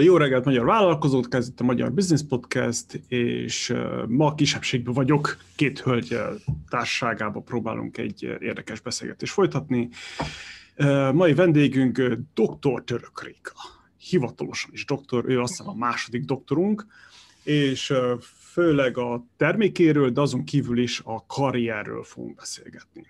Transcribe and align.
Jó 0.00 0.16
reggelt, 0.16 0.44
Magyar 0.44 0.64
Vállalkozót, 0.64 1.28
kezdett 1.28 1.60
a 1.60 1.64
Magyar 1.64 1.92
Business 1.92 2.22
Podcast, 2.28 3.00
és 3.08 3.74
ma 4.08 4.34
kisebbségben 4.34 4.94
vagyok, 4.94 5.36
két 5.56 5.80
hölgy 5.80 6.18
társaságában 6.68 7.44
próbálunk 7.44 7.98
egy 7.98 8.22
érdekes 8.22 8.80
beszélgetést 8.80 9.32
folytatni. 9.32 9.88
Mai 11.12 11.34
vendégünk 11.34 11.98
dr. 12.34 12.84
Török 12.84 13.22
Réka, 13.22 13.52
hivatalosan 13.96 14.70
is 14.72 14.84
doktor, 14.84 15.24
ő 15.28 15.40
azt 15.40 15.56
hiszem 15.56 15.68
a 15.68 15.74
második 15.74 16.24
doktorunk, 16.24 16.86
és 17.42 17.92
főleg 18.52 18.98
a 18.98 19.24
termékéről, 19.36 20.10
de 20.10 20.20
azon 20.20 20.44
kívül 20.44 20.78
is 20.78 21.00
a 21.04 21.26
karrierről 21.26 22.02
fogunk 22.02 22.34
beszélgetni. 22.34 23.06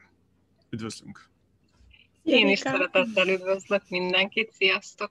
Üdvözlünk! 0.71 1.29
Én 2.23 2.49
is 2.49 2.59
szeretettel 2.59 3.29
üdvözlök 3.29 3.83
mindenkit, 3.89 4.53
sziasztok! 4.53 5.11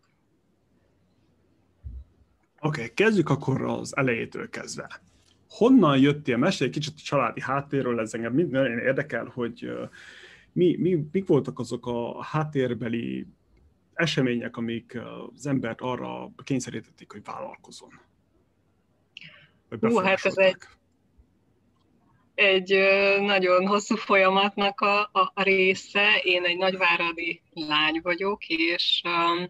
Oké, 2.66 2.82
okay, 2.82 2.94
kezdjük 2.94 3.30
akkor 3.30 3.62
az 3.62 3.98
elejétől 3.98 4.50
kezdve. 4.50 5.02
Honnan 5.50 6.00
jöttél? 6.00 6.38
Mesélj 6.38 6.70
egy 6.70 6.76
kicsit 6.76 6.94
a 6.98 7.02
családi 7.04 7.42
háttérről, 7.42 8.00
ez 8.00 8.14
engem 8.14 8.34
minden 8.34 8.80
érdekel, 8.80 9.32
hogy 9.34 9.72
mi, 10.52 10.76
mi, 10.80 11.08
mik 11.12 11.28
voltak 11.28 11.60
azok 11.60 11.86
a 11.88 12.24
háttérbeli 12.24 13.28
események, 13.94 14.58
amik 14.58 15.00
az 15.36 15.48
embert 15.48 15.82
arra 15.82 16.32
kényszerítették, 16.44 17.12
hogy 17.12 17.24
vállalkozon? 17.24 18.02
Hú, 19.80 19.98
hát 19.98 20.26
ez 20.26 20.38
egy, 20.38 20.58
egy 22.36 22.70
nagyon 23.22 23.68
hosszú 23.68 23.96
folyamatnak 23.96 24.82
a, 24.82 25.00
a, 25.02 25.32
a 25.34 25.44
része. 25.44 26.22
Én 26.24 26.44
egy 26.44 26.58
nagyváradi 26.58 27.42
lány 27.54 28.00
vagyok, 28.04 28.48
és 28.48 29.02
um, 29.06 29.50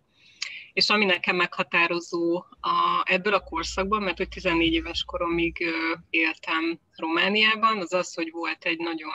és 0.74 0.90
ami 0.90 1.06
nekem 1.06 1.36
meghatározó 1.36 2.36
a, 2.60 3.04
ebből 3.04 3.34
a 3.34 3.44
korszakban, 3.44 4.04
mert 4.04 4.18
hogy 4.18 4.30
14 4.30 4.74
éves 4.74 5.04
koromig 5.04 5.66
éltem 6.10 6.80
Romániában, 6.96 7.80
az 7.80 7.94
az, 7.94 8.14
hogy 8.14 8.32
volt 8.32 8.66
egy 8.66 8.78
nagyon 8.78 9.12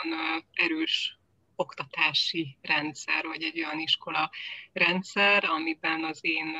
erős 0.52 1.18
oktatási 1.56 2.56
rendszer, 2.60 3.26
vagy 3.26 3.42
egy 3.42 3.58
olyan 3.58 3.78
iskola 3.78 4.30
rendszer, 4.72 5.44
amiben 5.44 6.04
az 6.04 6.18
én 6.20 6.56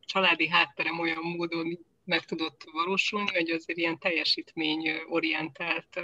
családi 0.00 0.48
hátterem 0.48 0.98
olyan 0.98 1.22
módon 1.22 1.78
meg 2.04 2.24
tudott 2.24 2.64
valósulni, 2.72 3.30
hogy 3.32 3.50
azért 3.50 3.78
ilyen 3.78 3.98
teljesítményorientált 3.98 6.00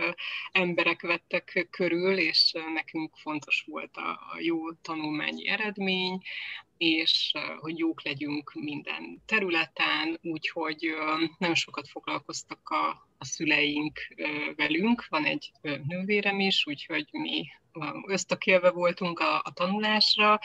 emberek 0.53 1.01
vettek 1.01 1.67
körül, 1.71 2.19
és 2.19 2.53
nekünk 2.75 3.17
fontos 3.17 3.65
volt 3.67 3.97
a 3.97 4.37
jó 4.41 4.73
tanulmányi 4.73 5.49
eredmény, 5.49 6.23
és 6.83 7.33
hogy 7.61 7.79
jók 7.79 8.05
legyünk 8.05 8.53
minden 8.55 9.23
területen, 9.27 10.19
úgyhogy 10.23 10.95
nagyon 11.39 11.55
sokat 11.55 11.89
foglalkoztak 11.89 12.69
a, 12.69 13.09
a 13.19 13.25
szüleink 13.25 13.99
velünk. 14.57 15.07
Van 15.09 15.25
egy 15.25 15.53
nővérem 15.87 16.41
is, 16.41 16.67
úgyhogy 16.67 17.09
mi 17.11 17.47
ösztökélve 18.07 18.71
voltunk 18.71 19.19
a, 19.19 19.41
a 19.45 19.53
tanulásra, 19.53 20.41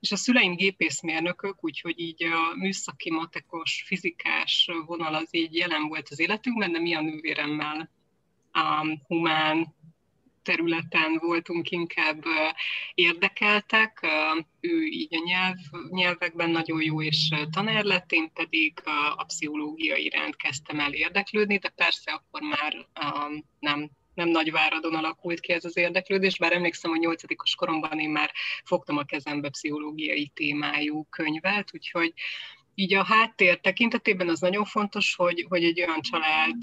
és 0.00 0.12
a 0.12 0.16
szüleim 0.16 0.54
gépészmérnökök, 0.54 1.64
úgyhogy 1.64 2.00
így 2.00 2.24
a 2.24 2.54
műszaki, 2.56 3.10
matekos, 3.10 3.82
fizikás 3.86 4.70
vonal 4.86 5.14
az 5.14 5.28
így 5.30 5.54
jelen 5.54 5.88
volt 5.88 6.08
az 6.10 6.20
életünkben, 6.20 6.72
de 6.72 6.78
mi 6.78 6.94
a 6.94 7.00
nővéremmel 7.00 7.90
a 8.52 8.86
humán 9.06 9.74
területen 10.42 11.18
voltunk 11.18 11.70
inkább 11.70 12.24
érdekeltek. 12.94 14.06
Ő 14.60 14.84
így 14.84 15.14
a 15.14 15.22
nyelv, 15.24 15.56
nyelvekben 15.88 16.50
nagyon 16.50 16.82
jó 16.82 17.02
és 17.02 17.28
tanár 17.50 17.84
lett, 17.84 18.12
én 18.12 18.32
pedig 18.32 18.80
a 19.16 19.24
pszichológia 19.24 19.96
iránt 19.96 20.36
kezdtem 20.36 20.80
el 20.80 20.92
érdeklődni, 20.92 21.58
de 21.58 21.68
persze 21.68 22.12
akkor 22.12 22.40
már 22.40 22.86
nem 23.58 23.90
nem 24.14 24.28
nagy 24.28 24.50
váradon 24.50 24.94
alakult 24.94 25.40
ki 25.40 25.52
ez 25.52 25.64
az 25.64 25.76
érdeklődés, 25.76 26.38
bár 26.38 26.52
emlékszem, 26.52 26.90
hogy 26.90 27.00
nyolcadikos 27.00 27.54
koromban 27.54 27.98
én 27.98 28.10
már 28.10 28.32
fogtam 28.64 28.96
a 28.96 29.04
kezembe 29.04 29.48
pszichológiai 29.48 30.30
témájú 30.34 31.06
könyvet, 31.10 31.70
úgyhogy 31.74 32.12
így 32.74 32.94
a 32.94 33.04
háttér 33.04 33.60
tekintetében 33.60 34.28
az 34.28 34.40
nagyon 34.40 34.64
fontos, 34.64 35.14
hogy, 35.14 35.46
hogy 35.48 35.64
egy 35.64 35.80
olyan 35.80 36.00
család 36.00 36.56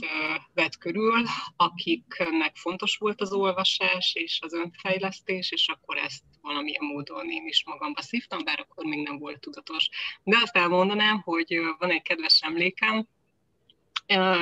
vett 0.53 0.78
körül, 0.78 1.24
akiknek 1.56 2.56
fontos 2.56 2.97
volt 2.97 3.22
az 3.22 3.34
olvasás 3.34 4.12
és 4.16 4.40
az 4.42 4.53
önfejlesztés, 4.53 5.52
és 5.52 5.68
akkor 5.68 5.98
ezt 5.98 6.24
valamilyen 6.42 6.86
módon 6.86 7.30
én 7.30 7.46
is 7.48 7.64
magamba 7.66 8.02
szívtam, 8.02 8.44
bár 8.44 8.59
akkor 8.59 8.86
még 8.86 9.03
nem 9.03 9.18
volt 9.18 9.40
tudatos. 9.40 9.90
De 10.24 10.38
azt 10.38 10.56
elmondanám, 10.56 11.22
hogy 11.22 11.59
van 11.78 11.92
egy 11.92 12.02
kedves 12.02 12.40
emlékem, 12.42 13.08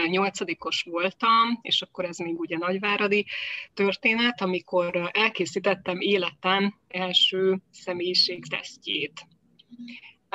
nyolcadikos 0.08 0.82
voltam, 0.82 1.60
és 1.62 1.82
akkor 1.82 2.06
ez 2.06 2.18
még 2.18 2.40
ugye 2.40 2.58
nagyváradi 2.58 3.26
történet, 3.74 4.42
amikor 4.42 5.10
elkészítettem 5.14 6.00
életem 6.00 6.80
első 6.88 7.62
személyiségtesztjét 7.72 9.28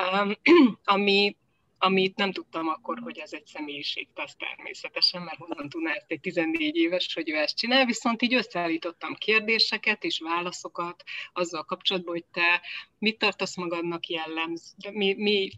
ami, 0.83 1.35
amit 1.77 2.15
nem 2.15 2.31
tudtam 2.31 2.67
akkor, 2.67 2.99
hogy 2.99 3.17
ez 3.17 3.33
egy 3.33 3.45
személyiségteszt 3.45 4.37
természetesen, 4.37 5.21
mert 5.21 5.37
honnan 5.37 5.69
tudná 5.69 5.91
ezt 5.91 6.11
egy 6.11 6.19
14 6.19 6.75
éves, 6.75 7.13
hogy 7.13 7.29
ő 7.29 7.35
ezt 7.35 7.57
csinál, 7.57 7.85
viszont 7.85 8.21
így 8.21 8.33
összeállítottam 8.33 9.15
kérdéseket 9.15 10.03
és 10.03 10.19
válaszokat 10.19 11.03
azzal 11.33 11.63
kapcsolatban, 11.63 12.13
hogy 12.13 12.25
te 12.31 12.61
mit 12.99 13.17
tartasz 13.17 13.55
magadnak 13.55 14.07
jellemző, 14.07 14.91
mi, 14.91 15.13
mi, 15.13 15.51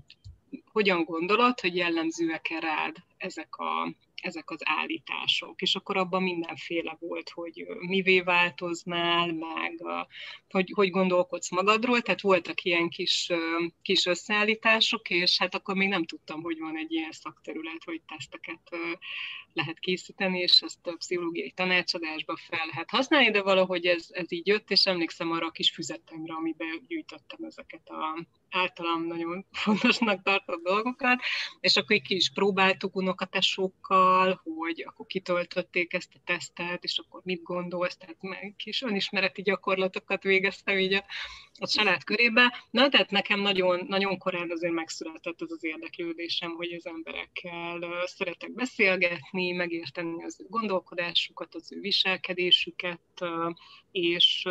hogyan 0.72 1.04
gondolod, 1.04 1.60
hogy 1.60 1.76
jellemzőek-e 1.76 2.60
rád 2.60 2.96
ezek 3.18 3.56
a 3.56 3.94
ezek 4.26 4.50
az 4.50 4.60
állítások, 4.64 5.62
és 5.62 5.76
akkor 5.76 5.98
abban 5.98 6.24
mindenféle 6.24 6.98
volt, 7.00 7.30
hogy 7.30 7.66
mivé 7.80 8.22
változnál, 8.22 9.34
meg 9.34 9.82
hogy, 10.50 10.72
hogy 10.76 10.90
gondolkodsz 10.90 11.52
magadról, 11.52 12.02
tehát 12.02 12.22
voltak 12.22 12.64
ilyen 12.64 12.90
kis, 12.90 13.30
kis 13.82 14.06
összeállítások, 14.06 15.10
és 15.10 15.38
hát 15.38 15.56
akkor 15.56 15.76
még 15.76 15.88
nem 15.88 16.06
tudtam, 16.06 16.42
hogy 16.42 16.60
van 16.60 16.78
egy 16.78 16.92
ilyen 16.92 17.12
szakterület, 17.12 17.84
hogy 17.84 18.02
teszteket 18.08 18.70
lehet 19.54 19.80
készíteni, 19.80 20.40
és 20.40 20.62
ezt 20.62 20.88
a 20.88 20.96
pszichológiai 20.98 21.52
tanácsadásba 21.52 22.36
fel 22.36 22.66
lehet 22.66 22.90
használni, 22.90 23.32
de 23.32 23.42
valahogy 23.42 23.86
ez, 23.86 24.08
ez 24.10 24.32
így 24.32 24.48
jött, 24.48 24.72
és 24.72 24.86
emlékszem 24.86 25.32
arra 25.32 25.46
a 25.46 25.52
kis 25.52 25.72
füzetemre, 25.72 26.34
amiben 26.34 26.86
gyűjtöttem 26.88 27.44
ezeket 27.44 27.90
a 27.90 28.26
általam 28.56 29.08
nagyon 29.08 29.46
fontosnak 29.64 30.24
tartott 30.24 30.64
dolgokat, 30.64 31.20
és 31.60 31.76
akkor 31.76 31.98
ki 31.98 32.16
is 32.16 32.32
próbáltuk 32.34 32.96
unokatesókkal, 32.96 34.42
hogy 34.44 34.84
akkor 34.88 35.06
kitöltötték 35.06 35.94
ezt 35.94 36.12
a 36.14 36.22
tesztet, 36.26 36.84
és 36.84 36.98
akkor 36.98 37.22
mit 37.24 37.44
gondolsz, 37.44 37.98
tehát 37.98 38.22
meg 38.22 38.54
kis 38.58 38.82
önismereti 38.82 39.42
gyakorlatokat 39.42 40.24
végeztem 40.24 40.78
így 40.78 40.94
a, 40.94 41.06
a 41.60 41.68
család 41.68 42.04
körébe. 42.04 42.66
Na, 42.72 42.90
tehát 42.90 43.12
nekem 43.12 43.40
nagyon, 43.40 43.86
nagyon 43.88 44.18
korán 44.18 44.52
azért 44.52 44.74
megszületett 44.74 45.42
az 45.42 45.52
az 45.52 45.64
érdeklődésem, 45.64 46.52
hogy 46.52 46.74
az 46.74 46.86
emberekkel 46.86 47.80
szeretek 48.06 48.54
beszélgetni, 48.54 49.52
megérteni 49.52 50.24
az 50.24 50.42
ő 50.42 50.46
gondolkodásukat, 50.50 51.56
az 51.56 51.72
ő 51.72 51.80
viselkedésüket, 51.80 53.02
és 53.92 54.48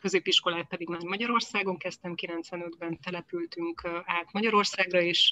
középiskolát 0.00 0.68
pedig 0.68 0.88
már 0.88 1.02
Magyarországon 1.02 1.78
kezdtem, 1.78 2.14
95-ben 2.16 2.98
települtünk 3.32 3.82
át 4.04 4.32
Magyarországra, 4.32 5.00
és 5.00 5.30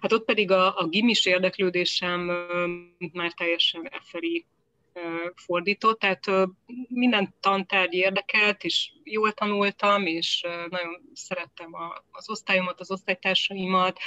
hát 0.00 0.12
ott 0.12 0.24
pedig 0.24 0.50
a, 0.50 0.78
a 0.78 0.86
gimis 0.86 1.26
érdeklődésem 1.26 2.20
már 3.12 3.32
teljesen 3.32 3.90
felé 4.02 4.46
fordított, 5.34 5.98
tehát 5.98 6.50
minden 6.88 7.34
tantárgy 7.40 7.94
érdekelt, 7.94 8.64
és 8.64 8.90
jól 9.04 9.32
tanultam, 9.32 10.06
és 10.06 10.40
nagyon 10.68 11.10
szerettem 11.12 11.70
az 12.10 12.30
osztályomat, 12.30 12.80
az 12.80 12.90
osztálytársaimat, 12.90 13.98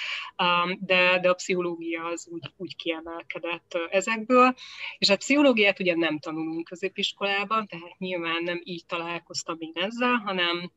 de, 0.80 1.20
de 1.20 1.30
a 1.30 1.34
pszichológia 1.34 2.06
az 2.06 2.28
úgy, 2.32 2.52
úgy 2.58 2.76
kiemelkedett 2.76 3.78
ezekből. 3.90 4.56
És 4.98 5.10
a 5.10 5.18
pszichológiát 5.18 5.80
ugye 5.80 5.96
nem 5.96 6.20
tanulunk 6.20 6.68
középiskolában, 6.68 7.68
tehát 7.68 7.98
nyilván 7.98 8.44
nem 8.44 8.62
így 8.64 8.86
találkoztam 8.86 9.58
én 9.60 9.72
ezzel, 9.74 10.16
hanem 10.26 10.72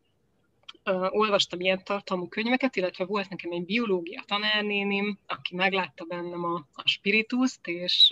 olvastam 1.10 1.60
ilyen 1.60 1.84
tartalmú 1.84 2.28
könyveket, 2.28 2.76
illetve 2.76 3.04
volt 3.04 3.28
nekem 3.28 3.50
egy 3.50 3.64
biológia 3.64 4.22
tanárnénim, 4.26 5.18
aki 5.26 5.54
meglátta 5.54 6.04
bennem 6.04 6.44
a, 6.44 6.66
a 6.74 6.88
spirituszt, 6.88 7.66
és 7.66 8.10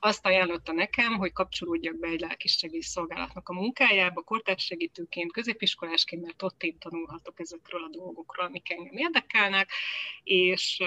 azt 0.00 0.26
ajánlotta 0.26 0.72
nekem, 0.72 1.12
hogy 1.14 1.32
kapcsolódjak 1.32 1.98
be 1.98 2.08
egy 2.08 2.20
lelkisegész 2.20 2.88
szolgálatnak 2.88 3.48
a 3.48 3.52
munkájába, 3.52 4.22
kortársegítőként, 4.22 5.32
középiskolásként, 5.32 6.22
mert 6.22 6.42
ott 6.42 6.62
én 6.62 6.78
tanulhatok 6.78 7.40
ezekről 7.40 7.84
a 7.84 7.96
dolgokról, 7.96 8.46
amik 8.46 8.70
engem 8.70 8.96
érdekelnek, 8.96 9.70
és 10.22 10.82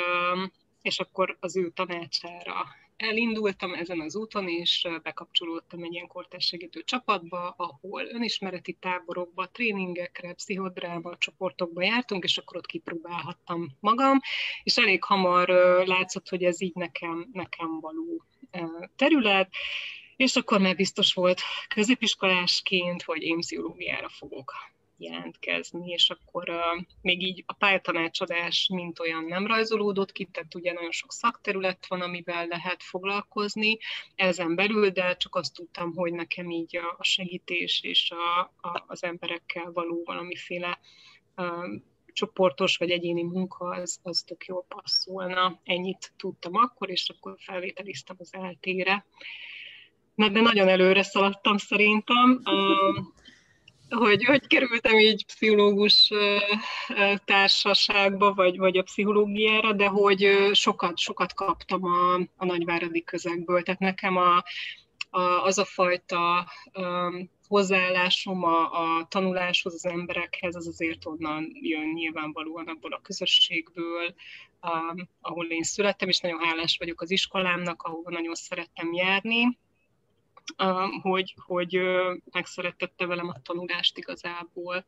és 0.81 0.99
akkor 0.99 1.37
az 1.39 1.57
ő 1.57 1.69
tanácsára 1.69 2.65
elindultam 2.97 3.73
ezen 3.73 4.01
az 4.01 4.15
úton, 4.15 4.47
és 4.47 4.87
bekapcsolódtam 5.03 5.83
egy 5.83 5.93
ilyen 5.93 6.07
kortársegítő 6.07 6.83
csapatba, 6.83 7.53
ahol 7.57 8.05
önismereti 8.05 8.73
táborokba, 8.73 9.51
tréningekre, 9.51 10.33
pszichodráma 10.33 11.17
csoportokba 11.17 11.83
jártunk, 11.83 12.23
és 12.23 12.37
akkor 12.37 12.57
ott 12.57 12.65
kipróbálhattam 12.65 13.71
magam, 13.79 14.19
és 14.63 14.77
elég 14.77 15.03
hamar 15.03 15.47
látszott, 15.85 16.29
hogy 16.29 16.43
ez 16.43 16.61
így 16.61 16.75
nekem, 16.75 17.29
nekem 17.31 17.79
való 17.79 18.23
terület, 18.95 19.49
és 20.15 20.35
akkor 20.35 20.59
már 20.59 20.75
biztos 20.75 21.13
volt 21.13 21.41
középiskolásként, 21.67 23.03
hogy 23.03 23.21
én 23.21 23.39
pszichológiára 23.39 24.09
fogok 24.09 24.53
jelentkezni, 24.97 25.91
és 25.91 26.09
akkor 26.09 26.49
uh, 26.49 26.85
még 27.01 27.21
így 27.21 27.43
a 27.45 27.53
pályatanácsadás 27.53 28.69
mint 28.73 28.99
olyan 28.99 29.23
nem 29.23 29.47
rajzolódott 29.47 30.11
ki, 30.11 30.25
tehát 30.25 30.55
ugye 30.55 30.73
nagyon 30.73 30.91
sok 30.91 31.11
szakterület 31.11 31.87
van, 31.87 32.01
amivel 32.01 32.45
lehet 32.45 32.83
foglalkozni 32.83 33.77
ezen 34.15 34.55
belül, 34.55 34.89
de 34.89 35.15
csak 35.15 35.35
azt 35.35 35.53
tudtam, 35.53 35.93
hogy 35.95 36.13
nekem 36.13 36.49
így 36.49 36.77
a, 36.77 36.95
a 36.97 37.03
segítés 37.03 37.79
és 37.83 38.11
a, 38.11 38.39
a, 38.67 38.83
az 38.87 39.03
emberekkel 39.03 39.71
való 39.71 40.03
valamiféle 40.05 40.79
uh, 41.35 41.81
csoportos 42.15 42.77
vagy 42.77 42.89
egyéni 42.89 43.23
munka, 43.23 43.65
az, 43.65 43.99
az 44.03 44.23
tök 44.25 44.45
jól 44.45 44.65
passzolna. 44.67 45.59
Ennyit 45.63 46.13
tudtam 46.17 46.55
akkor, 46.55 46.89
és 46.89 47.09
akkor 47.09 47.35
felvételiztem 47.39 48.15
az 48.19 48.33
eltére. 48.33 49.05
Na, 50.15 50.29
de 50.29 50.41
nagyon 50.41 50.67
előre 50.67 51.03
szaladtam 51.03 51.57
szerintem. 51.57 52.41
Uh, 52.43 53.05
hogy, 53.89 54.23
hogy 54.23 54.47
kerültem 54.47 54.99
így 54.99 55.25
pszichológus 55.25 56.11
társaságba, 57.25 58.33
vagy, 58.33 58.57
vagy 58.57 58.77
a 58.77 58.83
pszichológiára, 58.83 59.73
de 59.73 59.87
hogy 59.87 60.49
sokat, 60.51 60.97
sokat 60.97 61.33
kaptam 61.33 61.83
a, 61.83 62.13
a 62.13 62.45
nagyváradi 62.45 63.03
közegből. 63.03 63.61
Tehát 63.61 63.79
nekem 63.79 64.17
a, 64.17 64.43
a, 65.09 65.43
az 65.43 65.57
a 65.57 65.65
fajta 65.65 66.47
um, 66.73 67.29
hozzáállásom 67.47 68.43
a, 68.43 68.71
a 68.71 69.07
tanuláshoz, 69.09 69.73
az 69.73 69.85
emberekhez, 69.85 70.55
az 70.55 70.67
azért 70.67 71.05
onnan 71.05 71.51
jön 71.53 71.89
nyilvánvalóan 71.93 72.67
abból 72.67 72.93
a 72.93 73.01
közösségből, 73.01 74.15
um, 74.61 75.09
ahol 75.21 75.45
én 75.45 75.63
születtem, 75.63 76.07
és 76.07 76.19
nagyon 76.19 76.43
hálás 76.43 76.77
vagyok 76.79 77.01
az 77.01 77.11
iskolámnak, 77.11 77.81
ahol 77.81 78.03
nagyon 78.05 78.35
szerettem 78.35 78.93
járni 78.93 79.57
hogy, 81.01 81.35
hogy 81.37 81.79
megszerettette 82.31 83.05
velem 83.05 83.27
a 83.27 83.41
tanulást 83.41 83.97
igazából 83.97 84.85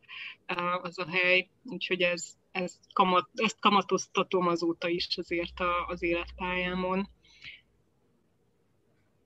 az 0.82 1.00
a 1.00 1.10
hely, 1.10 1.50
úgyhogy 1.64 2.02
ez, 2.02 2.38
ez 2.52 2.80
kamat, 2.94 3.30
ezt 3.34 3.60
kamatoztatom 3.60 4.48
azóta 4.48 4.88
is 4.88 5.08
azért 5.18 5.60
az 5.88 6.04
életpályámon. 6.04 7.08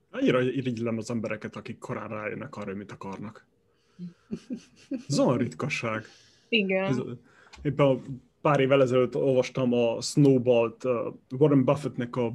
Annyira 0.09 0.41
irigylem 0.41 0.97
az 0.97 1.09
embereket, 1.09 1.55
akik 1.55 1.77
korán 1.77 2.07
rájönnek 2.09 2.55
arra, 2.55 2.75
mit 2.75 2.91
akarnak. 2.91 3.45
Ez 5.07 5.19
olyan 5.19 5.37
ritkaság. 5.37 6.05
Igen. 6.49 6.85
Ez, 6.85 6.97
éppen 7.61 8.21
pár 8.41 8.59
évvel 8.59 8.81
ezelőtt 8.81 9.15
olvastam 9.15 9.73
a 9.73 10.01
Snowball-t, 10.01 10.83
uh, 10.83 11.13
Warren 11.29 11.63
Buffettnek 11.63 12.15
a 12.15 12.33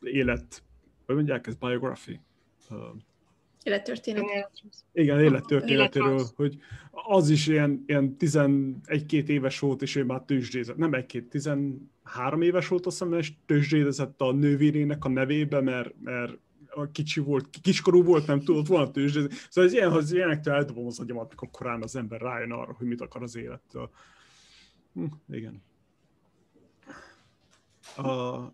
élet, 0.00 0.62
hogy 1.06 1.14
mondják, 1.14 1.46
ez 1.46 1.54
biography? 1.54 2.20
Uh, 2.70 2.78
Élettörténet. 3.66 4.52
Igen, 4.92 5.20
élettörténetéről, 5.20 6.24
hogy 6.36 6.58
az 6.90 7.28
is 7.28 7.46
ilyen, 7.46 7.84
ilyen 7.86 8.16
11-2 8.18 9.28
éves 9.28 9.58
volt, 9.58 9.82
és 9.82 9.96
ő 9.96 10.04
már 10.04 10.22
tőzsdézett, 10.26 10.76
nem 10.76 10.94
egy-két, 10.94 11.28
13 11.28 12.42
éves 12.42 12.68
volt, 12.68 12.86
azt 12.86 12.98
hiszem, 12.98 13.18
és 13.18 13.32
tőzsdézett 13.46 14.20
a 14.20 14.32
nővérének 14.32 15.04
a 15.04 15.08
nevébe, 15.08 15.60
mert, 15.60 15.94
mert 16.00 16.32
kicsi 16.92 17.20
volt, 17.20 17.48
kiskorú 17.62 18.02
volt, 18.02 18.26
nem 18.26 18.40
tudott 18.40 18.66
volna 18.66 18.90
tőzsdézni. 18.90 19.34
Szóval 19.48 19.70
ez 19.70 19.76
ilyen, 19.76 19.90
hogy 19.90 20.12
ilyenektől 20.12 20.54
eldobom 20.54 20.86
az 20.86 21.00
agyamat, 21.00 21.26
amikor 21.26 21.48
korán 21.50 21.82
az 21.82 21.96
ember 21.96 22.20
rájön 22.20 22.52
arra, 22.52 22.74
hogy 22.78 22.86
mit 22.86 23.00
akar 23.00 23.22
az 23.22 23.36
élettől. 23.36 23.90
Hm, 24.94 25.04
igen. 25.30 25.62
Uh, 27.96 28.44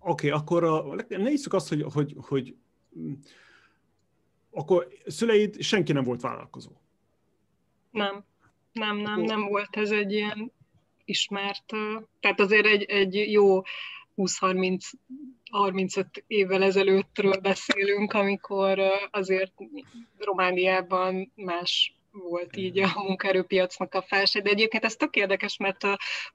Oké, 0.00 0.28
okay, 0.28 0.30
akkor 0.30 0.64
a, 0.64 0.94
nézzük 1.08 1.52
azt, 1.52 1.68
hogy, 1.68 1.84
hogy, 1.92 2.14
hogy 2.18 2.56
akkor 4.50 4.88
szüleid 5.06 5.60
senki 5.60 5.92
nem 5.92 6.04
volt 6.04 6.20
vállalkozó? 6.20 6.70
Nem, 7.90 8.24
nem, 8.72 8.96
nem, 8.96 9.20
nem 9.20 9.40
volt 9.48 9.76
ez 9.76 9.90
egy 9.90 10.12
ilyen 10.12 10.52
ismert, 11.04 11.72
tehát 12.20 12.40
azért 12.40 12.66
egy, 12.66 12.82
egy 12.82 13.14
jó 13.32 13.62
20-30 14.16 14.78
35 15.50 16.24
évvel 16.26 16.62
ezelőttről 16.62 17.40
beszélünk, 17.40 18.12
amikor 18.12 18.80
azért 19.10 19.52
Romániában 20.18 21.32
más 21.34 21.92
volt 22.10 22.56
így 22.56 22.78
a 22.78 22.92
munkaerőpiacnak 22.94 23.94
a 23.94 24.02
felső, 24.02 24.40
de 24.40 24.50
egyébként 24.50 24.84
ez 24.84 24.96
tök 24.96 25.16
érdekes, 25.16 25.56
mert 25.56 25.86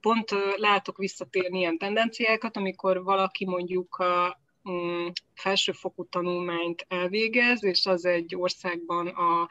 pont 0.01 0.29
látok 0.55 0.97
visszatérni 0.97 1.59
ilyen 1.59 1.77
tendenciákat, 1.77 2.57
amikor 2.57 3.03
valaki 3.03 3.45
mondjuk 3.45 3.95
a 3.95 4.37
Mm, 4.37 4.42
felsőfokú 5.35 6.05
tanulmányt 6.05 6.85
elvégez, 6.87 7.63
és 7.63 7.85
az 7.85 8.05
egy 8.05 8.35
országban 8.35 9.07
a 9.07 9.47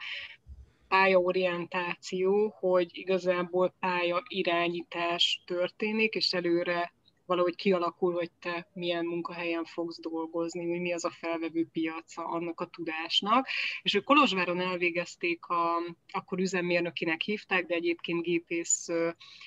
pályaorientáció, 0.87 2.55
hogy 2.59 2.89
igazából 2.91 3.75
pálya 3.79 4.23
irányítás 4.27 5.41
történik, 5.45 6.13
és 6.13 6.33
előre 6.33 6.93
valahogy 7.25 7.55
kialakul, 7.55 8.13
hogy 8.13 8.31
te 8.39 8.67
milyen 8.73 9.05
munkahelyen 9.05 9.65
fogsz 9.65 9.99
dolgozni, 9.99 10.79
mi 10.79 10.93
az 10.93 11.05
a 11.05 11.09
felvevő 11.09 11.67
piaca 11.71 12.25
annak 12.25 12.59
a 12.59 12.65
tudásnak. 12.65 13.47
És 13.81 13.93
ők 13.93 14.03
Kolozsváron 14.03 14.59
elvégezték, 14.59 15.45
a, 15.45 15.77
akkor 16.11 16.39
üzemmérnökinek 16.39 17.21
hívták, 17.21 17.65
de 17.65 17.75
egyébként 17.75 18.21
gépész 18.21 18.87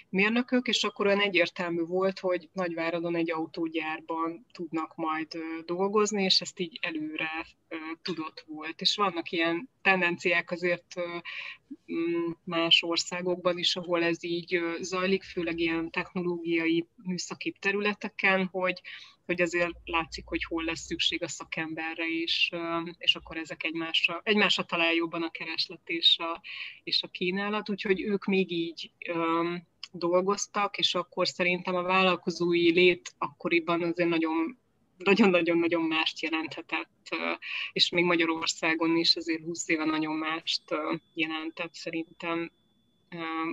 mérnökök, 0.08 0.66
és 0.66 0.84
akkor 0.84 1.06
olyan 1.06 1.20
egyértelmű 1.20 1.82
volt, 1.82 2.18
hogy 2.18 2.48
Nagyváradon 2.52 3.16
egy 3.16 3.30
autógyárban 3.32 4.46
tudnak 4.52 4.96
majd 4.96 5.28
dolgozni, 5.64 6.22
és 6.22 6.40
ezt 6.40 6.58
így 6.58 6.78
előre 6.82 7.46
tudott 8.02 8.44
volt. 8.46 8.80
És 8.80 8.96
vannak 8.96 9.30
ilyen 9.30 9.68
tendenciák 9.82 10.50
azért 10.50 10.94
más 12.44 12.82
országokban 12.82 13.58
is, 13.58 13.76
ahol 13.76 14.02
ez 14.02 14.24
így 14.24 14.60
zajlik, 14.80 15.22
főleg 15.22 15.58
ilyen 15.58 15.90
technológiai 15.90 16.86
műszaki 17.02 17.54
területeken, 17.76 18.48
hogy, 18.52 18.80
hogy 19.24 19.40
azért 19.40 19.76
látszik, 19.84 20.24
hogy 20.26 20.44
hol 20.44 20.64
lesz 20.64 20.84
szükség 20.84 21.22
a 21.22 21.28
szakemberre, 21.28 22.06
és, 22.08 22.50
és 22.98 23.14
akkor 23.14 23.36
ezek 23.36 23.64
egymásra, 23.64 24.20
egymásra 24.24 24.64
talál 24.64 24.94
jobban 24.94 25.22
a 25.22 25.30
kereslet 25.30 25.88
és 25.88 26.18
a, 26.18 26.40
és 26.84 27.02
a 27.02 27.08
kínálat, 27.08 27.70
úgyhogy 27.70 28.00
ők 28.00 28.24
még 28.24 28.50
így 28.50 28.90
um, 29.14 29.66
dolgoztak, 29.92 30.78
és 30.78 30.94
akkor 30.94 31.28
szerintem 31.28 31.74
a 31.74 31.82
vállalkozói 31.82 32.72
lét 32.72 33.14
akkoriban 33.18 33.82
azért 33.82 34.08
nagyon 34.08 34.58
nagyon-nagyon-nagyon 34.96 35.82
mást 35.82 36.20
jelenthetett, 36.22 37.08
és 37.72 37.90
még 37.90 38.04
Magyarországon 38.04 38.96
is 38.96 39.16
azért 39.16 39.42
20 39.42 39.68
éve 39.68 39.84
nagyon 39.84 40.14
mást 40.14 40.62
jelentett 41.14 41.74
szerintem, 41.74 42.50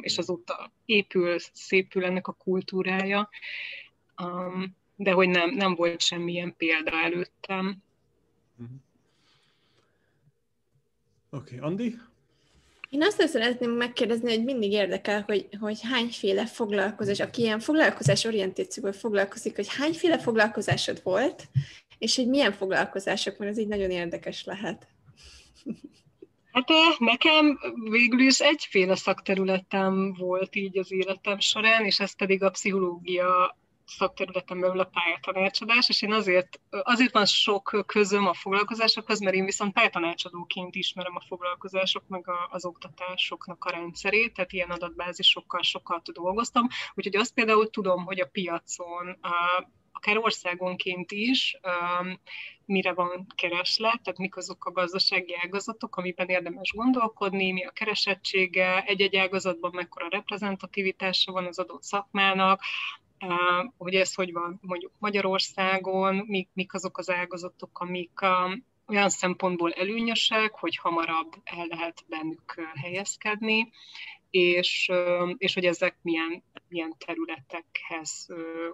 és 0.01 0.17
azóta 0.17 0.71
épül, 0.85 1.39
szépül 1.39 2.05
ennek 2.05 2.27
a 2.27 2.33
kultúrája, 2.33 3.29
de 4.95 5.11
hogy 5.11 5.29
nem, 5.29 5.49
nem 5.49 5.75
volt 5.75 6.01
semmilyen 6.01 6.55
példa 6.57 6.91
előttem. 6.91 7.83
Mhm. 8.55 8.69
Oké, 11.29 11.55
okay. 11.55 11.69
Andi? 11.69 11.95
Én 12.89 13.03
azt 13.03 13.27
szeretném 13.27 13.71
megkérdezni, 13.71 14.29
hogy 14.35 14.43
mindig 14.43 14.71
érdekel, 14.71 15.23
hogy, 15.25 15.47
hogy 15.59 15.79
hányféle 15.81 16.45
foglalkozás, 16.45 17.19
aki 17.19 17.41
ilyen 17.41 17.59
foglalkozás 17.59 18.25
orientációval 18.25 18.91
foglalkozik, 18.91 19.55
hogy 19.55 19.75
hányféle 19.75 20.19
foglalkozásod 20.19 20.99
volt, 21.03 21.47
és 21.97 22.15
hogy 22.15 22.27
milyen 22.27 22.51
foglalkozások, 22.51 23.37
mert 23.37 23.51
ez 23.51 23.57
így 23.57 23.67
nagyon 23.67 23.89
érdekes 23.89 24.43
lehet. 24.43 24.87
Hát 26.51 26.69
nekem 26.99 27.59
végül 27.89 28.19
is 28.19 28.39
egyféle 28.39 28.95
szakterületem 28.95 30.13
volt 30.13 30.55
így 30.55 30.77
az 30.77 30.91
életem 30.91 31.39
során, 31.39 31.85
és 31.85 31.99
ez 31.99 32.15
pedig 32.15 32.43
a 32.43 32.49
pszichológia 32.49 33.57
szakterületen 33.97 34.59
belül 34.59 34.79
a 34.79 34.89
pályatanácsadás, 34.93 35.89
és 35.89 36.01
én 36.01 36.13
azért, 36.13 36.59
azért 36.69 37.13
van 37.13 37.25
sok 37.25 37.83
közöm 37.85 38.27
a 38.27 38.33
foglalkozásokhoz, 38.33 39.19
mert 39.19 39.35
én 39.35 39.45
viszont 39.45 39.73
pályatanácsadóként 39.73 40.75
ismerem 40.75 41.15
a 41.15 41.23
foglalkozások 41.27 42.03
meg 42.07 42.25
az 42.49 42.65
oktatásoknak 42.65 43.65
a 43.65 43.71
rendszerét, 43.71 44.33
tehát 44.33 44.51
ilyen 44.51 44.69
adatbázisokkal 44.69 45.61
sokat 45.61 46.11
dolgoztam, 46.11 46.67
úgyhogy 46.93 47.15
azt 47.15 47.33
például 47.33 47.69
tudom, 47.69 48.05
hogy 48.05 48.19
a 48.19 48.29
piacon 48.31 49.17
akár 49.91 50.17
országonként 50.17 51.11
is, 51.11 51.57
mire 52.65 52.93
van 52.93 53.25
kereslet, 53.35 54.01
tehát 54.01 54.19
mik 54.19 54.37
azok 54.37 54.65
a 54.65 54.71
gazdasági 54.71 55.35
ágazatok, 55.43 55.95
amiben 55.95 56.27
érdemes 56.27 56.71
gondolkodni, 56.75 57.51
mi 57.51 57.65
a 57.65 57.69
keresettsége, 57.69 58.83
egy-egy 58.83 59.15
ágazatban 59.15 59.71
mekkora 59.73 60.07
reprezentativitása 60.09 61.31
van 61.31 61.45
az 61.45 61.59
adott 61.59 61.83
szakmának, 61.83 62.61
hogy 63.77 63.95
ez 63.95 64.13
hogy 64.13 64.31
van 64.31 64.59
mondjuk 64.61 64.91
Magyarországon, 64.99 66.15
mik, 66.15 66.49
mik 66.53 66.73
azok 66.73 66.97
az 66.97 67.09
ágazatok, 67.09 67.79
amik 67.79 68.19
olyan 68.85 69.09
szempontból 69.09 69.71
előnyösek, 69.71 70.53
hogy 70.53 70.75
hamarabb 70.75 71.33
el 71.43 71.65
lehet 71.65 72.03
bennük 72.07 72.69
helyezkedni, 72.75 73.71
és, 74.29 74.91
és 75.37 75.53
hogy 75.53 75.65
ezek 75.65 75.97
milyen, 76.01 76.43
milyen 76.67 76.95
területekhez 76.97 78.27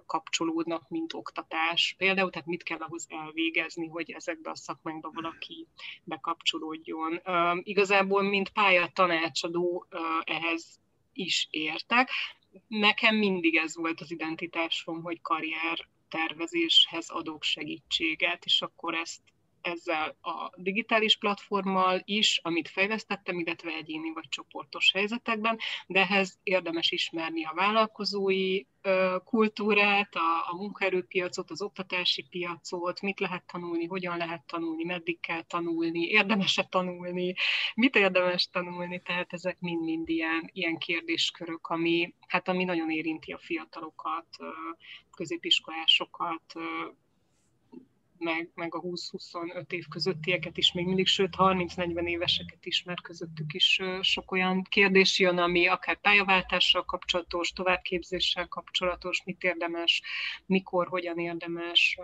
kapcsolódnak, 0.06 0.88
mint 0.88 1.12
oktatás 1.14 1.94
például, 1.98 2.30
tehát 2.30 2.46
mit 2.46 2.62
kell 2.62 2.78
ahhoz 2.78 3.06
elvégezni, 3.08 3.86
hogy 3.88 4.10
ezekbe 4.10 4.50
a 4.50 4.56
szakmákba 4.56 5.10
valaki 5.14 5.66
bekapcsolódjon. 6.04 7.20
Igazából, 7.62 8.22
mint 8.22 8.48
pálya 8.48 8.90
tanácsadó 8.94 9.86
ehhez 10.24 10.80
is 11.12 11.48
értek. 11.50 12.10
Nekem 12.68 13.16
mindig 13.16 13.56
ez 13.56 13.76
volt 13.76 14.00
az 14.00 14.10
identitásom, 14.10 15.02
hogy 15.02 15.20
karrier 15.20 15.88
tervezéshez 16.08 17.08
adok 17.10 17.42
segítséget, 17.42 18.44
és 18.44 18.62
akkor 18.62 18.94
ezt 18.94 19.20
ezzel 19.62 20.16
a 20.20 20.50
digitális 20.56 21.16
platformmal 21.16 22.00
is, 22.04 22.40
amit 22.42 22.68
fejlesztettem, 22.68 23.38
illetve 23.38 23.70
egyéni 23.70 24.12
vagy 24.12 24.28
csoportos 24.28 24.92
helyzetekben, 24.92 25.58
de 25.86 26.00
ehhez 26.00 26.38
érdemes 26.42 26.90
ismerni 26.90 27.44
a 27.44 27.52
vállalkozói 27.54 28.62
kultúrát, 29.24 30.14
a, 30.14 30.50
a 30.50 30.56
munkaerőpiacot, 30.56 31.50
az 31.50 31.62
oktatási 31.62 32.22
piacot, 32.22 33.00
mit 33.00 33.20
lehet 33.20 33.44
tanulni, 33.46 33.86
hogyan 33.86 34.16
lehet 34.16 34.46
tanulni, 34.46 34.84
meddig 34.84 35.20
kell 35.20 35.42
tanulni, 35.42 36.00
érdemes-e 36.00 36.64
tanulni, 36.64 37.34
mit 37.74 37.96
érdemes 37.96 38.48
tanulni, 38.48 39.02
tehát 39.02 39.32
ezek 39.32 39.60
mind-mind 39.60 40.08
ilyen, 40.08 40.50
ilyen 40.52 40.78
kérdéskörök, 40.78 41.66
ami, 41.66 42.14
hát 42.26 42.48
ami 42.48 42.64
nagyon 42.64 42.90
érinti 42.90 43.32
a 43.32 43.38
fiatalokat, 43.38 44.26
középiskolásokat, 45.16 46.54
meg, 48.20 48.50
meg 48.54 48.74
a 48.74 48.80
20-25 48.80 49.72
év 49.72 49.88
közöttieket 49.88 50.56
is 50.56 50.72
még 50.72 50.86
mindig, 50.86 51.06
sőt 51.06 51.34
30-40 51.38 52.08
éveseket 52.08 52.66
is, 52.66 52.82
mert 52.82 53.00
közöttük 53.00 53.52
is 53.52 53.80
sok 54.00 54.32
olyan 54.32 54.62
kérdés 54.62 55.18
jön, 55.18 55.38
ami 55.38 55.66
akár 55.66 56.00
pályaváltással 56.00 56.84
kapcsolatos, 56.84 57.52
továbbképzéssel 57.52 58.48
kapcsolatos, 58.48 59.22
mit 59.24 59.42
érdemes, 59.42 60.02
mikor, 60.46 60.88
hogyan 60.88 61.18
érdemes, 61.18 61.98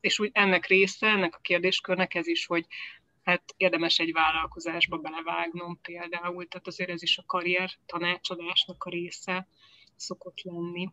és 0.00 0.18
úgy 0.18 0.30
ennek 0.32 0.66
része, 0.66 1.06
ennek 1.06 1.34
a 1.34 1.40
kérdéskörnek 1.42 2.14
ez 2.14 2.26
is, 2.26 2.46
hogy 2.46 2.66
hát 3.22 3.54
érdemes 3.56 3.98
egy 3.98 4.12
vállalkozásba 4.12 4.96
belevágnom 4.96 5.80
például, 5.82 6.48
tehát 6.48 6.66
azért 6.66 6.90
ez 6.90 7.02
is 7.02 7.18
a 7.18 7.24
karrier 7.26 7.70
tanácsadásnak 7.86 8.84
a 8.84 8.90
része 8.90 9.48
szokott 9.96 10.42
lenni. 10.42 10.88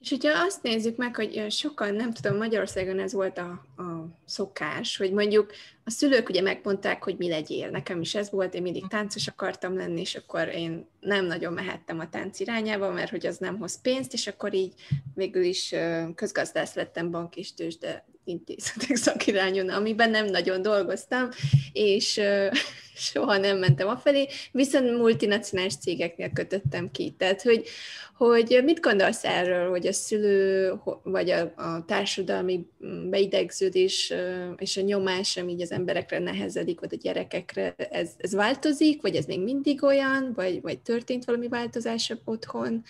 És 0.00 0.10
hogyha 0.10 0.44
azt 0.44 0.62
nézzük 0.62 0.96
meg, 0.96 1.16
hogy 1.16 1.50
sokan, 1.50 1.94
nem 1.94 2.12
tudom, 2.12 2.36
Magyarországon 2.36 2.98
ez 2.98 3.12
volt 3.12 3.38
a, 3.38 3.50
a 3.76 4.08
szokás, 4.24 4.96
hogy 4.96 5.12
mondjuk 5.12 5.52
a 5.84 5.90
szülők 5.90 6.28
ugye 6.28 6.40
megmondták, 6.40 7.02
hogy 7.04 7.16
mi 7.16 7.28
legyél. 7.28 7.70
Nekem 7.70 8.00
is 8.00 8.14
ez 8.14 8.30
volt, 8.30 8.54
én 8.54 8.62
mindig 8.62 8.86
táncos 8.88 9.26
akartam 9.26 9.76
lenni, 9.76 10.00
és 10.00 10.14
akkor 10.14 10.48
én 10.48 10.86
nem 11.00 11.26
nagyon 11.26 11.52
mehettem 11.52 11.98
a 11.98 12.08
tánc 12.08 12.40
irányába, 12.40 12.92
mert 12.92 13.10
hogy 13.10 13.26
az 13.26 13.38
nem 13.38 13.58
hoz 13.58 13.80
pénzt, 13.80 14.12
és 14.12 14.26
akkor 14.26 14.54
így 14.54 14.74
végül 15.14 15.42
is 15.42 15.74
közgazdász 16.14 16.74
lettem 16.74 17.10
bank 17.10 17.36
és 17.36 17.54
tőzsde 17.54 18.04
intézetek 18.30 18.96
szakirányon, 18.96 19.68
amiben 19.68 20.10
nem 20.10 20.26
nagyon 20.26 20.62
dolgoztam, 20.62 21.28
és 21.72 22.20
soha 22.94 23.36
nem 23.36 23.58
mentem 23.58 23.88
afelé, 23.88 24.28
viszont 24.52 24.96
multinacionális 24.96 25.76
cégeknél 25.76 26.30
kötöttem 26.32 26.90
ki. 26.90 27.14
Tehát, 27.18 27.42
hogy, 27.42 27.68
hogy 28.14 28.60
mit 28.64 28.80
gondolsz 28.80 29.24
erről, 29.24 29.70
hogy 29.70 29.86
a 29.86 29.92
szülő, 29.92 30.72
vagy 31.02 31.30
a, 31.30 31.52
a 31.56 31.84
társadalmi 31.86 32.66
beidegződés 33.10 34.12
és 34.56 34.76
a 34.76 34.80
nyomás, 34.80 35.36
ami 35.36 35.52
így 35.52 35.62
az 35.62 35.72
emberekre 35.72 36.18
nehezedik, 36.18 36.80
vagy 36.80 36.94
a 36.94 37.00
gyerekekre, 37.02 37.74
ez, 37.76 38.10
ez 38.16 38.32
változik, 38.32 39.02
vagy 39.02 39.16
ez 39.16 39.24
még 39.24 39.42
mindig 39.42 39.82
olyan, 39.82 40.32
vagy, 40.34 40.60
vagy 40.60 40.78
történt 40.78 41.24
valami 41.24 41.48
változás 41.48 42.12
otthon? 42.24 42.82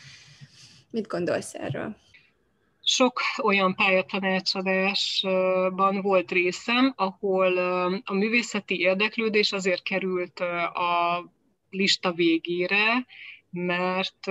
Mit 0.90 1.06
gondolsz 1.06 1.54
erről? 1.54 1.96
Sok 2.90 3.20
olyan 3.42 3.74
pályatanácsadásban 3.74 6.00
volt 6.00 6.30
részem, 6.30 6.92
ahol 6.96 7.56
a 8.04 8.14
művészeti 8.14 8.80
érdeklődés 8.80 9.52
azért 9.52 9.82
került 9.82 10.40
a 10.74 11.24
lista 11.70 12.12
végére, 12.12 13.06
mert 13.50 14.26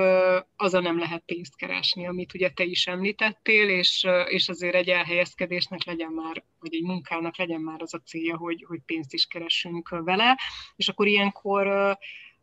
azzal 0.56 0.82
nem 0.82 1.00
lehet 1.00 1.24
pénzt 1.26 1.56
keresni, 1.56 2.08
amit 2.08 2.34
ugye 2.34 2.50
te 2.50 2.64
is 2.64 2.88
említettél, 2.88 3.70
és, 3.70 4.08
és 4.26 4.50
azért 4.50 4.76
egy 4.76 4.90
elhelyezkedésnek 4.90 5.84
legyen 5.84 6.12
már, 6.12 6.44
vagy 6.60 6.74
egy 6.74 6.84
munkának 6.84 7.38
legyen 7.38 7.62
már 7.62 7.82
az 7.82 7.94
a 7.94 8.02
célja, 8.06 8.38
hogy, 8.38 8.66
hogy 8.68 8.80
pénzt 8.86 9.14
is 9.14 9.26
keresünk 9.26 9.90
vele, 9.90 10.38
és 10.76 10.88
akkor 10.88 11.08
ilyenkor 11.08 11.98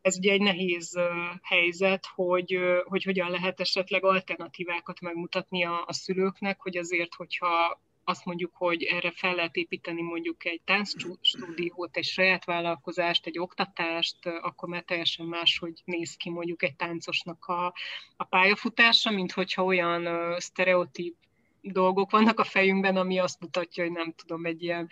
ez 0.06 0.16
ugye 0.16 0.32
egy 0.32 0.40
nehéz 0.40 0.98
helyzet, 1.42 2.06
hogy, 2.14 2.58
hogy 2.84 3.02
hogyan 3.02 3.30
lehet 3.30 3.60
esetleg 3.60 4.04
alternatívákat 4.04 5.00
megmutatni 5.00 5.64
a, 5.64 5.84
a 5.86 5.92
szülőknek, 5.92 6.60
hogy 6.60 6.76
azért, 6.76 7.14
hogyha 7.14 7.80
azt 8.04 8.25
mondjuk, 8.25 8.54
hogy 8.54 8.82
erre 8.82 9.10
fel 9.10 9.34
lehet 9.34 9.56
építeni 9.56 10.02
mondjuk 10.02 10.44
egy 10.44 10.60
táncstúdiót, 10.64 11.96
egy 11.96 12.04
saját 12.04 12.44
vállalkozást, 12.44 13.26
egy 13.26 13.38
oktatást, 13.38 14.26
akkor 14.26 14.68
már 14.68 14.82
teljesen 14.82 15.26
máshogy 15.26 15.82
néz 15.84 16.16
ki 16.16 16.30
mondjuk 16.30 16.62
egy 16.62 16.76
táncosnak 16.76 17.44
a, 17.44 17.75
a 18.16 18.25
pályafutása, 18.25 19.10
mint 19.10 19.32
hogyha 19.32 19.64
olyan 19.64 20.34
sztereotíp 20.40 21.16
dolgok 21.60 22.10
vannak 22.10 22.40
a 22.40 22.44
fejünkben, 22.44 22.96
ami 22.96 23.18
azt 23.18 23.40
mutatja, 23.40 23.84
hogy 23.84 23.92
nem 23.92 24.12
tudom, 24.12 24.44
egy 24.44 24.62
ilyen 24.62 24.88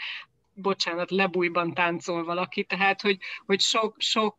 bocsánat, 0.55 1.11
lebújban 1.11 1.75
táncol 1.75 2.25
valaki, 2.25 2.65
tehát 2.65 3.01
hogy, 3.01 3.19
hogy 3.47 3.61
sok, 3.61 3.95
sok 3.99 4.37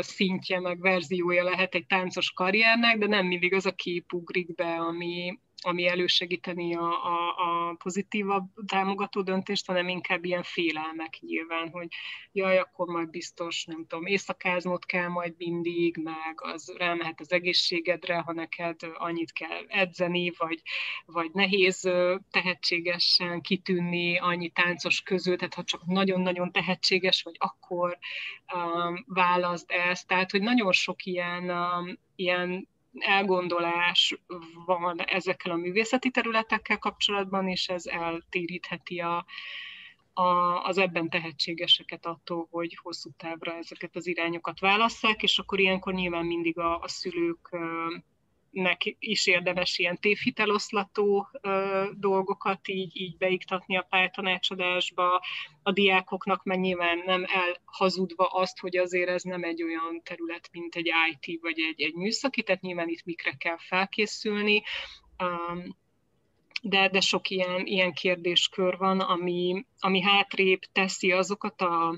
szintje, 0.00 0.60
meg 0.60 0.80
verziója 0.80 1.44
lehet 1.44 1.74
egy 1.74 1.86
táncos 1.86 2.32
karriernek, 2.32 2.98
de 2.98 3.06
nem 3.06 3.26
mindig 3.26 3.54
az 3.54 3.66
a 3.66 3.72
kép 3.72 4.12
ugrik 4.12 4.54
be, 4.54 4.74
ami, 4.74 5.38
ami 5.60 5.86
elősegíteni 5.86 6.74
a, 6.74 7.04
a, 7.04 7.28
a 7.36 7.74
pozitívabb 7.74 8.48
támogató 8.66 9.22
döntést, 9.22 9.66
hanem 9.66 9.88
inkább 9.88 10.24
ilyen 10.24 10.42
félelmek 10.42 11.18
nyilván, 11.20 11.68
hogy 11.68 11.88
jaj, 12.32 12.58
akkor 12.58 12.86
majd 12.86 13.10
biztos, 13.10 13.64
nem 13.64 13.86
tudom, 13.86 14.06
éjszakáznod 14.06 14.84
kell 14.84 15.08
majd 15.08 15.34
mindig, 15.38 15.96
meg 15.96 16.34
az 16.36 16.74
rámehet 16.76 17.20
az 17.20 17.32
egészségedre, 17.32 18.18
ha 18.18 18.32
neked 18.32 18.76
annyit 18.94 19.32
kell 19.32 19.64
edzeni, 19.68 20.32
vagy, 20.36 20.62
vagy 21.04 21.30
nehéz 21.32 21.90
tehetségesen 22.30 23.40
kitűnni 23.40 24.18
annyi 24.18 24.48
táncos 24.48 25.00
közül, 25.00 25.36
tehát 25.36 25.54
ha 25.54 25.64
csak 25.64 25.86
nagyon-nagyon 25.86 26.52
tehetséges 26.52 27.22
vagy, 27.22 27.36
akkor 27.38 27.98
um, 28.54 29.04
válaszd 29.06 29.70
ezt. 29.70 30.06
Tehát, 30.06 30.30
hogy 30.30 30.42
nagyon 30.42 30.72
sok 30.72 31.04
ilyen, 31.04 31.50
um, 31.50 31.98
ilyen 32.16 32.68
elgondolás 32.98 34.20
van 34.66 35.00
ezekkel 35.00 35.52
a 35.52 35.56
művészeti 35.56 36.10
területekkel 36.10 36.78
kapcsolatban, 36.78 37.48
és 37.48 37.68
ez 37.68 37.86
eltérítheti 37.86 39.00
a, 39.00 39.26
a, 40.12 40.62
az 40.62 40.78
ebben 40.78 41.08
tehetségeseket 41.08 42.06
attól, 42.06 42.46
hogy 42.50 42.78
hosszú 42.82 43.10
távra 43.16 43.52
ezeket 43.52 43.96
az 43.96 44.06
irányokat 44.06 44.60
válasszák, 44.60 45.22
és 45.22 45.38
akkor 45.38 45.60
ilyenkor 45.60 45.94
nyilván 45.94 46.24
mindig 46.24 46.58
a, 46.58 46.78
a 46.78 46.88
szülők 46.88 47.56
nek 48.50 48.96
is 48.98 49.26
érdemes 49.26 49.78
ilyen 49.78 49.98
tévhiteloszlató 50.00 51.28
ö, 51.40 51.84
dolgokat 51.92 52.68
így, 52.68 53.00
így 53.00 53.16
beiktatni 53.16 53.76
a 53.76 53.86
pályatanácsadásba, 53.90 55.22
a 55.62 55.72
diákoknak 55.72 56.44
meg 56.44 56.60
nyilván 56.60 57.02
nem 57.04 57.24
elhazudva 57.26 58.26
azt, 58.26 58.58
hogy 58.58 58.76
azért 58.76 59.08
ez 59.08 59.22
nem 59.22 59.42
egy 59.42 59.62
olyan 59.62 60.02
terület, 60.02 60.48
mint 60.52 60.74
egy 60.74 60.90
IT 61.10 61.40
vagy 61.40 61.60
egy, 61.60 61.80
egy 61.82 61.94
műszaki, 61.94 62.42
tehát 62.42 62.60
nyilván 62.60 62.88
itt 62.88 63.04
mikre 63.04 63.32
kell 63.32 63.58
felkészülni, 63.58 64.62
um, 65.18 65.78
de, 66.62 66.88
de 66.88 67.00
sok 67.00 67.30
ilyen, 67.30 67.66
ilyen 67.66 67.92
kérdéskör 67.92 68.76
van, 68.76 69.00
ami, 69.00 69.64
ami 69.78 70.00
hátrébb 70.00 70.60
teszi 70.72 71.12
azokat 71.12 71.60
a, 71.60 71.88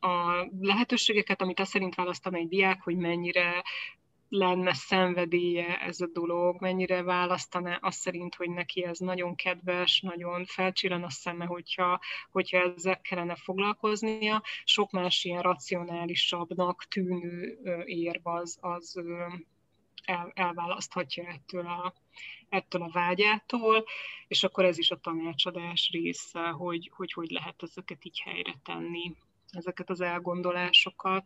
a 0.00 0.48
lehetőségeket, 0.60 1.42
amit 1.42 1.60
azt 1.60 1.70
szerint 1.70 1.94
választana 1.94 2.36
egy 2.36 2.48
diák, 2.48 2.82
hogy 2.82 2.96
mennyire 2.96 3.62
lenne 4.34 4.72
szenvedélye 4.74 5.80
ez 5.80 6.00
a 6.00 6.06
dolog, 6.12 6.60
mennyire 6.60 7.02
választaná 7.02 7.78
azt 7.80 7.98
szerint, 7.98 8.34
hogy 8.34 8.50
neki 8.50 8.84
ez 8.84 8.98
nagyon 8.98 9.34
kedves, 9.34 10.00
nagyon 10.00 10.44
felcsillan 10.44 11.02
a 11.02 11.10
szeme, 11.10 11.44
hogyha, 11.44 12.00
hogyha 12.30 12.58
ezzel 12.58 13.00
kellene 13.00 13.34
foglalkoznia. 13.34 14.42
Sok 14.64 14.90
más 14.90 15.24
ilyen 15.24 15.42
racionálisabbnak 15.42 16.84
tűnő 16.84 17.58
érv 17.84 18.26
az, 18.26 18.58
az 18.60 19.00
el, 20.04 20.32
elválaszthatja 20.34 21.28
ettől 21.28 21.66
a, 21.66 21.94
ettől 22.48 22.82
a 22.82 22.90
vágyától, 22.92 23.84
és 24.28 24.42
akkor 24.42 24.64
ez 24.64 24.78
is 24.78 24.90
a 24.90 25.00
tanácsadás 25.00 25.90
része, 25.92 26.48
hogy 26.48 26.90
hogy, 26.94 27.12
hogy 27.12 27.30
lehet 27.30 27.62
ezeket 27.62 28.04
így 28.04 28.20
helyre 28.20 28.54
tenni, 28.64 29.14
ezeket 29.50 29.90
az 29.90 30.00
elgondolásokat. 30.00 31.24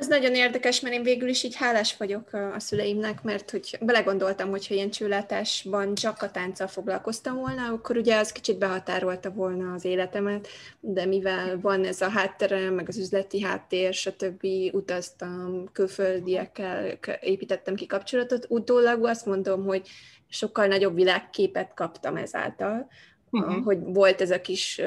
Ez 0.00 0.06
nagyon 0.06 0.34
érdekes, 0.34 0.80
mert 0.80 0.94
én 0.94 1.02
végül 1.02 1.28
is 1.28 1.42
így 1.42 1.54
hálás 1.54 1.96
vagyok 1.96 2.32
a 2.32 2.58
szüleimnek, 2.58 3.22
mert 3.22 3.50
hogy 3.50 3.78
belegondoltam, 3.80 4.50
hogyha 4.50 4.74
ilyen 4.74 4.90
csőlátásban 4.90 5.94
csak 5.94 6.22
a 6.22 6.30
tánccal 6.30 6.66
foglalkoztam 6.66 7.36
volna, 7.36 7.62
akkor 7.66 7.96
ugye 7.96 8.18
az 8.18 8.32
kicsit 8.32 8.58
behatárolta 8.58 9.30
volna 9.30 9.72
az 9.72 9.84
életemet, 9.84 10.48
de 10.80 11.04
mivel 11.06 11.60
van 11.60 11.84
ez 11.84 12.00
a 12.00 12.08
hátterem, 12.08 12.74
meg 12.74 12.88
az 12.88 12.98
üzleti 12.98 13.42
háttér, 13.42 13.94
stb. 13.94 14.46
utaztam, 14.72 15.68
külföldiekkel 15.72 16.98
építettem 17.20 17.74
ki 17.74 17.86
kapcsolatot, 17.86 18.46
utólag 18.48 19.04
azt 19.04 19.26
mondom, 19.26 19.64
hogy 19.64 19.88
sokkal 20.28 20.66
nagyobb 20.66 20.94
világképet 20.94 21.74
kaptam 21.74 22.16
ezáltal, 22.16 22.88
uh-huh. 23.30 23.64
hogy 23.64 23.78
volt 23.82 24.20
ez 24.20 24.30
a 24.30 24.40
kis, 24.40 24.80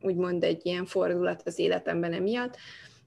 úgymond 0.00 0.44
egy 0.44 0.60
ilyen 0.66 0.86
fordulat 0.86 1.42
az 1.44 1.58
életemben 1.58 2.12
emiatt, 2.12 2.56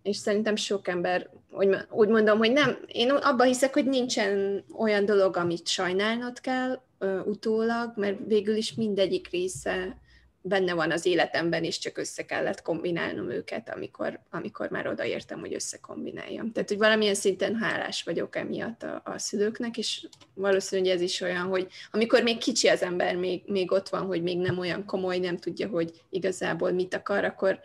és 0.03 0.17
szerintem 0.17 0.55
sok 0.55 0.87
ember 0.87 1.29
úgy, 1.51 1.75
úgy 1.89 2.07
mondom, 2.07 2.37
hogy 2.37 2.51
nem, 2.51 2.77
én 2.87 3.09
abban 3.09 3.47
hiszek, 3.47 3.73
hogy 3.73 3.85
nincsen 3.85 4.63
olyan 4.77 5.05
dolog, 5.05 5.37
amit 5.37 5.67
sajnálnod 5.67 6.39
kell 6.39 6.81
ö, 6.97 7.19
utólag, 7.19 7.91
mert 7.95 8.17
végül 8.27 8.55
is 8.55 8.73
mindegyik 8.73 9.29
része 9.29 9.97
benne 10.41 10.73
van 10.73 10.91
az 10.91 11.05
életemben, 11.05 11.63
és 11.63 11.77
csak 11.77 11.97
össze 11.97 12.25
kellett 12.25 12.61
kombinálnom 12.61 13.29
őket, 13.29 13.69
amikor, 13.75 14.19
amikor 14.31 14.69
már 14.69 14.87
odaértem, 14.87 15.39
hogy 15.39 15.53
összekombináljam. 15.53 16.51
Tehát, 16.51 16.69
hogy 16.69 16.77
valamilyen 16.77 17.13
szinten 17.13 17.55
hálás 17.55 18.03
vagyok 18.03 18.35
emiatt 18.35 18.83
a, 18.83 19.01
a 19.05 19.17
szülőknek, 19.17 19.77
és 19.77 20.07
valószínűleg 20.33 20.95
ez 20.95 21.01
is 21.01 21.21
olyan, 21.21 21.47
hogy 21.47 21.67
amikor 21.91 22.23
még 22.23 22.37
kicsi 22.37 22.67
az 22.67 22.81
ember, 22.81 23.15
még, 23.15 23.41
még 23.45 23.71
ott 23.71 23.89
van, 23.89 24.05
hogy 24.05 24.23
még 24.23 24.37
nem 24.37 24.57
olyan 24.57 24.85
komoly, 24.85 25.17
nem 25.17 25.37
tudja, 25.37 25.67
hogy 25.67 26.01
igazából 26.09 26.71
mit 26.71 26.93
akar, 26.93 27.23
akkor, 27.23 27.59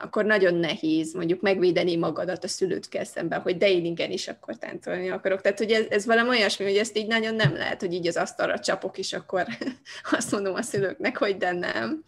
akkor 0.00 0.24
nagyon 0.24 0.54
nehéz 0.54 1.14
mondjuk 1.14 1.40
megvédeni 1.40 1.96
magadat 1.96 2.44
a 2.44 2.48
szülőtkkel 2.48 3.04
szemben, 3.04 3.40
hogy 3.40 3.56
de 3.56 3.70
én 3.70 3.84
igenis 3.84 4.28
akkor 4.28 4.56
táncolni 4.56 5.10
akarok. 5.10 5.40
Tehát, 5.40 5.58
hogy 5.58 5.70
ez, 5.70 5.84
ez 5.88 6.06
valami 6.06 6.28
olyasmi, 6.28 6.64
hogy 6.64 6.76
ezt 6.76 6.96
így 6.96 7.06
nagyon 7.06 7.34
nem 7.34 7.52
lehet, 7.52 7.80
hogy 7.80 7.92
így 7.92 8.06
az 8.06 8.16
asztalra 8.16 8.58
csapok, 8.58 8.98
és 8.98 9.12
akkor 9.12 9.46
azt 10.18 10.32
mondom 10.32 10.54
a 10.54 10.62
szülőknek, 10.62 11.16
hogy 11.16 11.36
de 11.36 11.52
nem. 11.52 12.02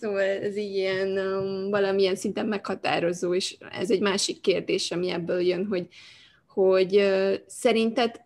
Szóval 0.00 0.20
ez 0.20 0.56
így 0.56 0.74
ilyen 0.74 1.18
um, 1.18 1.70
valamilyen 1.70 2.16
szinten 2.16 2.46
meghatározó, 2.46 3.34
és 3.34 3.56
ez 3.70 3.90
egy 3.90 4.00
másik 4.00 4.40
kérdés, 4.40 4.90
ami 4.90 5.10
ebből 5.10 5.40
jön, 5.40 5.66
hogy, 5.66 5.88
hogy 6.46 6.96
uh, 6.96 7.34
szerinted 7.46 8.20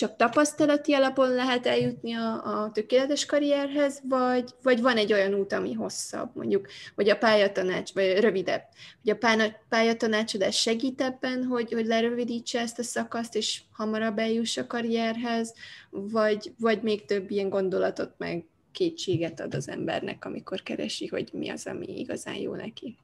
csak 0.00 0.16
tapasztalati 0.16 0.92
alapon 0.92 1.34
lehet 1.34 1.66
eljutni 1.66 2.14
a, 2.14 2.62
a 2.62 2.70
tökéletes 2.72 3.26
karrierhez, 3.26 4.00
vagy, 4.08 4.50
vagy 4.62 4.80
van 4.80 4.96
egy 4.96 5.12
olyan 5.12 5.34
út, 5.34 5.52
ami 5.52 5.72
hosszabb, 5.72 6.30
mondjuk, 6.34 6.68
vagy 6.94 7.08
a 7.08 7.16
pályatanács, 7.16 7.92
vagy 7.92 8.18
rövidebb, 8.20 8.62
hogy 9.02 9.18
a 9.20 9.46
pályatanácsadás 9.68 10.60
segít 10.60 11.00
ebben, 11.00 11.44
hogy, 11.44 11.72
hogy 11.72 11.86
lerövidítse 11.86 12.60
ezt 12.60 12.78
a 12.78 12.82
szakaszt, 12.82 13.34
és 13.34 13.60
hamarabb 13.72 14.18
eljuss 14.18 14.56
a 14.56 14.66
karrierhez, 14.66 15.54
vagy, 15.90 16.52
vagy 16.58 16.82
még 16.82 17.04
több 17.04 17.30
ilyen 17.30 17.48
gondolatot 17.48 18.14
meg 18.18 18.44
kétséget 18.72 19.40
ad 19.40 19.54
az 19.54 19.68
embernek, 19.68 20.24
amikor 20.24 20.62
keresi, 20.62 21.06
hogy 21.06 21.28
mi 21.32 21.48
az, 21.48 21.66
ami 21.66 21.98
igazán 21.98 22.36
jó 22.36 22.54
neki. 22.54 22.96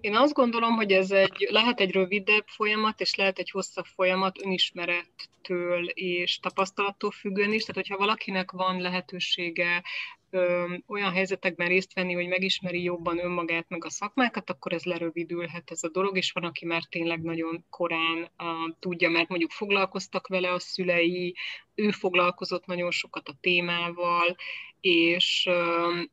Én 0.00 0.16
azt 0.16 0.32
gondolom, 0.32 0.74
hogy 0.74 0.92
ez 0.92 1.10
egy, 1.10 1.46
lehet 1.50 1.80
egy 1.80 1.92
rövidebb 1.92 2.46
folyamat, 2.46 3.00
és 3.00 3.14
lehet 3.14 3.38
egy 3.38 3.50
hosszabb 3.50 3.84
folyamat 3.84 4.42
önismerettől 4.42 5.88
és 5.88 6.38
tapasztalattól 6.38 7.10
függően 7.10 7.52
is. 7.52 7.60
Tehát, 7.60 7.76
hogyha 7.76 7.96
valakinek 7.96 8.50
van 8.50 8.80
lehetősége 8.80 9.82
ö, 10.30 10.74
olyan 10.86 11.12
helyzetekben 11.12 11.68
részt 11.68 11.94
venni, 11.94 12.14
hogy 12.14 12.28
megismeri 12.28 12.82
jobban 12.82 13.18
önmagát, 13.18 13.68
meg 13.68 13.84
a 13.84 13.90
szakmákat, 13.90 14.50
akkor 14.50 14.72
ez 14.72 14.84
lerövidülhet 14.84 15.70
ez 15.70 15.82
a 15.82 15.88
dolog, 15.88 16.16
és 16.16 16.32
van, 16.32 16.44
aki 16.44 16.64
már 16.64 16.82
tényleg 16.88 17.22
nagyon 17.22 17.64
korán 17.70 18.30
uh, 18.38 18.74
tudja, 18.78 19.10
mert 19.10 19.28
mondjuk 19.28 19.50
foglalkoztak 19.50 20.26
vele 20.26 20.52
a 20.52 20.58
szülei, 20.58 21.34
ő 21.74 21.90
foglalkozott 21.90 22.66
nagyon 22.66 22.90
sokat 22.90 23.28
a 23.28 23.38
témával, 23.40 24.36
és, 24.80 25.48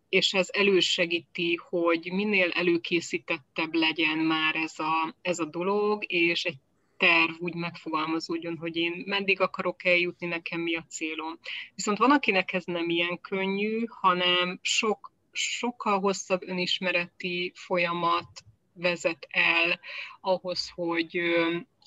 és 0.09 0.33
ez 0.33 0.47
elősegíti, 0.51 1.59
hogy 1.69 2.11
minél 2.11 2.49
előkészítettebb 2.49 3.73
legyen 3.73 4.17
már 4.17 4.55
ez 4.55 4.79
a, 4.79 5.15
ez 5.21 5.39
a 5.39 5.45
dolog, 5.45 6.03
és 6.07 6.43
egy 6.45 6.57
terv 6.97 7.33
úgy 7.39 7.55
megfogalmazódjon, 7.55 8.57
hogy 8.57 8.75
én 8.75 9.03
meddig 9.05 9.41
akarok 9.41 9.85
eljutni, 9.85 10.27
nekem 10.27 10.61
mi 10.61 10.75
a 10.75 10.85
célom. 10.89 11.39
Viszont 11.75 11.97
van, 11.97 12.11
akinek 12.11 12.53
ez 12.53 12.63
nem 12.65 12.89
ilyen 12.89 13.21
könnyű, 13.21 13.85
hanem 13.87 14.59
sok, 14.61 15.11
sokkal 15.31 15.99
hosszabb 15.99 16.41
önismereti 16.47 17.51
folyamat 17.55 18.29
vezet 18.73 19.27
el 19.29 19.79
ahhoz, 20.21 20.69
hogy, 20.75 21.19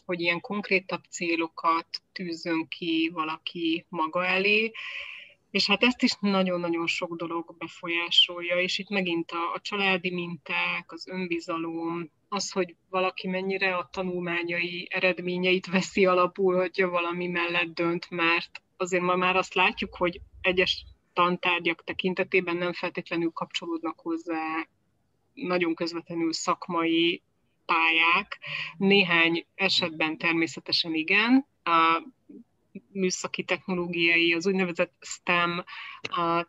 hogy 0.04 0.20
ilyen 0.20 0.40
konkrétabb 0.40 1.02
célokat 1.10 1.86
tűzön 2.12 2.68
ki 2.68 3.10
valaki 3.12 3.86
maga 3.88 4.26
elé, 4.26 4.72
és 5.58 5.66
hát 5.66 5.82
ezt 5.82 6.02
is 6.02 6.12
nagyon-nagyon 6.20 6.86
sok 6.86 7.16
dolog 7.16 7.54
befolyásolja, 7.58 8.60
és 8.60 8.78
itt 8.78 8.88
megint 8.88 9.30
a, 9.30 9.54
a 9.54 9.60
családi 9.60 10.10
minták, 10.10 10.92
az 10.92 11.08
önbizalom, 11.08 12.10
az, 12.28 12.50
hogy 12.50 12.76
valaki 12.88 13.28
mennyire 13.28 13.76
a 13.76 13.88
tanulmányai 13.92 14.86
eredményeit 14.90 15.66
veszi 15.66 16.06
alapul, 16.06 16.56
hogyha 16.56 16.88
valami 16.88 17.26
mellett 17.26 17.74
dönt, 17.74 18.10
mert 18.10 18.62
azért 18.76 19.02
ma 19.02 19.16
már 19.16 19.36
azt 19.36 19.54
látjuk, 19.54 19.96
hogy 19.96 20.20
egyes 20.40 20.84
tantárgyak 21.12 21.84
tekintetében 21.84 22.56
nem 22.56 22.72
feltétlenül 22.72 23.30
kapcsolódnak 23.30 24.00
hozzá 24.00 24.68
nagyon 25.34 25.74
közvetlenül 25.74 26.32
szakmai 26.32 27.22
pályák. 27.66 28.38
Néhány 28.76 29.46
esetben 29.54 30.18
természetesen 30.18 30.94
igen, 30.94 31.46
műszaki 32.92 33.44
technológiai, 33.44 34.32
az 34.32 34.46
úgynevezett 34.46 34.94
STEM 35.00 35.64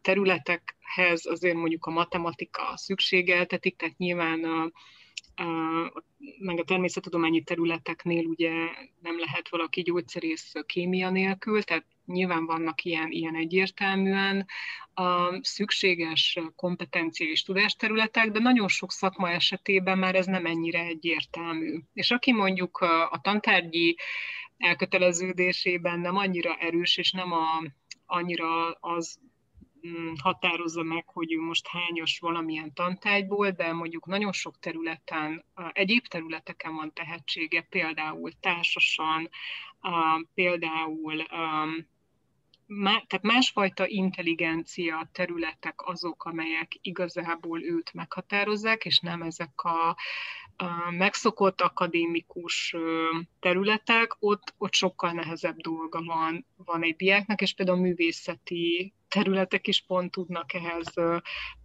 területekhez 0.02 1.26
azért 1.26 1.56
mondjuk 1.56 1.86
a 1.86 1.92
matematika 1.92 2.74
szükségeltetik, 2.76 3.76
tehát 3.76 3.98
nyilván 3.98 4.44
a, 4.44 4.72
a, 5.44 6.04
meg 6.40 6.60
a 6.60 6.64
természettudományi 6.64 7.44
területeknél 7.44 8.26
ugye 8.26 8.52
nem 9.02 9.20
lehet 9.20 9.50
valaki 9.50 9.82
gyógyszerész 9.82 10.54
kémia 10.66 11.10
nélkül, 11.10 11.64
tehát 11.64 11.86
nyilván 12.06 12.46
vannak 12.46 12.84
ilyen, 12.84 13.12
ilyen 13.12 13.36
egyértelműen 13.36 14.46
a 14.94 15.40
szükséges 15.42 16.40
kompetencia 16.56 17.30
és 17.30 17.44
tudásterületek, 17.44 18.32
de 18.32 18.40
nagyon 18.40 18.68
sok 18.68 18.92
szakma 18.92 19.30
esetében 19.30 19.98
már 19.98 20.16
ez 20.16 20.26
nem 20.26 20.46
ennyire 20.46 20.80
egyértelmű. 20.80 21.80
És 21.94 22.12
aki 22.12 22.34
mondjuk 22.34 22.78
a, 22.78 23.20
tantárgyi 23.22 23.98
elköteleződésében 24.60 26.00
nem 26.00 26.16
annyira 26.16 26.56
erős, 26.56 26.98
és 26.98 27.12
nem 27.12 27.32
a, 27.32 27.64
annyira 28.06 28.72
az 28.72 29.20
mm, 29.88 30.14
határozza 30.22 30.84
meg, 30.84 31.08
hogy 31.08 31.34
ő 31.34 31.40
most 31.40 31.68
hányos 31.68 32.20
valamilyen 32.20 32.74
tantágyból, 32.74 33.52
de 33.52 33.74
mondjuk 33.74 34.06
nagyon 34.06 34.32
sok 34.32 34.60
területen, 34.60 35.46
egyéb 35.72 36.08
területeken 36.08 36.76
van 36.76 36.94
tehetsége, 36.94 37.62
például 37.62 38.32
társasan, 38.40 39.30
például 40.34 41.24
tehát 42.78 43.22
másfajta 43.22 43.88
intelligencia 43.88 45.10
területek 45.12 45.82
azok, 45.88 46.24
amelyek 46.24 46.78
igazából 46.82 47.64
őt 47.64 47.94
meghatározzák, 47.94 48.86
és 48.86 49.00
nem 49.00 49.22
ezek 49.22 49.64
a 49.64 49.96
megszokott 50.90 51.62
akadémikus 51.62 52.76
területek, 53.40 54.16
ott, 54.20 54.54
ott 54.58 54.74
sokkal 54.74 55.12
nehezebb 55.12 55.58
dolga 55.58 56.04
van, 56.04 56.46
van 56.66 56.84
egy 56.84 56.96
diáknak, 56.96 57.42
és 57.42 57.54
például 57.54 57.78
a 57.78 57.82
művészeti 57.82 58.94
területek 59.08 59.68
is 59.68 59.84
pont 59.88 60.12
tudnak 60.12 60.54
ehhez 60.54 60.94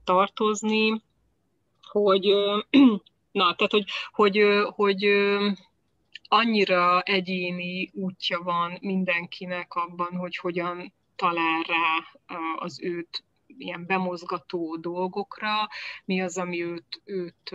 tartozni, 0.05 1.03
hogy 1.83 2.27
na, 3.39 3.55
tehát, 3.55 3.73
hogy, 3.73 3.85
hogy, 4.13 4.43
hogy 4.67 5.05
annyira 6.29 7.01
egyéni 7.01 7.91
útja 7.93 8.43
van 8.43 8.79
mindenkinek 8.81 9.75
abban, 9.75 10.17
hogy 10.17 10.37
hogyan 10.37 10.93
talál 11.17 11.63
rá 11.63 11.99
az 12.57 12.83
őt 12.83 13.25
ilyen 13.47 13.87
bemozgató 13.87 14.77
dolgokra, 14.77 15.69
mi 16.05 16.21
az, 16.21 16.39
ami 16.39 16.63
őt, 16.63 17.03
őt 17.05 17.55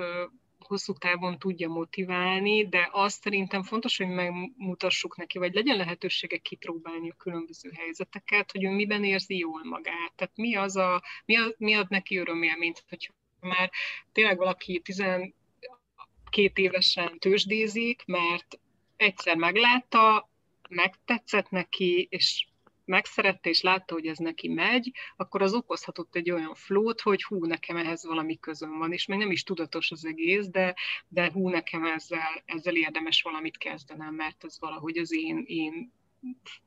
hosszú 0.69 0.93
távon 0.93 1.39
tudja 1.39 1.69
motiválni, 1.69 2.67
de 2.67 2.89
azt 2.91 3.21
szerintem 3.21 3.63
fontos, 3.63 3.97
hogy 3.97 4.07
megmutassuk 4.07 5.17
neki, 5.17 5.37
vagy 5.37 5.53
legyen 5.53 5.77
lehetősége 5.77 6.37
kipróbálni 6.37 7.09
a 7.09 7.15
különböző 7.17 7.71
helyzeteket, 7.75 8.51
hogy 8.51 8.63
ő 8.63 8.69
miben 8.69 9.03
érzi 9.03 9.37
jól 9.37 9.63
magát. 9.63 10.13
Tehát 10.15 10.35
mi, 10.35 10.55
az 10.55 10.75
a, 10.75 11.01
mi, 11.25 11.35
a, 11.35 11.53
mi 11.57 11.73
ad 11.73 11.89
neki 11.89 12.17
örömélményt, 12.17 12.83
hogy 12.89 13.11
már 13.39 13.71
tényleg 14.11 14.37
valaki 14.37 14.79
12 14.79 15.33
évesen 16.53 17.19
tőzsdézik, 17.19 18.03
mert 18.05 18.59
egyszer 18.97 19.35
meglátta, 19.35 20.29
megtetszett 20.69 21.49
neki, 21.49 22.07
és 22.11 22.47
megszerette 22.89 23.49
és 23.49 23.61
látta, 23.61 23.93
hogy 23.93 24.05
ez 24.05 24.17
neki 24.17 24.47
megy, 24.47 24.91
akkor 25.15 25.41
az 25.41 25.53
okozhatott 25.53 26.15
egy 26.15 26.31
olyan 26.31 26.55
flót, 26.55 27.01
hogy 27.01 27.23
hú, 27.23 27.45
nekem 27.45 27.77
ehhez 27.77 28.05
valami 28.05 28.39
közön 28.39 28.77
van, 28.77 28.91
és 28.91 29.05
még 29.05 29.17
nem 29.19 29.31
is 29.31 29.43
tudatos 29.43 29.91
az 29.91 30.05
egész, 30.05 30.47
de, 30.47 30.75
de 31.07 31.31
hú, 31.31 31.49
nekem 31.49 31.85
ezzel, 31.85 32.43
ezzel 32.45 32.75
érdemes 32.75 33.21
valamit 33.21 33.57
kezdenem, 33.57 34.13
mert 34.15 34.43
ez 34.43 34.59
valahogy 34.59 34.97
az 34.97 35.13
én, 35.13 35.43
én 35.45 35.93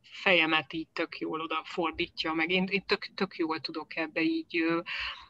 fejemet 0.01 0.73
így 0.73 0.89
tök 0.93 1.19
jól 1.19 1.41
oda 1.41 1.63
fordítja, 1.65 2.33
meg 2.33 2.51
én, 2.51 2.67
én 2.71 2.85
tök, 2.87 3.15
tök 3.15 3.37
jól 3.37 3.61
tudok 3.61 3.97
ebbe 3.97 4.21
így 4.23 4.65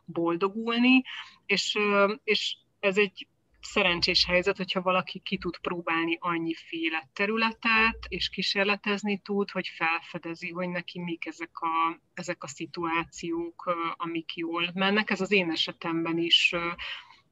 boldogulni, 0.05 1.03
és, 1.47 1.79
és 2.25 2.57
ez 2.81 2.97
egy 2.97 3.27
szerencsés 3.63 4.25
helyzet, 4.25 4.57
hogyha 4.57 4.83
valaki 4.83 5.19
ki 5.19 5.39
tud 5.39 5.59
próbálni 5.59 6.17
annyiféle 6.21 7.09
területet, 7.13 8.07
és 8.09 8.29
kísérletezni 8.29 9.19
tud, 9.19 9.51
hogy 9.51 9.69
felfedezi, 9.69 10.51
hogy 10.51 10.69
neki 10.69 11.01
mik 11.01 11.27
ezek 11.27 11.61
a, 11.61 12.01
ezek 12.15 12.43
a 12.43 12.49
szituációk, 12.49 13.77
amik 13.97 14.37
jól 14.37 14.71
mennek. 14.75 15.11
Ez 15.11 15.21
az 15.21 15.33
én 15.33 15.51
esetemben 15.51 16.19
is, 16.19 16.55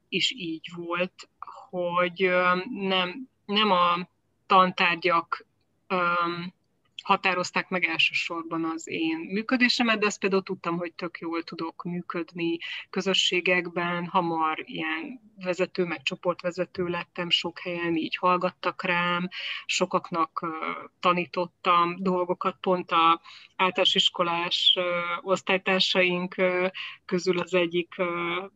is 0.09 0.31
így 0.31 0.69
volt, 0.75 1.29
hogy 1.69 2.31
nem, 2.69 3.29
nem 3.45 3.71
a 3.71 4.09
tantárgyak 4.45 5.45
határozták 7.03 7.69
meg 7.69 7.83
elsősorban 7.83 8.63
az 8.65 8.87
én 8.87 9.17
működésemet, 9.17 9.99
de 9.99 10.05
azt 10.05 10.19
például 10.19 10.43
tudtam, 10.43 10.77
hogy 10.77 10.93
tök 10.93 11.17
jól 11.19 11.43
tudok 11.43 11.83
működni 11.83 12.57
közösségekben, 12.89 14.05
hamar 14.05 14.63
ilyen 14.65 15.19
vezető, 15.43 15.85
meg 15.85 16.01
csoportvezető 16.01 16.87
lettem 16.87 17.29
sok 17.29 17.59
helyen, 17.59 17.95
így 17.95 18.15
hallgattak 18.15 18.83
rám, 18.83 19.27
sokaknak 19.65 20.45
tanítottam 20.99 21.95
dolgokat, 21.99 22.57
pont 22.61 22.91
a 22.91 23.21
általános 23.55 23.95
iskolás 23.95 24.77
osztálytársaink 25.21 26.35
közül 27.05 27.39
az 27.39 27.53
egyik 27.53 27.95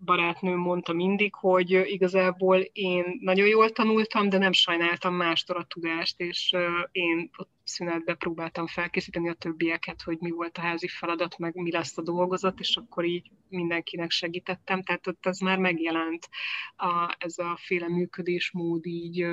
barátnő 0.05 0.55
mondta 0.55 0.93
mindig, 0.93 1.33
hogy 1.33 1.71
igazából 1.71 2.57
én 2.59 3.17
nagyon 3.19 3.47
jól 3.47 3.69
tanultam, 3.71 4.29
de 4.29 4.37
nem 4.37 4.51
sajnáltam 4.51 5.13
mástól 5.13 5.57
a 5.57 5.63
tudást, 5.63 6.19
és 6.19 6.55
én 6.91 7.29
ott 7.37 7.54
szünetbe 7.65 8.13
próbáltam 8.13 8.67
felkészíteni 8.67 9.29
a 9.29 9.33
többieket, 9.33 10.01
hogy 10.01 10.17
mi 10.19 10.29
volt 10.29 10.57
a 10.57 10.61
házi 10.61 10.87
feladat, 10.87 11.37
meg 11.37 11.55
mi 11.55 11.71
lesz 11.71 11.97
a 11.97 12.01
dolgozat, 12.01 12.59
és 12.59 12.75
akkor 12.75 13.05
így 13.05 13.31
mindenkinek 13.49 14.11
segítettem, 14.11 14.83
tehát 14.83 15.07
ott 15.07 15.25
ez 15.25 15.39
már 15.39 15.57
megjelent 15.57 16.29
a, 16.75 17.15
ez 17.19 17.37
a 17.37 17.57
féle 17.61 17.87
működésmód 17.87 18.85
így 18.85 19.25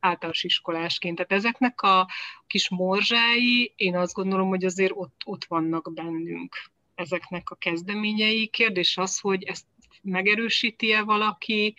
általános 0.00 0.44
iskolásként. 0.44 1.16
Tehát 1.16 1.32
ezeknek 1.32 1.80
a 1.80 2.08
kis 2.46 2.68
morzsái, 2.68 3.72
én 3.76 3.96
azt 3.96 4.14
gondolom, 4.14 4.48
hogy 4.48 4.64
azért 4.64 4.92
ott, 4.94 5.22
ott 5.24 5.44
vannak 5.44 5.92
bennünk 5.94 6.56
ezeknek 6.94 7.50
a 7.50 7.54
kezdeményei. 7.54 8.46
Kérdés 8.46 8.96
az, 8.96 9.18
hogy 9.18 9.42
ezt 9.42 9.66
megerősíti-e 10.02 11.02
valaki, 11.02 11.74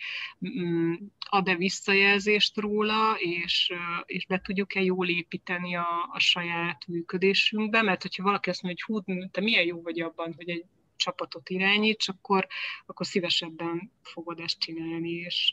mm, 0.48 0.94
ad-e 1.28 1.56
visszajelzést 1.56 2.56
róla, 2.56 3.16
és, 3.18 3.72
és 4.04 4.26
be 4.26 4.40
tudjuk-e 4.40 4.80
jól 4.80 5.08
építeni 5.08 5.76
a, 5.76 6.08
a 6.12 6.18
saját 6.18 6.86
működésünkbe, 6.86 7.82
mert 7.82 8.02
hogyha 8.02 8.22
valaki 8.22 8.50
azt 8.50 8.62
mondja, 8.62 8.84
hogy 8.86 9.04
hú, 9.04 9.28
te 9.30 9.40
milyen 9.40 9.64
jó 9.64 9.82
vagy 9.82 10.00
abban, 10.00 10.34
hogy 10.36 10.48
egy 10.48 10.64
csapatot 10.96 11.48
irányíts, 11.48 12.08
akkor, 12.08 12.46
akkor 12.86 13.06
szívesebben 13.06 13.92
fogod 14.02 14.40
ezt 14.40 14.58
csinálni, 14.58 15.10
és, 15.10 15.52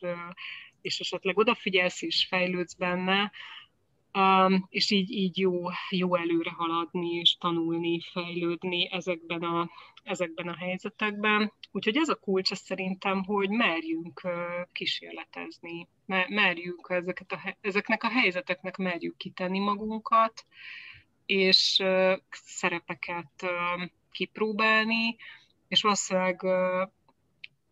és 0.82 1.00
esetleg 1.00 1.38
odafigyelsz 1.38 2.02
és 2.02 2.26
fejlődsz 2.30 2.74
benne, 2.74 3.32
Um, 4.18 4.66
és 4.70 4.92
így, 4.92 5.12
így 5.12 5.38
jó, 5.38 5.62
jó 5.90 6.16
előre 6.16 6.52
haladni, 6.52 7.10
és 7.10 7.38
tanulni, 7.38 8.02
fejlődni 8.12 8.92
ezekben 8.92 9.44
a, 9.44 9.70
ezekben 10.04 10.48
a 10.48 10.56
helyzetekben. 10.56 11.54
Úgyhogy 11.72 11.98
ez 11.98 12.10
a 12.10 12.16
kulcs 12.16 12.54
szerintem, 12.54 13.24
hogy 13.24 13.50
merjünk 13.50 14.22
uh, 14.24 14.34
kísérletezni, 14.72 15.88
merjünk 16.28 16.88
ezeket 16.90 17.32
a, 17.32 17.58
ezeknek 17.62 18.04
a 18.04 18.10
helyzeteknek 18.10 18.78
merjük 18.78 19.18
kitenni 19.18 19.60
magunkat, 19.60 20.46
és 21.26 21.80
uh, 21.84 22.14
szerepeket 22.32 23.44
uh, 23.44 23.90
kipróbálni, 24.12 25.16
és 25.68 25.82
valószínűleg 25.82 26.42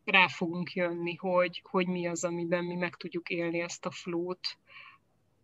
rá 0.06 0.27
fogunk 0.27 0.73
jönni, 0.73 1.15
hogy, 1.15 1.62
hogy 1.63 1.88
mi 1.88 2.08
az, 2.08 2.23
amiben 2.23 2.63
mi 2.63 2.75
meg 2.75 2.95
tudjuk 2.95 3.30
élni 3.30 3.60
ezt 3.60 3.86
a 3.86 3.91
flót, 3.91 4.58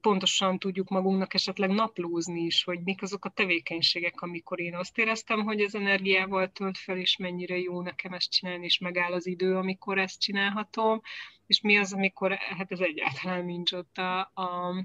pontosan 0.08 0.60
tudjuk 0.60 0.90
magunknak 0.90 1.34
esetleg 1.34 1.70
naplózni 1.70 2.42
is, 2.42 2.64
hogy 2.64 2.80
mik 2.84 3.02
azok 3.02 3.26
a 3.26 3.30
tevékenységek, 3.30 4.22
amikor 4.22 4.60
én 4.60 4.76
azt 4.76 4.98
éreztem, 4.98 5.44
hogy 5.44 5.62
az 5.62 5.76
energiával 5.76 6.52
tölt 6.52 6.78
fel, 6.78 6.98
és 6.98 7.18
mennyire 7.18 7.58
jó 7.58 7.82
nekem 7.82 8.14
ezt 8.14 8.32
csinálni, 8.32 8.66
és 8.66 8.78
megáll 8.78 9.14
az 9.14 9.28
idő, 9.28 9.56
amikor 9.56 9.98
ezt 9.98 10.20
csinálhatom, 10.20 11.02
és 11.48 11.62
mi 11.62 11.78
az, 11.78 11.94
amikor 11.94 12.34
hát 12.34 12.72
ez 12.72 12.80
egyáltalán 12.80 13.46
nincs 13.46 13.72
ott 13.72 13.98
a, 13.98 14.20
a, 14.34 14.76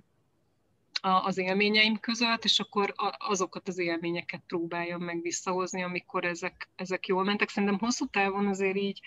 a, 1.01 1.25
az 1.25 1.39
élményeim 1.39 1.99
között, 1.99 2.45
és 2.45 2.61
akkor 2.61 2.93
azokat 3.19 3.69
az 3.69 3.79
élményeket 3.79 4.43
próbáljam 4.47 5.03
meg 5.03 5.21
visszahozni, 5.21 5.83
amikor 5.83 6.25
ezek, 6.25 6.71
ezek 6.77 7.07
jól 7.07 7.25
mentek. 7.25 7.49
Szerintem 7.49 7.79
hosszú 7.79 8.07
távon 8.07 8.47
azért 8.47 8.77
így 8.77 9.01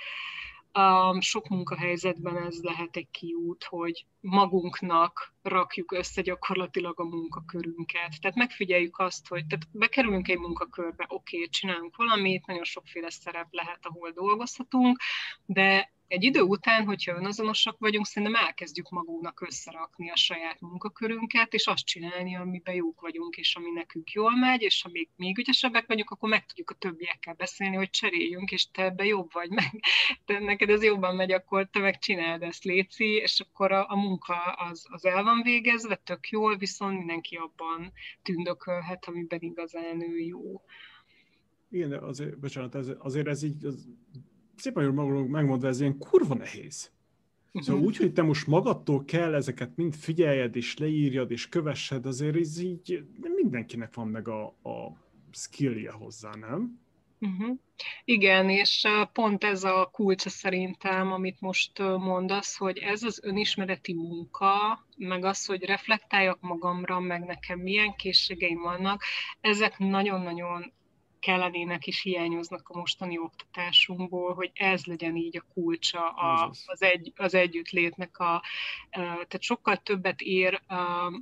Sok 1.20 1.48
munkahelyzetben 1.48 2.38
ez 2.38 2.62
lehet 2.62 2.96
egy 2.96 3.08
kiút, 3.12 3.64
hogy 3.64 4.06
magunknak 4.22 5.34
rakjuk 5.42 5.92
össze 5.92 6.22
gyakorlatilag 6.22 7.00
a 7.00 7.04
munkakörünket. 7.04 8.22
Tehát 8.22 8.36
megfigyeljük 8.36 9.00
azt, 9.00 9.28
hogy 9.28 9.46
tehát 9.48 9.68
bekerülünk 9.72 10.28
egy 10.28 10.38
munkakörbe, 10.38 11.06
oké, 11.08 11.36
okay, 11.36 11.50
csinálunk 11.50 11.96
valamit, 11.96 12.46
nagyon 12.46 12.64
sokféle 12.64 13.10
szerep 13.10 13.48
lehet, 13.52 13.80
ahol 13.82 14.12
dolgozhatunk, 14.12 15.00
de 15.46 15.94
egy 16.08 16.24
idő 16.24 16.42
után, 16.42 16.86
hogyha 16.86 17.16
önazonosak 17.16 17.78
vagyunk, 17.80 18.06
szerintem 18.06 18.44
elkezdjük 18.46 18.90
magunknak 18.90 19.42
összerakni 19.42 20.10
a 20.10 20.16
saját 20.16 20.62
munkakörünket, 20.62 21.54
és 21.54 21.68
azt 21.68 21.86
csinálni, 21.86 22.36
amiben 22.36 22.76
jók 22.76 23.02
vagyunk, 23.02 23.36
és 23.36 23.56
ami 23.56 23.72
nekünk 23.72 24.12
jól 24.12 24.36
megy, 24.36 24.62
és 24.62 24.82
ha 24.82 24.90
még, 24.92 25.10
még 25.16 25.38
ügyesebbek 25.38 25.88
vagyunk, 25.88 26.10
akkor 26.10 26.30
meg 26.30 26.46
tudjuk 26.46 26.70
a 26.70 26.74
többiekkel 26.74 27.34
beszélni, 27.34 27.76
hogy 27.76 27.90
cseréljünk, 27.90 28.52
és 28.52 28.72
te 28.72 28.84
ebbe 28.84 29.06
jobb 29.06 29.34
vagy, 29.34 29.50
meg 29.50 29.84
te 30.26 30.40
neked 30.40 30.70
ez 30.70 30.84
jobban 30.84 31.16
megy, 31.16 31.32
akkor 31.32 31.68
te 31.72 31.80
meg 31.80 32.00
csináld 32.00 32.42
ezt, 32.42 32.64
Léci, 32.64 33.16
és 33.16 33.40
akkor 33.40 33.72
a, 33.72 33.86
a 33.90 33.96
munka 33.96 34.36
az, 34.42 34.86
az 34.90 35.06
el 35.06 35.24
van 35.24 35.42
végezve, 35.42 35.96
tök 35.96 36.30
jól, 36.30 36.58
viszont 36.58 36.98
mindenki 36.98 37.36
abban 37.36 37.92
tündökölhet, 38.22 39.06
amiben 39.06 39.40
igazán 39.42 40.02
ő 40.02 40.18
jó. 40.18 40.62
Igen, 41.70 41.90
de 41.90 41.98
azért, 41.98 42.40
bocsánat, 42.40 42.76
ez, 42.76 42.92
azért 43.00 43.28
ez 43.28 43.44
így 43.44 43.66
az 43.66 43.88
szépen 44.56 44.84
jól 44.84 44.94
magunk 44.94 45.30
megmondva, 45.30 45.68
ez 45.68 45.80
ilyen 45.80 45.98
kurva 45.98 46.36
nehéz. 46.36 46.94
Szóval 47.54 47.84
úgy, 47.84 47.98
hogy 47.98 48.14
te 48.14 48.22
most 48.22 48.48
magadtól 48.48 49.06
kell 49.06 49.34
ezeket 49.34 49.76
mind 49.76 49.96
figyeljed, 49.96 50.56
és 50.56 50.78
leírjad, 50.78 51.32
és 51.32 51.50
kövessed, 51.50 52.06
azért 52.06 52.36
ez 52.36 52.60
így 52.60 53.06
mindenkinek 53.22 53.94
van 53.94 54.08
meg 54.08 54.28
a, 54.28 54.46
a 54.46 54.98
skillje 55.32 55.92
hozzá, 55.92 56.30
nem? 56.40 56.80
Uh-huh. 57.20 57.58
Igen, 58.06 58.50
és 58.50 58.88
pont 59.14 59.44
ez 59.44 59.64
a 59.64 59.90
kulcsa 59.92 60.30
szerintem, 60.30 61.12
amit 61.12 61.42
most 61.42 61.80
mondasz, 61.80 62.58
hogy 62.58 62.78
ez 62.78 63.04
az 63.04 63.20
önismereti 63.24 63.94
munka, 63.94 64.86
meg 64.98 65.26
az, 65.26 65.46
hogy 65.46 65.64
reflektáljak 65.64 66.42
magamra, 66.42 67.00
meg 67.00 67.26
nekem 67.26 67.60
milyen 67.60 67.96
készségeim 67.96 68.62
vannak, 68.62 69.04
ezek 69.42 69.78
nagyon-nagyon 69.78 70.74
kellenének 71.26 71.88
és 71.88 72.02
hiányoznak 72.02 72.70
a 72.70 72.78
mostani 72.78 73.18
oktatásunkból, 73.18 74.34
hogy 74.34 74.52
ez 74.54 74.86
legyen 74.86 75.16
így 75.16 75.38
a 75.38 75.54
kulcsa 75.54 76.10
a, 76.10 76.52
az, 76.66 76.82
egy, 76.82 77.14
az 77.16 77.34
együttlétnek. 77.34 78.20
A, 78.20 78.44
tehát 78.90 79.42
sokkal 79.42 79.78
többet 79.78 80.22
ér 80.22 80.62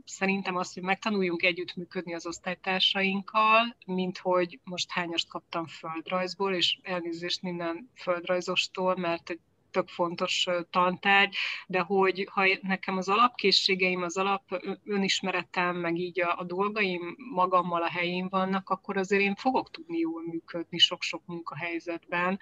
szerintem 0.06 0.56
azt, 0.56 0.74
hogy 0.74 0.84
megtanuljunk 0.84 1.44
együttműködni 1.44 2.14
az 2.14 2.26
osztálytársainkkal, 2.26 3.76
mint 3.86 4.18
hogy 4.18 4.60
most 4.64 4.92
hányast 4.92 5.30
kaptam 5.30 5.68
földrajzból, 5.68 6.54
és 6.54 6.80
elnézést 6.82 7.42
minden 7.42 7.90
földrajzostól, 7.96 8.96
mert 8.96 9.30
egy 9.30 9.40
tök 9.74 9.88
fontos 9.88 10.48
tantárgy, 10.70 11.36
de 11.68 11.80
hogy 11.80 12.28
ha 12.32 12.44
nekem 12.62 12.98
az 12.98 13.10
alapkészségeim, 13.10 14.02
az 14.02 14.18
alap 14.18 14.64
önismeretem, 14.86 15.76
meg 15.76 15.98
így 15.98 16.22
a, 16.22 16.40
a 16.40 16.44
dolgaim 16.44 17.16
magammal 17.34 17.82
a 17.82 17.90
helyén 17.90 18.28
vannak, 18.30 18.70
akkor 18.70 18.98
azért 18.98 19.22
én 19.22 19.36
fogok 19.36 19.72
tudni 19.72 19.98
jól 19.98 20.24
működni 20.26 20.78
sok-sok 20.78 21.22
munkahelyzetben, 21.26 22.40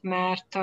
mert 0.00 0.58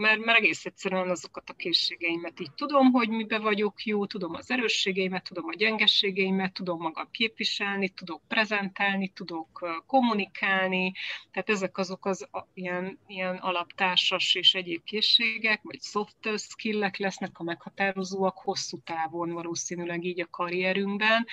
mert, 0.00 0.24
mert 0.24 0.38
egész 0.38 0.64
egyszerűen 0.64 1.10
azokat 1.10 1.50
a 1.50 1.52
készségeimet 1.52 2.40
így 2.40 2.52
tudom, 2.52 2.90
hogy 2.92 3.08
mibe 3.08 3.38
vagyok 3.38 3.84
jó, 3.84 4.06
tudom 4.06 4.34
az 4.34 4.50
erősségeimet, 4.50 5.24
tudom 5.24 5.44
a 5.48 5.54
gyengességeimet, 5.54 6.52
tudom 6.52 6.80
magam 6.80 7.08
képviselni, 7.10 7.88
tudok 7.88 8.22
prezentálni, 8.28 9.08
tudok 9.08 9.82
kommunikálni, 9.86 10.92
tehát 11.30 11.50
ezek 11.50 11.78
azok 11.78 12.06
az 12.06 12.28
ilyen, 12.54 12.98
ilyen 13.06 13.36
alaptársas 13.36 14.34
és 14.34 14.54
egyéb 14.54 14.84
készségek, 14.84 15.60
vagy 15.62 15.82
soft 15.82 16.38
skillek 16.38 16.96
lesznek 16.96 17.38
a 17.38 17.42
meghatározóak 17.42 18.38
hosszú 18.38 18.78
távon 18.84 19.30
valószínűleg 19.30 20.04
így 20.04 20.20
a 20.20 20.30
karrierünkben, 20.30 21.26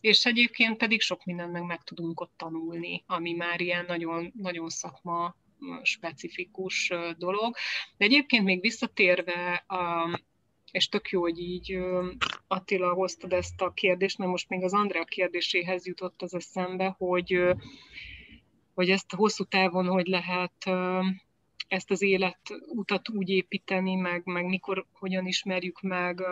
és 0.00 0.24
egyébként 0.24 0.76
pedig 0.76 1.00
sok 1.00 1.24
mindent 1.24 1.52
meg 1.52 1.62
meg 1.62 1.82
tudunk 1.82 2.20
ott 2.20 2.32
tanulni, 2.36 3.04
ami 3.06 3.32
már 3.32 3.60
ilyen 3.60 3.84
nagyon, 3.88 4.32
nagyon 4.36 4.68
szakma 4.68 5.34
specifikus 5.82 6.92
dolog. 7.18 7.54
De 7.96 8.04
egyébként 8.04 8.44
még 8.44 8.60
visszatérve, 8.60 9.64
a, 9.66 10.20
és 10.72 10.88
tök 10.88 11.10
jó, 11.10 11.20
hogy 11.20 11.38
így 11.38 11.78
Attila 12.46 12.92
hoztad 12.92 13.32
ezt 13.32 13.60
a 13.60 13.72
kérdést, 13.72 14.18
mert 14.18 14.30
most 14.30 14.48
még 14.48 14.62
az 14.62 14.74
Andrea 14.74 15.04
kérdéséhez 15.04 15.86
jutott 15.86 16.22
az 16.22 16.34
eszembe, 16.34 16.94
hogy, 16.98 17.40
hogy 18.74 18.90
ezt 18.90 19.14
hosszú 19.14 19.44
távon 19.44 19.86
hogy 19.86 20.06
lehet 20.06 20.70
ezt 21.68 21.90
az 21.90 22.02
életutat 22.02 23.08
úgy 23.08 23.28
építeni, 23.28 23.94
meg, 23.94 24.22
meg 24.24 24.44
mikor, 24.44 24.86
hogyan 24.92 25.26
ismerjük 25.26 25.80
meg 25.80 26.22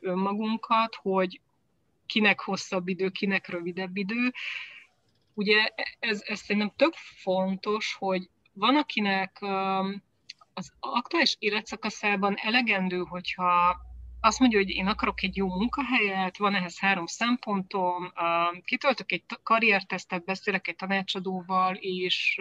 önmagunkat, 0.00 0.94
hogy 0.94 1.40
kinek 2.06 2.40
hosszabb 2.40 2.88
idő, 2.88 3.08
kinek 3.08 3.48
rövidebb 3.48 3.96
idő. 3.96 4.32
Ugye 5.38 5.68
ez, 5.98 6.22
ez 6.26 6.40
szerintem 6.40 6.72
tök 6.76 6.94
fontos, 6.94 7.96
hogy 7.98 8.28
van, 8.52 8.76
akinek 8.76 9.38
az 10.54 10.72
aktuális 10.80 11.36
életszakaszában 11.38 12.34
elegendő, 12.36 12.98
hogyha 12.98 13.80
azt 14.20 14.38
mondja, 14.38 14.58
hogy 14.58 14.70
én 14.70 14.86
akarok 14.86 15.22
egy 15.22 15.36
jó 15.36 15.48
munkahelyet, 15.48 16.36
van 16.36 16.54
ehhez 16.54 16.78
három 16.78 17.06
szempontom, 17.06 18.12
kitöltök 18.64 19.12
egy 19.12 19.24
karriertesztet, 19.42 20.24
beszélek 20.24 20.68
egy 20.68 20.76
tanácsadóval, 20.76 21.74
és, 21.74 22.40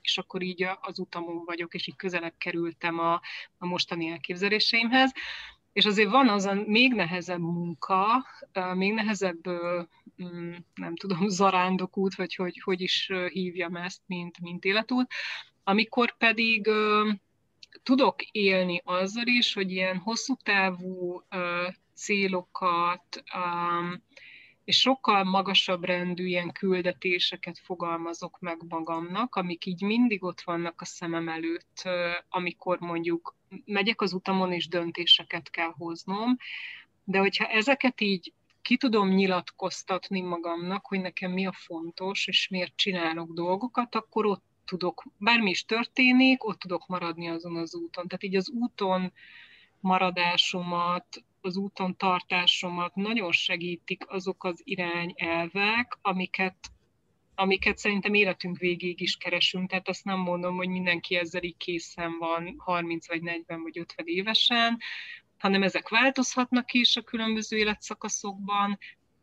és 0.00 0.18
akkor 0.18 0.42
így 0.42 0.66
az 0.80 0.98
utamon 0.98 1.44
vagyok, 1.44 1.74
és 1.74 1.86
így 1.86 1.96
közelebb 1.96 2.34
kerültem 2.38 2.98
a, 2.98 3.20
a 3.58 3.66
mostani 3.66 4.08
elképzeléseimhez. 4.08 5.12
És 5.76 5.84
azért 5.84 6.10
van 6.10 6.28
az 6.28 6.44
a 6.44 6.54
még 6.66 6.92
nehezebb 6.92 7.40
munka, 7.40 8.26
még 8.74 8.92
nehezebb, 8.92 9.48
mm, 10.22 10.54
nem 10.74 10.96
tudom, 10.96 11.28
zarándokút, 11.38 12.14
vagy 12.14 12.34
hogy, 12.34 12.60
hogy 12.64 12.80
is 12.80 13.12
hívjam 13.28 13.76
ezt, 13.76 14.00
mint, 14.06 14.40
mint 14.40 14.64
életút, 14.64 15.12
amikor 15.64 16.16
pedig 16.16 16.70
tudok 17.82 18.22
élni 18.22 18.80
azzal 18.84 19.26
is, 19.26 19.54
hogy 19.54 19.70
ilyen 19.70 19.96
hosszú 19.96 20.34
távú 20.42 21.22
célokat 21.94 23.22
és 24.64 24.80
sokkal 24.80 25.24
magasabb 25.24 25.84
rendű 25.84 26.26
ilyen 26.26 26.52
küldetéseket 26.52 27.58
fogalmazok 27.58 28.38
meg 28.40 28.62
magamnak, 28.68 29.34
amik 29.34 29.66
így 29.66 29.82
mindig 29.82 30.24
ott 30.24 30.40
vannak 30.40 30.80
a 30.80 30.84
szemem 30.84 31.28
előtt, 31.28 31.88
amikor 32.28 32.78
mondjuk 32.80 33.36
megyek 33.64 34.00
az 34.00 34.12
utamon, 34.12 34.52
és 34.52 34.68
döntéseket 34.68 35.50
kell 35.50 35.72
hoznom, 35.76 36.36
de 37.04 37.18
hogyha 37.18 37.46
ezeket 37.46 38.00
így 38.00 38.32
ki 38.62 38.76
tudom 38.76 39.08
nyilatkoztatni 39.08 40.20
magamnak, 40.20 40.86
hogy 40.86 41.00
nekem 41.00 41.32
mi 41.32 41.46
a 41.46 41.52
fontos, 41.52 42.26
és 42.26 42.48
miért 42.48 42.76
csinálok 42.76 43.32
dolgokat, 43.32 43.94
akkor 43.94 44.26
ott 44.26 44.44
tudok, 44.64 45.04
bármi 45.18 45.50
is 45.50 45.64
történik, 45.64 46.44
ott 46.44 46.58
tudok 46.58 46.86
maradni 46.86 47.28
azon 47.28 47.56
az 47.56 47.74
úton. 47.74 48.08
Tehát 48.08 48.22
így 48.22 48.36
az 48.36 48.50
úton 48.50 49.12
maradásomat, 49.80 51.24
az 51.40 51.56
úton 51.56 51.96
tartásomat 51.96 52.94
nagyon 52.94 53.32
segítik 53.32 54.10
azok 54.10 54.44
az 54.44 54.60
irányelvek, 54.64 55.98
amiket, 56.02 56.56
amiket 57.36 57.78
szerintem 57.78 58.14
életünk 58.14 58.58
végéig 58.58 59.00
is 59.00 59.16
keresünk. 59.16 59.70
Tehát 59.70 59.88
azt 59.88 60.04
nem 60.04 60.18
mondom, 60.18 60.56
hogy 60.56 60.68
mindenki 60.68 61.16
ezzel 61.16 61.42
így 61.42 61.56
készen 61.56 62.18
van 62.18 62.54
30 62.58 63.08
vagy 63.08 63.22
40 63.22 63.62
vagy 63.62 63.78
50 63.78 64.06
évesen, 64.06 64.78
hanem 65.38 65.62
ezek 65.62 65.88
változhatnak 65.88 66.72
is 66.72 66.96
a 66.96 67.02
különböző 67.02 67.56
életszakaszokban, 67.56 68.78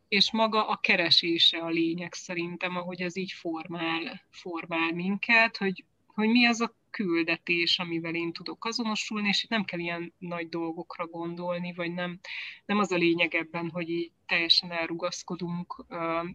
és 0.08 0.32
maga 0.32 0.68
a 0.68 0.76
keresése 0.76 1.58
a 1.58 1.68
lényeg 1.68 2.12
szerintem, 2.12 2.76
ahogy 2.76 3.00
ez 3.00 3.16
így 3.16 3.32
formál, 3.32 4.22
formál 4.30 4.92
minket, 4.92 5.56
hogy, 5.56 5.84
hogy 6.06 6.28
mi 6.28 6.46
az 6.46 6.60
a 6.60 6.74
küldetés, 6.94 7.78
amivel 7.78 8.14
én 8.14 8.32
tudok 8.32 8.64
azonosulni, 8.64 9.28
és 9.28 9.42
itt 9.42 9.50
nem 9.50 9.64
kell 9.64 9.78
ilyen 9.78 10.14
nagy 10.18 10.48
dolgokra 10.48 11.06
gondolni, 11.06 11.72
vagy 11.72 11.92
nem, 11.92 12.18
nem 12.64 12.78
az 12.78 12.92
a 12.92 12.96
lényeg 12.96 13.34
ebben, 13.34 13.70
hogy 13.70 13.88
így 13.88 14.12
teljesen 14.26 14.72
elrugaszkodunk, 14.72 15.84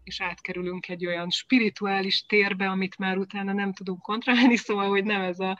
és 0.03 0.21
átkerülünk 0.21 0.89
egy 0.89 1.05
olyan 1.05 1.29
spirituális 1.29 2.25
térbe, 2.25 2.69
amit 2.69 2.97
már 2.97 3.17
utána 3.17 3.53
nem 3.53 3.73
tudunk 3.73 4.01
kontrollálni, 4.01 4.55
szóval, 4.65 4.87
hogy 4.87 5.03
nem 5.03 5.21
ez 5.21 5.39
a, 5.39 5.57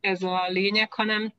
ez 0.00 0.22
a 0.22 0.48
lényeg, 0.48 0.92
hanem, 0.92 1.32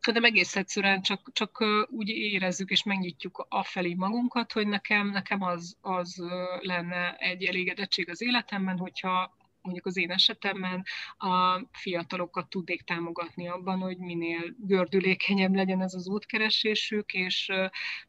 hanem 0.00 0.24
egész 0.24 0.56
egyszerűen 0.56 1.02
csak, 1.02 1.32
csak 1.32 1.64
úgy 1.88 2.08
érezzük 2.08 2.70
és 2.70 2.82
megnyitjuk 2.82 3.46
afelé 3.48 3.94
magunkat, 3.94 4.52
hogy 4.52 4.66
nekem, 4.66 5.10
nekem 5.10 5.42
az, 5.42 5.76
az 5.80 6.22
lenne 6.60 7.14
egy 7.16 7.44
elégedettség 7.44 8.08
az 8.08 8.22
életemben, 8.22 8.78
hogyha 8.78 9.40
mondjuk 9.62 9.86
az 9.86 9.96
én 9.96 10.10
esetemben 10.10 10.82
a 11.18 11.60
fiatalokat 11.72 12.48
tudnék 12.48 12.82
támogatni 12.82 13.48
abban, 13.48 13.78
hogy 13.78 13.98
minél 13.98 14.54
gördülékenyebb 14.58 15.54
legyen 15.54 15.82
ez 15.82 15.94
az 15.94 16.08
útkeresésük, 16.08 17.12
és 17.12 17.52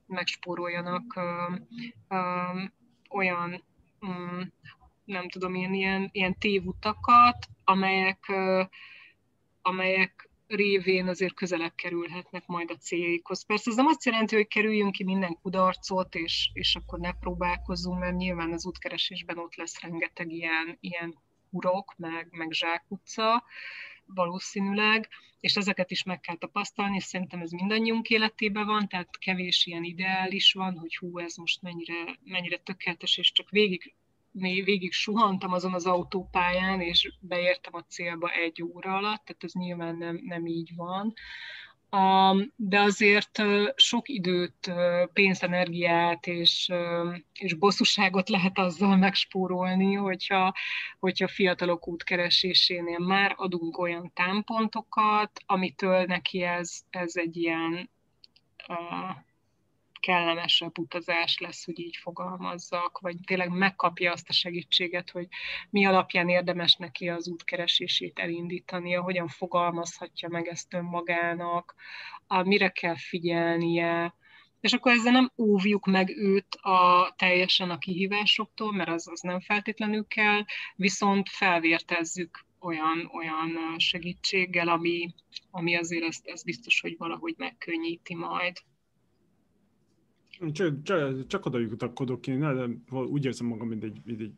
megspóroljanak 0.06 1.20
olyan 3.10 3.64
mm, 4.06 4.42
nem 5.06 5.30
tudom, 5.30 5.56
ilyen, 5.56 5.74
ilyen, 5.74 6.10
ilyen 6.12 6.38
tévutakat, 6.38 7.48
amelyek, 7.64 8.32
amelyek 9.62 10.30
révén 10.48 11.08
azért 11.08 11.34
közelebb 11.34 11.76
kerülhetnek 11.76 12.46
majd 12.46 12.72
a 12.72 12.78
céljaikhoz. 12.78 13.46
Persze 13.46 13.70
ez 13.70 13.76
nem 13.76 13.86
azt 13.86 14.06
jelenti, 14.06 14.36
hogy 14.36 14.48
kerüljünk 14.48 14.92
ki 14.92 15.04
minden 15.04 15.38
kudarcot, 15.42 16.16
és, 16.16 16.50
és 16.54 16.76
akkor 16.76 17.00
ne 17.00 17.12
próbálkozzunk, 17.14 18.00
mert 18.00 18.16
nyilván 18.16 18.52
az 18.52 18.66
útkeresésben 18.66 19.38
ott 19.38 19.56
lesz 19.56 19.82
rengeteg 19.82 20.32
ilyen, 20.32 20.78
ilyen 20.80 21.18
urok, 21.54 21.94
meg, 21.98 22.28
meg 22.32 22.52
zsákutca, 22.52 23.44
valószínűleg, 24.06 25.10
és 25.40 25.56
ezeket 25.56 25.92
is 25.92 26.04
meg 26.04 26.20
kell 26.20 26.36
tapasztalni, 26.36 26.96
és 26.96 27.04
szerintem 27.04 27.42
ez 27.42 27.52
mindannyiunk 27.52 28.10
életében 28.10 28.66
van, 28.66 28.88
tehát 28.88 29.18
kevés 29.18 29.66
ilyen 29.66 29.84
ideális 29.84 30.54
van, 30.54 30.78
hogy 30.78 30.96
hú, 30.96 31.20
ez 31.20 31.36
most 31.36 31.62
mennyire, 31.62 32.20
mennyire 32.24 32.58
tökéletes, 32.58 33.18
és 33.18 33.32
csak 33.32 33.50
végig 33.50 33.96
végig 34.42 34.92
suhantam 34.92 35.52
azon 35.52 35.74
az 35.74 35.86
autópályán, 35.86 36.82
és 36.82 37.14
beértem 37.20 37.76
a 37.76 37.84
célba 37.84 38.30
egy 38.30 38.64
óra 38.64 38.96
alatt, 38.96 39.26
tehát 39.26 39.44
ez 39.44 39.54
nyilván 39.54 39.96
nem, 39.96 40.20
nem 40.24 40.46
így 40.46 40.76
van. 40.76 41.14
De 42.56 42.80
azért 42.80 43.42
sok 43.76 44.10
időt, 44.10 44.72
pénzt, 45.14 45.44
energiát 45.44 46.28
és, 46.28 46.72
és 47.34 47.54
bosszúságot 47.54 48.30
lehet 48.30 48.58
azzal 48.58 48.98
megspórolni, 48.98 49.94
hogyha, 49.94 50.54
hogyha 51.00 51.28
fiatalok 51.28 51.88
útkeresésénél 51.88 53.00
már 53.00 53.34
adunk 53.38 53.78
olyan 53.78 54.12
támpontokat, 54.14 55.32
amitől 55.46 56.06
neki 56.06 56.42
ez, 56.42 56.80
ez 56.90 57.12
egy 57.16 57.38
ilyen 57.38 57.90
kellemesebb 60.04 60.78
utazás 60.78 61.38
lesz, 61.40 61.66
hogy 61.66 61.80
így 61.80 61.96
fogalmazzak, 61.96 63.00
vagy 63.00 63.16
tényleg 63.26 63.50
megkapja 63.50 64.12
azt 64.12 64.30
a 64.30 64.34
segítséget, 64.34 65.10
hogy 65.10 65.28
mi 65.70 65.86
alapján 65.86 66.30
érdemes 66.30 66.76
neki 66.76 67.10
az 67.10 67.28
útkeresését 67.28 68.20
elindítania, 68.20 69.02
hogyan 69.02 69.28
fogalmazhatja 69.28 70.30
meg 70.30 70.48
ezt 70.48 70.74
önmagának, 70.74 71.76
a, 72.28 72.44
mire 72.44 72.70
kell 72.70 72.96
figyelnie, 72.98 74.14
és 74.60 74.74
akkor 74.74 74.92
ezzel 74.92 75.12
nem 75.12 75.32
óvjuk 75.38 75.86
meg 75.86 76.10
őt 76.18 76.56
a, 76.56 77.14
teljesen 77.18 77.70
a 77.70 77.78
kihívásoktól, 77.78 78.72
mert 78.72 78.90
az, 78.90 79.08
az 79.08 79.22
nem 79.22 79.40
feltétlenül 79.40 80.08
kell, 80.08 80.44
viszont 80.76 81.30
felvértezzük 81.30 82.46
olyan, 82.60 83.10
olyan 83.14 83.76
segítséggel, 83.78 84.68
ami, 84.68 85.14
ami 85.52 85.76
azért 85.76 86.04
ezt, 86.04 86.28
ezt 86.28 86.46
biztos, 86.46 86.82
hogy 86.82 86.96
valahogy 86.98 87.34
megkönnyíti 87.38 88.16
majd. 88.16 88.58
Csak, 90.52 90.82
csak, 90.84 91.28
csak 91.28 91.46
oda 91.46 91.60
jutottak 91.60 92.22
ki, 92.22 92.38
de 92.38 92.68
úgy 92.90 93.26
érzem 93.26 93.48
magam, 93.48 93.68
mint 93.68 93.84
egy, 93.84 94.02
mint 94.06 94.22
egy 94.22 94.34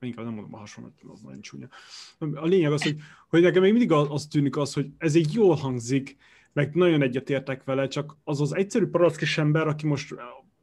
inkább 0.00 0.24
nem 0.24 0.34
mondom 0.34 0.54
a 0.54 0.58
hasonlat, 0.58 0.92
az 1.12 1.20
nagyon 1.20 1.40
csúnya. 1.40 1.68
A 2.18 2.46
lényeg 2.46 2.72
az, 2.72 2.82
hogy, 2.82 2.96
hogy 3.28 3.42
nekem 3.42 3.62
még 3.62 3.70
mindig 3.70 3.92
az 3.92 4.26
tűnik 4.26 4.56
az, 4.56 4.72
hogy 4.72 4.90
ez 4.98 5.14
egy 5.14 5.32
jól 5.32 5.54
hangzik, 5.54 6.16
meg 6.52 6.74
nagyon 6.74 7.02
egyetértek 7.02 7.64
vele, 7.64 7.88
csak 7.88 8.16
az 8.24 8.40
az 8.40 8.54
egyszerű 8.54 8.86
parackis 8.86 9.38
ember, 9.38 9.66
aki 9.66 9.86
most 9.86 10.14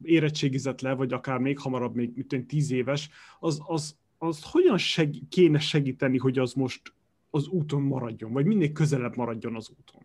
érettségizett 0.02 0.80
le, 0.80 0.92
vagy 0.92 1.12
akár 1.12 1.38
még 1.38 1.58
hamarabb, 1.58 1.94
még 1.94 2.26
mint 2.28 2.46
tíz 2.46 2.70
éves, 2.70 3.10
az, 3.40 3.62
az, 3.66 3.96
az 4.18 4.42
hogyan 4.42 4.78
seg, 4.78 5.14
kéne 5.28 5.58
segíteni, 5.58 6.18
hogy 6.18 6.38
az 6.38 6.52
most 6.52 6.92
az 7.30 7.46
úton 7.46 7.82
maradjon, 7.82 8.32
vagy 8.32 8.46
minél 8.46 8.72
közelebb 8.72 9.16
maradjon 9.16 9.56
az 9.56 9.70
úton? 9.70 10.02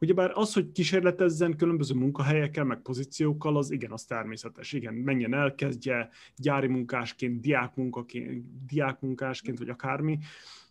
Ugyebár 0.00 0.30
az, 0.34 0.52
hogy 0.52 0.72
kísérletezzen 0.72 1.56
különböző 1.56 1.94
munkahelyekkel, 1.94 2.64
meg 2.64 2.80
pozíciókkal, 2.80 3.56
az 3.56 3.70
igen, 3.70 3.90
az 3.90 4.04
természetes. 4.04 4.72
Igen, 4.72 4.94
menjen 4.94 5.34
el, 5.34 5.54
kezdje 5.54 6.10
gyári 6.36 6.66
munkásként, 6.66 7.40
diákmunkaként, 7.40 8.44
diákmunkásként, 8.66 9.58
vagy 9.58 9.68
akármi, 9.68 10.18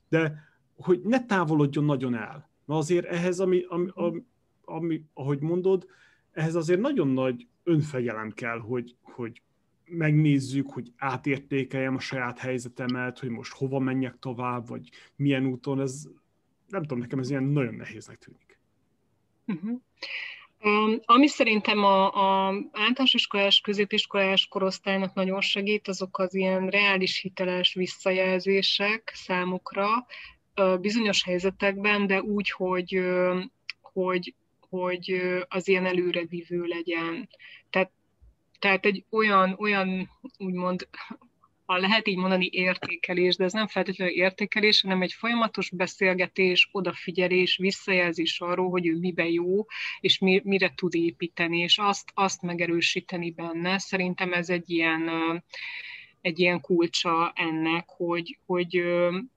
de 0.10 0.48
hogy 0.76 1.02
ne 1.04 1.26
távolodjon 1.26 1.86
nagyon 1.86 2.16
el. 2.16 2.50
Na 2.66 2.78
azért 2.78 3.06
ehhez, 3.06 3.40
ami, 3.40 3.66
ami, 3.68 3.90
ami, 3.94 4.24
ami 4.66 5.04
ahogy 5.14 5.40
mondod, 5.40 5.88
ehhez 6.32 6.56
azért 6.56 6.80
nagyon 6.80 7.08
nagy 7.08 7.48
önfegyelem 7.64 8.32
kell, 8.32 8.60
hogy, 8.60 8.96
hogy 9.02 9.42
megnézzük, 9.86 10.70
hogy 10.70 10.94
átértékeljem 10.98 11.96
a 11.96 12.00
saját 12.00 12.38
helyzetemet, 12.38 13.20
hogy 13.20 13.30
most 13.30 13.54
hova 13.54 13.80
menjek 13.80 14.20
tovább, 14.20 14.68
vagy 14.68 14.90
milyen 15.16 15.46
úton, 15.46 15.82
ez 15.82 16.08
nem 16.68 16.82
tudom, 16.82 16.98
nekem 17.00 17.20
ez 17.20 17.30
ilyen 17.30 17.44
nagyon 17.44 17.74
nehéznek 17.74 18.18
tűnik. 18.18 18.59
Uh-huh. 19.50 19.82
Ami 21.06 21.28
szerintem 21.28 21.84
a, 21.84 22.06
a 22.06 22.48
általános 22.72 23.14
iskolás, 23.14 23.62
középiskolás 23.62 24.48
korosztálynak 24.48 25.14
nagyon 25.14 25.42
segít, 25.42 25.88
azok 25.88 26.20
az 26.20 26.34
ilyen 26.36 26.68
reális 26.68 27.20
hiteles 27.20 27.74
visszajelzések 27.74 29.12
számukra 29.16 29.88
bizonyos 30.80 31.24
helyzetekben, 31.24 32.08
de 32.08 32.22
úgy, 32.22 32.52
hogy, 32.52 33.02
hogy, 33.82 34.34
hogy 34.70 35.22
az 35.48 35.68
ilyen 35.68 35.86
előrevívő 35.86 36.64
legyen. 36.64 37.30
Tehát 37.70 37.92
tehát 38.60 38.86
egy 38.86 39.06
olyan, 39.10 39.56
olyan 39.60 40.10
úgymond 40.38 40.88
ha 41.70 41.78
lehet 41.78 42.08
így 42.08 42.18
mondani, 42.18 42.50
értékelés, 42.52 43.36
de 43.36 43.44
ez 43.44 43.54
nem 43.54 43.68
feltétlenül 43.68 44.14
értékelés, 44.14 44.82
hanem 44.82 45.02
egy 45.02 45.14
folyamatos 45.14 45.70
beszélgetés, 45.70 46.70
odafigyelés, 46.72 47.58
visszajelzés 47.58 48.40
arról, 48.40 48.70
hogy 48.70 48.88
ő 48.88 48.98
miben 48.98 49.28
jó, 49.28 49.66
és 50.00 50.20
mi, 50.20 50.42
mire 50.44 50.74
tud 50.76 50.96
építeni, 50.96 51.60
és 51.60 51.78
azt, 51.78 52.12
azt 52.14 52.42
megerősíteni 52.42 53.32
benne. 53.32 53.78
Szerintem 53.78 54.34
ez 54.34 54.50
egy 54.50 54.70
ilyen, 54.70 55.10
egy 56.22 56.40
ilyen 56.40 56.62
kulcsa 56.62 57.32
ennek, 57.36 57.90
hogy, 57.90 58.38
hogy 58.46 58.84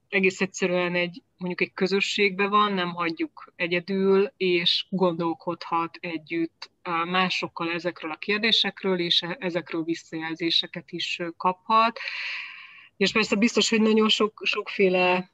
egész 0.08 0.40
egyszerűen 0.40 0.94
egy, 0.94 1.22
mondjuk 1.42 1.68
egy 1.68 1.74
közösségben 1.74 2.50
van, 2.50 2.72
nem 2.72 2.94
hagyjuk 2.94 3.52
egyedül, 3.56 4.32
és 4.36 4.86
gondolkodhat 4.88 5.98
együtt 6.00 6.70
másokkal 7.04 7.70
ezekről 7.70 8.10
a 8.10 8.16
kérdésekről, 8.16 8.98
és 8.98 9.22
e, 9.22 9.36
ezekről 9.40 9.82
visszajelzéseket 9.82 10.90
is 10.90 11.20
kaphat. 11.36 11.98
És 12.96 13.12
persze 13.12 13.36
biztos, 13.36 13.68
hogy 13.70 13.80
nagyon 13.80 14.08
sok, 14.08 14.40
sokféle 14.44 15.30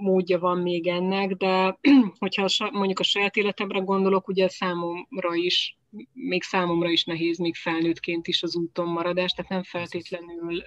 módja 0.00 0.38
van 0.38 0.58
még 0.58 0.86
ennek, 0.86 1.30
de 1.30 1.78
hogyha 2.18 2.70
mondjuk 2.72 2.98
a 2.98 3.02
saját 3.02 3.36
életemre 3.36 3.78
gondolok, 3.78 4.28
ugye 4.28 4.48
számomra 4.48 5.34
is, 5.34 5.76
még 6.12 6.42
számomra 6.42 6.88
is 6.88 7.04
nehéz, 7.04 7.38
még 7.38 7.54
felnőttként 7.54 8.26
is 8.26 8.42
az 8.42 8.56
úton 8.56 8.88
maradás, 8.88 9.32
tehát 9.32 9.50
nem 9.50 9.62
feltétlenül 9.62 10.62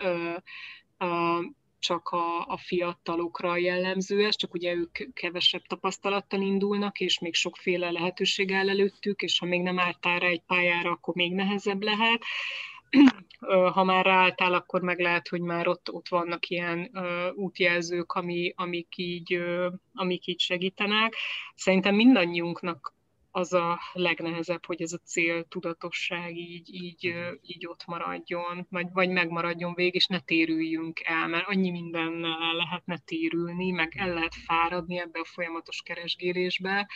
csak 1.79 2.07
a, 2.07 2.45
a 2.47 2.57
fiatalokra 2.57 3.57
jellemző 3.57 4.25
ez, 4.25 4.35
csak 4.35 4.53
ugye 4.53 4.73
ők 4.73 5.13
kevesebb 5.13 5.61
tapasztalattal 5.61 6.41
indulnak, 6.41 6.99
és 6.99 7.19
még 7.19 7.33
sokféle 7.33 7.91
lehetőség 7.91 8.51
áll 8.51 8.69
előttük, 8.69 9.21
és 9.21 9.39
ha 9.39 9.45
még 9.45 9.61
nem 9.61 9.79
álltál 9.79 10.19
rá 10.19 10.27
egy 10.27 10.43
pályára, 10.47 10.91
akkor 10.91 11.15
még 11.15 11.33
nehezebb 11.33 11.81
lehet. 11.81 12.23
Ha 13.73 13.83
már 13.83 14.05
ráálltál, 14.05 14.53
akkor 14.53 14.81
meg 14.81 14.99
lehet, 14.99 15.27
hogy 15.27 15.41
már 15.41 15.67
ott, 15.67 15.91
ott 15.91 16.07
vannak 16.07 16.47
ilyen 16.47 16.89
uh, 16.93 17.35
útjelzők, 17.35 18.11
ami, 18.11 18.53
amik, 18.55 18.97
így, 18.97 19.35
uh, 19.35 19.73
amik 19.93 20.27
így 20.27 20.39
segítenek. 20.39 21.15
Szerintem 21.55 21.95
mindannyiunknak 21.95 22.97
az 23.31 23.53
a 23.53 23.79
legnehezebb, 23.93 24.65
hogy 24.65 24.81
ez 24.81 24.93
a 24.93 24.97
cél 24.97 25.43
tudatosság 25.43 26.37
így, 26.37 26.73
így, 26.73 27.13
mhm. 27.13 27.33
így 27.41 27.67
ott 27.67 27.85
maradjon, 27.85 28.67
vagy, 28.69 28.87
vagy 28.93 29.09
megmaradjon 29.09 29.73
végig, 29.73 29.95
és 29.95 30.05
ne 30.05 30.19
térüljünk 30.19 30.99
el, 31.03 31.27
mert 31.27 31.47
annyi 31.47 31.69
minden 31.69 32.19
lehetne 32.57 32.97
térülni, 32.97 33.71
meg 33.71 33.93
el 33.97 34.13
lehet 34.13 34.35
fáradni 34.35 34.99
ebbe 34.99 35.19
a 35.19 35.25
folyamatos 35.25 35.81
keresgélésbe, 35.81 36.89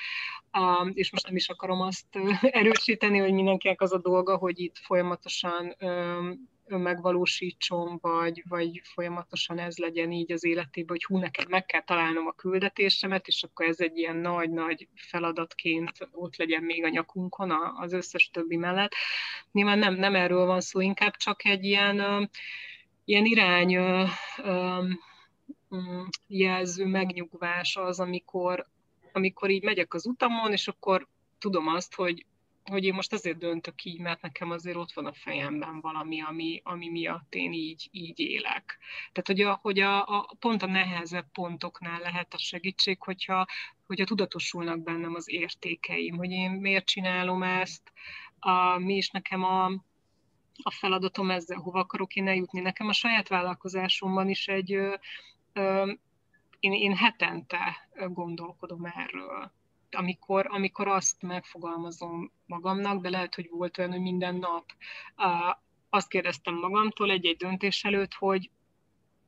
és 0.94 1.12
most 1.12 1.26
nem 1.26 1.36
is 1.36 1.50
akarom 1.50 1.82
azt 1.82 2.08
erősíteni, 2.42 3.18
hogy 3.18 3.34
mindenkinek 3.34 3.82
az 3.82 3.94
a 3.94 4.00
dolga, 4.00 4.38
hogy 4.38 4.60
itt 4.60 4.78
folyamatosan 4.78 5.76
megvalósítson, 6.68 7.98
vagy, 8.02 8.44
vagy 8.50 8.82
folyamatosan 8.84 9.60
ez 9.60 9.78
legyen 9.78 10.12
így 10.12 10.32
az 10.32 10.44
életében, 10.44 10.90
hogy 10.90 11.04
hú, 11.04 11.18
nekem 11.18 11.46
meg 11.50 11.66
kell 11.66 11.84
találnom 11.84 12.28
a 12.28 12.32
küldetésemet, 12.32 13.28
és 13.28 13.44
akkor 13.44 13.66
ez 13.66 13.80
egy 13.80 13.98
ilyen 13.98 14.16
nagy-nagy 14.16 14.88
feladatként 14.96 16.10
ott 16.12 16.36
legyen 16.36 16.64
még 16.64 16.84
a 16.84 16.90
nyakunkon 16.90 17.52
az 17.76 17.94
összes 17.94 18.30
többi 18.30 18.56
mellett. 18.56 18.92
Nyilván 19.52 19.80
nem, 19.80 19.94
nem 19.94 20.16
erről 20.16 20.46
van 20.46 20.62
szó, 20.62 20.80
inkább 20.80 21.16
csak 21.16 21.46
egy 21.46 21.64
ilyen, 21.64 22.30
ilyen 23.06 23.26
irány 23.26 23.78
mm, 25.76 26.04
jelző 26.28 26.86
megnyugvás 26.86 27.76
az, 27.76 28.00
amikor, 28.00 28.68
amikor 29.12 29.50
így 29.50 29.64
megyek 29.64 29.94
az 29.94 30.06
utamon, 30.06 30.52
és 30.52 30.68
akkor 30.68 31.08
tudom 31.40 31.68
azt, 31.68 31.96
hogy 31.96 32.26
hogy 32.72 32.84
én 32.84 32.94
most 32.94 33.14
azért 33.14 33.38
döntök 33.38 33.84
így, 33.84 34.00
mert 34.00 34.22
nekem 34.22 34.52
azért 34.52 34.76
ott 34.76 34.94
van 34.94 35.06
a 35.06 35.14
fejemben 35.14 35.82
valami, 35.82 36.22
ami, 36.22 36.62
ami 36.64 36.90
miatt 36.90 37.34
én 37.34 37.54
így, 37.54 37.88
így 37.92 38.20
élek. 38.20 38.78
Tehát, 39.12 39.28
hogy, 39.28 39.42
a, 39.42 39.60
hogy 39.62 39.80
a, 39.80 40.02
a, 40.02 40.36
pont 40.40 40.62
a 40.64 40.68
nehezebb 40.68 41.32
pontoknál 41.32 42.00
lehet 42.00 42.34
a 42.34 42.38
segítség, 42.38 43.02
hogyha, 43.02 43.46
hogyha 43.88 44.06
tudatosulnak 44.06 44.84
bennem 44.84 45.16
az 45.16 45.30
értékeim, 45.30 46.18
hogy 46.18 46.32
én 46.32 46.52
miért 46.52 46.86
csinálom 46.86 47.44
ezt, 47.44 47.92
a, 48.40 48.78
mi 48.78 48.96
is 48.96 49.10
nekem 49.10 49.44
a, 49.44 49.66
a 50.64 50.72
feladatom 50.72 51.32
ezzel, 51.32 51.58
hova 51.58 51.80
akarok 51.80 52.16
én 52.16 52.28
eljutni. 52.28 52.60
Nekem 52.60 52.88
a 52.88 52.94
saját 52.94 53.28
vállalkozásomban 53.28 54.30
is 54.30 54.48
egy, 54.48 54.74
ö, 54.74 54.96
ö, 55.54 55.92
én, 56.60 56.74
én 56.74 56.96
hetente 56.96 57.90
gondolkodom 58.08 58.86
erről 58.86 59.52
amikor, 59.94 60.48
amikor 60.50 60.88
azt 60.88 61.22
megfogalmazom 61.22 62.32
magamnak, 62.46 63.02
de 63.02 63.10
lehet, 63.10 63.36
hogy 63.36 63.50
volt 63.50 63.78
olyan, 63.78 63.92
hogy 63.92 64.02
minden 64.02 64.36
nap 64.36 64.66
uh, 65.18 65.58
azt 65.90 66.08
kérdeztem 66.08 66.56
magamtól 66.56 67.12
egy-egy 67.12 67.38
döntés 67.38 67.84
előtt, 67.84 68.14
hogy 68.14 68.52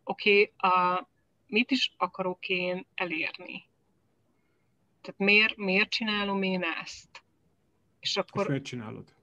oké, 0.04 0.52
okay, 0.58 0.72
uh, 0.72 1.08
mit 1.48 1.72
is 1.72 1.94
akarok 1.98 2.48
én 2.48 2.88
elérni? 2.96 3.64
Tehát 5.02 5.20
miért, 5.20 5.56
miért 5.56 5.90
csinálom 5.90 6.44
én 6.44 6.64
ezt? 6.64 7.24
És 8.00 8.18
akkor... 8.18 8.42
Ezt 8.42 8.50
miért 8.50 8.66
csinálod? 8.66 9.15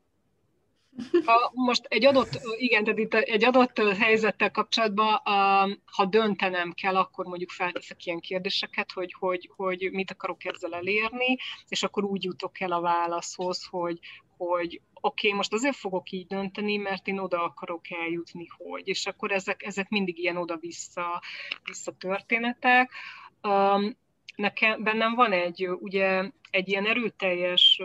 Ha 1.24 1.50
most 1.55 1.85
egy 1.88 2.05
adott, 2.05 2.40
igen, 2.57 2.85
tehát 2.85 2.98
itt 2.98 3.14
egy 3.14 3.44
adott 3.44 3.78
helyzettel 3.78 4.50
kapcsolatban, 4.50 5.20
ha 5.85 6.05
döntenem 6.05 6.72
kell, 6.72 6.96
akkor 6.96 7.24
mondjuk 7.26 7.50
felteszek 7.50 8.07
ilyen 8.07 8.20
kérdéseket, 8.20 8.92
hogy, 8.92 9.14
hogy, 9.18 9.50
hogy 9.57 9.88
mit 9.92 10.11
akarok 10.11 10.44
ezzel 10.44 10.74
elérni, 10.74 11.37
és 11.68 11.83
akkor 11.83 12.05
úgy 12.05 12.24
jutok 12.24 12.61
el 12.61 12.72
a 12.72 12.81
válaszhoz, 12.81 13.66
hogy, 13.70 13.98
hogy 14.37 14.81
oké, 15.00 15.26
okay, 15.26 15.37
most 15.37 15.52
azért 15.52 15.76
fogok 15.76 16.11
így 16.11 16.26
dönteni, 16.26 16.76
mert 16.76 17.09
én 17.09 17.18
oda 17.18 17.42
akarok 17.42 17.90
eljutni, 17.90 18.46
hogy. 18.57 18.88
És 18.88 19.07
akkor 19.07 19.33
ezek, 19.33 19.62
ezek 19.62 19.88
mindig 19.88 20.18
ilyen 20.18 20.37
oda-vissza 20.37 21.22
vissza 21.64 21.92
történetek. 21.98 22.92
Um, 23.42 23.96
nekem, 24.37 24.83
bennem 24.83 25.14
van 25.14 25.33
egy, 25.33 25.68
ugye, 25.68 26.31
egy 26.50 26.68
ilyen 26.68 26.87
erőteljes 26.87 27.81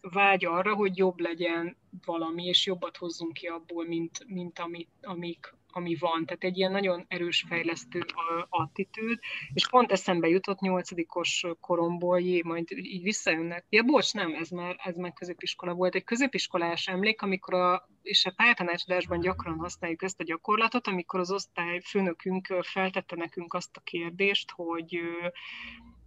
vágy 0.00 0.44
arra, 0.44 0.74
hogy 0.74 0.96
jobb 0.96 1.20
legyen 1.20 1.76
valami, 2.04 2.44
és 2.44 2.66
jobbat 2.66 2.96
hozzunk 2.96 3.32
ki 3.32 3.46
abból, 3.46 3.86
mint, 3.86 4.24
mint 4.26 4.58
ami, 4.58 4.88
amik, 5.02 5.54
ami 5.72 5.94
van. 5.94 6.26
Tehát 6.26 6.44
egy 6.44 6.58
ilyen 6.58 6.72
nagyon 6.72 7.04
erős 7.08 7.44
fejlesztő 7.48 8.04
attitűd, 8.48 9.18
és 9.52 9.68
pont 9.68 9.92
eszembe 9.92 10.28
jutott 10.28 10.60
nyolcadikos 10.60 11.46
koromból, 11.60 12.20
jé, 12.20 12.42
majd 12.44 12.70
így 12.70 13.02
visszajönnek. 13.02 13.66
Ja, 13.68 13.82
bocs, 13.82 14.14
nem, 14.14 14.34
ez 14.34 14.48
már, 14.48 14.76
ez 14.84 14.96
már 14.96 15.12
középiskola 15.12 15.74
volt. 15.74 15.94
Egy 15.94 16.04
középiskolás 16.04 16.86
emlék, 16.86 17.22
amikor 17.22 17.54
a, 17.54 17.88
és 18.02 18.26
a 18.26 18.32
pályatanácsadásban 18.36 19.20
gyakran 19.20 19.58
használjuk 19.58 20.02
ezt 20.02 20.20
a 20.20 20.24
gyakorlatot, 20.24 20.86
amikor 20.86 21.20
az 21.20 21.32
osztály 21.32 21.80
főnökünk 21.80 22.46
feltette 22.60 23.16
nekünk 23.16 23.54
azt 23.54 23.76
a 23.76 23.80
kérdést, 23.80 24.50
hogy, 24.50 25.00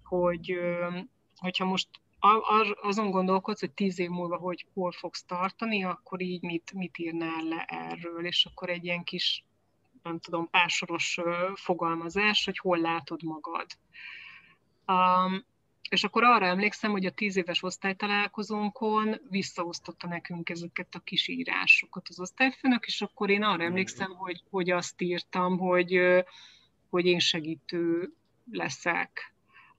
hogy 0.04 0.58
hogyha 1.36 1.66
most 1.66 1.88
azon 2.82 3.12
gondolkodsz, 3.12 3.60
hogy 3.60 3.72
tíz 3.72 4.00
év 4.00 4.10
múlva, 4.10 4.38
hogy 4.38 4.66
hol 4.74 4.92
fogsz 4.92 5.24
tartani, 5.24 5.84
akkor 5.84 6.22
így 6.22 6.42
mit, 6.42 6.72
mit 6.74 6.98
írnál 6.98 7.44
le 7.44 7.66
erről, 7.68 8.26
és 8.26 8.46
akkor 8.46 8.70
egy 8.70 8.84
ilyen 8.86 9.04
kis, 9.04 9.46
nem 10.04 10.20
tudom, 10.20 10.50
pársoros 10.50 11.20
fogalmazás, 11.56 12.46
hogy 12.46 12.58
hol 12.58 12.78
látod 12.78 13.24
magad. 13.24 13.66
Um, 14.88 15.46
és 15.90 16.04
akkor 16.04 16.24
arra 16.24 16.46
emlékszem, 16.46 16.92
hogy 16.92 17.06
a 17.06 17.12
tíz 17.12 17.36
éves 17.36 17.64
osztálytalálkozónkon 17.64 19.20
visszaosztotta 19.30 20.08
nekünk 20.08 20.50
ezeket 20.50 20.96
a 20.96 21.00
kis 21.00 21.28
írásokat 21.28 22.10
az 22.10 22.20
osztályfőnök, 22.20 22.86
és 22.86 23.02
akkor 23.02 23.30
én 23.30 23.44
arra 23.44 23.64
emlékszem, 23.64 24.12
hogy, 24.12 24.44
hogy 24.50 24.70
azt 24.70 25.02
írtam, 25.02 25.58
hogy, 25.58 26.00
hogy 26.90 27.06
én 27.06 27.20
segítő 27.20 28.14
leszek 28.52 29.33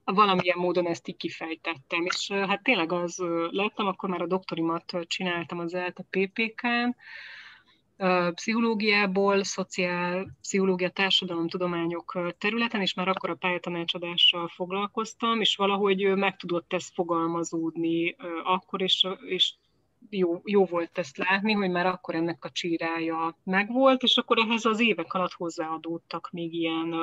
valamilyen 0.04 0.58
módon 0.58 0.86
ezt 0.86 1.08
így 1.08 1.16
kifejtettem. 1.16 2.04
És 2.04 2.30
hát 2.30 2.62
tényleg 2.62 2.92
az 2.92 3.22
lettem, 3.50 3.86
akkor 3.86 4.08
már 4.08 4.22
a 4.22 4.26
doktorimat 4.26 4.92
csináltam 5.06 5.58
az 5.58 5.74
ELTE 5.74 6.04
PPK-n, 6.10 6.96
pszichológiából, 8.34 9.44
szociál, 9.44 10.36
pszichológia, 10.40 10.90
társadalomtudományok 10.90 12.34
területen, 12.38 12.80
és 12.80 12.94
már 12.94 13.08
akkor 13.08 13.30
a 13.30 13.34
pályatanácsadással 13.34 14.48
foglalkoztam, 14.48 15.40
és 15.40 15.56
valahogy 15.56 16.14
meg 16.14 16.36
tudott 16.36 16.72
ez 16.72 16.88
fogalmazódni 16.94 18.16
akkor, 18.44 18.82
és, 18.82 19.06
és 19.28 19.54
jó, 20.10 20.40
jó 20.44 20.64
volt 20.64 20.98
ezt 20.98 21.16
látni, 21.16 21.52
hogy 21.52 21.70
már 21.70 21.86
akkor 21.86 22.14
ennek 22.14 22.44
a 22.44 22.50
csírája 22.50 23.38
megvolt, 23.44 24.02
és 24.02 24.16
akkor 24.16 24.38
ehhez 24.38 24.64
az 24.64 24.80
évek 24.80 25.12
alatt 25.12 25.32
hozzáadódtak 25.32 26.30
még 26.32 26.54
ilyen 26.54 26.94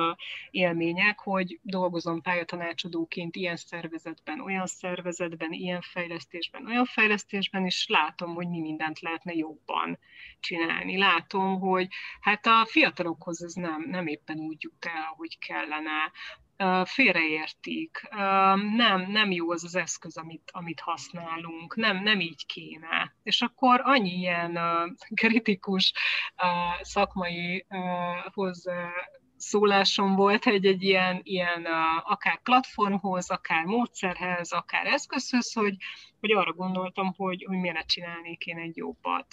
élmények, 0.50 1.18
hogy 1.18 1.58
dolgozom 1.62 2.20
pályatanácsadóként 2.20 3.36
ilyen 3.36 3.56
szervezetben, 3.56 4.40
olyan 4.40 4.66
szervezetben, 4.66 5.52
ilyen 5.52 5.80
fejlesztésben, 5.80 6.66
olyan 6.66 6.84
fejlesztésben, 6.84 7.64
és 7.64 7.86
látom, 7.88 8.34
hogy 8.34 8.48
mi 8.48 8.60
mindent 8.60 9.00
lehetne 9.00 9.32
jobban 9.32 9.98
csinálni. 10.40 10.98
Látom, 10.98 11.60
hogy 11.60 11.88
hát 12.20 12.46
a 12.46 12.66
fiatalokhoz 12.66 13.42
ez 13.42 13.52
nem, 13.52 13.84
nem 13.88 14.06
éppen 14.06 14.38
úgy 14.38 14.62
jut 14.62 14.84
el, 14.84 15.08
ahogy 15.12 15.38
kellene 15.38 16.12
félreértik, 16.84 18.08
nem, 18.76 19.10
nem 19.10 19.30
jó 19.30 19.50
az 19.50 19.64
az 19.64 19.74
eszköz, 19.74 20.16
amit, 20.16 20.50
amit 20.52 20.80
használunk, 20.80 21.76
nem, 21.76 22.02
nem 22.02 22.20
így 22.20 22.46
kéne. 22.46 23.14
És 23.22 23.40
akkor 23.40 23.80
annyi 23.84 24.10
ilyen 24.10 24.58
kritikus 25.20 25.92
szakmai 26.80 27.66
hozzá 28.32 28.90
szólásom 29.36 30.14
volt, 30.14 30.44
hogy 30.44 30.66
egy 30.66 30.82
ilyen, 30.82 31.20
ilyen 31.22 31.66
akár 32.04 32.42
platformhoz, 32.42 33.30
akár 33.30 33.64
módszerhez, 33.64 34.52
akár 34.52 34.86
eszközhöz, 34.86 35.52
hogy, 35.52 35.76
hogy 36.20 36.32
arra 36.32 36.52
gondoltam, 36.52 37.12
hogy, 37.16 37.44
hogy 37.48 37.58
miért 37.58 37.86
csinálnék 37.86 38.46
én 38.46 38.58
egy 38.58 38.76
jobbat 38.76 39.26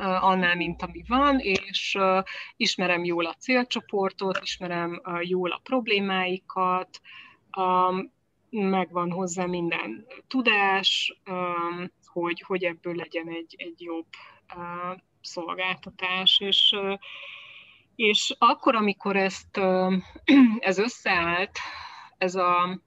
annál, 0.00 0.56
mint 0.56 0.82
ami 0.82 1.04
van, 1.08 1.38
és 1.38 1.98
ismerem 2.56 3.04
jól 3.04 3.26
a 3.26 3.34
célcsoportot, 3.34 4.40
ismerem 4.42 5.02
jól 5.20 5.50
a 5.50 5.60
problémáikat, 5.62 7.00
megvan 8.50 9.10
hozzá 9.10 9.44
minden 9.44 10.06
tudás, 10.28 11.20
hogy, 12.06 12.40
hogy 12.46 12.64
ebből 12.64 12.94
legyen 12.94 13.28
egy, 13.28 13.54
egy 13.58 13.82
jobb 13.82 14.06
szolgáltatás, 15.20 16.40
és, 16.40 16.76
és 17.96 18.34
akkor, 18.38 18.74
amikor 18.74 19.16
ezt, 19.16 19.60
ez 20.70 20.78
összeállt, 20.78 21.58
ez 22.18 22.34
a, 22.34 22.80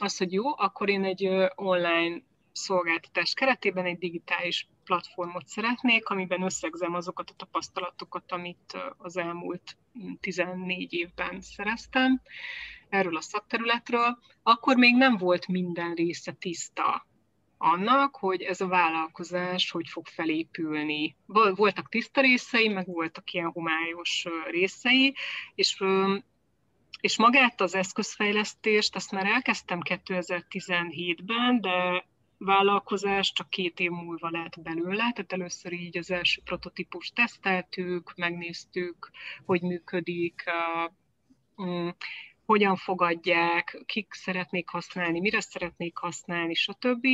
az, 0.00 0.16
hogy 0.16 0.32
jó, 0.32 0.58
akkor 0.58 0.88
én 0.88 1.04
egy 1.04 1.28
online 1.54 2.22
szolgáltatás 2.52 3.34
keretében 3.34 3.84
egy 3.84 3.98
digitális 3.98 4.68
platformot 4.84 5.46
szeretnék, 5.46 6.08
amiben 6.08 6.42
összegzem 6.42 6.94
azokat 6.94 7.30
a 7.30 7.34
tapasztalatokat, 7.36 8.32
amit 8.32 8.78
az 8.96 9.16
elmúlt 9.16 9.76
14 10.20 10.92
évben 10.92 11.40
szereztem 11.40 12.20
erről 12.88 13.16
a 13.16 13.20
szakterületről, 13.20 14.18
akkor 14.42 14.76
még 14.76 14.96
nem 14.96 15.16
volt 15.16 15.46
minden 15.48 15.94
része 15.94 16.32
tiszta 16.32 17.06
annak, 17.58 18.16
hogy 18.16 18.42
ez 18.42 18.60
a 18.60 18.66
vállalkozás 18.66 19.70
hogy 19.70 19.88
fog 19.88 20.06
felépülni. 20.06 21.16
Voltak 21.54 21.88
tiszta 21.88 22.20
részei, 22.20 22.68
meg 22.68 22.86
voltak 22.86 23.32
ilyen 23.32 23.50
homályos 23.50 24.24
részei, 24.50 25.14
és 25.54 25.82
és 27.00 27.18
magát 27.18 27.60
az 27.60 27.74
eszközfejlesztést, 27.74 28.94
azt 28.94 29.10
már 29.10 29.26
elkezdtem 29.26 29.80
2017-ben, 29.84 31.60
de 31.60 32.04
vállalkozás 32.44 33.32
csak 33.32 33.50
két 33.50 33.80
év 33.80 33.90
múlva 33.90 34.30
lehet 34.30 34.62
belőle, 34.62 35.12
tehát 35.12 35.32
először 35.32 35.72
így 35.72 35.98
az 35.98 36.10
első 36.10 36.40
prototípus 36.44 37.10
teszteltük, 37.10 38.12
megnéztük, 38.16 39.10
hogy 39.44 39.62
működik, 39.62 40.42
mm, 41.62 41.88
hogyan 42.44 42.76
fogadják, 42.76 43.82
kik 43.86 44.12
szeretnék 44.12 44.68
használni, 44.68 45.20
mire 45.20 45.40
szeretnék 45.40 45.96
használni, 45.96 46.54
stb. 46.54 47.06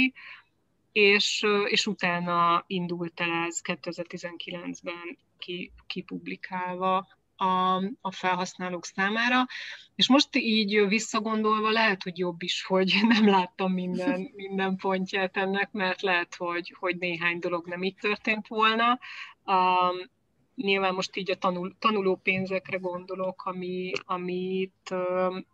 És, 0.92 1.46
és 1.64 1.86
utána 1.86 2.64
indult 2.66 3.20
el 3.20 3.46
ez 3.46 3.60
2019-ben 3.64 5.18
ki, 5.38 5.72
kipublikálva 5.86 7.17
a, 7.38 7.76
a 8.00 8.10
felhasználók 8.10 8.84
számára. 8.84 9.46
És 9.94 10.08
most 10.08 10.36
így 10.36 10.88
visszagondolva 10.88 11.70
lehet, 11.70 12.02
hogy 12.02 12.18
jobb 12.18 12.42
is, 12.42 12.64
hogy 12.64 12.98
nem 13.18 13.28
láttam 13.28 13.72
minden, 13.72 14.30
minden 14.34 14.76
pontját 14.76 15.36
ennek, 15.36 15.72
mert 15.72 16.02
lehet, 16.02 16.34
hogy, 16.34 16.74
hogy 16.78 16.96
néhány 16.98 17.38
dolog 17.38 17.66
nem 17.66 17.82
így 17.82 17.96
történt 18.00 18.46
volna. 18.46 18.98
Um, 19.44 20.10
nyilván 20.54 20.94
most 20.94 21.16
így 21.16 21.30
a 21.30 21.36
tanul, 21.36 21.76
tanuló 21.78 22.16
pénzekre 22.16 22.76
gondolok, 22.76 23.44
ami, 23.44 23.92
amit 24.04 24.90
um, 24.90 25.46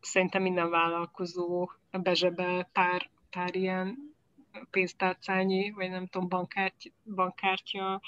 szerintem 0.00 0.42
minden 0.42 0.70
vállalkozó 0.70 1.70
bezsebel 1.90 2.68
pár, 2.72 3.10
pár 3.30 3.54
ilyen 3.54 4.14
pénztárcányi, 4.70 5.70
vagy 5.70 5.90
nem 5.90 6.06
tudom, 6.06 6.28
bankkártya, 6.28 6.90
bankkártya 7.14 8.00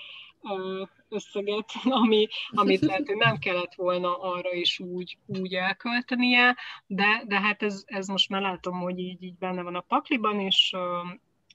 összeget, 1.08 1.72
ami, 2.02 2.26
amit 2.50 2.80
lehet, 2.80 3.06
hogy 3.06 3.16
nem 3.16 3.38
kellett 3.38 3.74
volna 3.74 4.18
arra 4.18 4.52
is 4.52 4.78
úgy, 4.78 5.18
úgy 5.26 5.54
elköltenie, 5.54 6.56
de, 6.86 7.22
de 7.26 7.40
hát 7.40 7.62
ez, 7.62 7.82
ez 7.86 8.06
most 8.06 8.28
már 8.28 8.40
látom, 8.40 8.80
hogy 8.80 8.98
így, 8.98 9.22
így 9.22 9.38
benne 9.38 9.62
van 9.62 9.74
a 9.74 9.80
pakliban, 9.80 10.40
és, 10.40 10.76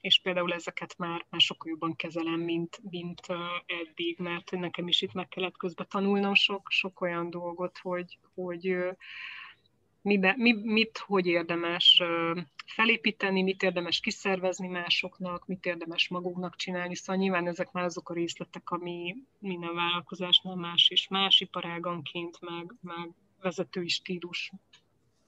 és 0.02 0.20
például 0.22 0.54
ezeket 0.54 0.98
már, 0.98 1.26
már 1.30 1.42
sokkal 1.42 1.70
jobban 1.70 1.96
kezelem, 1.96 2.40
mint, 2.40 2.80
mint 2.90 3.22
eddig, 3.66 4.20
mert 4.20 4.52
nekem 4.52 4.88
is 4.88 5.02
itt 5.02 5.14
meg 5.14 5.28
kellett 5.28 5.58
közben 5.58 5.88
tanulnom 5.90 6.34
sok, 6.34 6.68
sok 6.70 7.02
olyan 7.02 7.30
dolgot, 7.30 7.78
hogy, 7.78 8.18
hogy 8.36 8.78
mibe, 10.04 10.34
mi, 10.38 10.54
mit, 10.64 10.97
hogy 10.97 11.26
érdemes 11.28 12.01
felépíteni, 12.66 13.41
mit 13.41 13.64
érdemes 13.64 13.99
kiszervezni 13.99 14.68
másoknak, 14.68 15.47
mit 15.47 15.66
érdemes 15.66 16.08
maguknak 16.08 16.56
csinálni. 16.56 16.95
Szóval 16.95 17.22
nyilván 17.22 17.47
ezek 17.47 17.72
már 17.72 17.84
azok 17.84 18.10
a 18.10 18.14
részletek, 18.14 18.70
ami 18.70 19.16
minden 19.39 19.76
vállalkozásnál 19.76 20.56
más 20.56 20.89
és 20.89 21.08
más 21.08 21.39
iparáganként, 21.39 22.41
meg, 22.41 22.76
meg 22.82 23.10
vezetői 23.41 23.88
stílus 23.88 24.51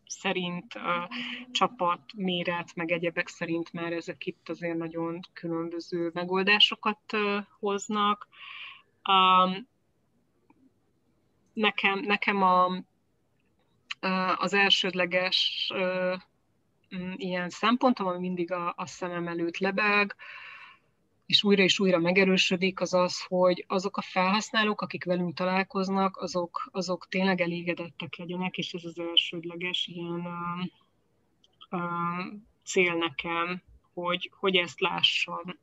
szerint, 0.08 0.74
a 0.74 1.10
csapat, 1.52 2.02
méret, 2.16 2.76
meg 2.76 2.92
egyebek 2.92 3.28
szerint 3.28 3.74
már 3.74 3.94
ezek 3.94 4.26
itt 4.26 4.50
azért 4.50 4.78
nagyon 4.78 5.20
különböző 5.34 6.12
megoldásokat 6.14 7.18
hoznak. 7.60 8.28
Nekem, 11.54 12.00
nekem 12.00 12.42
a, 12.42 12.84
az 14.38 14.54
elsődleges 14.54 15.72
Mm, 16.96 17.14
ilyen 17.16 17.50
szempontom, 17.50 18.08
ami 18.08 18.20
mindig 18.20 18.52
a, 18.52 18.74
a 18.78 18.86
szemem 18.86 19.28
előtt 19.28 19.58
lebeg, 19.58 20.16
és 21.26 21.44
újra 21.44 21.64
és 21.64 21.80
újra 21.80 22.00
megerősödik, 22.00 22.82
az 22.82 22.94
az, 22.94 23.24
hogy 23.24 23.66
azok 23.68 23.98
a 23.98 24.02
felhasználók, 24.02 24.82
akik 24.82 25.04
velünk 25.04 25.34
találkoznak, 25.34 26.18
azok, 26.18 26.70
azok 26.72 27.08
tényleg 27.10 27.42
elégedettek 27.42 28.16
legyenek, 28.16 28.58
és 28.58 28.74
ez 28.74 28.84
az 28.84 29.00
elsődleges 29.00 29.88
ilyen 29.88 30.20
uh, 30.20 31.80
uh, 31.80 32.26
cél 32.64 32.94
nekem, 32.94 33.62
hogy, 33.94 34.32
hogy 34.40 34.56
ezt 34.56 34.80
lássam 34.80 35.60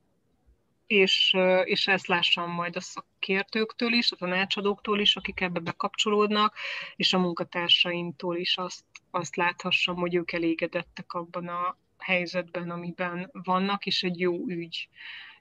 és, 0.86 1.36
és 1.64 1.86
ezt 1.86 2.06
lássam 2.06 2.50
majd 2.50 2.76
a 2.76 2.80
szakértőktől 2.80 3.92
is, 3.92 4.12
a 4.12 4.16
tanácsadóktól 4.16 5.00
is, 5.00 5.16
akik 5.16 5.40
ebbe 5.40 5.60
bekapcsolódnak, 5.60 6.56
és 6.96 7.12
a 7.12 7.18
munkatársaimtól 7.18 8.36
is 8.36 8.56
azt, 8.56 8.84
azt 9.10 9.36
láthassam, 9.36 9.96
hogy 9.96 10.14
ők 10.14 10.32
elégedettek 10.32 11.12
abban 11.12 11.48
a 11.48 11.76
helyzetben, 11.98 12.70
amiben 12.70 13.30
vannak, 13.32 13.86
és 13.86 14.02
egy 14.02 14.20
jó 14.20 14.46
ügy, 14.46 14.88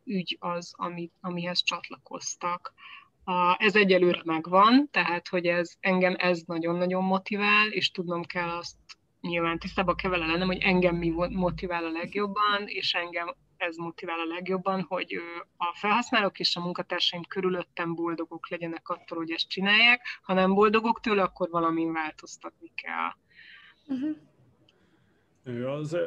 ügy 0.03 0.37
az, 0.39 0.73
ami, 0.77 1.11
amihez 1.21 1.63
csatlakoztak. 1.63 2.73
Ez 3.57 3.75
egyelőre 3.75 4.21
megvan, 4.23 4.89
tehát 4.91 5.27
hogy 5.27 5.45
ez 5.45 5.73
engem 5.79 6.15
ez 6.17 6.41
nagyon-nagyon 6.45 7.03
motivál, 7.03 7.67
és 7.67 7.91
tudnom 7.91 8.23
kell 8.23 8.49
azt 8.49 8.75
nyilván 9.21 9.59
tisztában 9.59 9.95
kell 9.95 10.11
vele 10.11 10.25
lennem, 10.25 10.47
hogy 10.47 10.61
engem 10.61 10.95
mi 10.95 11.09
motivál 11.29 11.85
a 11.85 11.91
legjobban, 11.91 12.63
és 12.65 12.93
engem 12.93 13.35
ez 13.61 13.75
motivál 13.75 14.19
a 14.19 14.25
legjobban, 14.25 14.81
hogy 14.81 15.19
a 15.57 15.75
felhasználók 15.77 16.39
és 16.39 16.55
a 16.55 16.61
munkatársaim 16.61 17.23
körülöttem 17.23 17.95
boldogok 17.95 18.49
legyenek 18.49 18.89
attól, 18.89 19.17
hogy 19.17 19.31
ezt 19.31 19.49
csinálják. 19.49 20.01
Ha 20.21 20.33
nem 20.33 20.53
boldogok 20.53 20.99
tőle, 20.99 21.21
akkor 21.21 21.49
valamin 21.49 21.93
változtatni 21.93 22.71
kell. 22.75 23.09
Uh-huh. 23.87 24.17
Az 25.79 25.97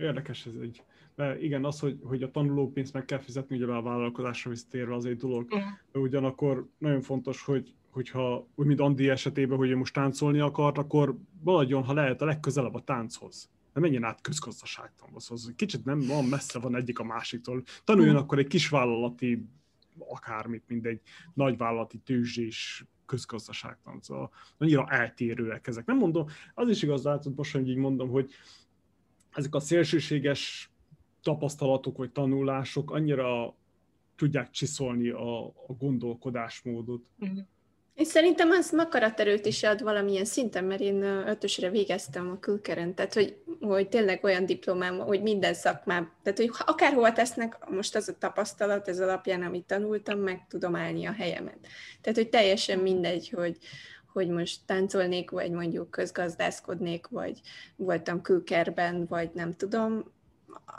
érdekes 0.00 0.46
ez 0.46 0.52
egy. 0.60 0.82
Mert 1.14 1.42
igen, 1.42 1.64
az, 1.64 1.80
hogy, 1.80 1.98
hogy 2.02 2.22
a 2.22 2.30
tanulópénzt 2.30 2.92
meg 2.92 3.04
kell 3.04 3.18
fizetni, 3.18 3.56
ugye 3.56 3.72
a 3.72 3.82
vállalkozásra 3.82 4.50
visszatérve 4.50 4.94
az 4.94 5.04
egy 5.04 5.16
dolog. 5.16 5.52
Uh-huh. 5.52 6.02
Ugyanakkor 6.02 6.68
nagyon 6.78 7.00
fontos, 7.00 7.42
hogy, 7.42 7.74
hogyha 7.90 8.46
úgy, 8.54 8.66
mint 8.66 8.80
Andi 8.80 9.08
esetében, 9.08 9.58
hogy 9.58 9.70
ő 9.70 9.76
most 9.76 9.94
táncolni 9.94 10.38
akart, 10.38 10.78
akkor 10.78 11.16
maradjon, 11.44 11.84
ha 11.84 11.92
lehet, 11.92 12.22
a 12.22 12.24
legközelebb 12.24 12.74
a 12.74 12.84
tánchoz. 12.84 13.50
Nem 13.78 13.90
menjen 13.90 14.10
át 14.10 14.20
közgazdaságtanhoz. 14.20 15.30
Az 15.30 15.52
kicsit 15.56 15.84
nem 15.84 16.00
van 16.00 16.24
messze 16.24 16.58
van 16.58 16.76
egyik 16.76 16.98
a 16.98 17.04
másiktól. 17.04 17.62
Tanuljon 17.84 18.14
hmm. 18.14 18.22
akkor 18.22 18.38
egy 18.38 18.46
kis 18.46 18.68
vállalati 18.68 19.48
akármit, 19.98 20.64
mint 20.66 20.86
egy 20.86 21.00
nagyvállalati 21.34 21.98
tőzsés 21.98 22.84
közgazdaságtan. 23.06 24.00
Szóval 24.00 24.30
annyira 24.58 24.86
eltérőek 24.88 25.66
ezek. 25.66 25.86
Nem 25.86 25.96
mondom, 25.96 26.26
az 26.54 26.68
is 26.68 26.82
igaz, 26.82 27.02
látod 27.02 27.34
most, 27.36 27.52
hogy 27.52 27.68
így 27.68 27.76
mondom, 27.76 28.08
hogy 28.08 28.30
ezek 29.32 29.54
a 29.54 29.60
szélsőséges 29.60 30.70
tapasztalatok 31.22 31.96
vagy 31.96 32.10
tanulások 32.10 32.90
annyira 32.90 33.54
tudják 34.16 34.50
csiszolni 34.50 35.08
a, 35.08 35.46
a 35.46 35.72
gondolkodásmódot. 35.78 37.10
Uh-huh. 37.18 37.38
És 37.98 38.06
szerintem 38.06 38.50
az 38.50 38.70
makaraterőt 38.70 39.46
is 39.46 39.62
ad 39.62 39.82
valamilyen 39.82 40.24
szinten, 40.24 40.64
mert 40.64 40.80
én 40.80 41.02
ötösre 41.02 41.70
végeztem 41.70 42.30
a 42.30 42.38
külkeren, 42.38 42.94
tehát 42.94 43.14
hogy, 43.14 43.36
hogy 43.60 43.88
tényleg 43.88 44.24
olyan 44.24 44.46
diplomám, 44.46 44.98
hogy 44.98 45.22
minden 45.22 45.54
szakmám, 45.54 46.12
tehát 46.22 46.38
hogy 46.38 46.50
akárhova 46.66 47.12
tesznek, 47.12 47.56
most 47.70 47.96
az 47.96 48.08
a 48.08 48.18
tapasztalat, 48.18 48.88
ez 48.88 49.00
alapján, 49.00 49.42
amit 49.42 49.64
tanultam, 49.64 50.18
meg 50.18 50.46
tudom 50.48 50.74
állni 50.74 51.06
a 51.06 51.12
helyemet. 51.12 51.58
Tehát, 52.00 52.18
hogy 52.18 52.28
teljesen 52.28 52.78
mindegy, 52.78 53.28
hogy, 53.28 53.56
hogy 54.12 54.28
most 54.28 54.60
táncolnék, 54.66 55.30
vagy 55.30 55.50
mondjuk 55.50 55.90
közgazdászkodnék, 55.90 57.06
vagy 57.06 57.40
voltam 57.76 58.22
külkerben, 58.22 59.06
vagy 59.08 59.30
nem 59.34 59.56
tudom, 59.56 60.12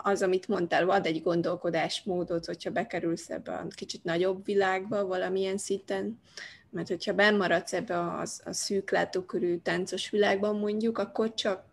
az, 0.03 0.21
amit 0.21 0.47
mondtál, 0.47 0.89
ad 0.89 1.05
egy 1.05 1.21
gondolkodásmódot, 1.21 2.45
hogyha 2.45 2.71
bekerülsz 2.71 3.29
ebbe 3.29 3.51
a 3.51 3.67
kicsit 3.75 4.03
nagyobb 4.03 4.45
világba 4.45 5.05
valamilyen 5.05 5.57
szinten, 5.57 6.19
mert 6.71 6.87
hogyha 6.87 7.13
bennmaradsz 7.13 7.73
ebbe 7.73 7.99
a, 7.99 8.21
a 8.43 8.53
szűk 8.53 8.91
látókörű 8.91 9.57
táncos 9.57 10.09
világban 10.09 10.55
mondjuk, 10.55 10.97
akkor 10.97 11.33
csak 11.33 11.63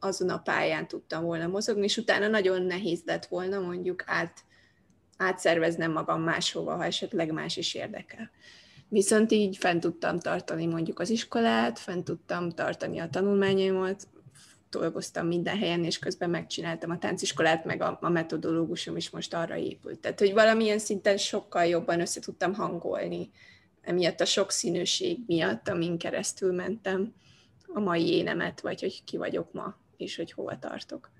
azon 0.00 0.28
a 0.28 0.38
pályán 0.38 0.88
tudtam 0.88 1.24
volna 1.24 1.46
mozogni, 1.46 1.84
és 1.84 1.96
utána 1.96 2.28
nagyon 2.28 2.62
nehéz 2.62 3.02
lett 3.04 3.26
volna 3.26 3.60
mondjuk 3.60 4.02
át, 4.06 4.44
átszerveznem 5.16 5.92
magam 5.92 6.22
máshova, 6.22 6.76
ha 6.76 6.84
esetleg 6.84 7.32
más 7.32 7.56
is 7.56 7.74
érdekel. 7.74 8.30
Viszont 8.88 9.32
így 9.32 9.56
fent 9.56 9.80
tudtam 9.80 10.18
tartani 10.18 10.66
mondjuk 10.66 10.98
az 10.98 11.10
iskolát, 11.10 11.78
fent 11.78 12.04
tudtam 12.04 12.50
tartani 12.50 12.98
a 12.98 13.08
tanulmányaimat, 13.08 14.08
dolgoztam 14.70 15.26
minden 15.26 15.56
helyen, 15.56 15.84
és 15.84 15.98
közben 15.98 16.30
megcsináltam 16.30 16.90
a 16.90 16.98
tánciskolát, 16.98 17.64
meg 17.64 17.82
a, 17.82 17.98
a 18.00 18.08
metodológusom 18.08 18.96
is 18.96 19.10
most 19.10 19.34
arra 19.34 19.56
épült. 19.56 19.98
Tehát, 19.98 20.18
hogy 20.18 20.32
valamilyen 20.32 20.78
szinten 20.78 21.16
sokkal 21.16 21.64
jobban 21.64 22.00
össze 22.00 22.20
tudtam 22.20 22.54
hangolni, 22.54 23.30
emiatt 23.86 24.20
a 24.20 24.24
sokszínűség 24.24 25.18
miatt, 25.26 25.68
amin 25.68 25.98
keresztül 25.98 26.52
mentem 26.52 27.14
a 27.66 27.80
mai 27.80 28.08
énemet, 28.08 28.60
vagy 28.60 28.80
hogy 28.80 29.04
ki 29.04 29.16
vagyok 29.16 29.52
ma, 29.52 29.76
és 29.96 30.16
hogy 30.16 30.32
hova 30.32 30.58
tartok. 30.58 31.10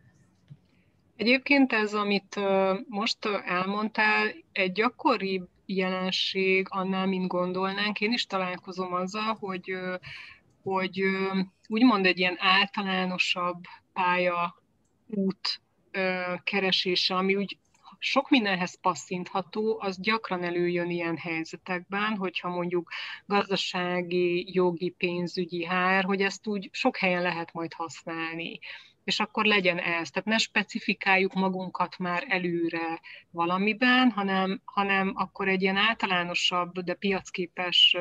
Egyébként 1.17 1.73
ez, 1.73 1.95
amit 1.95 2.41
most 2.89 3.19
elmondtál, 3.45 4.35
egy 4.53 4.73
gyakoribb 4.73 5.49
jelenség 5.67 6.67
annál, 6.71 7.07
mint 7.07 7.29
gondolnánk. 7.29 8.01
Én 8.01 8.13
is 8.13 8.27
találkozom 8.27 8.93
azzal, 8.93 9.37
hogy 9.41 9.79
hogy 10.63 11.01
úgymond 11.69 12.07
egy 12.07 12.19
ilyen 12.19 12.37
általánosabb 12.39 13.63
pálya 13.93 14.63
út 15.07 15.61
keresése, 16.45 17.15
ami 17.15 17.37
úgy 17.37 17.59
sok 17.99 18.31
mindenhez 18.31 18.81
passzintható, 18.81 19.79
az 19.81 20.01
gyakran 20.01 20.43
előjön 20.43 20.91
ilyen 20.91 21.17
helyzetekben, 21.17 22.17
hogyha 22.17 22.49
mondjuk 22.49 22.91
gazdasági, 23.27 24.55
jogi, 24.55 24.91
pénzügyi 24.91 25.65
hár, 25.65 26.05
hogy 26.05 26.21
ezt 26.21 26.47
úgy 26.47 26.69
sok 26.73 26.97
helyen 26.97 27.23
lehet 27.23 27.53
majd 27.53 27.73
használni 27.73 28.59
és 29.07 29.21
akkor 29.21 29.45
legyen 29.45 29.79
ez. 29.79 30.11
Tehát 30.11 30.25
ne 30.25 30.39
specifikáljuk 30.39 31.35
magunkat 31.35 31.99
már 31.99 32.25
előre 32.29 33.01
valamiben, 33.31 34.11
hanem, 34.11 34.61
hanem 34.65 35.13
akkor 35.15 35.49
egy 35.49 35.63
ilyen 35.63 35.77
általánosabb, 35.77 36.79
de 36.81 36.95
piacképes 36.95 37.97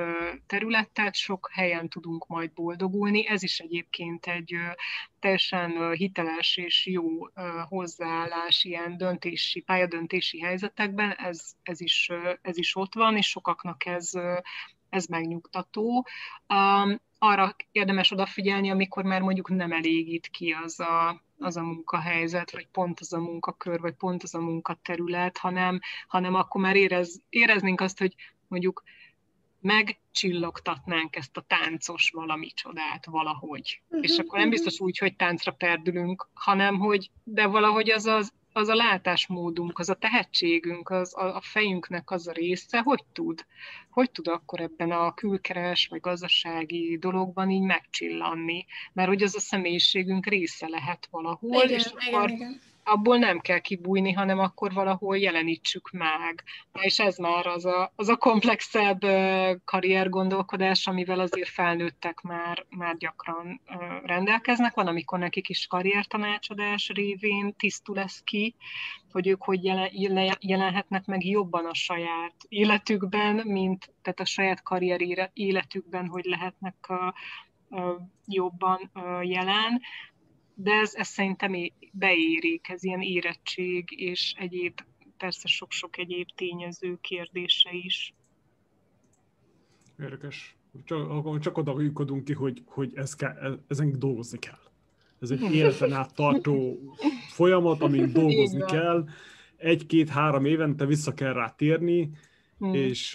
területet 0.47 1.15
sok 1.15 1.49
helyen 1.53 1.89
tudunk 1.89 2.27
majd 2.27 2.53
boldogulni. 2.53 3.27
Ez 3.27 3.43
is 3.43 3.59
egyébként 3.59 4.25
egy 4.25 4.55
teljesen 5.19 5.91
hiteles 5.91 6.57
és 6.57 6.85
jó 6.85 7.07
hozzáállás 7.67 8.63
ilyen 8.63 8.97
döntési, 8.97 9.61
pályadöntési 9.61 10.39
helyzetekben, 10.39 11.11
ez, 11.11 11.51
ez, 11.63 11.81
is, 11.81 12.09
ez 12.41 12.57
is 12.57 12.75
ott 12.75 12.93
van, 12.93 13.17
és 13.17 13.27
sokaknak 13.27 13.85
ez, 13.85 14.11
ez 14.89 15.05
megnyugtató 15.05 16.07
arra 17.25 17.55
érdemes 17.71 18.11
odafigyelni, 18.11 18.69
amikor 18.69 19.03
már 19.03 19.21
mondjuk 19.21 19.49
nem 19.49 19.71
elégít 19.71 20.27
ki 20.27 20.51
az 20.63 20.79
a, 20.79 21.23
az 21.39 21.57
a 21.57 21.61
munkahelyzet, 21.61 22.51
vagy 22.51 22.67
pont 22.67 22.99
az 22.99 23.13
a 23.13 23.19
munkakör, 23.19 23.79
vagy 23.79 23.93
pont 23.93 24.23
az 24.23 24.35
a 24.35 24.39
munkaterület, 24.39 25.37
hanem, 25.37 25.79
hanem 26.07 26.33
akkor 26.33 26.61
már 26.61 26.75
érez, 26.75 27.21
éreznénk 27.29 27.81
azt, 27.81 27.99
hogy 27.99 28.15
mondjuk 28.47 28.83
megcsillogtatnánk 29.61 31.15
ezt 31.15 31.37
a 31.37 31.45
táncos 31.47 32.09
valami 32.09 32.47
csodát 32.47 33.05
valahogy. 33.05 33.81
Uh-huh, 33.87 34.03
És 34.03 34.17
akkor 34.17 34.39
nem 34.39 34.49
biztos 34.49 34.79
úgy, 34.79 34.97
hogy 34.97 35.15
táncra 35.15 35.51
perdülünk, 35.51 36.29
hanem 36.33 36.79
hogy, 36.79 37.11
de 37.23 37.45
valahogy 37.45 37.91
az 37.91 38.05
az 38.05 38.33
az 38.55 38.67
a 38.67 38.75
látásmódunk, 38.75 39.79
az 39.79 39.89
a 39.89 39.93
tehetségünk, 39.93 40.89
az 40.89 41.17
a, 41.17 41.35
a 41.35 41.41
fejünknek 41.41 42.11
az 42.11 42.27
a 42.27 42.31
része, 42.31 42.79
hogy 42.79 43.03
tud? 43.13 43.45
Hogy 43.89 44.11
tud 44.11 44.27
akkor 44.27 44.59
ebben 44.59 44.91
a 44.91 45.13
külkeres 45.13 45.87
vagy 45.87 45.99
gazdasági 45.99 46.97
dologban 46.97 47.49
így 47.49 47.61
megcsillanni? 47.61 48.65
Mert 48.93 49.07
hogy 49.07 49.23
az 49.23 49.35
a 49.35 49.39
személyiségünk 49.39 50.25
része 50.25 50.67
lehet 50.67 51.07
valahol, 51.11 51.63
igen, 51.63 51.77
és 51.77 51.85
igen, 51.85 52.13
akkor 52.13 52.29
igen 52.29 52.61
abból 52.85 53.17
nem 53.17 53.39
kell 53.39 53.59
kibújni, 53.59 54.11
hanem 54.11 54.39
akkor 54.39 54.73
valahol 54.73 55.17
jelenítsük 55.17 55.89
meg. 55.91 56.43
Na 56.71 56.81
és 56.81 56.99
ez 56.99 57.17
már 57.17 57.45
az 57.47 57.65
a, 57.65 57.91
az 57.95 58.09
a 58.09 58.15
komplexebb 58.15 58.99
karriergondolkodás, 59.65 60.87
amivel 60.87 61.19
azért 61.19 61.49
felnőttek 61.49 62.21
már, 62.21 62.65
már 62.69 62.97
gyakran 62.97 63.61
rendelkeznek. 64.03 64.73
Van, 64.73 64.87
amikor 64.87 65.19
nekik 65.19 65.49
is 65.49 65.67
karriertanácsadás 65.67 66.89
révén 66.89 67.55
tisztul 67.57 67.95
lesz 67.95 68.21
ki, 68.23 68.55
hogy 69.11 69.27
ők 69.27 69.43
hogy 69.43 69.63
jelen, 69.63 70.37
jelenhetnek 70.39 71.05
meg 71.05 71.25
jobban 71.25 71.65
a 71.65 71.73
saját 71.73 72.35
életükben, 72.47 73.35
mint 73.35 73.93
tehát 74.01 74.19
a 74.19 74.25
saját 74.25 74.63
karrier 74.63 75.29
életükben, 75.33 76.07
hogy 76.07 76.25
lehetnek 76.25 76.89
a 76.89 77.13
jobban 78.25 78.91
jelen 79.21 79.81
de 80.55 80.71
ez, 80.71 80.93
ez 80.95 81.07
szerintem 81.07 81.53
beérik, 81.91 82.69
ez 82.69 82.83
ilyen 82.83 83.01
érettség 83.01 83.91
és 83.99 84.33
egyéb, 84.37 84.81
persze 85.17 85.47
sok-sok 85.47 85.97
egyéb 85.97 86.27
tényező 86.35 86.97
kérdése 87.01 87.69
is. 87.71 88.13
Érdekes. 89.99 90.55
Csak, 90.83 91.39
csak 91.39 91.57
oda 91.57 91.81
lyukadunk 91.81 92.23
ki, 92.23 92.33
hogy, 92.33 92.61
hogy 92.65 92.91
ez 92.95 93.15
kell, 93.15 93.59
ezen 93.67 93.99
dolgozni 93.99 94.39
kell. 94.39 94.59
Ez 95.19 95.31
egy 95.31 95.53
életen 95.53 95.93
át 95.93 96.15
tartó 96.15 96.79
folyamat, 97.27 97.81
amin 97.81 98.11
dolgozni 98.21 98.65
kell. 98.65 99.07
Egy-két-három 99.57 100.45
évente 100.45 100.85
vissza 100.85 101.13
kell 101.13 101.33
rá 101.33 101.49
térni, 101.49 102.09
hmm. 102.57 102.73
és 102.73 103.13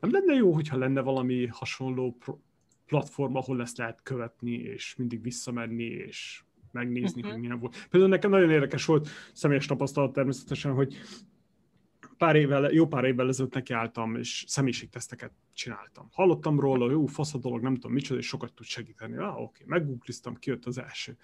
nem 0.00 0.10
lenne 0.10 0.34
jó, 0.34 0.52
hogyha 0.52 0.76
lenne 0.76 1.00
valami 1.00 1.46
hasonló 1.46 2.16
platform, 2.86 3.36
ahol 3.36 3.60
ezt 3.60 3.76
lehet 3.76 4.00
követni, 4.02 4.52
és 4.52 4.94
mindig 4.96 5.22
visszamenni, 5.22 5.84
és 5.84 6.42
megnézni, 6.72 7.20
uh-huh. 7.20 7.32
hogy 7.32 7.40
milyen 7.40 7.58
volt. 7.58 7.86
Például 7.90 8.12
nekem 8.12 8.30
nagyon 8.30 8.50
érdekes 8.50 8.84
volt, 8.84 9.08
személyes 9.32 9.66
tapasztalat 9.66 10.12
természetesen, 10.12 10.72
hogy 10.72 10.96
pár 12.22 12.36
évvel, 12.36 12.72
jó 12.72 12.86
pár 12.86 13.04
évvel 13.04 13.28
ezelőtt 13.28 13.54
nekiálltam, 13.54 14.16
és 14.16 14.44
személyiségteszteket 14.48 15.32
csináltam. 15.52 16.08
Hallottam 16.12 16.60
róla, 16.60 16.90
jó, 16.90 17.06
fasz 17.06 17.34
a 17.34 17.38
dolog, 17.38 17.62
nem 17.62 17.74
tudom 17.74 17.92
micsoda, 17.92 18.18
és 18.18 18.26
sokat 18.26 18.52
tud 18.52 18.66
segíteni. 18.66 19.16
Ah, 19.16 19.40
oké, 19.40 19.64
meggoogliztam, 19.66 20.34
kijött 20.34 20.64
az 20.64 20.78
első. 20.78 21.16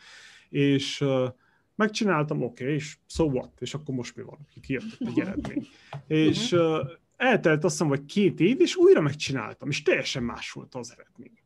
És 0.49 1.01
uh, 1.01 1.29
megcsináltam, 1.75 2.43
oké, 2.43 2.63
okay, 2.63 2.75
és 2.75 2.99
so 3.07 3.25
what? 3.25 3.61
És 3.61 3.75
akkor 3.75 3.95
most 3.95 4.17
mi 4.17 4.23
van? 4.23 4.39
Kijött 4.61 4.97
egy 4.99 5.21
eredmény. 5.21 5.67
és 6.07 6.53
uh, 6.53 6.91
eltelt 7.17 7.65
azt 7.65 7.73
hiszem, 7.73 7.89
hogy 7.89 8.05
két 8.05 8.41
év, 8.41 8.61
és 8.61 8.77
újra 8.77 9.01
megcsináltam, 9.01 9.69
és 9.69 9.83
teljesen 9.83 10.23
más 10.23 10.53
volt 10.53 10.75
az 10.75 10.93
eredmény. 10.93 11.39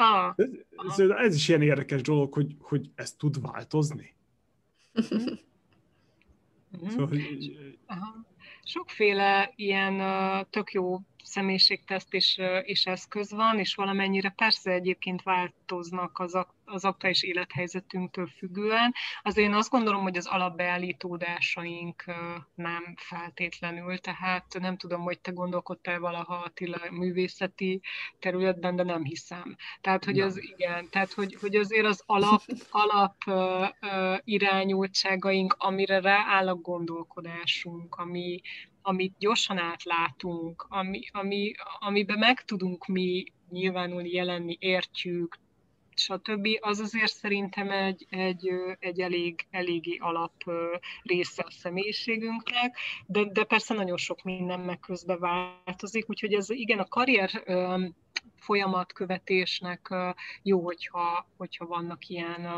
Ah. 0.00 0.34
Ez, 0.88 0.98
ez 0.98 1.34
is 1.34 1.48
ilyen 1.48 1.62
érdekes 1.62 2.02
dolog, 2.02 2.32
hogy, 2.32 2.56
hogy 2.60 2.90
ez 2.94 3.12
tud 3.12 3.40
változni. 3.40 4.14
Szóval, 6.88 7.18
Aha. 7.86 8.26
Sokféle 8.64 9.52
ilyen 9.56 10.02
tök 10.50 10.72
jó 10.72 11.00
személyiségteszt 11.24 12.14
is, 12.14 12.38
is 12.62 12.86
eszköz 12.86 13.32
van, 13.32 13.58
és 13.58 13.74
valamennyire 13.74 14.28
persze 14.28 14.70
egyébként 14.70 15.22
változnak 15.22 16.18
az, 16.18 16.38
az 16.64 16.84
aktuális 16.84 17.22
élethelyzetünktől 17.22 18.26
függően. 18.26 18.94
Azért 19.22 19.48
én 19.48 19.54
azt 19.54 19.70
gondolom, 19.70 20.02
hogy 20.02 20.16
az 20.16 20.26
alapbeállítódásaink 20.26 22.04
nem 22.54 22.94
feltétlenül, 22.96 23.98
tehát 23.98 24.56
nem 24.60 24.76
tudom, 24.76 25.00
hogy 25.00 25.18
te 25.18 25.30
gondolkodtál 25.30 25.98
valaha 25.98 26.34
Attila 26.34 26.78
művészeti 26.90 27.80
területben, 28.18 28.76
de 28.76 28.82
nem 28.82 29.04
hiszem. 29.04 29.56
Tehát, 29.80 30.04
hogy 30.04 30.20
az 30.20 30.42
igen, 30.42 30.88
tehát, 30.90 31.12
hogy, 31.12 31.36
hogy 31.40 31.56
azért 31.56 31.86
az 31.86 32.02
alap, 32.06 32.42
alap 32.70 33.16
irányultságaink, 34.24 35.54
amire 35.58 36.00
rááll 36.00 36.48
a 36.48 36.54
gondolkodásunk, 36.54 37.94
ami, 37.94 38.40
amit 38.82 39.14
gyorsan 39.18 39.58
átlátunk, 39.58 40.66
ami, 40.68 41.00
ami, 41.12 41.52
amiben 41.78 42.18
meg 42.18 42.44
tudunk 42.44 42.86
mi 42.86 43.24
nyilvánulni, 43.50 44.10
jelenni, 44.10 44.56
értjük, 44.60 45.38
stb. 46.00 46.48
Az 46.60 46.80
azért 46.80 47.12
szerintem 47.12 47.70
egy, 47.70 48.06
egy, 48.10 48.50
egy 48.78 49.00
elég, 49.00 49.46
eléggé 49.50 49.96
alap 49.96 50.34
része 51.02 51.44
a 51.46 51.50
személyiségünknek, 51.50 52.76
de, 53.06 53.24
de 53.24 53.44
persze 53.44 53.74
nagyon 53.74 53.96
sok 53.96 54.22
minden 54.22 54.60
meg 54.60 54.80
közben 54.80 55.18
változik, 55.18 56.10
úgyhogy 56.10 56.34
ez 56.34 56.50
igen, 56.50 56.78
a 56.78 56.88
karrier 56.88 57.44
folyamatkövetésnek 58.36 59.94
jó, 60.42 60.64
hogyha, 60.64 61.28
hogyha 61.36 61.66
vannak 61.66 62.08
ilyen, 62.08 62.48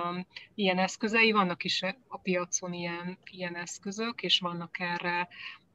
ilyen 0.55 0.79
eszközei, 0.79 1.33
vannak 1.33 1.65
is 1.65 1.83
a 2.09 2.19
piacon 2.19 2.73
ilyen, 2.73 3.19
ilyen 3.31 3.57
eszközök, 3.57 4.23
és 4.23 4.39
vannak 4.39 4.81
erre 4.81 5.29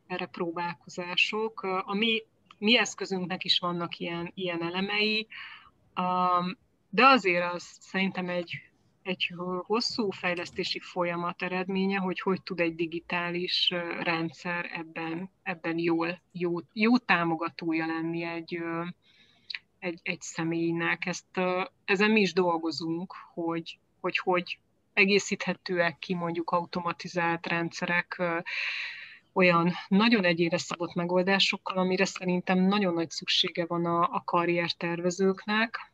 erre 0.07 0.25
próbálkozások. 0.25 1.61
A 1.85 1.95
mi, 1.95 2.23
mi 2.57 2.77
eszközünknek 2.77 3.43
is 3.43 3.59
vannak 3.59 3.97
ilyen, 3.97 4.31
ilyen 4.35 4.63
elemei, 4.63 5.27
de 6.89 7.05
azért 7.05 7.53
az 7.53 7.63
szerintem 7.79 8.29
egy, 8.29 8.61
egy 9.01 9.33
hosszú 9.61 10.09
fejlesztési 10.09 10.79
folyamat 10.79 11.41
eredménye, 11.41 11.97
hogy 11.97 12.19
hogy 12.19 12.41
tud 12.41 12.59
egy 12.59 12.75
digitális 12.75 13.69
rendszer 13.99 14.69
ebben, 14.73 15.29
ebben 15.43 15.77
jól, 15.77 16.21
jó, 16.31 16.59
jó 16.73 16.97
támogatója 16.97 17.85
lenni 17.85 18.23
egy, 18.23 18.59
egy, 19.79 19.99
egy 20.03 20.21
személynek. 20.21 21.05
Ezt, 21.05 21.39
ezen 21.85 22.11
mi 22.11 22.21
is 22.21 22.33
dolgozunk, 22.33 23.13
hogy 23.33 23.79
hogy, 23.99 24.17
hogy 24.17 24.59
egészíthetőek 24.93 25.99
ki 25.99 26.13
mondjuk 26.13 26.49
automatizált 26.49 27.47
rendszerek 27.47 28.21
olyan 29.37 29.73
nagyon 29.87 30.23
egyére 30.23 30.57
szabott 30.57 30.93
megoldásokkal, 30.93 31.77
amire 31.77 32.05
szerintem 32.05 32.59
nagyon 32.59 32.93
nagy 32.93 33.09
szüksége 33.09 33.65
van 33.65 33.85
a, 33.85 34.01
a 34.01 34.21
karriertervezőknek. 34.25 35.91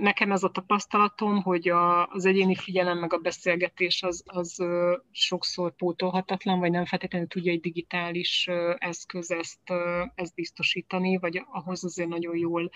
Nekem 0.00 0.32
ez 0.32 0.42
a 0.42 0.50
tapasztalatom, 0.50 1.42
hogy 1.42 1.68
a, 1.68 2.06
az 2.06 2.24
egyéni 2.24 2.54
figyelem 2.54 2.98
meg 2.98 3.12
a 3.12 3.18
beszélgetés 3.18 4.02
az, 4.02 4.22
az 4.26 4.64
sokszor 5.10 5.74
pótolhatatlan, 5.76 6.58
vagy 6.58 6.70
nem 6.70 6.84
feltétlenül 6.84 7.28
tudja 7.28 7.52
egy 7.52 7.60
digitális 7.60 8.48
eszköz 8.78 9.30
ezt, 9.30 9.72
ezt 10.14 10.34
biztosítani, 10.34 11.18
vagy 11.18 11.44
ahhoz 11.52 11.84
azért 11.84 12.08
nagyon 12.08 12.36
jól, 12.36 12.70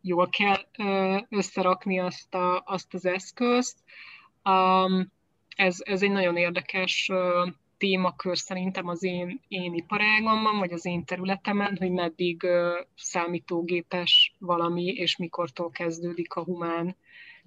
jól 0.00 0.28
kell 0.28 0.66
összerakni 1.28 1.98
azt, 1.98 2.34
a, 2.34 2.62
azt 2.66 2.94
az 2.94 3.04
eszközt. 3.04 3.78
Ez, 5.56 5.76
ez 5.84 6.02
egy 6.02 6.10
nagyon 6.10 6.36
érdekes 6.36 7.10
témakör 7.82 8.38
szerintem 8.38 8.88
az 8.88 9.02
én, 9.02 9.40
én 9.48 9.74
iparágamban, 9.74 10.58
vagy 10.58 10.72
az 10.72 10.86
én 10.86 11.04
területemen, 11.04 11.76
hogy 11.76 11.90
meddig 11.90 12.46
számítógépes 12.96 14.34
valami, 14.38 14.84
és 14.84 15.16
mikortól 15.16 15.70
kezdődik 15.70 16.34
a 16.34 16.44
humán, 16.44 16.96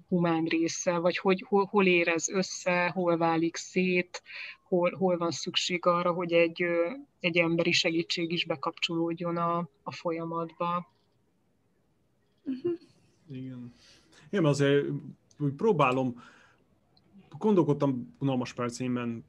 humán 0.08 0.44
része, 0.44 0.98
vagy 0.98 1.18
hogy 1.18 1.44
hol, 1.48 1.64
hol 1.64 1.86
érez 1.86 2.28
össze, 2.28 2.88
hol 2.88 3.16
válik 3.16 3.56
szét, 3.56 4.22
hol, 4.62 4.90
hol 4.98 5.16
van 5.16 5.30
szükség 5.30 5.86
arra, 5.86 6.12
hogy 6.12 6.32
egy, 6.32 6.64
egy 7.20 7.38
emberi 7.38 7.72
segítség 7.72 8.32
is 8.32 8.44
bekapcsolódjon 8.46 9.36
a, 9.36 9.68
a 9.82 9.92
folyamatba. 9.92 10.88
Uh-huh. 12.44 12.72
Igen. 13.30 13.72
Én 14.30 14.44
azért 14.44 14.86
próbálom, 15.56 16.22
gondolkodtam 17.38 18.16
unalmas 18.18 18.52
percémben 18.52 19.24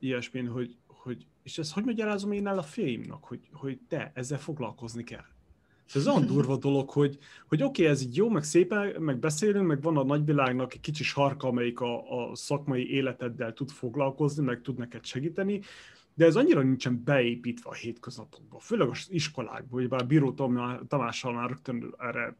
ilyesmin, 0.00 0.48
hogy, 0.48 0.76
hogy 0.86 1.26
és 1.42 1.58
ezt 1.58 1.72
hogy 1.72 1.84
magyarázom 1.84 2.32
én 2.32 2.46
el 2.46 2.58
a 2.58 2.62
fiaimnak, 2.62 3.24
hogy, 3.24 3.40
hogy 3.52 3.78
te, 3.88 4.12
ezzel 4.14 4.38
foglalkozni 4.38 5.04
kell. 5.04 5.24
Ez 5.94 6.08
olyan 6.08 6.26
durva 6.26 6.56
dolog, 6.56 6.90
hogy, 6.90 7.18
hogy 7.48 7.62
oké, 7.62 7.82
okay, 7.82 7.94
ez 7.94 8.02
így 8.02 8.16
jó, 8.16 8.28
meg 8.28 8.42
szépen, 8.42 9.02
meg 9.02 9.18
beszélünk, 9.18 9.66
meg 9.66 9.82
van 9.82 9.96
a 9.96 10.04
nagyvilágnak 10.04 10.74
egy 10.74 10.80
kicsi 10.80 11.02
sarka, 11.02 11.48
amelyik 11.48 11.80
a, 11.80 12.28
a 12.30 12.34
szakmai 12.34 12.90
életeddel 12.90 13.52
tud 13.52 13.70
foglalkozni, 13.70 14.44
meg 14.44 14.60
tud 14.60 14.78
neked 14.78 15.04
segíteni, 15.04 15.60
de 16.14 16.24
ez 16.24 16.36
annyira 16.36 16.62
nincsen 16.62 17.02
beépítve 17.04 17.70
a 17.70 17.74
hétköznapokba, 17.74 18.58
főleg 18.58 18.88
az 18.88 19.06
iskolákban, 19.08 19.80
hogy 19.80 19.88
bár 19.88 20.06
Bíró 20.06 20.32
Tamással 20.88 21.32
már 21.32 21.48
rögtön 21.48 21.94
erre 21.98 22.36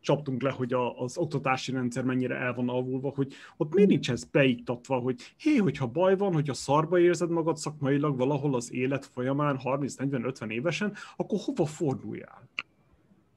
csaptunk 0.00 0.42
le, 0.42 0.50
hogy 0.50 0.72
a, 0.72 1.00
az 1.00 1.18
oktatási 1.18 1.72
rendszer 1.72 2.04
mennyire 2.04 2.36
el 2.36 2.54
van 2.54 2.68
alvulva, 2.68 3.12
hogy 3.14 3.32
ott 3.56 3.74
miért 3.74 3.90
nincs 3.90 4.10
ez 4.10 4.24
beiktatva, 4.24 4.98
hogy 4.98 5.34
hé, 5.38 5.56
hogyha 5.56 5.86
baj 5.86 6.16
van, 6.16 6.32
hogyha 6.32 6.54
szarba 6.54 6.98
érzed 6.98 7.30
magad 7.30 7.56
szakmailag 7.56 8.16
valahol 8.16 8.54
az 8.54 8.72
élet 8.72 9.06
folyamán 9.06 9.60
30-40-50 9.64 10.50
évesen, 10.50 10.96
akkor 11.16 11.38
hova 11.44 11.66
forduljál? 11.66 12.48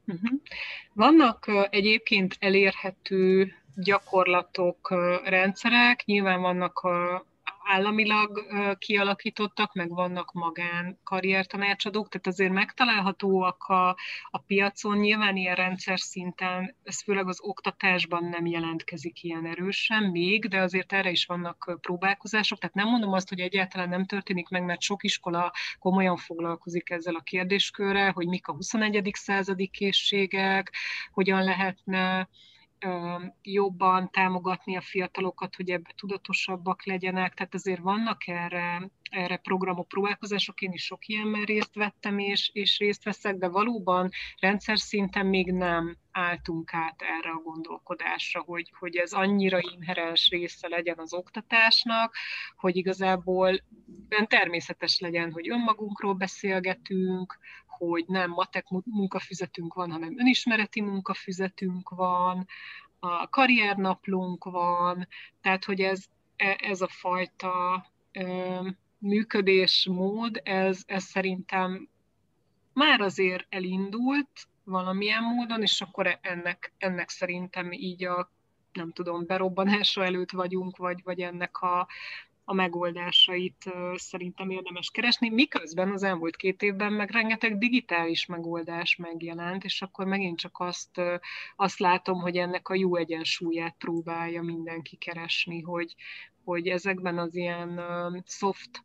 Uh-huh. 0.08 0.40
Vannak 0.94 1.68
egyébként 1.70 2.38
elérhető 2.40 3.54
gyakorlatok, 3.76 4.90
rendszerek, 5.26 6.06
nyilván 6.06 6.42
vannak 6.42 6.84
uh, 6.84 6.92
államilag 7.72 8.46
kialakítottak, 8.78 9.74
meg 9.74 9.90
vannak 9.90 10.32
magán 10.32 11.00
karriertanácsadók, 11.04 12.10
tehát 12.10 12.28
azért 12.28 12.52
megtalálhatóak 12.52 13.64
a, 13.64 13.90
a 14.30 14.38
piacon. 14.38 14.98
Nyilván 14.98 15.36
ilyen 15.36 15.56
rendszer 15.56 16.00
szinten, 16.00 16.76
ez 16.84 17.02
főleg 17.02 17.28
az 17.28 17.40
oktatásban 17.42 18.24
nem 18.24 18.46
jelentkezik 18.46 19.24
ilyen 19.24 19.46
erősen 19.46 20.04
még, 20.04 20.48
de 20.48 20.62
azért 20.62 20.94
erre 20.94 21.10
is 21.10 21.26
vannak 21.26 21.78
próbálkozások, 21.82 22.60
tehát 22.60 22.76
nem 22.76 22.88
mondom 22.88 23.14
azt, 23.14 23.30
hogy 23.30 23.40
egyáltalán 23.40 23.90
nem 23.90 24.06
történik 24.06 24.50
meg, 24.50 24.64
mert 24.64 24.82
sok 24.82 25.04
iskola 25.04 25.52
komolyan 25.80 26.18
foglalkozik 26.18 26.90
ezzel 26.90 27.16
a 27.16 27.22
kérdéskörrel, 27.22 28.12
hogy 28.12 28.28
mik 28.28 28.48
a 28.48 28.54
21. 28.54 29.10
századi 29.14 29.68
készségek, 29.68 30.74
hogyan 31.12 31.44
lehetne 31.44 32.30
jobban 33.42 34.10
támogatni 34.12 34.76
a 34.76 34.82
fiatalokat, 34.82 35.56
hogy 35.56 35.70
ebbe 35.70 35.90
tudatosabbak 35.96 36.86
legyenek, 36.86 37.34
tehát 37.34 37.54
azért 37.54 37.80
vannak 37.80 38.28
erre, 38.28 38.90
erre 39.10 39.38
programok, 39.38 39.88
próbálkozások, 39.88 40.62
én 40.62 40.72
is 40.72 40.84
sok 40.84 41.08
ilyenben 41.08 41.44
részt 41.44 41.76
vettem 41.76 42.20
és, 42.20 42.50
és 42.54 42.78
részt 42.78 43.04
veszek, 43.04 43.36
de 43.36 43.48
valóban 43.48 44.10
rendszer 44.40 44.80
szinten 44.80 45.26
még 45.26 45.52
nem 45.52 45.98
álltunk 46.12 46.74
át 46.74 47.02
erre 47.02 47.30
a 47.30 47.42
gondolkodásra, 47.44 48.42
hogy, 48.42 48.72
hogy 48.80 48.96
ez 48.96 49.12
annyira 49.12 49.60
inherens 49.74 50.30
része 50.30 50.68
legyen 50.68 50.98
az 50.98 51.14
oktatásnak, 51.14 52.16
hogy 52.56 52.76
igazából 52.76 53.62
természetes 54.28 55.00
legyen, 55.00 55.32
hogy 55.32 55.50
önmagunkról 55.50 56.14
beszélgetünk, 56.14 57.38
hogy 57.88 58.06
nem 58.08 58.30
matek 58.30 58.66
munkafüzetünk 58.86 59.74
van, 59.74 59.92
hanem 59.92 60.20
önismereti 60.20 60.82
munkafüzetünk 60.82 61.90
van, 61.90 62.48
a 63.00 63.30
karriernaplunk 63.30 64.44
van, 64.44 65.08
tehát 65.42 65.66
hogy 65.66 65.82
ez, 65.82 66.06
e, 66.36 66.58
ez 66.62 66.82
a 66.82 66.88
fajta 66.88 67.86
működésmód, 68.98 70.42
ez, 70.44 70.84
ez 70.86 71.04
szerintem 71.04 71.90
már 72.74 73.02
azért 73.02 73.46
elindult 73.50 74.48
valamilyen 74.64 75.24
módon, 75.24 75.62
és 75.62 75.82
akkor 75.82 76.20
ennek, 76.22 76.74
ennek 76.78 77.10
szerintem 77.10 77.72
így 77.72 78.04
a 78.06 78.32
nem 78.74 78.92
tudom, 78.92 79.26
berobbanása 79.26 80.04
előtt 80.04 80.32
vagyunk, 80.32 80.78
vagy, 80.78 81.04
vagy 81.04 81.22
ennek 81.22 81.58
a, 81.58 81.88
a 82.44 82.54
megoldásait 82.54 83.72
szerintem 83.94 84.50
érdemes 84.50 84.90
keresni, 84.92 85.30
miközben 85.30 85.92
az 85.92 86.04
elmúlt 86.04 86.36
két 86.36 86.62
évben 86.62 86.94
meg 86.94 87.12
rengeteg 87.12 87.58
digitális 87.58 88.26
megoldás 88.26 88.96
megjelent, 88.96 89.64
és 89.64 89.82
akkor 89.82 90.06
megint 90.06 90.38
csak 90.38 90.60
azt, 90.60 91.02
azt 91.56 91.80
látom, 91.80 92.20
hogy 92.20 92.38
ennek 92.38 92.70
a 92.70 92.76
jó 92.76 92.96
egyensúlyát 92.96 93.76
próbálja 93.78 94.42
mindenki 94.42 94.96
keresni, 94.96 95.62
hogy, 95.62 95.96
hogy 96.44 96.68
ezekben 96.68 97.18
az 97.18 97.36
ilyen 97.36 97.82
soft 98.26 98.84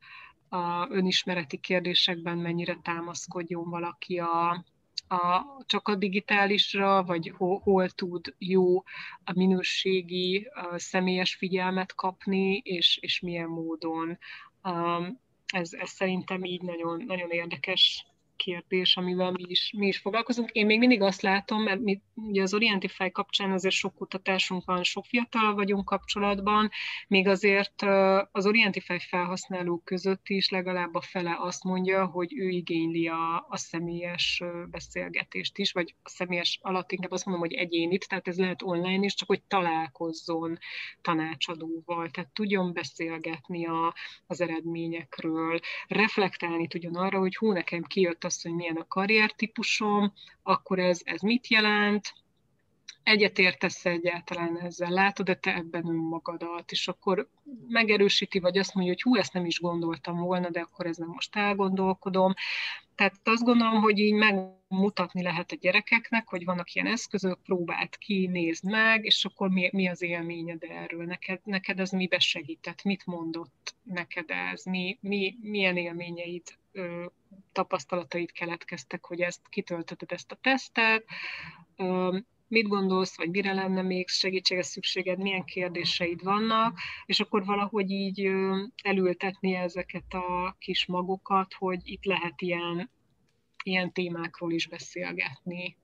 önismereti 0.88 1.58
kérdésekben 1.58 2.38
mennyire 2.38 2.78
támaszkodjon 2.82 3.70
valaki 3.70 4.18
a, 4.18 4.64
a, 5.08 5.44
csak 5.66 5.88
a 5.88 5.94
digitálisra, 5.94 7.02
vagy 7.04 7.32
hol, 7.36 7.58
hol 7.58 7.88
tud 7.88 8.34
jó 8.38 8.78
a 9.24 9.32
minőségi 9.34 10.50
a 10.54 10.78
személyes 10.78 11.34
figyelmet 11.34 11.94
kapni, 11.94 12.56
és, 12.56 12.98
és 13.00 13.20
milyen 13.20 13.48
módon. 13.48 14.18
Um, 14.62 15.20
ez, 15.46 15.72
ez 15.72 15.90
szerintem 15.90 16.44
így 16.44 16.62
nagyon, 16.62 17.04
nagyon 17.06 17.30
érdekes 17.30 18.06
kérdés, 18.46 18.96
amivel 18.96 19.30
mi 19.30 19.42
is, 19.46 19.72
mi 19.76 19.86
is 19.86 19.98
foglalkozunk. 19.98 20.50
Én 20.50 20.66
még 20.66 20.78
mindig 20.78 21.02
azt 21.02 21.22
látom, 21.22 21.62
mert 21.62 21.80
mi 21.80 22.00
ugye 22.14 22.42
az 22.42 22.54
Orientify 22.54 23.10
kapcsán 23.10 23.52
azért 23.52 23.74
sok 23.74 23.94
kutatásunk 23.94 24.64
van, 24.64 24.82
sok 24.82 25.04
fiatal 25.04 25.54
vagyunk 25.54 25.84
kapcsolatban, 25.84 26.70
még 27.08 27.28
azért 27.28 27.82
az 28.32 28.46
Orientify 28.46 28.98
felhasználók 28.98 29.84
között 29.84 30.28
is 30.28 30.48
legalább 30.48 30.94
a 30.94 31.00
fele 31.00 31.36
azt 31.40 31.64
mondja, 31.64 32.06
hogy 32.06 32.38
ő 32.38 32.48
igényli 32.48 33.08
a, 33.08 33.46
a 33.48 33.56
személyes 33.56 34.42
beszélgetést 34.70 35.58
is, 35.58 35.72
vagy 35.72 35.94
a 36.02 36.08
személyes 36.08 36.58
alatt 36.62 36.92
inkább 36.92 37.10
azt 37.10 37.24
mondom, 37.24 37.44
hogy 37.48 37.54
egyénit, 37.54 38.08
tehát 38.08 38.28
ez 38.28 38.38
lehet 38.38 38.62
online 38.62 39.04
is, 39.04 39.14
csak 39.14 39.28
hogy 39.28 39.42
találkozzon 39.42 40.58
tanácsadóval, 41.00 42.10
tehát 42.10 42.30
tudjon 42.30 42.72
beszélgetni 42.72 43.66
a, 43.66 43.94
az 44.26 44.40
eredményekről, 44.40 45.60
reflektálni 45.86 46.66
tudjon 46.66 46.94
arra, 46.94 47.18
hogy 47.18 47.36
hú, 47.36 47.52
nekem 47.52 47.82
kijött 47.82 48.24
az, 48.36 48.42
hogy 48.42 48.54
milyen 48.54 48.76
a 48.76 48.86
karriertípusom, 48.88 50.12
akkor 50.42 50.78
ez, 50.78 51.00
ez 51.04 51.20
mit 51.20 51.48
jelent, 51.48 52.12
egyetértesz 53.06 53.84
egyáltalán 53.84 54.60
ezzel, 54.60 54.90
látod-e 54.90 55.34
te 55.34 55.54
ebben 55.54 55.86
önmagadat, 55.86 56.70
és 56.70 56.88
akkor 56.88 57.28
megerősíti, 57.68 58.38
vagy 58.38 58.58
azt 58.58 58.74
mondja, 58.74 58.92
hogy 58.92 59.02
hú, 59.02 59.16
ezt 59.16 59.32
nem 59.32 59.44
is 59.44 59.60
gondoltam 59.60 60.16
volna, 60.16 60.50
de 60.50 60.60
akkor 60.60 60.86
ezen 60.86 61.06
most 61.06 61.36
elgondolkodom. 61.36 62.34
Tehát 62.94 63.14
azt 63.24 63.42
gondolom, 63.42 63.80
hogy 63.80 63.98
így 63.98 64.12
megmutatni 64.12 65.22
lehet 65.22 65.52
a 65.52 65.56
gyerekeknek, 65.56 66.28
hogy 66.28 66.44
vannak 66.44 66.72
ilyen 66.72 66.86
eszközök, 66.86 67.38
próbált 67.42 67.96
ki, 67.96 68.26
nézd 68.26 68.64
meg, 68.64 69.04
és 69.04 69.24
akkor 69.24 69.48
mi, 69.48 69.70
mi 69.72 69.88
az 69.88 70.02
élményed 70.02 70.62
erről, 70.62 71.04
neked, 71.04 71.40
neked 71.44 71.80
ez 71.80 71.90
mibe 71.90 72.18
segített, 72.18 72.82
mit 72.82 73.06
mondott 73.06 73.74
neked 73.82 74.30
ez, 74.30 74.64
mi, 74.64 74.98
mi, 75.00 75.36
milyen 75.40 75.76
élményeid, 75.76 76.42
tapasztalataid 77.52 78.32
keletkeztek, 78.32 79.04
hogy 79.06 79.20
ezt 79.20 79.40
kitöltötted 79.48 80.12
ezt 80.12 80.32
a 80.32 80.38
tesztet, 80.40 81.04
mit 82.48 82.68
gondolsz, 82.68 83.16
vagy 83.16 83.30
mire 83.30 83.52
lenne 83.52 83.82
még 83.82 84.08
segítsége 84.08 84.62
szükséged, 84.62 85.18
milyen 85.18 85.44
kérdéseid 85.44 86.22
vannak, 86.22 86.78
és 87.06 87.20
akkor 87.20 87.44
valahogy 87.44 87.90
így 87.90 88.30
elültetni 88.82 89.54
ezeket 89.54 90.14
a 90.14 90.56
kis 90.58 90.86
magokat, 90.86 91.54
hogy 91.54 91.80
itt 91.84 92.04
lehet 92.04 92.40
ilyen, 92.40 92.90
ilyen 93.64 93.92
témákról 93.92 94.52
is 94.52 94.66
beszélgetni. 94.66 95.76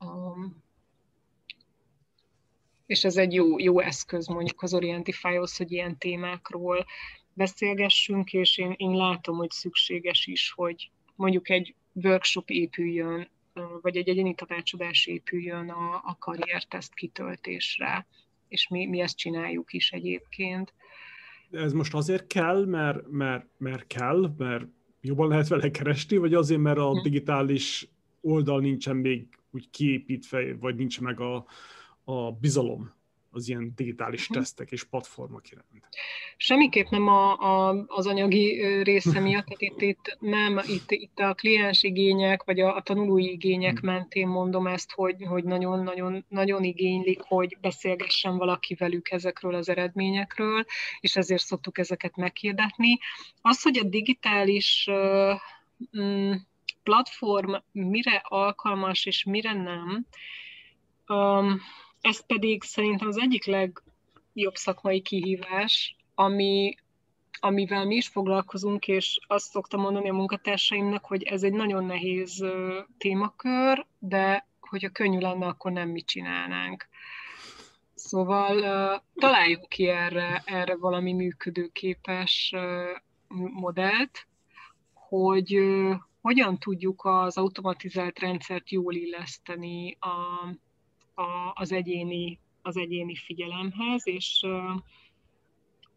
Um, 0.00 0.62
és 2.86 3.04
ez 3.04 3.16
egy 3.16 3.34
jó, 3.34 3.58
jó 3.58 3.80
eszköz 3.80 4.26
mondjuk 4.26 4.62
az 4.62 4.74
Orientify-hoz, 4.74 5.56
hogy 5.56 5.72
ilyen 5.72 5.98
témákról 5.98 6.84
beszélgessünk, 7.32 8.32
és 8.32 8.58
én, 8.58 8.74
én 8.76 8.90
látom, 8.90 9.36
hogy 9.36 9.50
szükséges 9.50 10.26
is, 10.26 10.52
hogy 10.56 10.90
mondjuk 11.16 11.50
egy 11.50 11.74
workshop 11.92 12.50
épüljön 12.50 13.28
vagy 13.80 13.96
egy 13.96 14.08
egyéni 14.08 14.34
tanácsadás 14.34 15.06
épüljön 15.06 15.68
a, 15.68 15.94
a 15.94 16.16
karrierteszt 16.18 16.94
kitöltésre, 16.94 18.06
és 18.48 18.68
mi, 18.68 18.86
mi 18.86 19.00
ezt 19.00 19.16
csináljuk 19.16 19.72
is 19.72 19.92
egyébként. 19.92 20.74
Ez 21.50 21.72
most 21.72 21.94
azért 21.94 22.26
kell, 22.26 22.64
mert, 22.64 23.08
mert, 23.10 23.46
mert 23.58 23.86
kell, 23.86 24.34
mert 24.36 24.64
jobban 25.00 25.28
lehet 25.28 25.48
vele 25.48 25.70
keresni, 25.70 26.16
vagy 26.16 26.34
azért, 26.34 26.60
mert 26.60 26.78
a 26.78 26.90
hm. 26.90 27.02
digitális 27.02 27.88
oldal 28.20 28.60
nincsen 28.60 28.96
még 28.96 29.26
úgy 29.50 29.70
kiépítve, 29.70 30.56
vagy 30.56 30.76
nincs 30.76 31.00
meg 31.00 31.20
a, 31.20 31.46
a 32.04 32.32
bizalom 32.32 32.92
az 33.34 33.48
ilyen 33.48 33.72
digitális 33.76 34.20
uh-huh. 34.20 34.36
tesztek 34.36 34.70
és 34.70 34.84
platformok 34.84 35.50
iránt? 35.50 35.68
Semmiképp 36.36 36.88
nem 36.88 37.08
a, 37.08 37.32
a, 37.32 37.84
az 37.86 38.06
anyagi 38.06 38.62
része 38.82 39.20
miatt, 39.20 39.46
tehát 39.46 39.60
itt, 39.60 39.80
itt 39.80 40.16
nem, 40.20 40.60
itt, 40.66 40.90
itt 40.90 41.18
a 41.18 41.34
kliens 41.34 41.82
igények, 41.82 42.42
vagy 42.42 42.60
a, 42.60 42.76
a 42.76 42.82
tanulói 42.82 43.30
igények 43.30 43.72
uh-huh. 43.72 43.90
mentén 43.90 44.28
mondom 44.28 44.66
ezt, 44.66 44.92
hogy, 44.92 45.24
hogy 45.28 45.44
nagyon, 45.44 46.24
nagyon, 46.28 46.64
igénylik, 46.64 47.20
hogy 47.20 47.56
beszélgessen 47.60 48.36
valaki 48.36 48.74
velük 48.74 49.10
ezekről 49.10 49.54
az 49.54 49.68
eredményekről, 49.68 50.64
és 51.00 51.16
ezért 51.16 51.42
szoktuk 51.42 51.78
ezeket 51.78 52.16
meghirdetni. 52.16 52.98
Az, 53.40 53.62
hogy 53.62 53.78
a 53.78 53.84
digitális 53.84 54.88
uh, 54.90 55.40
platform 56.82 57.54
mire 57.72 58.22
alkalmas 58.24 59.06
és 59.06 59.24
mire 59.24 59.52
nem, 59.52 60.06
um, 61.08 61.60
ez 62.04 62.26
pedig 62.26 62.62
szerintem 62.62 63.08
az 63.08 63.18
egyik 63.18 63.44
legjobb 63.44 64.54
szakmai 64.54 65.00
kihívás, 65.00 65.96
ami, 66.14 66.74
amivel 67.40 67.84
mi 67.84 67.94
is 67.94 68.08
foglalkozunk, 68.08 68.88
és 68.88 69.18
azt 69.26 69.50
szoktam 69.50 69.80
mondani 69.80 70.08
a 70.08 70.12
munkatársaimnak, 70.12 71.04
hogy 71.04 71.22
ez 71.22 71.42
egy 71.42 71.52
nagyon 71.52 71.84
nehéz 71.84 72.44
témakör, 72.98 73.86
de 73.98 74.46
hogyha 74.60 74.88
könnyű 74.88 75.18
lenne, 75.18 75.46
akkor 75.46 75.72
nem 75.72 75.88
mit 75.88 76.06
csinálnánk. 76.06 76.88
Szóval 77.94 79.02
találjuk 79.14 79.68
ki 79.68 79.88
erre, 79.88 80.42
erre 80.44 80.76
valami 80.76 81.12
működőképes 81.12 82.52
uh, 82.54 82.62
modellt, 83.52 84.26
hogy 84.92 85.58
hogyan 86.20 86.58
tudjuk 86.58 87.04
az 87.04 87.36
automatizált 87.36 88.18
rendszert 88.18 88.70
jól 88.70 88.94
illeszteni 88.94 89.96
a, 90.00 90.46
a, 91.14 91.52
az, 91.54 91.72
egyéni, 91.72 92.38
az 92.62 92.76
egyéni 92.76 93.14
figyelemhez, 93.14 94.06
és 94.06 94.40
uh, 94.42 94.80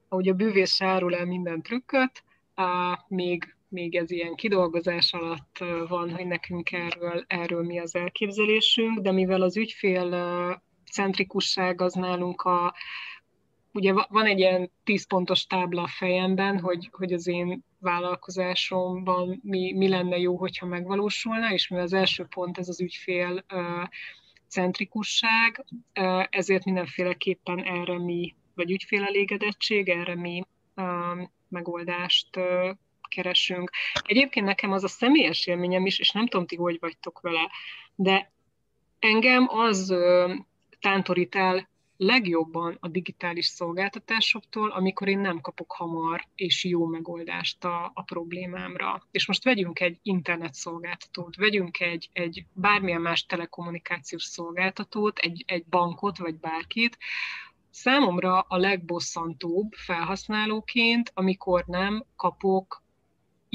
ahogy 0.09 0.27
a 0.27 0.33
bűvész 0.33 0.81
árul 0.81 1.15
el 1.15 1.25
minden 1.25 1.61
trükköt, 1.61 2.23
uh, 2.55 2.65
még, 3.07 3.55
még 3.69 3.95
ez 3.95 4.11
ilyen 4.11 4.35
kidolgozás 4.35 5.13
alatt 5.13 5.57
uh, 5.59 5.87
van, 5.87 6.15
hogy 6.15 6.27
nekünk 6.27 6.71
erről, 6.71 7.23
erről 7.27 7.63
mi 7.63 7.79
az 7.79 7.95
elképzelésünk, 7.95 8.99
de 8.99 9.11
mivel 9.11 9.41
az 9.41 9.57
ügyfél 9.57 10.07
uh, 10.07 10.61
centrikusság 10.91 11.81
az 11.81 11.93
nálunk 11.93 12.41
a, 12.41 12.73
ugye 13.73 13.93
van 14.09 14.25
egy 14.25 14.39
ilyen 14.39 14.71
tíz 14.83 15.07
pontos 15.07 15.45
tábla 15.45 15.81
a 15.81 15.87
fejemben, 15.87 16.59
hogy, 16.59 16.89
hogy 16.91 17.13
az 17.13 17.27
én 17.27 17.63
vállalkozásomban 17.79 19.39
mi, 19.43 19.73
mi 19.73 19.87
lenne 19.87 20.17
jó, 20.17 20.37
hogyha 20.37 20.65
megvalósulna, 20.65 21.51
és 21.53 21.67
mi 21.67 21.77
az 21.77 21.93
első 21.93 22.25
pont 22.25 22.57
ez 22.57 22.69
az 22.69 22.81
ügyfél 22.81 23.45
centrikusság, 24.47 25.65
ezért 26.29 26.65
mindenféleképpen 26.65 27.63
erre 27.63 27.99
mi, 27.99 28.35
vagy 28.55 28.71
ügyfélelégedettség, 28.71 29.89
erre 29.89 30.15
mi 30.15 30.43
megoldást 31.49 32.29
keresünk. 33.09 33.71
Egyébként 34.01 34.45
nekem 34.45 34.71
az 34.71 34.83
a 34.83 34.87
személyes 34.87 35.47
élményem 35.47 35.85
is, 35.85 35.99
és 35.99 36.11
nem 36.11 36.27
tudom 36.27 36.47
ti, 36.47 36.55
hogy 36.55 36.77
vagytok 36.79 37.19
vele, 37.19 37.51
de 37.95 38.31
engem 38.99 39.47
az 39.49 39.95
tántorít 40.79 41.35
el 41.35 41.69
legjobban 41.97 42.77
a 42.79 42.87
digitális 42.87 43.45
szolgáltatásoktól, 43.45 44.69
amikor 44.71 45.07
én 45.07 45.19
nem 45.19 45.41
kapok 45.41 45.71
hamar 45.71 46.27
és 46.35 46.63
jó 46.63 46.85
megoldást 46.85 47.63
a, 47.63 47.91
a 47.93 48.01
problémámra. 48.03 49.07
És 49.11 49.27
most 49.27 49.43
vegyünk 49.43 49.79
egy 49.79 49.99
internet 50.01 50.53
szolgáltatót, 50.53 51.35
vegyünk 51.35 51.79
egy, 51.79 52.09
egy 52.13 52.45
bármilyen 52.53 53.01
más 53.01 53.25
telekommunikációs 53.25 54.23
szolgáltatót, 54.23 55.17
egy, 55.17 55.43
egy 55.47 55.65
bankot 55.65 56.17
vagy 56.17 56.35
bárkit, 56.35 56.97
Számomra 57.79 58.39
a 58.39 58.57
legbosszantóbb 58.57 59.71
felhasználóként, 59.71 61.11
amikor 61.13 61.63
nem 61.65 62.05
kapok 62.15 62.83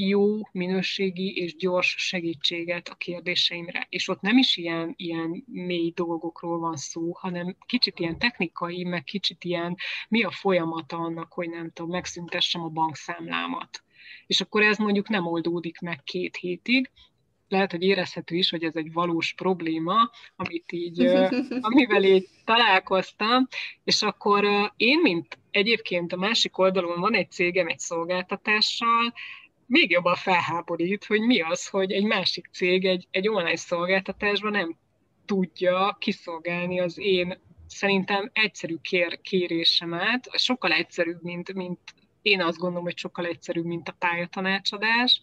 jó, 0.07 0.37
minőségi 0.51 1.35
és 1.35 1.55
gyors 1.55 1.95
segítséget 1.97 2.87
a 2.87 2.95
kérdéseimre. 2.95 3.87
És 3.89 4.07
ott 4.07 4.21
nem 4.21 4.37
is 4.37 4.57
ilyen, 4.57 4.93
ilyen 4.97 5.43
mély 5.47 5.91
dolgokról 5.95 6.59
van 6.59 6.75
szó, 6.75 7.11
hanem 7.13 7.55
kicsit 7.65 7.99
ilyen 7.99 8.17
technikai, 8.17 8.83
meg 8.83 9.03
kicsit 9.03 9.43
ilyen 9.43 9.75
mi 10.09 10.23
a 10.23 10.31
folyamata 10.31 10.97
annak, 10.97 11.33
hogy 11.33 11.49
nem 11.49 11.71
tudom, 11.71 11.91
megszüntessem 11.91 12.61
a 12.61 12.69
bankszámlámat. 12.69 13.83
És 14.27 14.41
akkor 14.41 14.61
ez 14.61 14.77
mondjuk 14.77 15.09
nem 15.09 15.27
oldódik 15.27 15.79
meg 15.79 16.03
két 16.03 16.35
hétig, 16.35 16.89
lehet, 17.53 17.71
hogy 17.71 17.83
érezhető 17.83 18.35
is, 18.35 18.49
hogy 18.49 18.63
ez 18.63 18.75
egy 18.75 18.93
valós 18.93 19.33
probléma, 19.33 19.95
amit 20.35 20.71
így, 20.71 20.99
amivel 21.67 22.03
így 22.03 22.27
találkoztam, 22.45 23.47
és 23.83 24.01
akkor 24.01 24.45
én, 24.77 24.99
mint 24.99 25.37
egyébként 25.51 26.13
a 26.13 26.17
másik 26.17 26.57
oldalon 26.57 26.99
van 26.99 27.13
egy 27.13 27.31
cégem 27.31 27.67
egy 27.67 27.79
szolgáltatással, 27.79 29.13
még 29.73 29.91
jobban 29.91 30.15
felháborít, 30.15 31.05
hogy 31.05 31.21
mi 31.21 31.41
az, 31.41 31.67
hogy 31.67 31.91
egy 31.91 32.03
másik 32.03 32.49
cég 32.51 32.85
egy, 32.85 33.07
egy 33.11 33.27
online 33.27 33.55
szolgáltatásban 33.55 34.51
nem 34.51 34.77
tudja 35.25 35.97
kiszolgálni 35.99 36.79
az 36.79 36.97
én 36.97 37.39
szerintem 37.67 38.29
egyszerű 38.33 38.75
kér, 38.81 39.21
kérésemet, 39.21 40.29
sokkal 40.37 40.71
egyszerűbb, 40.71 41.23
mint, 41.23 41.53
mint 41.53 41.79
én 42.21 42.41
azt 42.41 42.57
gondolom, 42.57 42.83
hogy 42.83 42.97
sokkal 42.97 43.25
egyszerűbb, 43.25 43.65
mint 43.65 43.89
a 43.89 43.95
pályatanácsadás. 43.99 45.21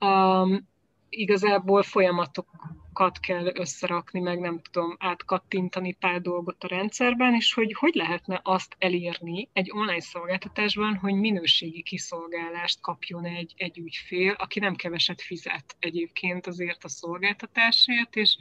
Um, 0.00 0.68
igazából 1.08 1.82
folyamatokat 1.82 2.60
adatokat 2.98 3.20
kell 3.20 3.50
összerakni, 3.54 4.20
meg 4.20 4.38
nem 4.38 4.60
tudom, 4.70 4.96
átkattintani 4.98 5.92
pár 5.92 6.20
dolgot 6.20 6.64
a 6.64 6.66
rendszerben, 6.66 7.34
és 7.34 7.54
hogy 7.54 7.72
hogy 7.72 7.94
lehetne 7.94 8.40
azt 8.42 8.76
elérni 8.78 9.48
egy 9.52 9.70
online 9.70 10.00
szolgáltatásban, 10.00 10.96
hogy 10.96 11.14
minőségi 11.14 11.82
kiszolgálást 11.82 12.80
kapjon 12.80 13.24
egy, 13.24 13.54
egy 13.56 13.78
ügyfél, 13.78 14.32
aki 14.38 14.58
nem 14.58 14.74
keveset 14.74 15.22
fizet 15.22 15.76
egyébként 15.78 16.46
azért 16.46 16.84
a 16.84 16.88
szolgáltatásért, 16.88 18.16
és, 18.16 18.36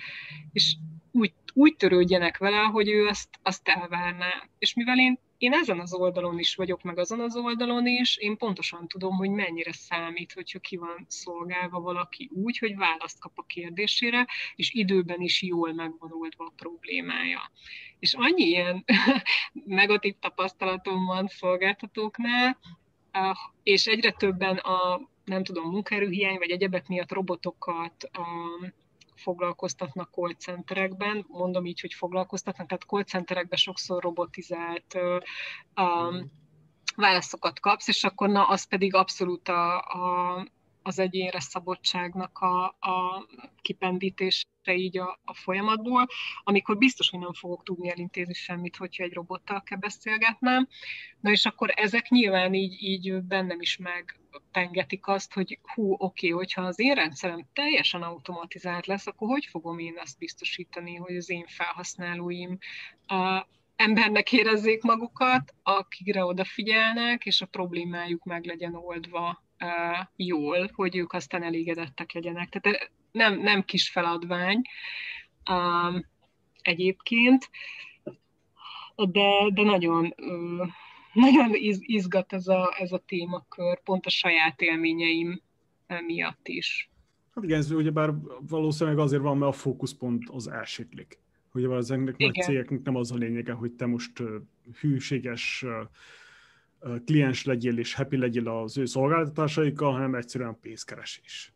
és 0.51 0.76
úgy, 1.12 1.34
úgy 1.58 1.76
törődjenek 1.76 2.38
vele, 2.38 2.58
hogy 2.58 2.89
ő 2.89 3.05
azt, 3.05 3.30
azt 3.41 3.68
elvárná. 3.68 4.49
És 4.60 4.74
mivel 4.74 4.99
én 4.99 5.20
én 5.38 5.53
ezen 5.53 5.80
az 5.80 5.93
oldalon 5.93 6.39
is 6.39 6.55
vagyok, 6.55 6.82
meg 6.82 6.99
azon 6.99 7.20
az 7.20 7.36
oldalon 7.36 7.88
is, 7.88 8.18
én 8.18 8.38
pontosan 8.38 8.88
tudom, 8.88 9.16
hogy 9.16 9.30
mennyire 9.30 9.72
számít, 9.72 10.34
hogyha 10.34 10.60
ki 10.60 10.78
van 10.78 11.05
szolgálva 11.08 11.80
valaki 11.80 12.30
úgy, 12.34 12.58
hogy 12.58 12.76
választ 12.76 13.20
kap 13.20 13.32
a 13.36 13.43
kérdésére, 13.47 14.28
és 14.55 14.74
időben 14.74 15.22
is 15.22 15.41
jól 15.41 15.74
megvan 15.74 16.12
oldva 16.12 16.45
a 16.45 16.53
problémája. 16.55 17.51
És 17.99 18.14
annyi 18.14 18.43
ilyen 18.43 18.86
negatív 19.82 20.16
tapasztalatom 20.20 21.05
van 21.05 21.28
szolgáltatóknál, 21.28 22.58
eh, 23.12 23.32
és 23.64 23.86
egyre 23.86 24.12
többen 24.12 24.58
a 24.58 25.01
nem 25.24 25.43
tudom, 25.43 25.70
munkaerőhiány 25.70 26.38
vagy 26.38 26.49
egyebek 26.49 26.88
miatt 26.88 27.12
robotokat 27.12 28.10
foglalkoztatnak 29.18 30.09
call 30.11 30.34
centerekben, 30.34 31.26
mondom 31.28 31.65
így, 31.65 31.82
hogy 31.82 31.93
foglalkoztatnak, 31.93 32.68
tehát 32.68 32.84
call 32.84 33.03
centerekben 33.03 33.57
sokszor 33.57 34.03
robotizált 34.03 34.97
um, 35.76 36.32
válaszokat 36.95 37.59
kapsz, 37.59 37.88
és 37.88 38.03
akkor 38.03 38.30
na, 38.30 38.47
az 38.47 38.68
pedig 38.68 38.95
abszolút 38.95 39.47
a, 39.47 39.78
a, 39.78 40.47
az 40.82 40.99
egyénre 40.99 41.39
szabottságnak 41.39 42.38
a, 42.38 42.65
a 42.65 43.26
kipendítése 43.61 44.45
így 44.65 44.97
a, 44.97 45.20
a 45.26 45.34
folyamatból, 45.34 46.07
amikor 46.43 46.78
biztos, 46.78 47.09
hogy 47.09 47.20
nem 47.20 47.34
fogok 47.34 47.63
tudni 47.63 47.89
elintézni 47.89 48.34
semmit, 48.34 48.76
hogyha 48.76 49.03
egy 49.03 49.13
robottal 49.13 49.63
kell 49.63 49.78
beszélgetnem. 49.78 50.68
Na 51.20 51.32
és 51.32 51.45
akkor 51.45 51.72
ezek 51.76 52.09
nyilván 52.09 52.53
így, 52.53 52.84
így 52.84 53.22
bennem 53.22 53.61
is 53.61 53.78
megpengetik 54.38 55.08
azt, 55.08 55.34
hogy 55.34 55.60
hú, 55.74 55.96
oké, 55.98 56.30
hogyha 56.30 56.62
az 56.62 56.80
én 56.80 56.94
rendszerem 56.94 57.46
teljesen 57.54 58.02
automatizált 58.02 58.86
lesz, 58.86 59.08
akkor 59.08 59.28
hogy 59.28 59.46
fogom 59.46 59.80
én 59.80 59.98
azt 60.02 60.18
biztosítani, 60.18 60.96
hogy 60.96 61.16
az 61.16 61.30
én 61.30 61.46
felhasználóim 61.48 62.58
a, 63.08 63.46
embernek 63.76 64.32
érezzék 64.32 64.82
magukat, 64.82 65.54
akikre 65.64 66.26
odafigyelnek, 66.26 67.26
és 67.26 67.42
a 67.42 67.46
problémájuk 67.46 68.24
meg 68.24 68.46
legyen 68.46 68.76
oldva 68.76 69.44
jól, 70.16 70.70
hogy 70.74 70.96
ők 70.96 71.14
aztán 71.14 71.44
elégedettek 71.44 72.12
legyenek. 72.12 72.50
Tehát 72.50 72.92
nem, 73.12 73.40
nem 73.40 73.64
kis 73.64 73.90
feladvány 73.90 74.62
um, 75.50 76.06
egyébként, 76.62 77.50
de, 78.96 79.50
de 79.54 79.64
nagyon, 79.64 80.14
uh, 80.18 80.68
nagyon 81.18 81.49
izgat 81.80 82.34
ez 82.34 82.47
a, 82.47 82.76
ez 82.80 82.91
a 82.91 83.03
témakör, 83.05 83.80
pont 83.84 84.05
a 84.05 84.09
saját 84.09 84.61
élményeim 84.61 85.41
miatt 86.05 86.47
is. 86.47 86.89
Hát 87.36 87.43
igen, 87.43 87.57
ez 87.57 87.72
ugyebár 87.72 88.13
valószínűleg 88.47 88.99
azért 88.99 89.22
van, 89.22 89.38
mert 89.38 89.51
a 89.51 89.57
fókuszpont 89.57 90.24
az 90.30 90.47
elsiklik. 90.47 91.20
Ugye 91.53 91.76
ezeknek 91.76 92.18
nagy 92.18 92.34
cégeknek 92.34 92.82
nem 92.82 92.95
az 92.95 93.11
a 93.11 93.15
lényege, 93.15 93.53
hogy 93.53 93.72
te 93.72 93.86
most 93.86 94.24
hűséges 94.80 95.65
kliens 97.05 97.45
legyél 97.45 97.78
és 97.78 97.93
happy 97.93 98.18
legyél 98.18 98.47
az 98.47 98.78
ő 98.78 98.86
szolgáltatásaikkal, 98.86 99.91
hanem 99.91 100.15
egyszerűen 100.15 100.59
pénzkeresés. 100.61 101.53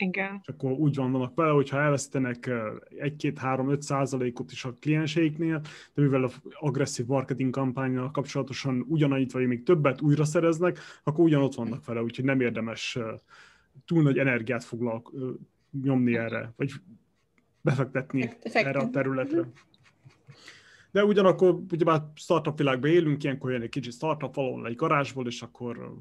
Igen. 0.00 0.38
És 0.42 0.48
akkor 0.48 0.70
úgy 0.70 0.96
van 0.96 1.12
vannak 1.12 1.34
vele, 1.34 1.50
hogyha 1.50 1.80
elvesztenek 1.80 2.50
1-2-3-5 2.98 3.80
százalékot 3.80 4.52
is 4.52 4.64
a 4.64 4.76
klienseiknél, 4.80 5.60
de 5.94 6.02
mivel 6.02 6.24
a 6.24 6.30
agresszív 6.52 7.06
marketing 7.06 7.50
kampányjal 7.50 8.10
kapcsolatosan 8.10 8.84
ugyanannyit 8.88 9.32
vagy 9.32 9.46
még 9.46 9.62
többet 9.62 10.00
újra 10.00 10.24
szereznek, 10.24 10.78
akkor 11.04 11.24
ugyanott 11.24 11.54
vannak 11.54 11.84
vele, 11.84 12.02
úgyhogy 12.02 12.24
nem 12.24 12.40
érdemes 12.40 12.98
túl 13.86 14.02
nagy 14.02 14.18
energiát 14.18 14.64
foglalk, 14.64 15.12
nyomni 15.82 16.16
erre, 16.16 16.52
vagy 16.56 16.72
befektetni 17.60 18.22
Effekten. 18.22 18.66
erre 18.66 18.78
a 18.78 18.90
területre. 18.90 19.50
De 20.90 21.04
ugyanakkor 21.04 21.60
ugyebár 21.70 22.02
startup 22.14 22.58
világban 22.58 22.90
élünk, 22.90 23.24
ilyenkor 23.24 23.50
jön 23.50 23.62
egy 23.62 23.68
kicsit 23.68 23.92
startup 23.92 24.34
valahol 24.34 24.66
egy 24.66 24.76
garázsból, 24.76 25.26
és 25.26 25.42
akkor 25.42 25.94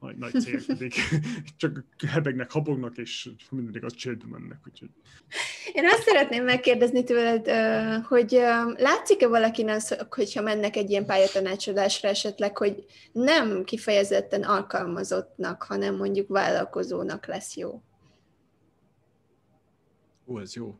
nagy, 0.00 0.16
nagy 0.16 0.40
cégek 0.40 0.62
pedig 0.66 0.92
csak 1.56 1.84
hebegnek, 2.08 2.50
habognak, 2.50 2.96
és 2.96 3.30
mindig 3.50 3.84
az 3.84 3.94
csődbe 3.94 4.38
mennek. 4.38 4.58
Úgyhogy. 4.68 4.88
Én 5.72 5.84
azt 5.86 6.02
szeretném 6.02 6.44
megkérdezni 6.44 7.04
tőled, 7.04 7.48
hogy 8.04 8.30
látszik-e 8.76 9.28
valakin 9.28 9.68
az, 9.68 9.96
hogyha 10.10 10.42
mennek 10.42 10.76
egy 10.76 10.90
ilyen 10.90 11.06
pályatanácsadásra 11.06 12.08
esetleg, 12.08 12.56
hogy 12.56 12.84
nem 13.12 13.64
kifejezetten 13.64 14.42
alkalmazottnak, 14.42 15.62
hanem 15.62 15.96
mondjuk 15.96 16.28
vállalkozónak 16.28 17.26
lesz 17.26 17.56
jó? 17.56 17.82
Ó, 20.26 20.38
ez 20.40 20.54
jó 20.54 20.78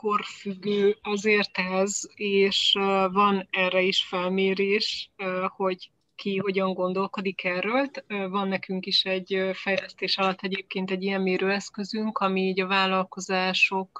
életkorfüggő 0.00 0.96
azért 1.02 1.58
ez, 1.58 2.00
és 2.14 2.72
van 3.12 3.48
erre 3.50 3.80
is 3.80 4.04
felmérés, 4.04 5.10
hogy 5.56 5.90
ki 6.14 6.36
hogyan 6.36 6.74
gondolkodik 6.74 7.44
erről. 7.44 7.90
Van 8.08 8.48
nekünk 8.48 8.86
is 8.86 9.04
egy 9.04 9.50
fejlesztés 9.52 10.18
alatt 10.18 10.40
egyébként 10.42 10.90
egy 10.90 11.02
ilyen 11.02 11.20
mérőeszközünk, 11.20 12.18
ami 12.18 12.40
így 12.40 12.60
a 12.60 12.66
vállalkozások, 12.66 13.98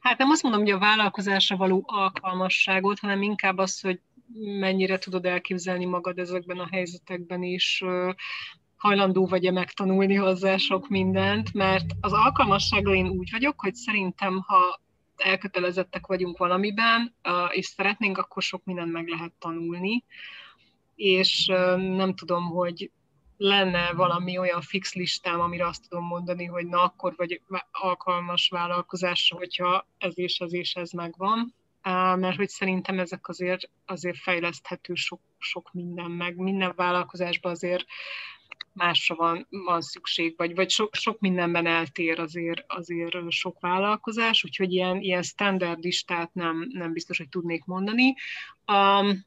hát 0.00 0.18
nem 0.18 0.30
azt 0.30 0.42
mondom, 0.42 0.60
hogy 0.60 0.70
a 0.70 0.78
vállalkozásra 0.78 1.56
való 1.56 1.82
alkalmasságot, 1.86 2.98
hanem 2.98 3.22
inkább 3.22 3.58
az, 3.58 3.80
hogy 3.80 4.00
mennyire 4.58 4.98
tudod 4.98 5.24
elképzelni 5.24 5.84
magad 5.84 6.18
ezekben 6.18 6.58
a 6.58 6.68
helyzetekben 6.70 7.42
is, 7.42 7.84
hajlandó 8.76 9.26
vagy-e 9.26 9.50
megtanulni 9.50 10.14
hozzá 10.14 10.56
sok 10.56 10.88
mindent, 10.88 11.52
mert 11.52 11.86
az 12.00 12.12
alkalmassággal 12.12 12.94
én 12.94 13.08
úgy 13.08 13.30
vagyok, 13.30 13.60
hogy 13.60 13.74
szerintem, 13.74 14.40
ha 14.46 14.80
elkötelezettek 15.16 16.06
vagyunk 16.06 16.38
valamiben, 16.38 17.14
és 17.50 17.66
szeretnénk, 17.66 18.18
akkor 18.18 18.42
sok 18.42 18.64
mindent 18.64 18.92
meg 18.92 19.08
lehet 19.08 19.32
tanulni, 19.38 20.04
és 20.94 21.46
nem 21.76 22.14
tudom, 22.14 22.44
hogy 22.44 22.90
lenne 23.36 23.92
valami 23.92 24.38
olyan 24.38 24.60
fix 24.60 24.94
listám, 24.94 25.40
amire 25.40 25.66
azt 25.66 25.88
tudom 25.88 26.04
mondani, 26.04 26.44
hogy 26.44 26.66
na 26.66 26.82
akkor 26.82 27.14
vagy 27.16 27.40
alkalmas 27.70 28.48
vállalkozásra, 28.48 29.36
hogyha 29.36 29.86
ez 29.98 30.18
és 30.18 30.38
ez 30.38 30.52
és 30.52 30.74
ez 30.74 30.90
megvan, 30.90 31.54
mert 32.16 32.36
hogy 32.36 32.48
szerintem 32.48 32.98
ezek 32.98 33.28
azért, 33.28 33.70
azért 33.86 34.18
fejleszthető 34.18 34.94
sok, 34.94 35.20
sok 35.38 35.72
minden, 35.72 36.10
meg. 36.10 36.36
Minden 36.36 36.72
vállalkozásban 36.76 37.52
azért 37.52 37.84
másra 38.76 39.14
van, 39.14 39.46
van 39.50 39.80
szükség, 39.80 40.34
vagy, 40.36 40.54
vagy 40.54 40.70
sok, 40.70 40.94
sok 40.94 41.20
mindenben 41.20 41.66
eltér 41.66 42.20
azért, 42.20 42.64
azért 42.66 43.30
sok 43.30 43.60
vállalkozás, 43.60 44.44
úgyhogy 44.44 44.72
ilyen, 44.72 45.00
ilyen 45.00 45.22
standard 45.22 45.82
listát 45.82 46.34
nem, 46.34 46.66
nem 46.72 46.92
biztos, 46.92 47.18
hogy 47.18 47.28
tudnék 47.28 47.64
mondani. 47.64 48.14
Um, 48.66 49.24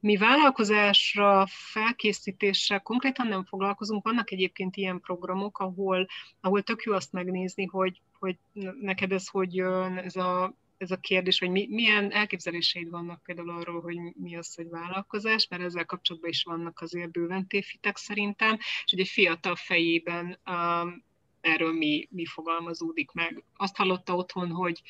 mi 0.00 0.16
vállalkozásra 0.16 1.46
felkészítéssel 1.48 2.80
konkrétan 2.80 3.26
nem 3.26 3.44
foglalkozunk, 3.44 4.04
vannak 4.04 4.30
egyébként 4.30 4.76
ilyen 4.76 5.00
programok, 5.00 5.58
ahol, 5.58 6.06
ahol 6.40 6.62
tök 6.62 6.82
jó 6.82 6.92
azt 6.92 7.12
megnézni, 7.12 7.64
hogy, 7.64 8.00
hogy 8.18 8.36
neked 8.80 9.12
ez 9.12 9.28
hogy 9.28 9.58
ez 10.04 10.16
a 10.16 10.54
ez 10.78 10.90
a 10.90 10.96
kérdés, 10.96 11.38
hogy 11.38 11.50
mi, 11.50 11.66
milyen 11.70 12.12
elképzeléseid 12.12 12.90
vannak 12.90 13.22
például 13.22 13.50
arról, 13.50 13.80
hogy 13.80 13.96
mi 14.14 14.36
az, 14.36 14.54
hogy 14.54 14.68
vállalkozás, 14.68 15.48
mert 15.48 15.62
ezzel 15.62 15.84
kapcsolatban 15.84 16.30
is 16.30 16.42
vannak 16.42 16.80
azért 16.80 17.10
bőven 17.10 17.46
tévhitek 17.46 17.96
szerintem, 17.96 18.54
és 18.58 18.90
hogy 18.90 19.00
egy 19.00 19.08
fiatal 19.08 19.56
fejében 19.56 20.38
um, 20.46 21.04
erről 21.40 21.72
mi, 21.72 22.08
mi 22.10 22.26
fogalmazódik 22.26 23.12
meg. 23.12 23.44
Azt 23.56 23.76
hallotta 23.76 24.14
otthon, 24.14 24.50
hogy 24.50 24.82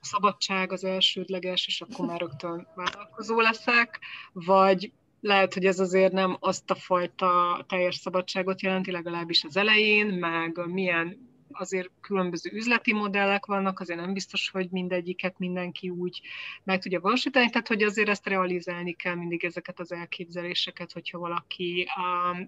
a 0.00 0.04
szabadság 0.06 0.72
az 0.72 0.84
elsődleges, 0.84 1.66
és 1.66 1.80
akkor 1.80 2.06
már 2.06 2.20
rögtön 2.20 2.68
vállalkozó 2.74 3.40
leszek, 3.40 4.00
vagy 4.32 4.92
lehet, 5.20 5.54
hogy 5.54 5.66
ez 5.66 5.80
azért 5.80 6.12
nem 6.12 6.36
azt 6.40 6.70
a 6.70 6.74
fajta 6.74 7.64
teljes 7.68 7.96
szabadságot 7.96 8.62
jelenti, 8.62 8.90
legalábbis 8.90 9.44
az 9.44 9.56
elején, 9.56 10.06
meg 10.06 10.66
milyen 10.66 11.33
azért 11.54 11.90
különböző 12.00 12.50
üzleti 12.52 12.92
modellek 12.92 13.46
vannak, 13.46 13.80
azért 13.80 14.00
nem 14.00 14.12
biztos, 14.12 14.50
hogy 14.50 14.68
mindegyiket 14.70 15.38
mindenki 15.38 15.90
úgy 15.90 16.20
meg 16.62 16.80
tudja 16.80 17.00
valósítani, 17.00 17.50
tehát 17.50 17.68
hogy 17.68 17.82
azért 17.82 18.08
ezt 18.08 18.26
realizálni 18.26 18.92
kell 18.92 19.14
mindig 19.14 19.44
ezeket 19.44 19.80
az 19.80 19.92
elképzeléseket, 19.92 20.92
hogyha 20.92 21.18
valaki 21.18 21.88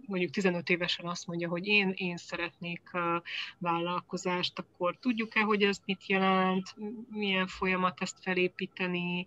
mondjuk 0.07 0.31
15 0.31 0.69
évesen 0.69 1.07
azt 1.07 1.27
mondja, 1.27 1.49
hogy 1.49 1.67
én, 1.67 1.93
én 1.97 2.17
szeretnék 2.17 2.91
vállalkozást, 3.59 4.59
akkor 4.59 4.97
tudjuk-e, 5.01 5.41
hogy 5.41 5.63
ez 5.63 5.79
mit 5.85 6.07
jelent, 6.07 6.75
milyen 7.11 7.47
folyamat 7.47 8.01
ezt 8.01 8.17
felépíteni, 8.23 9.27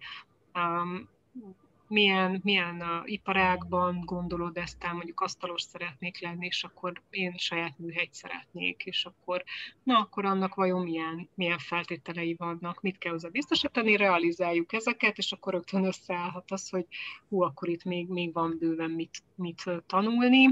milyen, 1.89 2.39
milyen 2.43 2.81
uh, 2.81 3.11
iparágban 3.11 4.01
gondolod 4.05 4.57
ezt 4.57 4.83
el, 4.83 4.93
mondjuk 4.93 5.21
asztalos 5.21 5.61
szeretnék 5.61 6.21
lenni, 6.21 6.45
és 6.45 6.63
akkor 6.63 7.01
én 7.09 7.37
saját 7.37 7.79
műhelyt 7.79 8.13
szeretnék, 8.13 8.83
és 8.85 9.05
akkor 9.05 9.43
na, 9.83 9.97
akkor 9.97 10.25
annak 10.25 10.55
vajon 10.55 10.83
milyen, 10.83 11.29
milyen 11.35 11.57
feltételei 11.57 12.35
vannak, 12.37 12.81
mit 12.81 12.97
kell 12.97 13.11
hozzá 13.11 13.29
biztosítani, 13.29 13.95
realizáljuk 13.95 14.73
ezeket, 14.73 15.17
és 15.17 15.31
akkor 15.31 15.53
rögtön 15.53 15.85
összeállhat 15.85 16.51
az, 16.51 16.69
hogy 16.69 16.85
hú, 17.29 17.41
akkor 17.41 17.69
itt 17.69 17.83
még, 17.83 18.07
még 18.07 18.33
van 18.33 18.57
bőven 18.59 18.91
mit, 18.91 19.23
mit 19.35 19.63
tanulni. 19.87 20.47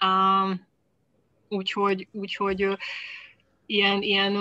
Uh, 0.00 0.58
úgyhogy, 1.48 2.08
úgyhogy 2.12 2.78
ilyen, 3.66 4.02
ilyen 4.02 4.36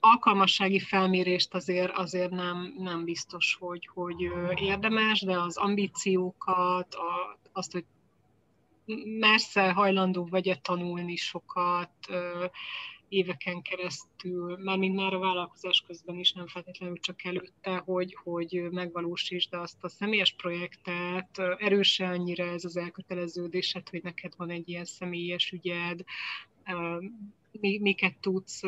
alkalmassági 0.00 0.78
felmérést 0.78 1.54
azért, 1.54 1.96
azért 1.96 2.30
nem, 2.30 2.74
nem 2.78 3.04
biztos, 3.04 3.56
hogy, 3.60 3.86
hogy 3.94 4.20
érdemes, 4.54 5.20
de 5.20 5.38
az 5.38 5.56
ambíciókat, 5.56 6.94
a, 6.94 7.38
azt, 7.52 7.72
hogy 7.72 7.84
mersze 9.18 9.72
hajlandó 9.72 10.26
vagy 10.26 10.58
tanulni 10.62 11.16
sokat, 11.16 11.90
éveken 13.10 13.62
keresztül, 13.62 14.76
mint 14.76 14.96
már 14.96 15.14
a 15.14 15.18
vállalkozás 15.18 15.84
közben 15.86 16.18
is, 16.18 16.32
nem 16.32 16.46
feltétlenül 16.46 16.98
csak 17.00 17.24
előtte, 17.24 17.76
hogy, 17.76 18.16
hogy 18.22 18.68
megvalósítsd 18.70 19.54
azt 19.54 19.84
a 19.84 19.88
személyes 19.88 20.32
projektet, 20.32 21.38
erőse 21.58 22.08
annyira 22.08 22.44
ez 22.44 22.64
az 22.64 22.76
elköteleződésed, 22.76 23.88
hogy 23.88 24.02
neked 24.02 24.32
van 24.36 24.50
egy 24.50 24.68
ilyen 24.68 24.84
személyes 24.84 25.50
ügyed, 25.50 26.00
miket 27.60 28.16
tudsz 28.20 28.62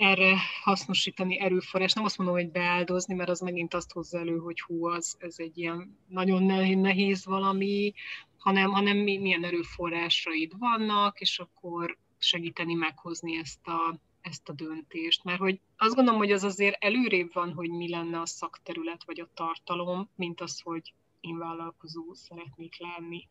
erre 0.00 0.36
hasznosítani 0.62 1.40
erőforrás. 1.40 1.92
Nem 1.92 2.04
azt 2.04 2.18
mondom, 2.18 2.36
hogy 2.36 2.50
beáldozni, 2.50 3.14
mert 3.14 3.28
az 3.28 3.40
megint 3.40 3.74
azt 3.74 3.92
hozza 3.92 4.18
elő, 4.18 4.36
hogy 4.36 4.60
hú, 4.60 4.86
az, 4.86 5.16
ez 5.18 5.34
egy 5.38 5.58
ilyen 5.58 5.98
nagyon 6.08 6.42
nehéz 6.78 7.24
valami, 7.24 7.92
hanem, 8.38 8.70
hanem 8.70 8.96
milyen 8.96 9.44
erőforrásaid 9.44 10.58
vannak, 10.58 11.20
és 11.20 11.38
akkor 11.38 11.98
segíteni 12.18 12.74
meghozni 12.74 13.36
ezt 13.36 13.66
a, 13.66 13.98
ezt 14.20 14.48
a 14.48 14.52
döntést. 14.52 15.24
Mert 15.24 15.38
hogy 15.38 15.60
azt 15.76 15.94
gondolom, 15.94 16.20
hogy 16.20 16.32
az 16.32 16.44
azért 16.44 16.84
előrébb 16.84 17.32
van, 17.32 17.52
hogy 17.52 17.70
mi 17.70 17.88
lenne 17.88 18.20
a 18.20 18.26
szakterület 18.26 19.04
vagy 19.04 19.20
a 19.20 19.30
tartalom, 19.34 20.08
mint 20.14 20.40
az, 20.40 20.60
hogy 20.60 20.92
én 21.20 21.38
vállalkozó 21.38 22.12
szeretnék 22.12 22.78
lenni. 22.78 23.28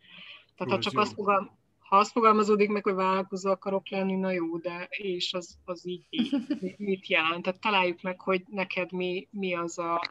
Tehát 0.55 0.74
ha 0.74 0.80
csak 0.80 0.99
azt 0.99 1.13
fogom, 1.13 1.59
ha 1.90 1.98
azt 1.98 2.12
fogalmazódik 2.12 2.70
meg, 2.70 2.84
hogy 2.84 2.94
vállalkozó 2.94 3.50
akarok 3.50 3.90
lenni, 3.90 4.16
na 4.16 4.32
jó, 4.32 4.58
de 4.58 4.88
és 4.90 5.34
az, 5.34 5.58
az 5.66 5.88
így, 5.88 6.08
mit 6.78 7.08
jelent? 7.08 7.44
Tehát 7.44 7.62
találjuk 7.62 8.02
meg, 8.02 8.22
hogy 8.22 8.44
neked 8.48 8.92
mi, 8.92 9.28
mi 9.32 9.56
az, 9.56 9.80
a, 9.80 10.10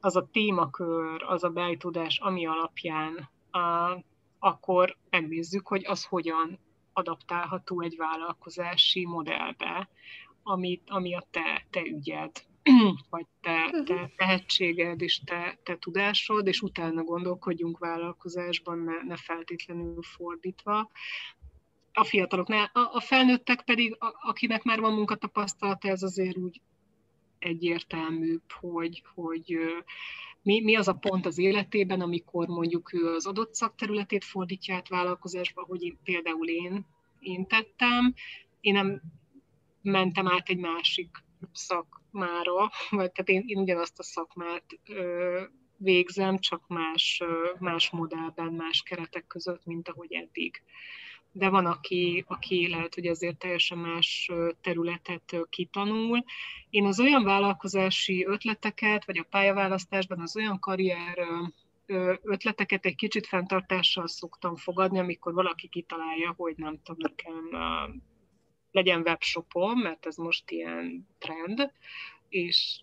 az 0.00 0.16
a 0.16 0.28
témakör, 0.32 1.22
az 1.22 1.44
a 1.44 1.48
beállítódás, 1.48 2.18
ami 2.18 2.46
alapján 2.46 3.28
a, 3.50 3.98
akkor 4.38 4.96
megnézzük, 5.10 5.66
hogy 5.66 5.86
az 5.86 6.04
hogyan 6.04 6.58
adaptálható 6.92 7.80
egy 7.80 7.96
vállalkozási 7.96 9.06
modellbe, 9.06 9.88
amit, 10.42 10.82
ami 10.86 11.14
a 11.14 11.26
te, 11.30 11.66
te 11.70 11.80
ügyed, 11.80 12.44
vagy 13.10 13.26
te, 13.40 13.82
te 13.84 13.94
mhm. 13.94 14.04
tehetséged 14.16 15.02
és 15.02 15.20
te, 15.24 15.58
te 15.62 15.76
tudásod, 15.78 16.46
és 16.46 16.60
utána 16.60 17.02
gondolkodjunk 17.02 17.78
vállalkozásban, 17.78 18.78
ne, 18.78 19.02
ne 19.02 19.16
feltétlenül 19.16 20.02
fordítva. 20.02 20.90
A 21.92 22.04
fiataloknál, 22.04 22.70
a, 22.72 22.80
a 22.92 23.00
felnőttek 23.00 23.64
pedig, 23.64 23.96
a, 23.98 24.14
akinek 24.20 24.62
már 24.62 24.80
van 24.80 24.94
munkatapasztalata, 24.94 25.88
ez 25.88 26.02
azért 26.02 26.36
úgy 26.36 26.60
egyértelműbb, 27.38 28.52
hogy, 28.60 29.02
hogy 29.14 29.58
mi, 30.42 30.60
mi 30.60 30.76
az 30.76 30.88
a 30.88 30.92
pont 30.92 31.26
az 31.26 31.38
életében, 31.38 32.00
amikor 32.00 32.46
mondjuk 32.46 32.92
ő 32.92 33.14
az 33.14 33.26
adott 33.26 33.54
szakterületét 33.54 34.24
fordítja 34.24 34.74
át 34.74 34.88
vállalkozásba, 34.88 35.64
hogy 35.64 35.82
én, 35.82 35.98
például 36.04 36.48
én, 36.48 36.86
én 37.18 37.46
tettem, 37.46 38.14
én 38.60 38.72
nem 38.72 39.00
mentem 39.82 40.28
át 40.28 40.48
egy 40.48 40.58
másik 40.58 41.10
szakmára, 41.52 42.70
vagy 42.90 43.12
tehát 43.12 43.28
én, 43.28 43.42
én 43.46 43.58
ugyanazt 43.58 43.98
a 43.98 44.02
szakmát 44.02 44.64
ö, 44.88 45.40
végzem, 45.76 46.38
csak 46.38 46.68
más, 46.68 47.20
ö, 47.24 47.50
más 47.58 47.90
modellben, 47.90 48.52
más 48.52 48.82
keretek 48.82 49.26
között, 49.26 49.64
mint 49.64 49.88
ahogy 49.88 50.12
eddig. 50.12 50.62
De 51.32 51.48
van, 51.48 51.66
aki, 51.66 52.24
aki 52.26 52.68
lehet, 52.68 52.94
hogy 52.94 53.06
azért 53.06 53.38
teljesen 53.38 53.78
más 53.78 54.30
területet 54.60 55.36
kitanul. 55.48 56.24
Én 56.70 56.84
az 56.84 57.00
olyan 57.00 57.24
vállalkozási 57.24 58.24
ötleteket, 58.26 59.04
vagy 59.04 59.18
a 59.18 59.26
pályaválasztásban 59.30 60.20
az 60.20 60.36
olyan 60.36 60.58
karrier 60.58 61.18
ötleteket 62.22 62.84
egy 62.84 62.94
kicsit 62.94 63.26
fenntartással 63.26 64.06
szoktam 64.08 64.56
fogadni, 64.56 64.98
amikor 64.98 65.32
valaki 65.32 65.68
kitalálja, 65.68 66.34
hogy 66.36 66.54
nem 66.56 66.78
tudom, 66.82 66.96
nekem 66.98 67.60
legyen 68.70 69.00
webshopom, 69.00 69.78
mert 69.78 70.06
ez 70.06 70.16
most 70.16 70.50
ilyen 70.50 71.08
trend, 71.18 71.72
és 72.28 72.80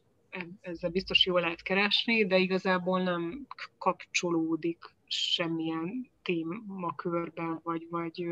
ezzel 0.62 0.90
biztos 0.90 1.26
jól 1.26 1.40
lehet 1.40 1.62
keresni, 1.62 2.26
de 2.26 2.38
igazából 2.38 3.02
nem 3.04 3.48
kapcsolódik 3.78 4.84
semmilyen 5.08 6.10
témakörben, 6.24 7.60
vagy, 7.64 7.88
vagy 7.90 8.26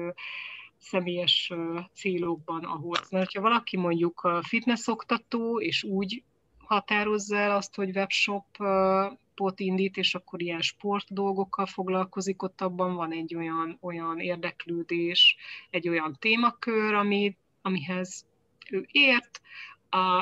személyes 0.78 1.52
célokban 1.94 2.64
ahhoz. 2.64 3.10
Mert 3.10 3.34
ha 3.34 3.42
valaki 3.42 3.78
mondjuk 3.78 4.42
fitness 4.42 4.88
oktató, 4.88 5.60
és 5.60 5.84
úgy 5.84 6.24
határozza 6.58 7.38
el 7.38 7.56
azt, 7.56 7.76
hogy 7.76 7.96
webshopot 7.96 9.60
indít, 9.60 9.98
és 9.98 10.16
akkor 10.16 10.42
ilyen 10.42 10.62
sport 10.62 11.14
dolgokkal 11.14 11.66
foglalkozik, 11.66 12.44
ott 12.44 12.62
abban 12.62 12.96
van 12.96 13.12
egy 13.12 13.36
olyan, 13.36 13.78
olyan 13.82 14.20
érdeklődés, 14.20 15.36
egy 15.70 15.90
olyan 15.90 16.16
témakör, 16.20 16.94
amit 16.94 17.38
amihez 17.64 18.26
ő 18.70 18.88
ért, 18.92 19.42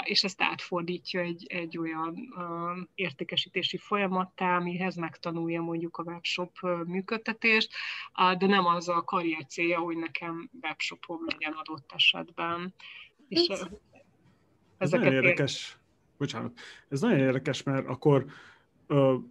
és 0.03 0.23
ezt 0.23 0.41
átfordítja 0.41 1.21
egy, 1.21 1.45
egy 1.47 1.77
olyan 1.77 2.33
értékesítési 2.95 3.77
folyamattá, 3.77 4.55
amihez 4.55 4.95
megtanulja 4.95 5.61
mondjuk 5.61 5.97
a 5.97 6.03
webshop 6.03 6.59
működtetést, 6.85 7.71
de 8.37 8.45
nem 8.45 8.65
az 8.65 8.89
a 8.89 9.03
karrier 9.03 9.45
célja, 9.45 9.79
hogy 9.79 9.97
nekem 9.97 10.49
webshopom 10.61 11.19
legyen 11.25 11.53
adott 11.53 11.91
esetben. 11.95 12.73
És 13.27 13.47
ez 13.47 13.67
ezeket 14.77 15.05
nagyon 15.05 15.23
érdekes, 15.23 15.71
ér... 15.71 15.79
bocsánat, 16.17 16.59
ez 16.89 17.01
nagyon 17.01 17.19
érdekes, 17.19 17.63
mert 17.63 17.87
akkor 17.87 18.25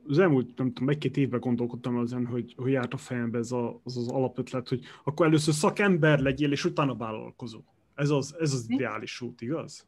az 0.06 0.18
elmúlt, 0.18 0.58
nem 0.58 0.72
tudom, 0.72 0.88
egy-két 0.88 1.16
évben 1.16 1.40
gondolkodtam 1.40 1.96
azon, 1.96 2.26
hogy, 2.26 2.54
hogy 2.56 2.72
járt 2.72 2.92
a 2.92 2.96
fejembe 2.96 3.38
ez 3.38 3.52
a, 3.52 3.80
az, 3.84 3.96
az 3.96 4.08
alapötlet, 4.08 4.68
hogy 4.68 4.84
akkor 5.04 5.26
először 5.26 5.54
szakember 5.54 6.18
legyél, 6.18 6.52
és 6.52 6.64
utána 6.64 6.96
vállalkozó. 6.96 7.60
Ez 8.00 8.10
az, 8.10 8.36
ez 8.38 8.52
az 8.52 8.64
ideális 8.68 9.20
út, 9.20 9.40
igaz? 9.40 9.86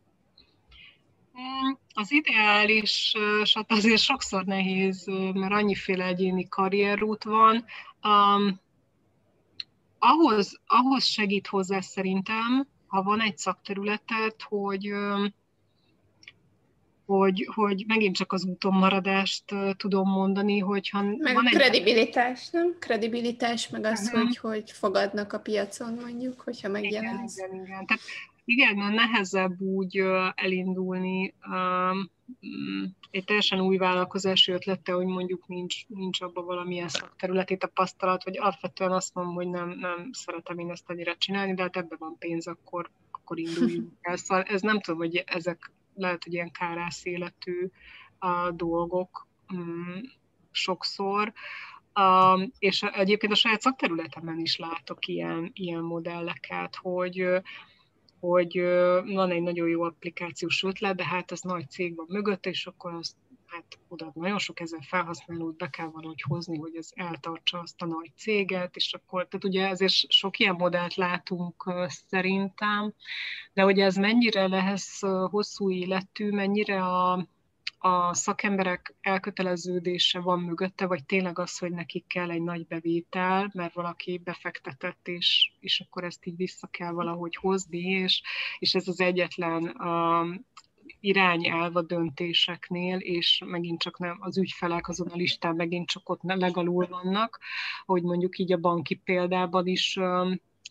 Mm, 1.38 1.72
az 1.94 2.12
ideális, 2.12 3.14
hát 3.54 3.72
azért 3.72 4.00
sokszor 4.00 4.44
nehéz, 4.44 5.06
mert 5.32 5.52
annyiféle 5.52 6.04
egyéni 6.04 6.48
karrierút 6.48 7.24
van. 7.24 7.64
Um, 8.02 8.60
ahhoz, 9.98 10.60
ahhoz 10.66 11.04
segít 11.04 11.46
hozzá 11.46 11.80
szerintem, 11.80 12.66
ha 12.86 13.02
van 13.02 13.20
egy 13.20 13.38
szakterületet, 13.38 14.42
hogy 14.42 14.92
hogy, 17.18 17.48
hogy 17.54 17.84
megint 17.86 18.16
csak 18.16 18.32
az 18.32 18.44
úton 18.44 18.74
maradást 18.74 19.44
tudom 19.76 20.08
mondani, 20.08 20.58
hogyha 20.58 21.02
meg 21.02 21.34
van 21.34 21.46
egy... 21.46 21.54
kredibilitás, 21.54 22.50
nem? 22.50 22.76
Kredibilitás, 22.78 23.68
meg 23.68 23.84
az, 23.84 24.00
uh-huh. 24.06 24.22
hogy, 24.22 24.36
hogy 24.36 24.70
fogadnak 24.70 25.32
a 25.32 25.38
piacon 25.38 25.98
mondjuk, 26.02 26.40
hogyha 26.40 26.68
megjelensz. 26.68 27.36
Igen, 27.36 27.54
igen, 27.54 27.66
igen. 27.66 27.86
Tehát 27.86 28.02
igen, 28.44 28.76
nehezebb 28.76 29.60
úgy 29.60 30.02
elindulni 30.34 31.34
mm, 32.46 32.84
egy 33.10 33.24
teljesen 33.24 33.60
új 33.60 33.76
vállalkozási 33.76 34.52
ötlete, 34.52 34.92
hogy 34.92 35.06
mondjuk 35.06 35.46
nincs, 35.46 35.86
nincs 35.86 36.20
abban 36.20 36.44
valamilyen 36.44 36.88
szakterületi 36.88 37.56
tapasztalat, 37.56 38.24
vagy 38.24 38.38
alapvetően 38.38 38.92
azt 38.92 39.14
mondom, 39.14 39.34
hogy 39.34 39.48
nem, 39.48 39.68
nem 39.68 40.08
szeretem 40.12 40.58
én 40.58 40.70
ezt 40.70 40.90
annyira 40.90 41.16
csinálni, 41.16 41.54
de 41.54 41.62
hát 41.62 41.76
ebben 41.76 41.98
van 41.98 42.16
pénz, 42.18 42.46
akkor, 42.46 42.90
akkor 43.10 43.38
induljunk 43.48 43.92
el. 44.00 44.16
Szóval 44.16 44.42
ez 44.42 44.60
nem 44.60 44.80
tudom, 44.80 45.00
hogy 45.00 45.22
ezek 45.26 45.70
lehet, 46.02 46.24
hogy 46.24 46.32
ilyen 46.32 46.50
kárász 46.50 47.04
életű 47.04 47.68
a 48.18 48.50
dolgok 48.50 49.26
mm, 49.54 49.98
sokszor. 50.50 51.32
Um, 52.00 52.52
és 52.58 52.82
egyébként 52.82 53.32
a 53.32 53.36
saját 53.36 53.60
szakterületemben 53.60 54.38
is 54.38 54.56
látok 54.56 55.06
ilyen, 55.06 55.50
ilyen 55.54 55.82
modelleket, 55.82 56.76
hogy 56.76 57.42
hogy 58.20 58.60
van 59.04 59.30
egy 59.30 59.42
nagyon 59.42 59.68
jó 59.68 59.82
applikációs 59.82 60.62
ötlet, 60.62 60.96
de 60.96 61.04
hát 61.04 61.32
ez 61.32 61.40
nagy 61.40 61.70
cég 61.70 61.96
van 61.96 62.06
mögött, 62.08 62.46
és 62.46 62.66
akkor 62.66 62.92
azt 62.92 63.16
hát 63.52 63.78
oda 63.88 64.10
nagyon 64.14 64.38
sok 64.38 64.60
ezer 64.60 64.82
felhasználót 64.82 65.56
be 65.56 65.70
kell 65.70 65.86
valahogy 65.86 66.22
hozni, 66.28 66.58
hogy 66.58 66.76
ez 66.76 66.88
eltartsa 66.94 67.58
azt 67.58 67.82
a 67.82 67.86
nagy 67.86 68.10
céget, 68.16 68.76
és 68.76 68.94
akkor, 68.94 69.28
tehát 69.28 69.44
ugye 69.44 69.68
ezért 69.68 69.92
sok 69.92 70.38
ilyen 70.38 70.54
modellt 70.54 70.94
látunk 70.94 71.72
szerintem, 72.08 72.92
de 73.52 73.62
hogy 73.62 73.78
ez 73.78 73.96
mennyire 73.96 74.46
lesz 74.46 75.00
hosszú 75.30 75.70
életű, 75.70 76.30
mennyire 76.30 76.84
a, 76.84 77.26
a 77.78 78.14
szakemberek 78.14 78.94
elköteleződése 79.00 80.20
van 80.20 80.40
mögötte, 80.40 80.86
vagy 80.86 81.04
tényleg 81.04 81.38
az, 81.38 81.58
hogy 81.58 81.70
nekik 81.72 82.06
kell 82.06 82.30
egy 82.30 82.42
nagy 82.42 82.66
bevétel, 82.66 83.50
mert 83.54 83.74
valaki 83.74 84.20
befektetett, 84.24 85.08
és, 85.08 85.52
és 85.60 85.80
akkor 85.80 86.04
ezt 86.04 86.26
így 86.26 86.36
vissza 86.36 86.66
kell 86.66 86.92
valahogy 86.92 87.36
hozni, 87.36 87.82
és, 87.82 88.22
és 88.58 88.74
ez 88.74 88.88
az 88.88 89.00
egyetlen 89.00 89.76
um, 89.78 90.44
irányelv 91.02 91.76
a 91.76 91.82
döntéseknél, 91.82 92.98
és 92.98 93.42
megint 93.46 93.80
csak 93.80 93.98
nem, 93.98 94.16
az 94.20 94.38
ügyfelek 94.38 94.88
azon 94.88 95.08
a 95.08 95.16
listán 95.16 95.54
megint 95.54 95.88
csak 95.88 96.08
ott 96.08 96.20
legalul 96.22 96.86
vannak, 96.86 97.40
hogy 97.84 98.02
mondjuk 98.02 98.38
így 98.38 98.52
a 98.52 98.56
banki 98.56 98.94
példában 98.94 99.66
is 99.66 99.98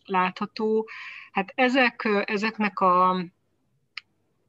látható. 0.04 0.88
Hát 1.32 1.52
ezek, 1.54 2.08
ezeknek 2.24 2.80
a, 2.80 3.24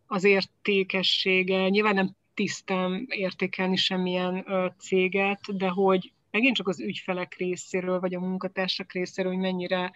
az 0.08 0.24
értékessége, 0.24 1.70
nyilván 1.70 1.96
nem 1.96 2.16
tisztem 2.34 3.06
értékelni 3.10 3.76
semmilyen 3.76 4.46
céget, 4.78 5.58
de 5.58 5.68
hogy 5.68 6.12
megint 6.32 6.56
csak 6.56 6.68
az 6.68 6.80
ügyfelek 6.80 7.36
részéről, 7.38 8.00
vagy 8.00 8.16
a 8.16 8.20
munkatársak 8.20 8.92
részéről, 8.92 9.32
hogy 9.32 9.42
mennyire 9.42 9.92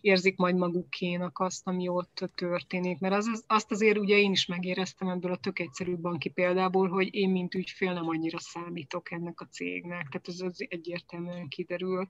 érzik 0.00 0.36
majd 0.36 0.56
magukénak 0.56 1.38
azt, 1.38 1.66
ami 1.66 1.88
ott 1.88 2.30
történik. 2.34 2.98
Mert 2.98 3.14
az, 3.14 3.44
azt 3.46 3.70
azért 3.70 3.98
ugye 3.98 4.16
én 4.16 4.32
is 4.32 4.46
megéreztem 4.46 5.08
ebből 5.08 5.32
a 5.32 5.36
tök 5.36 5.58
egyszerű 5.58 5.96
banki 5.96 6.28
példából, 6.28 6.88
hogy 6.88 7.14
én, 7.14 7.30
mint 7.30 7.54
ügyfél 7.54 7.92
nem 7.92 8.08
annyira 8.08 8.38
számítok 8.38 9.10
ennek 9.10 9.40
a 9.40 9.46
cégnek. 9.46 10.08
Tehát 10.08 10.28
ez 10.28 10.40
az 10.40 10.66
egyértelműen 10.68 11.48
kiderül. 11.48 12.08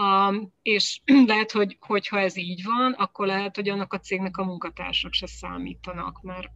Um, 0.00 0.52
és 0.62 1.00
lehet, 1.26 1.50
hogy 1.50 1.76
hogyha 1.80 2.18
ez 2.18 2.36
így 2.36 2.62
van, 2.64 2.92
akkor 2.92 3.26
lehet, 3.26 3.56
hogy 3.56 3.68
annak 3.68 3.92
a 3.92 3.98
cégnek 3.98 4.36
a 4.36 4.44
munkatársak 4.44 5.12
se 5.12 5.26
számítanak, 5.26 6.22
mert 6.22 6.48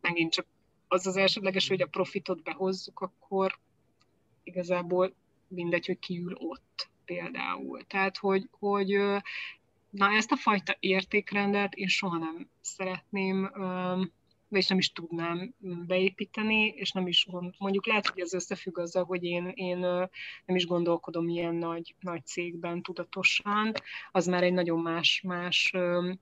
megint 0.00 0.32
csak 0.32 0.46
az 0.88 1.06
az 1.06 1.16
elsődleges, 1.16 1.68
hogy 1.68 1.80
a 1.80 1.86
profitot 1.86 2.42
behozzuk, 2.42 3.00
akkor 3.00 3.58
igazából 4.42 5.14
mindegy, 5.48 5.86
hogy 5.86 5.98
ki 5.98 6.18
ül 6.18 6.34
ott 6.34 6.90
például. 7.04 7.86
Tehát, 7.86 8.16
hogy, 8.16 8.48
hogy 8.50 8.98
na 9.92 10.12
ezt 10.12 10.32
a 10.32 10.36
fajta 10.36 10.76
értékrendet 10.80 11.74
én 11.74 11.86
soha 11.86 12.18
nem 12.18 12.48
szeretném, 12.60 13.50
és 14.48 14.66
nem 14.66 14.78
is 14.78 14.92
tudnám 14.92 15.54
beépíteni, 15.86 16.66
és 16.66 16.92
nem 16.92 17.06
is 17.06 17.26
gond, 17.30 17.54
mondjuk 17.58 17.86
lehet, 17.86 18.06
hogy 18.06 18.20
ez 18.20 18.34
összefügg 18.34 18.78
azzal, 18.78 19.04
hogy 19.04 19.24
én, 19.24 19.52
én 19.54 19.78
nem 20.46 20.56
is 20.56 20.66
gondolkodom 20.66 21.28
ilyen 21.28 21.54
nagy, 21.54 21.94
nagy 22.00 22.26
cégben 22.26 22.82
tudatosan, 22.82 23.72
az 24.10 24.26
már 24.26 24.42
egy 24.42 24.52
nagyon 24.52 24.78
más-más 24.78 25.72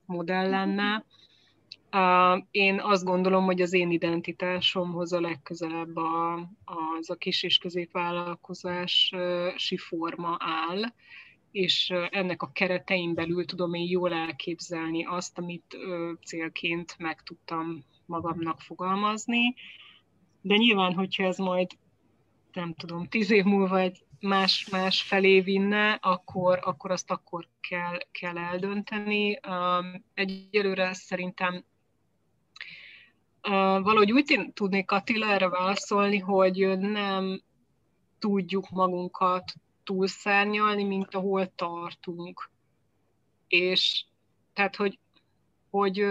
modell 0.05 0.49
lenne, 0.49 1.05
én 2.51 2.79
azt 2.79 3.03
gondolom, 3.03 3.45
hogy 3.45 3.61
az 3.61 3.73
én 3.73 3.91
identitásomhoz 3.91 5.13
a 5.13 5.21
legközelebb 5.21 5.95
a, 5.95 6.33
az 6.63 7.09
a 7.09 7.15
kis 7.15 7.43
és 7.43 7.57
középvállalkozási 7.57 9.77
forma 9.77 10.37
áll, 10.39 10.83
és 11.51 11.89
ennek 12.09 12.41
a 12.41 12.51
keretein 12.51 13.13
belül 13.13 13.45
tudom 13.45 13.73
én 13.73 13.89
jól 13.89 14.13
elképzelni 14.13 15.05
azt, 15.05 15.37
amit 15.37 15.77
célként 16.25 16.95
meg 16.97 17.23
tudtam 17.23 17.83
magamnak 18.05 18.61
fogalmazni. 18.61 19.55
De 20.41 20.55
nyilván, 20.55 20.93
hogyha 20.93 21.23
ez 21.23 21.37
majd, 21.37 21.71
nem 22.53 22.73
tudom, 22.73 23.07
tíz 23.07 23.31
év 23.31 23.43
múlva 23.43 23.79
egy 23.79 24.03
más, 24.19 24.69
más 24.69 25.01
felé 25.01 25.39
vinne, 25.39 25.91
akkor, 26.01 26.59
akkor 26.63 26.91
azt 26.91 27.11
akkor 27.11 27.47
kell, 27.59 27.97
kell 28.11 28.37
eldönteni. 28.37 29.39
Egyelőre 30.13 30.93
szerintem 30.93 31.63
valahogy 33.81 34.11
úgy 34.11 34.51
tudnék 34.53 34.91
Attila 34.91 35.27
erre 35.27 35.49
válaszolni, 35.49 36.17
hogy 36.17 36.79
nem 36.79 37.41
tudjuk 38.19 38.69
magunkat 38.69 39.53
túlszárnyalni, 39.91 40.83
mint 40.83 41.15
ahol 41.15 41.55
tartunk. 41.55 42.49
És 43.47 44.05
tehát, 44.53 44.75
hogy, 44.75 44.99
hogy 45.69 46.05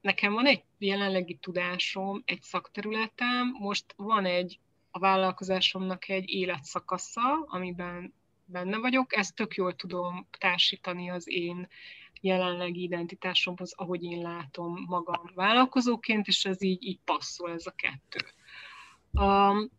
nekem 0.00 0.32
van 0.32 0.46
egy 0.46 0.62
jelenlegi 0.78 1.34
tudásom, 1.34 2.22
egy 2.24 2.42
szakterületem, 2.42 3.56
most 3.58 3.94
van 3.96 4.24
egy 4.24 4.58
a 4.90 4.98
vállalkozásomnak 4.98 6.08
egy 6.08 6.28
életszakasza, 6.28 7.22
amiben 7.46 8.14
benne 8.44 8.78
vagyok, 8.78 9.16
ezt 9.16 9.34
tök 9.34 9.54
jól 9.54 9.74
tudom 9.74 10.26
társítani 10.38 11.10
az 11.10 11.28
én 11.28 11.68
jelenlegi 12.20 12.82
identitásomhoz, 12.82 13.72
ahogy 13.76 14.02
én 14.02 14.22
látom 14.22 14.84
magam 14.86 15.30
vállalkozóként, 15.34 16.26
és 16.26 16.44
ez 16.44 16.62
így, 16.62 16.84
így 16.84 16.98
passzol 17.04 17.50
ez 17.50 17.66
a 17.66 17.74
kettő. 17.76 18.26
Um, 19.12 19.70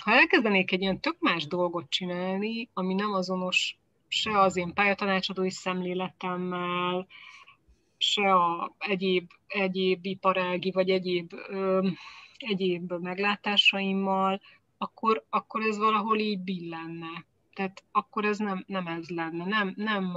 ha 0.00 0.12
elkezdenék 0.12 0.72
egy 0.72 0.80
ilyen 0.80 1.00
tök 1.00 1.16
más 1.18 1.46
dolgot 1.46 1.90
csinálni, 1.90 2.68
ami 2.72 2.94
nem 2.94 3.12
azonos 3.12 3.76
se 4.08 4.40
az 4.40 4.56
én 4.56 4.74
pályatanácsadói 4.74 5.50
szemléletemmel, 5.50 7.06
se 7.98 8.34
a 8.34 8.74
egyéb, 8.78 9.30
egyéb 9.46 10.04
iparági, 10.06 10.70
vagy 10.70 10.90
egyéb, 10.90 11.32
ö, 11.48 11.88
egyéb 12.36 12.92
meglátásaimmal, 12.92 14.40
akkor, 14.78 15.24
akkor 15.30 15.62
ez 15.62 15.78
valahol 15.78 16.18
így 16.18 16.40
billenne. 16.40 17.24
Tehát 17.54 17.84
akkor 17.92 18.24
ez 18.24 18.38
nem, 18.38 18.64
nem 18.66 18.86
ez 18.86 19.08
lenne. 19.08 19.44
Nem, 19.44 19.72
nem 19.76 20.16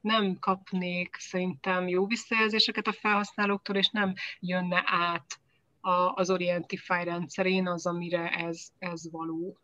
nem 0.00 0.38
kapnék 0.38 1.16
szerintem 1.18 1.88
jó 1.88 2.06
visszajelzéseket 2.06 2.86
a 2.86 2.92
felhasználóktól, 2.92 3.76
és 3.76 3.88
nem 3.88 4.14
jönne 4.40 4.82
át 4.86 5.39
a, 5.80 6.12
az 6.14 6.30
Orientify 6.30 7.04
rendszerén 7.04 7.68
az, 7.68 7.86
amire 7.86 8.28
ez, 8.28 8.68
ez 8.78 9.10
való. 9.10 9.58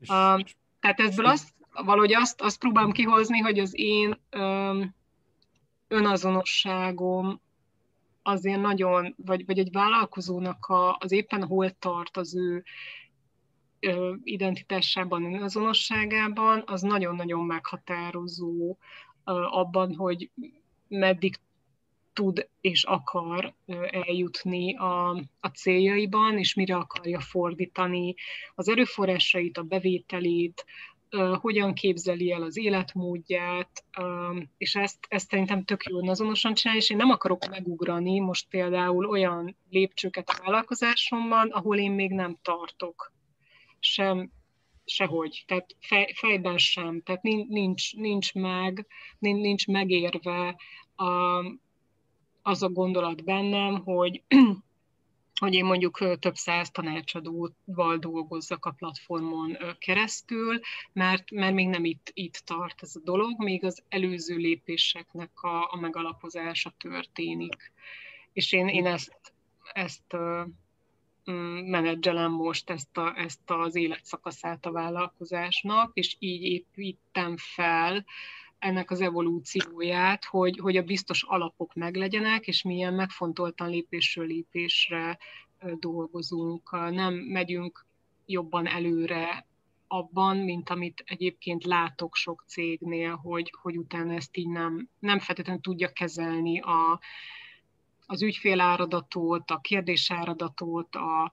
Uh, 0.00 0.40
tehát 0.80 1.00
ebből 1.00 1.26
azt, 1.26 1.54
valahogy 1.72 2.14
azt, 2.14 2.40
azt 2.40 2.58
próbálom 2.58 2.92
kihozni, 2.92 3.38
hogy 3.38 3.58
az 3.58 3.78
én 3.78 4.20
um, 4.36 4.94
önazonosságom 5.88 7.40
azért 8.22 8.60
nagyon, 8.60 9.14
vagy, 9.16 9.46
vagy 9.46 9.58
egy 9.58 9.72
vállalkozónak 9.72 10.66
a, 10.66 10.96
az 11.00 11.12
éppen 11.12 11.44
hol 11.44 11.70
tart 11.70 12.16
az 12.16 12.36
ő 12.36 12.64
identitásában, 14.22 15.24
önazonosságában, 15.24 16.62
az 16.66 16.82
nagyon-nagyon 16.82 17.44
meghatározó 17.44 18.76
abban, 19.50 19.94
hogy 19.94 20.30
meddig 20.88 21.36
tud 22.14 22.48
és 22.60 22.84
akar 22.84 23.54
eljutni 23.90 24.76
a, 24.76 25.10
a 25.40 25.48
céljaiban, 25.54 26.38
és 26.38 26.54
mire 26.54 26.76
akarja 26.76 27.20
fordítani 27.20 28.14
az 28.54 28.68
erőforrásait, 28.68 29.58
a 29.58 29.62
bevételét, 29.62 30.64
hogyan 31.40 31.74
képzeli 31.74 32.32
el 32.32 32.42
az 32.42 32.56
életmódját, 32.56 33.84
és 34.56 34.74
ezt, 34.74 35.06
ezt 35.08 35.28
szerintem 35.28 35.64
tök 35.64 35.84
jól 35.84 36.08
azonosan 36.08 36.54
csinálni, 36.54 36.82
és 36.82 36.90
én 36.90 36.96
nem 36.96 37.10
akarok 37.10 37.48
megugrani 37.48 38.20
most 38.20 38.48
például 38.48 39.06
olyan 39.06 39.56
lépcsőket 39.70 40.28
a 40.28 40.42
vállalkozásomban, 40.42 41.50
ahol 41.50 41.78
én 41.78 41.92
még 41.92 42.10
nem 42.10 42.38
tartok 42.42 43.12
sem 43.78 44.30
sehogy, 44.84 45.44
tehát 45.46 45.76
fej, 45.80 46.12
fejben 46.14 46.58
sem, 46.58 47.02
tehát 47.02 47.22
nincs, 47.22 47.96
nincs 47.96 48.34
meg, 48.34 48.86
nincs 49.18 49.66
megérve 49.66 50.56
a, 50.94 51.38
az 52.46 52.62
a 52.62 52.68
gondolat 52.68 53.24
bennem, 53.24 53.82
hogy 53.82 54.22
hogy 55.40 55.54
én 55.54 55.64
mondjuk 55.64 56.18
több 56.18 56.34
száz 56.34 56.70
tanácsadóval 56.70 57.96
dolgozzak 57.98 58.64
a 58.64 58.70
platformon 58.70 59.56
keresztül, 59.78 60.60
mert, 60.92 61.30
mert 61.30 61.54
még 61.54 61.68
nem 61.68 61.84
itt, 61.84 62.10
itt 62.12 62.42
tart 62.44 62.82
ez 62.82 62.96
a 62.96 63.00
dolog, 63.04 63.42
még 63.42 63.64
az 63.64 63.82
előző 63.88 64.36
lépéseknek 64.36 65.42
a, 65.42 65.72
a 65.72 65.76
megalapozása 65.80 66.74
történik. 66.78 67.72
És 68.32 68.52
én, 68.52 68.68
én 68.68 68.86
ezt, 68.86 69.32
ezt 69.72 70.16
Mm, 71.30 71.58
menedzselem 71.58 72.32
most 72.32 72.70
ezt, 72.70 72.96
a, 72.96 73.18
ezt 73.18 73.50
az 73.50 73.74
életszakaszát 73.74 74.66
a 74.66 74.72
vállalkozásnak, 74.72 75.90
és 75.94 76.16
így 76.18 76.42
építem 76.42 77.36
fel 77.36 78.04
ennek 78.64 78.90
az 78.90 79.00
evolúcióját, 79.00 80.24
hogy, 80.24 80.58
hogy 80.58 80.76
a 80.76 80.82
biztos 80.82 81.22
alapok 81.22 81.74
meglegyenek, 81.74 82.46
és 82.46 82.62
milyen 82.62 82.94
megfontoltan 82.94 83.70
lépésről 83.70 84.26
lépésre 84.26 85.18
dolgozunk. 85.78 86.70
Nem 86.90 87.14
megyünk 87.14 87.86
jobban 88.26 88.66
előre 88.66 89.46
abban, 89.86 90.36
mint 90.36 90.70
amit 90.70 91.02
egyébként 91.06 91.64
látok 91.64 92.14
sok 92.14 92.44
cégnél, 92.46 93.14
hogy, 93.14 93.52
hogy 93.62 93.78
utána 93.78 94.12
ezt 94.12 94.36
így 94.36 94.48
nem, 94.48 94.88
nem 94.98 95.18
feltétlenül 95.18 95.60
tudja 95.60 95.92
kezelni 95.92 96.60
a, 96.60 97.00
az 98.06 98.22
ügyféláradatot, 98.22 99.50
a 99.50 99.60
kérdésáradatot, 99.60 100.94
a, 100.94 101.32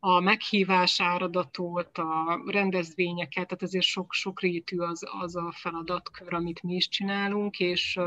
a 0.00 0.20
meghívás 0.20 1.00
áradatot, 1.00 1.98
a 1.98 2.42
rendezvényeket, 2.46 3.46
tehát 3.46 3.62
ezért 3.62 3.84
sok-sok 3.84 4.40
rétű 4.40 4.78
az, 4.78 5.02
az 5.20 5.36
a 5.36 5.52
feladatkör, 5.52 6.34
amit 6.34 6.62
mi 6.62 6.74
is 6.74 6.88
csinálunk, 6.88 7.58
és, 7.58 7.98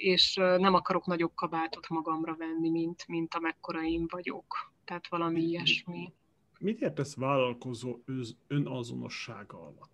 és 0.00 0.34
nem 0.36 0.74
akarok 0.74 1.06
nagyobb 1.06 1.34
kabátot 1.34 1.88
magamra 1.88 2.34
venni, 2.36 2.70
mint, 2.70 3.04
mint 3.08 3.34
amekkora 3.34 3.82
én 3.82 4.06
vagyok. 4.10 4.72
tehát 4.84 5.08
valami 5.08 5.40
ilyesmi. 5.40 6.12
Mit 6.58 6.80
értesz 6.80 7.14
vállalkozó 7.14 7.98
önazonossága 8.46 9.58
alatt? 9.58 9.92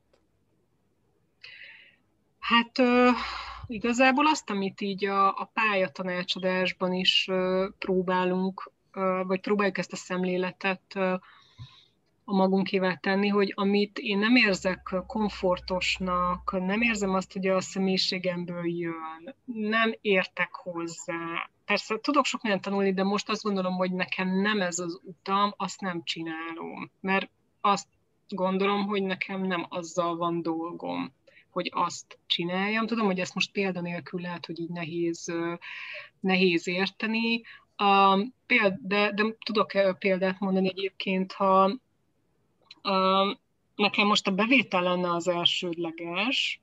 Hát 2.38 2.72
igazából 3.66 4.26
azt, 4.26 4.50
amit 4.50 4.80
így 4.80 5.04
a, 5.04 5.28
a 5.28 5.50
pályatanácsadásban 5.52 6.92
is 6.92 7.30
próbálunk, 7.78 8.72
vagy 9.22 9.40
próbáljuk 9.40 9.78
ezt 9.78 9.92
a 9.92 9.96
szemléletet 9.96 10.96
a 12.24 12.32
magunkével 12.32 12.96
tenni, 12.96 13.28
hogy 13.28 13.52
amit 13.56 13.98
én 13.98 14.18
nem 14.18 14.36
érzek 14.36 14.94
komfortosnak, 15.06 16.52
nem 16.52 16.80
érzem 16.80 17.14
azt, 17.14 17.32
hogy 17.32 17.46
a 17.46 17.60
személyiségemből 17.60 18.66
jön, 18.66 19.34
nem 19.44 19.94
értek 20.00 20.52
hozzá. 20.52 21.50
Persze 21.64 21.98
tudok 22.00 22.24
sok 22.24 22.42
mindent 22.42 22.64
tanulni, 22.64 22.92
de 22.92 23.02
most 23.02 23.28
azt 23.28 23.42
gondolom, 23.42 23.74
hogy 23.74 23.92
nekem 23.92 24.40
nem 24.40 24.60
ez 24.60 24.78
az 24.78 25.00
utam, 25.04 25.54
azt 25.56 25.80
nem 25.80 26.02
csinálom. 26.04 26.90
Mert 27.00 27.30
azt 27.60 27.88
gondolom, 28.28 28.86
hogy 28.86 29.02
nekem 29.02 29.42
nem 29.42 29.66
azzal 29.68 30.16
van 30.16 30.42
dolgom, 30.42 31.12
hogy 31.50 31.70
azt 31.74 32.18
csináljam. 32.26 32.86
Tudom, 32.86 33.06
hogy 33.06 33.18
ezt 33.18 33.34
most 33.34 33.52
példanélkül 33.52 34.20
lehet, 34.20 34.46
hogy 34.46 34.60
így 34.60 34.70
nehéz, 34.70 35.34
nehéz 36.20 36.68
érteni, 36.68 37.42
de, 38.46 39.12
de 39.12 39.36
tudok 39.44 39.72
példát 39.98 40.38
mondani 40.40 40.68
egyébként, 40.68 41.32
ha 41.32 41.80
Nekem 43.80 44.06
most 44.06 44.26
a 44.26 44.30
bevétel 44.30 44.82
lenne 44.82 45.14
az 45.14 45.28
elsődleges, 45.28 46.60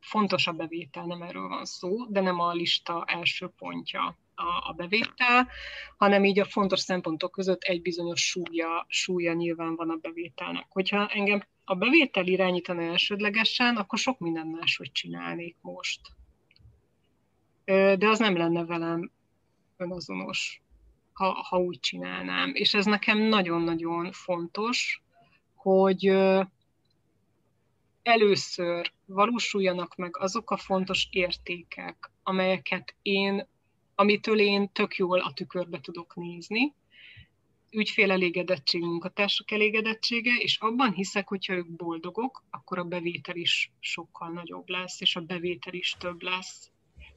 fontos 0.00 0.46
a 0.46 0.52
bevétel, 0.52 1.04
nem 1.04 1.22
erről 1.22 1.48
van 1.48 1.64
szó, 1.64 2.04
de 2.06 2.20
nem 2.20 2.40
a 2.40 2.52
lista 2.52 3.04
első 3.06 3.48
pontja 3.58 4.18
a, 4.34 4.68
a 4.68 4.72
bevétel, 4.76 5.48
hanem 5.96 6.24
így 6.24 6.38
a 6.38 6.44
fontos 6.44 6.80
szempontok 6.80 7.30
között 7.30 7.62
egy 7.62 7.82
bizonyos 7.82 8.20
súlya, 8.20 8.86
súlya 8.88 9.32
nyilván 9.32 9.74
van 9.76 9.90
a 9.90 9.96
bevételnek. 9.96 10.66
Hogyha 10.68 11.06
engem 11.06 11.42
a 11.64 11.74
bevétel 11.74 12.26
irányítana 12.26 12.82
elsődlegesen, 12.82 13.76
akkor 13.76 13.98
sok 13.98 14.18
minden 14.18 14.46
máshogy 14.46 14.92
csinálnék 14.92 15.56
most. 15.60 16.00
De 17.64 18.08
az 18.08 18.18
nem 18.18 18.36
lenne 18.36 18.64
velem 18.64 19.10
önazonos, 19.82 20.62
ha, 21.12 21.32
ha 21.48 21.58
úgy 21.58 21.80
csinálnám. 21.80 22.50
És 22.54 22.74
ez 22.74 22.84
nekem 22.84 23.18
nagyon-nagyon 23.18 24.12
fontos, 24.12 25.02
hogy 25.54 26.12
először 28.02 28.92
valósuljanak 29.06 29.96
meg 29.96 30.16
azok 30.18 30.50
a 30.50 30.56
fontos 30.56 31.08
értékek, 31.10 32.10
amelyeket 32.22 32.94
én, 33.02 33.48
amitől 33.94 34.40
én 34.40 34.72
tök 34.72 34.96
jól 34.96 35.20
a 35.20 35.32
tükörbe 35.32 35.80
tudok 35.80 36.14
nézni, 36.16 36.74
ügyfél 37.70 38.10
elégedettség, 38.10 38.80
munkatársak 38.80 39.50
elégedettsége, 39.50 40.34
és 40.38 40.58
abban 40.60 40.92
hiszek, 40.92 41.28
hogyha 41.28 41.54
ők 41.54 41.76
boldogok, 41.76 42.44
akkor 42.50 42.78
a 42.78 42.84
bevétel 42.84 43.36
is 43.36 43.72
sokkal 43.80 44.28
nagyobb 44.28 44.68
lesz, 44.68 45.00
és 45.00 45.16
a 45.16 45.20
bevétel 45.20 45.74
is 45.74 45.96
több 45.98 46.22
lesz. 46.22 46.70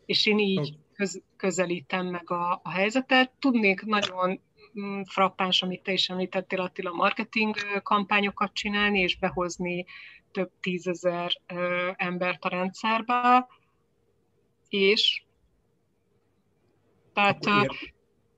És 0.06 0.26
én 0.26 0.40
így 0.40 0.78
köz, 0.96 1.22
közelítem 1.38 2.06
meg 2.06 2.32
a, 2.32 2.60
a 2.64 2.70
helyzetet. 2.70 3.32
Tudnék 3.40 3.82
nagyon 3.82 4.40
Mm, 4.80 5.02
frappáns, 5.02 5.62
amit 5.62 5.84
te 5.84 5.92
is 5.92 6.10
említettél, 6.10 6.60
Attila, 6.60 6.92
marketing 6.92 7.56
kampányokat 7.84 8.54
csinálni, 8.54 9.00
és 9.00 9.18
behozni 9.18 9.86
több 10.32 10.52
tízezer 10.60 11.32
embert 11.96 12.44
a 12.44 12.50
rendszerbe, 12.50 13.48
és 14.70 15.24
tehát... 17.14 17.46
Ér, 17.46 17.70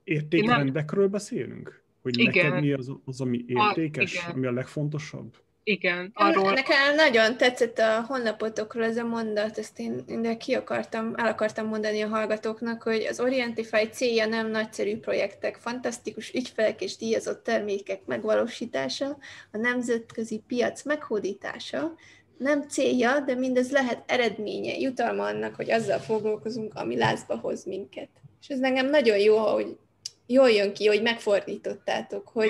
értékrendekről 0.04 1.02
nem... 1.02 1.12
beszélünk? 1.12 1.84
Hogy 2.02 2.20
igen. 2.20 2.46
neked 2.46 2.62
mi 2.62 2.72
az, 2.72 2.92
az 3.06 3.22
ami 3.22 3.44
értékes, 3.48 4.28
a, 4.28 4.32
ami 4.34 4.46
a 4.46 4.52
legfontosabb? 4.52 5.36
Igen, 5.70 6.12
arról... 6.14 6.54
Nekem 6.54 6.96
nagyon 6.96 7.38
tetszett 7.38 7.80
a 7.80 8.02
honlapotokról 8.08 8.84
ez 8.84 8.98
a 8.98 9.04
mondat, 9.04 9.58
ezt 9.58 9.80
én, 9.80 10.04
én 10.08 10.38
ki 10.38 10.54
akartam, 10.54 11.14
el 11.16 11.28
akartam 11.28 11.68
mondani 11.68 12.02
a 12.02 12.08
hallgatóknak, 12.08 12.84
hogy 12.84 13.06
az 13.10 13.20
Orientify 13.20 13.90
célja 13.92 14.26
nem 14.26 14.50
nagyszerű 14.50 14.98
projektek, 14.98 15.56
fantasztikus 15.56 16.34
ügyfelek 16.34 16.82
és 16.82 16.98
díjazott 16.98 17.44
termékek 17.44 18.06
megvalósítása, 18.06 19.18
a 19.52 19.58
nemzetközi 19.58 20.44
piac 20.48 20.84
meghódítása, 20.84 21.94
nem 22.38 22.68
célja, 22.68 23.20
de 23.20 23.36
mindez 23.36 23.72
lehet 23.72 24.04
eredménye, 24.12 24.78
jutalma 24.78 25.24
annak, 25.24 25.56
hogy 25.56 25.72
azzal 25.72 26.00
foglalkozunk, 26.00 26.74
ami 26.76 26.98
lázba 26.98 27.38
hoz 27.38 27.66
minket. 27.66 28.10
És 28.42 28.48
ez 28.48 28.60
nekem 28.60 28.90
nagyon 28.90 29.18
jó, 29.18 29.38
hogy 29.38 29.78
jól 30.26 30.50
jön 30.50 30.74
ki, 30.74 30.88
hogy 30.88 31.02
megfordítottátok, 31.02 32.28
hogy, 32.28 32.50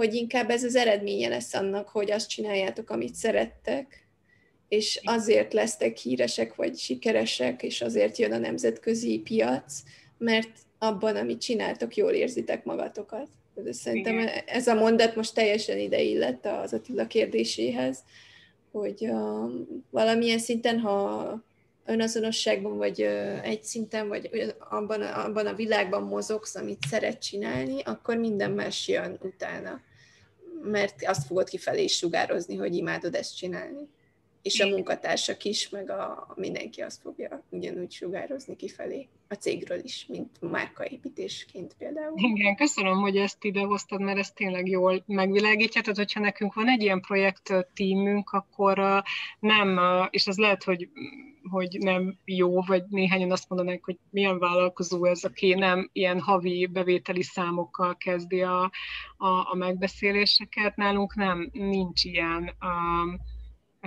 hogy 0.00 0.14
inkább 0.14 0.50
ez 0.50 0.64
az 0.64 0.76
eredménye 0.76 1.28
lesz 1.28 1.54
annak, 1.54 1.88
hogy 1.88 2.10
azt 2.10 2.28
csináljátok, 2.28 2.90
amit 2.90 3.14
szerettek, 3.14 4.06
és 4.68 5.00
azért 5.04 5.52
lesztek 5.52 5.96
híresek 5.96 6.54
vagy 6.54 6.78
sikeresek, 6.78 7.62
és 7.62 7.80
azért 7.80 8.18
jön 8.18 8.32
a 8.32 8.38
nemzetközi 8.38 9.18
piac, 9.18 9.82
mert 10.18 10.50
abban, 10.78 11.16
amit 11.16 11.40
csináltok, 11.40 11.96
jól 11.96 12.12
érzitek 12.12 12.64
magatokat. 12.64 13.28
De 13.54 13.72
szerintem 13.72 14.18
Igen. 14.18 14.42
ez 14.46 14.66
a 14.66 14.74
mondat 14.74 15.16
most 15.16 15.34
teljesen 15.34 15.78
ide 15.78 16.00
illett 16.00 16.46
az 16.46 16.72
Attila 16.72 17.06
kérdéséhez, 17.06 17.98
hogy 18.72 19.00
uh, 19.00 19.50
valamilyen 19.90 20.38
szinten, 20.38 20.78
ha 20.78 21.44
önazonosságban, 21.84 22.76
vagy 22.76 23.02
uh, 23.02 23.48
egy 23.48 23.62
szinten, 23.62 24.08
vagy 24.08 24.54
abban, 24.70 25.02
abban 25.02 25.46
a 25.46 25.54
világban 25.54 26.02
mozogsz, 26.02 26.54
amit 26.54 26.84
szeret 26.90 27.22
csinálni, 27.22 27.82
akkor 27.82 28.16
minden 28.16 28.50
más 28.50 28.88
jön 28.88 29.18
utána 29.22 29.88
mert 30.62 31.04
azt 31.06 31.26
fogod 31.26 31.48
kifelé 31.48 31.82
is 31.82 31.96
sugározni, 31.96 32.56
hogy 32.56 32.74
imádod 32.74 33.14
ezt 33.14 33.36
csinálni. 33.36 33.88
És 34.42 34.60
a 34.60 34.68
munkatársak 34.68 35.44
is, 35.44 35.68
meg 35.68 35.90
a, 35.90 36.32
mindenki 36.36 36.80
azt 36.80 37.00
fogja 37.00 37.42
ugyanúgy 37.48 37.92
sugározni 37.92 38.56
kifelé. 38.56 39.08
A 39.28 39.34
cégről 39.34 39.78
is, 39.82 40.06
mint 40.08 40.40
márkaépítésként 40.40 41.74
például. 41.78 42.12
Igen, 42.16 42.56
köszönöm, 42.56 43.00
hogy 43.00 43.16
ezt 43.16 43.44
ide 43.44 43.60
hoztad, 43.60 44.00
mert 44.00 44.18
ez 44.18 44.30
tényleg 44.30 44.68
jól 44.68 45.02
megvilágítja. 45.06 45.80
Tehát, 45.80 45.96
hogyha 45.96 46.20
nekünk 46.20 46.54
van 46.54 46.68
egy 46.68 46.82
ilyen 46.82 47.00
projekt 47.00 47.52
tímünk, 47.74 48.30
akkor 48.30 49.02
nem, 49.40 49.80
és 50.10 50.26
ez 50.26 50.36
lehet, 50.36 50.64
hogy 50.64 50.88
hogy 51.48 51.78
nem 51.80 52.18
jó, 52.24 52.62
vagy 52.62 52.84
néhányan 52.88 53.30
azt 53.30 53.48
mondanák, 53.48 53.84
hogy 53.84 53.98
milyen 54.10 54.38
vállalkozó 54.38 55.04
ez, 55.04 55.24
aki 55.24 55.54
nem 55.54 55.88
ilyen 55.92 56.20
havi 56.20 56.66
bevételi 56.66 57.22
számokkal 57.22 57.96
kezdi 57.96 58.42
a, 58.42 58.62
a, 59.16 59.28
a 59.50 59.54
megbeszéléseket. 59.54 60.76
Nálunk 60.76 61.14
nem, 61.14 61.48
nincs 61.52 62.04
ilyen 62.04 62.56
um, 62.60 63.20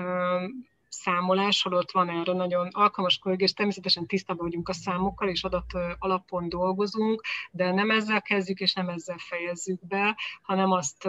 um, 0.06 0.72
számolás, 0.94 1.62
holott 1.62 1.92
van 1.92 2.10
erre 2.10 2.34
nagyon 2.34 2.68
alkalmas 2.72 3.18
kollég, 3.18 3.40
és 3.40 3.54
természetesen 3.54 4.06
tisztában 4.06 4.46
vagyunk 4.46 4.70
a 4.70 4.74
számokkal, 4.74 5.28
és 5.28 5.44
adat 5.44 5.74
alapon 6.00 6.50
dolgozunk, 6.50 7.22
de 7.52 7.72
nem 7.72 7.92
ezzel 7.92 8.22
kezdjük, 8.22 8.60
és 8.60 8.74
nem 8.74 8.90
ezzel 8.90 9.18
fejezzük 9.18 9.88
be, 9.88 10.18
hanem 10.42 10.72
azt 10.72 11.08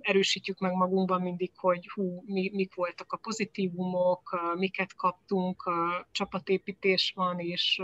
erősítjük 0.00 0.58
meg 0.58 0.72
magunkban 0.72 1.22
mindig, 1.22 1.52
hogy 1.56 1.88
hú, 1.94 2.22
mi, 2.26 2.50
mik 2.54 2.74
voltak 2.74 3.12
a 3.12 3.16
pozitívumok, 3.16 4.54
miket 4.56 4.94
kaptunk, 4.94 5.70
csapatépítés 6.10 7.12
van, 7.16 7.38
és, 7.38 7.82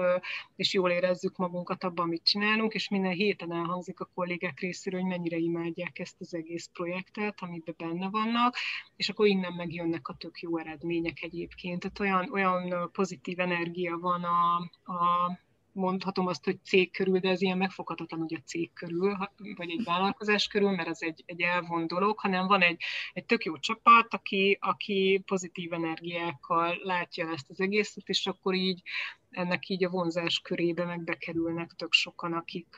és 0.57 0.73
jól 0.73 0.91
érezzük 0.91 1.37
magunkat 1.37 1.85
abban, 1.85 2.05
amit 2.05 2.25
csinálunk, 2.25 2.75
és 2.75 2.89
minden 2.89 3.13
héten 3.13 3.53
elhangzik 3.53 4.01
a 4.01 4.11
kollégák 4.15 4.61
részéről, 4.61 5.01
hogy 5.01 5.09
mennyire 5.11 5.37
imádják 5.37 5.99
ezt 5.99 6.21
az 6.21 6.35
egész 6.35 6.71
projektet, 6.73 7.35
amiben 7.41 7.75
benne 7.79 8.09
vannak, 8.11 8.57
és 8.97 9.09
akkor 9.09 9.27
innen 9.27 9.53
megjönnek 9.53 10.09
a 10.09 10.15
tök 10.15 10.41
jó 10.41 10.59
eredmények 10.59 11.23
egyébként. 11.23 11.81
Tehát 11.81 12.01
olyan, 12.01 12.33
olyan 12.33 12.91
pozitív 12.93 13.39
energia 13.39 13.99
van 13.99 14.25
a, 14.25 14.57
a 14.93 15.33
mondhatom 15.75 16.27
azt, 16.27 16.45
hogy 16.45 16.65
cég 16.65 16.93
körül, 16.93 17.19
de 17.19 17.29
ez 17.29 17.43
ilyen 17.43 17.59
megfoghatatlan, 17.59 18.21
hogy 18.21 18.35
a 18.35 18.45
cég 18.45 18.73
körül, 18.73 19.17
vagy 19.57 19.71
egy 19.71 19.85
vállalkozás 19.85 20.47
körül, 20.47 20.71
mert 20.71 20.89
ez 20.89 20.99
egy, 21.01 21.23
egy 21.27 21.41
elvon 21.41 21.87
dolog, 21.87 22.19
hanem 22.19 22.47
van 22.47 22.63
egy, 22.63 22.83
egy 23.13 23.25
tök 23.25 23.45
jó 23.45 23.59
csapat, 23.59 24.15
aki, 24.15 24.59
aki 24.61 25.23
pozitív 25.27 25.73
energiákkal 25.73 26.79
látja 26.83 27.33
ezt 27.33 27.51
az 27.51 27.61
egészet, 27.61 28.09
és 28.09 28.27
akkor 28.27 28.55
így 28.55 28.83
ennek 29.31 29.69
így 29.69 29.85
a 29.85 29.91
vonzás 29.91 30.41
körébe 30.41 30.85
meg 30.85 31.05
bekerülnek 31.05 31.71
tök 31.77 31.93
sokan, 31.93 32.33
akik, 32.33 32.77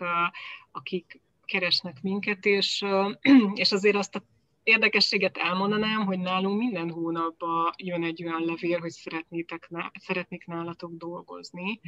akik 0.71 1.21
keresnek 1.45 2.03
minket, 2.03 2.45
és, 2.45 2.85
és 3.55 3.73
azért 3.73 3.97
azt 3.97 4.15
a 4.15 4.23
érdekességet 4.67 5.37
elmondanám, 5.37 6.05
hogy 6.05 6.19
nálunk 6.19 6.59
minden 6.59 6.91
hónapban 6.91 7.73
jön 7.77 8.05
egy 8.05 8.25
olyan 8.25 8.45
levél, 8.45 8.81
hogy 8.81 8.91
szeretnétek, 8.91 9.71
szeretnék 9.99 10.47
nálatok 10.47 10.93
dolgozni, 10.93 11.81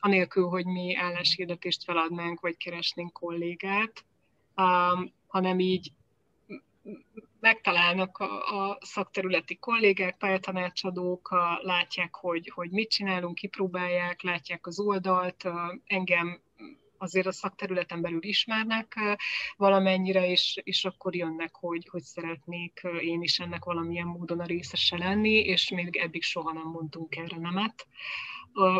anélkül, 0.00 0.48
hogy 0.48 0.66
mi 0.66 0.94
álláshirdetést 0.96 1.84
feladnánk, 1.84 2.40
vagy 2.40 2.56
keresnénk 2.56 3.12
kollégát, 3.12 4.04
um, 4.56 5.12
hanem 5.26 5.58
így 5.58 5.92
megtalálnak 7.40 8.18
a, 8.18 8.68
a 8.68 8.78
szakterületi 8.80 9.56
kollégák, 9.56 10.16
pályatanácsadók, 10.16 11.34
látják, 11.62 12.14
hogy, 12.14 12.50
hogy 12.54 12.70
mit 12.70 12.90
csinálunk, 12.90 13.34
kipróbálják, 13.34 14.22
látják 14.22 14.66
az 14.66 14.80
oldalt, 14.80 15.48
engem 15.86 16.40
azért 16.98 17.26
a 17.26 17.32
szakterületen 17.32 18.00
belül 18.00 18.24
ismernek 18.24 18.98
valamennyire, 19.56 20.30
és, 20.30 20.60
és 20.64 20.84
akkor 20.84 21.14
jönnek, 21.16 21.54
hogy, 21.54 21.88
hogy 21.90 22.02
szeretnék 22.02 22.80
én 23.00 23.22
is 23.22 23.38
ennek 23.38 23.64
valamilyen 23.64 24.06
módon 24.06 24.40
a 24.40 24.46
részese 24.46 24.96
lenni, 24.96 25.34
és 25.38 25.70
még 25.70 25.96
eddig 25.96 26.22
soha 26.22 26.52
nem 26.52 26.66
mondtunk 26.66 27.16
erre 27.16 27.38
nemet. 27.38 27.86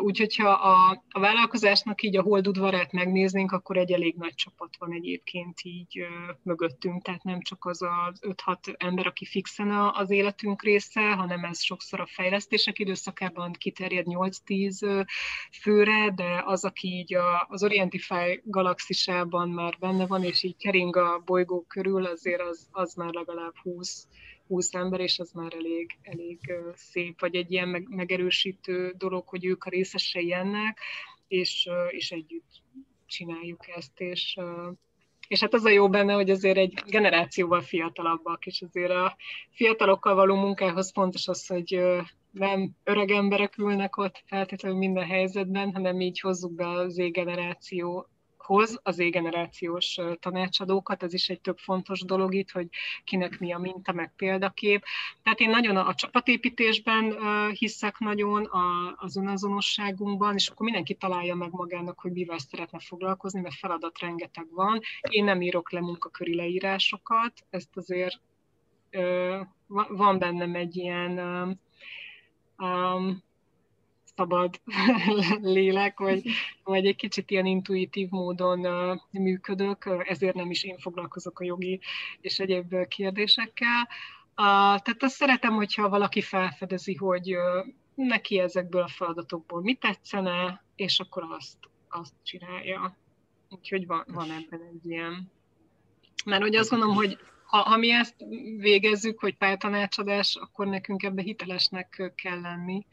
Úgyhogy 0.01 0.37
ha 0.37 0.49
a, 0.49 1.05
a 1.09 1.21
vállalkozásnak 1.21 2.03
így 2.03 2.17
a 2.17 2.23
holdudvarát 2.23 2.93
megnéznénk, 2.93 3.53
akkor 3.53 3.77
egy 3.77 3.93
elég 3.93 4.15
nagy 4.17 4.35
csapat 4.35 4.77
van 4.79 4.93
egyébként 4.93 5.61
így 5.63 6.07
mögöttünk, 6.43 7.03
tehát 7.03 7.23
nem 7.23 7.41
csak 7.41 7.65
az 7.65 7.83
az 7.83 8.21
5-6 8.47 8.75
ember, 8.77 9.07
aki 9.07 9.25
fixen 9.25 9.71
az 9.71 10.11
életünk 10.11 10.63
része, 10.63 11.13
hanem 11.13 11.45
ez 11.45 11.63
sokszor 11.63 12.01
a 12.01 12.07
fejlesztések 12.07 12.79
időszakában 12.79 13.53
kiterjed 13.53 14.07
8-10 14.09 15.07
főre, 15.61 16.13
de 16.15 16.43
az, 16.45 16.65
aki 16.65 16.89
így 16.89 17.15
a, 17.15 17.47
az 17.49 17.63
Orientify 17.63 18.41
galaxisában 18.45 19.49
már 19.49 19.77
benne 19.79 20.07
van, 20.07 20.25
és 20.25 20.43
így 20.43 20.57
kering 20.57 20.97
a 20.97 21.23
bolygó 21.25 21.65
körül, 21.69 22.07
azért 22.07 22.41
az, 22.41 22.69
az 22.71 22.95
már 22.95 23.13
legalább 23.13 23.55
20 23.63 24.07
20 24.49 24.75
ember, 24.75 25.01
és 25.01 25.19
az 25.19 25.33
már 25.33 25.53
elég, 25.55 25.99
elég 26.03 26.39
szép, 26.75 27.21
vagy 27.21 27.35
egy 27.35 27.53
ilyen 27.53 27.87
megerősítő 27.89 28.95
dolog, 28.99 29.29
hogy 29.29 29.45
ők 29.45 29.65
a 29.65 29.71
részesei 29.71 30.33
ennek, 30.33 30.79
és, 31.29 31.69
és 31.91 32.11
együtt 32.11 32.63
csináljuk 33.07 33.69
ezt, 33.69 34.01
és, 34.01 34.37
és 35.29 35.41
hát 35.41 35.55
az 35.55 35.65
a 35.65 35.71
jó 35.71 35.89
benne, 35.89 36.13
hogy 36.13 36.31
azért 36.31 36.57
egy 36.57 36.83
generációval 36.87 37.61
fiatalabbak, 37.61 38.47
és 38.47 38.63
azért 38.63 38.91
a 38.91 39.17
fiatalokkal 39.51 40.15
való 40.15 40.35
munkához 40.35 40.93
fontos 40.93 41.29
az, 41.29 41.47
hogy 41.47 41.81
nem 42.31 42.71
öreg 42.85 43.11
emberek 43.11 43.59
ülnek 43.59 43.97
ott 43.97 44.23
feltétlenül 44.27 44.79
minden 44.79 45.07
helyzetben, 45.07 45.73
hanem 45.73 46.01
így 46.01 46.21
hozzuk 46.21 46.55
be 46.55 46.69
az 46.69 46.93
Z-generáció 46.93 48.09
hoz 48.49 48.81
az 48.83 48.99
égenerációs 48.99 49.99
tanácsadókat, 50.21 51.03
ez 51.03 51.13
is 51.13 51.29
egy 51.29 51.41
tök 51.41 51.59
fontos 51.59 52.01
dolog 52.01 52.35
itt, 52.35 52.51
hogy 52.51 52.69
kinek 53.05 53.39
mi 53.39 53.53
a 53.53 53.59
minta, 53.59 53.93
meg 53.93 54.13
példakép. 54.17 54.85
Tehát 55.23 55.41
én 55.41 55.51
nagyon 55.51 55.77
a, 55.77 55.95
csapatépítésben 55.95 57.17
hiszek 57.53 57.99
nagyon, 57.99 58.49
az 58.97 59.17
önazonosságunkban, 59.17 60.35
és 60.35 60.49
akkor 60.49 60.65
mindenki 60.65 60.95
találja 60.95 61.35
meg 61.35 61.51
magának, 61.51 61.99
hogy 62.01 62.13
mivel 62.13 62.39
szeretne 62.39 62.79
foglalkozni, 62.79 63.41
mert 63.41 63.55
feladat 63.55 63.99
rengeteg 63.99 64.47
van. 64.51 64.81
Én 65.01 65.25
nem 65.25 65.43
írok 65.43 65.73
le 65.73 65.81
munkaköri 65.81 66.35
leírásokat, 66.35 67.33
ezt 67.51 67.77
azért 67.77 68.21
van 69.89 70.19
bennem 70.19 70.55
egy 70.55 70.77
ilyen 70.77 71.21
szabad 74.19 74.61
lélek, 75.57 75.99
vagy, 75.99 76.23
vagy 76.65 76.87
egy 76.87 76.97
kicsit 76.97 77.31
ilyen 77.31 77.47
intuitív 77.47 78.09
módon 78.11 78.67
működök, 79.11 80.05
ezért 80.09 80.35
nem 80.35 80.51
is 80.51 80.65
én 80.65 80.79
foglalkozok 80.79 81.41
a 81.41 81.45
jogi 81.45 81.81
és 82.21 82.39
egyéb 82.39 82.75
kérdésekkel. 82.89 83.89
Tehát 84.35 85.03
azt 85.03 85.15
szeretem, 85.15 85.53
hogyha 85.53 85.89
valaki 85.89 86.21
felfedezi, 86.21 86.95
hogy 86.95 87.37
neki 87.95 88.39
ezekből 88.39 88.83
a 88.83 88.89
feladatokból 88.89 89.63
mit 89.63 89.81
tetszene, 89.81 90.65
és 90.77 91.01
akkor 91.01 91.23
azt, 91.29 91.59
azt 91.89 92.15
csinálja. 92.23 92.97
Úgyhogy 93.51 93.87
van, 93.87 94.05
van 94.07 94.31
ebben 94.31 94.61
egy 94.73 94.91
ilyen. 94.91 95.31
Mert 96.25 96.43
hogy 96.43 96.57
azt 96.57 96.71
gondolom, 96.71 96.95
hogy 96.95 97.19
ha, 97.45 97.59
ha 97.59 97.77
mi 97.77 97.91
ezt 97.91 98.15
végezzük, 98.57 99.21
hogy 99.21 99.37
pályatanácsadás, 99.37 100.37
akkor 100.41 100.67
nekünk 100.67 101.03
ebbe 101.03 101.23
hitelesnek 101.23 102.13
kell 102.15 102.41
lenni 102.41 102.87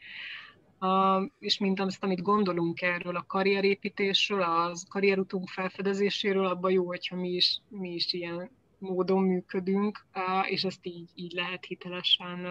és 1.38 1.58
mint 1.58 1.80
azt, 1.80 2.04
amit 2.04 2.22
gondolunk 2.22 2.80
erről 2.80 3.16
a 3.16 3.24
karrierépítésről, 3.26 4.42
az 4.42 4.86
karrierutunk 4.88 5.48
felfedezéséről, 5.48 6.46
abban 6.46 6.70
jó, 6.70 6.86
hogyha 6.86 7.16
mi 7.16 7.28
is, 7.28 7.60
mi 7.68 7.94
is 7.94 8.12
ilyen 8.12 8.50
módon 8.78 9.22
működünk, 9.22 10.06
és 10.42 10.64
ezt 10.64 10.86
így, 10.86 11.08
így 11.14 11.32
lehet 11.32 11.64
hitelesen 11.64 12.46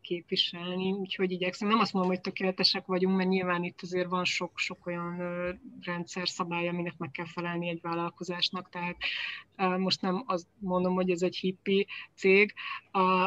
képviselni, 0.00 0.92
úgyhogy 0.92 1.30
igyekszem. 1.30 1.68
Nem 1.68 1.78
azt 1.78 1.92
mondom, 1.92 2.10
hogy 2.10 2.20
tökéletesek 2.20 2.86
vagyunk, 2.86 3.16
mert 3.16 3.28
nyilván 3.28 3.64
itt 3.64 3.82
azért 3.82 4.08
van 4.08 4.24
sok-sok 4.24 4.86
olyan 4.86 5.16
rendszer 5.80 6.28
szabály, 6.28 6.68
aminek 6.68 6.98
meg 6.98 7.10
kell 7.10 7.26
felelni 7.26 7.68
egy 7.68 7.80
vállalkozásnak, 7.80 8.68
tehát 8.68 8.96
most 9.78 10.00
nem 10.00 10.24
azt 10.26 10.46
mondom, 10.58 10.94
hogy 10.94 11.10
ez 11.10 11.22
egy 11.22 11.36
hippi 11.36 11.86
cég, 12.14 12.54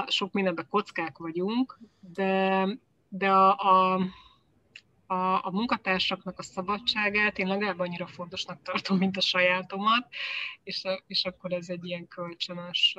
sok 0.08 0.34
mindenben 0.34 0.68
kockák 0.70 1.18
vagyunk, 1.18 1.80
de 2.14 2.68
de 3.18 3.32
a, 3.32 3.58
a, 3.58 3.94
a, 5.08 5.46
a 5.46 5.52
munkatársaknak 5.52 6.40
a 6.40 6.44
szabadságát 6.44 7.38
én 7.38 7.48
legalább 7.48 7.80
annyira 7.80 8.08
fontosnak 8.08 8.62
tartom, 8.62 8.98
mint 8.98 9.18
a 9.18 9.22
sajátomat, 9.22 10.08
és, 10.64 10.84
a, 10.84 11.04
és 11.08 11.26
akkor 11.26 11.54
ez 11.54 11.70
egy 11.70 11.86
ilyen 11.86 12.08
kölcsönös 12.08 12.98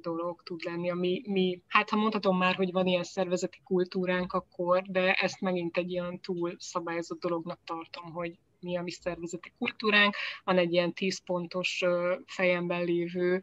dolog 0.00 0.42
tud 0.42 0.62
lenni, 0.64 0.90
ami 0.90 1.22
mi, 1.26 1.62
hát 1.68 1.90
ha 1.90 1.96
mondhatom 1.96 2.36
már, 2.36 2.54
hogy 2.54 2.72
van 2.72 2.86
ilyen 2.86 3.02
szervezeti 3.02 3.60
kultúránk 3.64 4.32
akkor, 4.32 4.82
de 4.82 5.12
ezt 5.12 5.40
megint 5.40 5.76
egy 5.76 5.90
ilyen 5.90 6.20
túl 6.20 6.54
szabályozott 6.58 7.20
dolognak 7.20 7.58
tartom, 7.64 8.12
hogy 8.12 8.38
mi 8.60 8.76
a 8.76 8.82
mi 8.82 8.90
szervezeti 8.90 9.52
kultúránk. 9.58 10.14
Van 10.44 10.58
egy 10.58 10.72
ilyen 10.72 10.92
tíz 10.92 11.24
pontos 11.24 11.84
fejemben 12.26 12.84
lévő 12.84 13.40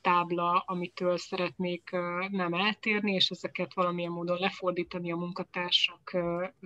tábla, 0.00 0.62
amitől 0.66 1.18
szeretnék 1.18 1.90
nem 2.30 2.54
eltérni, 2.54 3.12
és 3.12 3.30
ezeket 3.30 3.74
valamilyen 3.74 4.10
módon 4.10 4.38
lefordítani 4.38 5.12
a 5.12 5.16
munkatársak 5.16 6.16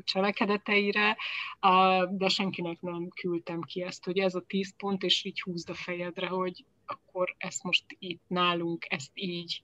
cselekedeteire, 0.04 1.16
de 2.10 2.28
senkinek 2.28 2.80
nem 2.80 3.08
küldtem 3.08 3.60
ki 3.60 3.82
ezt, 3.82 4.04
hogy 4.04 4.18
ez 4.18 4.34
a 4.34 4.44
tíz 4.46 4.76
pont, 4.76 5.02
és 5.02 5.24
így 5.24 5.40
húzd 5.40 5.70
a 5.70 5.74
fejedre, 5.74 6.26
hogy 6.26 6.64
akkor 6.86 7.34
ezt 7.38 7.62
most 7.62 7.84
itt 7.98 8.22
nálunk, 8.26 8.86
ezt 8.88 9.10
így 9.14 9.62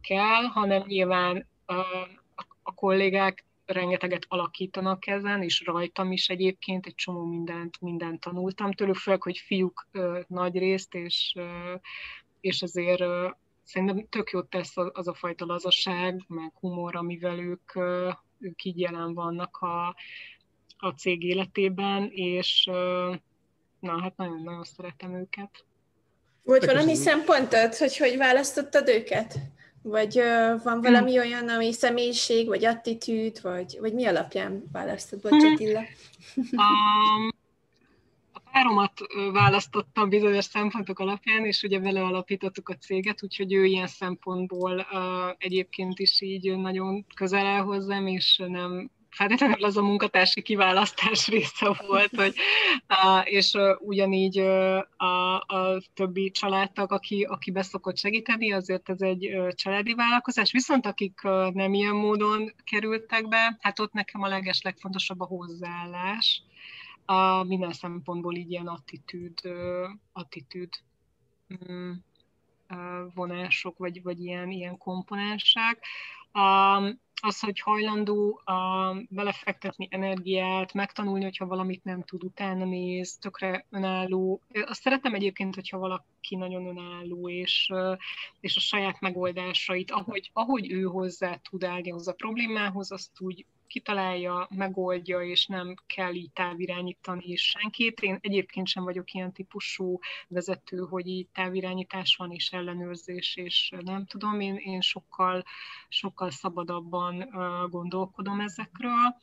kell, 0.00 0.42
hanem 0.42 0.82
nyilván 0.86 1.48
a 2.62 2.74
kollégák 2.74 3.44
rengeteget 3.72 4.24
alakítanak 4.28 5.06
ezen, 5.06 5.42
és 5.42 5.62
rajtam 5.64 6.12
is 6.12 6.28
egyébként 6.28 6.86
egy 6.86 6.94
csomó 6.94 7.24
mindent, 7.24 7.80
mindent 7.80 8.20
tanultam 8.20 8.72
tőlük, 8.72 8.94
főleg, 8.94 9.22
hogy 9.22 9.38
fiúk 9.38 9.86
ö, 9.92 10.20
nagy 10.26 10.58
részt, 10.58 10.94
és, 10.94 11.32
ö, 11.36 11.74
és 12.40 12.62
azért 12.62 13.00
ö, 13.00 13.28
szerintem 13.64 14.06
tök 14.08 14.30
jót 14.30 14.50
tesz 14.50 14.76
az, 14.76 14.90
az 14.92 15.08
a 15.08 15.14
fajta 15.14 15.46
lazaság, 15.46 16.24
meg 16.28 16.52
humor, 16.60 16.96
amivel 16.96 17.38
ők, 17.38 17.74
ö, 17.74 18.10
ők 18.38 18.64
így 18.64 18.78
jelen 18.78 19.14
vannak 19.14 19.56
a, 19.56 19.96
a 20.76 20.90
cég 20.90 21.22
életében, 21.22 22.10
és 22.12 22.66
ö, 22.70 23.14
na, 23.80 24.00
hát 24.00 24.16
nagyon-nagyon 24.16 24.64
szeretem 24.64 25.14
őket. 25.14 25.64
Volt 26.42 26.64
valami 26.64 26.94
szempontod, 26.94 27.74
hogy 27.76 27.96
hogy 27.96 28.16
választottad 28.16 28.88
őket? 28.88 29.38
Vagy 29.82 30.18
uh, 30.18 30.62
van 30.62 30.80
valami 30.80 31.18
olyan, 31.18 31.48
ami 31.48 31.72
személyiség, 31.72 32.46
vagy 32.46 32.64
attitűd, 32.64 33.40
vagy, 33.42 33.76
vagy 33.80 33.92
mi 33.94 34.04
alapján 34.04 34.64
választod, 34.72 35.20
Bocs 35.20 35.44
Attila? 35.44 35.80
Um, 36.36 37.28
a 38.32 38.40
páromat 38.52 38.92
választottam 39.32 40.08
bizonyos 40.08 40.44
szempontok 40.44 40.98
alapján, 40.98 41.46
és 41.46 41.62
ugye 41.62 41.80
vele 41.80 42.02
alapítottuk 42.02 42.68
a 42.68 42.74
céget, 42.74 43.22
úgyhogy 43.22 43.52
ő 43.52 43.64
ilyen 43.64 43.86
szempontból 43.86 44.86
uh, 44.92 45.34
egyébként 45.38 45.98
is 45.98 46.20
így 46.20 46.56
nagyon 46.56 47.06
közel 47.14 47.46
áll 47.46 47.62
hozzám, 47.62 48.06
és 48.06 48.42
nem 48.46 48.90
feltétlenül 49.12 49.64
az 49.64 49.76
a 49.76 49.82
munkatársi 49.82 50.42
kiválasztás 50.42 51.28
része 51.28 51.76
volt, 51.86 52.16
hogy, 52.16 52.34
és 53.24 53.56
ugyanígy 53.78 54.38
a, 54.96 55.34
a 55.34 55.82
többi 55.94 56.30
családtag, 56.30 56.92
aki, 56.92 57.22
aki 57.22 57.50
beszokott 57.50 57.98
segíteni, 57.98 58.52
azért 58.52 58.88
ez 58.88 59.00
egy 59.00 59.36
családi 59.54 59.94
vállalkozás, 59.94 60.52
viszont 60.52 60.86
akik 60.86 61.20
nem 61.52 61.74
ilyen 61.74 61.94
módon 61.94 62.54
kerültek 62.64 63.28
be, 63.28 63.58
hát 63.60 63.78
ott 63.78 63.92
nekem 63.92 64.22
a 64.22 64.28
leges 64.28 64.62
legfontosabb 64.62 65.20
a 65.20 65.24
hozzáállás, 65.24 66.42
a 67.04 67.42
minden 67.42 67.72
szempontból 67.72 68.34
így 68.34 68.50
ilyen 68.50 68.66
attitűd, 68.66 69.38
attitűd 70.12 70.68
mm, 71.64 71.92
vonások, 73.14 73.78
vagy, 73.78 74.02
vagy 74.02 74.20
ilyen, 74.20 74.50
ilyen 74.50 74.78
komponensek 74.78 75.86
az, 77.24 77.40
hogy 77.40 77.60
hajlandó 77.60 78.40
uh, 78.46 79.02
belefektetni 79.08 79.88
energiát, 79.90 80.72
megtanulni, 80.72 81.24
hogyha 81.24 81.46
valamit 81.46 81.84
nem 81.84 82.02
tud, 82.02 82.24
utána 82.24 82.64
néz, 82.64 83.16
tökre 83.16 83.66
önálló. 83.70 84.40
Azt 84.66 84.80
szeretem 84.80 85.14
egyébként, 85.14 85.54
hogyha 85.54 85.78
valaki 85.78 86.36
nagyon 86.36 86.66
önálló, 86.66 87.28
és, 87.28 87.72
és 88.40 88.56
a 88.56 88.60
saját 88.60 89.00
megoldásait, 89.00 89.90
ahogy, 89.90 90.30
ahogy 90.32 90.72
ő 90.72 90.82
hozzá 90.82 91.40
tud 91.50 91.64
állni 91.64 91.92
az 91.92 92.08
a 92.08 92.12
problémához, 92.12 92.92
azt 92.92 93.20
úgy 93.20 93.46
kitalálja, 93.72 94.48
megoldja, 94.50 95.20
és 95.22 95.46
nem 95.46 95.74
kell 95.86 96.14
így 96.14 96.30
távirányítani 96.32 97.36
senkit. 97.36 98.00
Én 98.00 98.18
egyébként 98.20 98.66
sem 98.66 98.84
vagyok 98.84 99.12
ilyen 99.12 99.32
típusú 99.32 99.98
vezető, 100.28 100.78
hogy 100.78 101.06
így 101.06 101.26
távirányítás 101.34 102.16
van, 102.16 102.32
és 102.32 102.52
ellenőrzés, 102.52 103.36
és 103.36 103.72
nem 103.84 104.06
tudom, 104.06 104.40
én, 104.40 104.54
én 104.56 104.80
sokkal, 104.80 105.44
sokkal 105.88 106.30
szabadabban 106.30 107.11
gondolkodom 107.68 108.40
ezekről. 108.40 109.16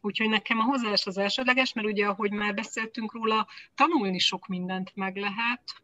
Úgyhogy 0.00 0.28
nekem 0.28 0.58
a 0.58 0.62
hozzáállás 0.62 1.06
az 1.06 1.18
elsődleges, 1.18 1.72
mert 1.72 1.86
ugye, 1.86 2.06
ahogy 2.06 2.30
már 2.30 2.54
beszéltünk 2.54 3.12
róla, 3.12 3.46
tanulni 3.74 4.18
sok 4.18 4.46
mindent 4.46 4.92
meg 4.94 5.16
lehet. 5.16 5.82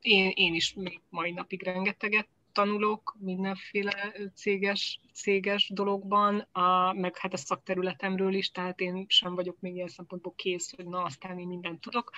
Én, 0.00 0.32
én 0.34 0.54
is 0.54 0.74
még 0.74 1.00
mai 1.08 1.30
napig 1.30 1.62
rengeteget 1.62 2.28
tanulok 2.52 3.16
mindenféle 3.18 4.12
céges, 4.34 5.00
céges 5.12 5.70
dologban, 5.74 6.48
a, 6.52 6.92
meg 6.92 7.16
hát 7.16 7.32
a 7.32 7.36
szakterületemről 7.36 8.34
is, 8.34 8.50
tehát 8.50 8.80
én 8.80 9.06
sem 9.08 9.34
vagyok 9.34 9.56
még 9.60 9.74
ilyen 9.74 9.88
szempontból 9.88 10.32
kész, 10.36 10.74
hogy 10.76 10.86
na, 10.86 11.02
aztán 11.02 11.38
én 11.38 11.46
mindent 11.46 11.80
tudok. 11.80 12.10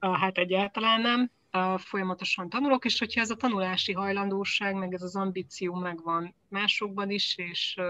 Hát 0.00 0.38
egyáltalán 0.38 1.00
nem. 1.00 1.30
Folyamatosan 1.76 2.48
tanulok, 2.48 2.84
és 2.84 2.98
hogyha 2.98 3.20
ez 3.20 3.30
a 3.30 3.36
tanulási 3.36 3.92
hajlandóság, 3.92 4.74
meg 4.74 4.92
ez 4.94 5.02
az 5.02 5.16
ambíció 5.16 5.74
megvan 5.74 6.34
másokban 6.48 7.10
is, 7.10 7.36
és 7.36 7.80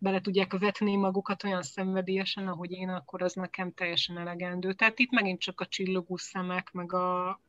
bele 0.00 0.20
tudják 0.20 0.58
vetni 0.58 0.96
magukat 0.96 1.44
olyan 1.44 1.62
szenvedélyesen, 1.62 2.48
ahogy 2.48 2.70
én, 2.70 2.88
akkor 2.88 3.22
az 3.22 3.34
nekem 3.34 3.72
teljesen 3.72 4.18
elegendő. 4.18 4.72
Tehát 4.72 4.98
itt 4.98 5.10
megint 5.10 5.40
csak 5.40 5.60
a 5.60 5.66
csillogó 5.66 6.16
szemek, 6.16 6.72
meg 6.72 6.92
a, 6.92 7.40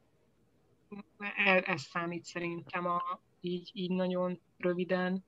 ez, 1.46 1.64
ez 1.66 1.82
számít 1.82 2.26
szerintem 2.26 2.86
a, 2.86 3.22
így, 3.42 3.70
így 3.74 3.92
nagyon 3.92 4.40
röviden 4.58 5.24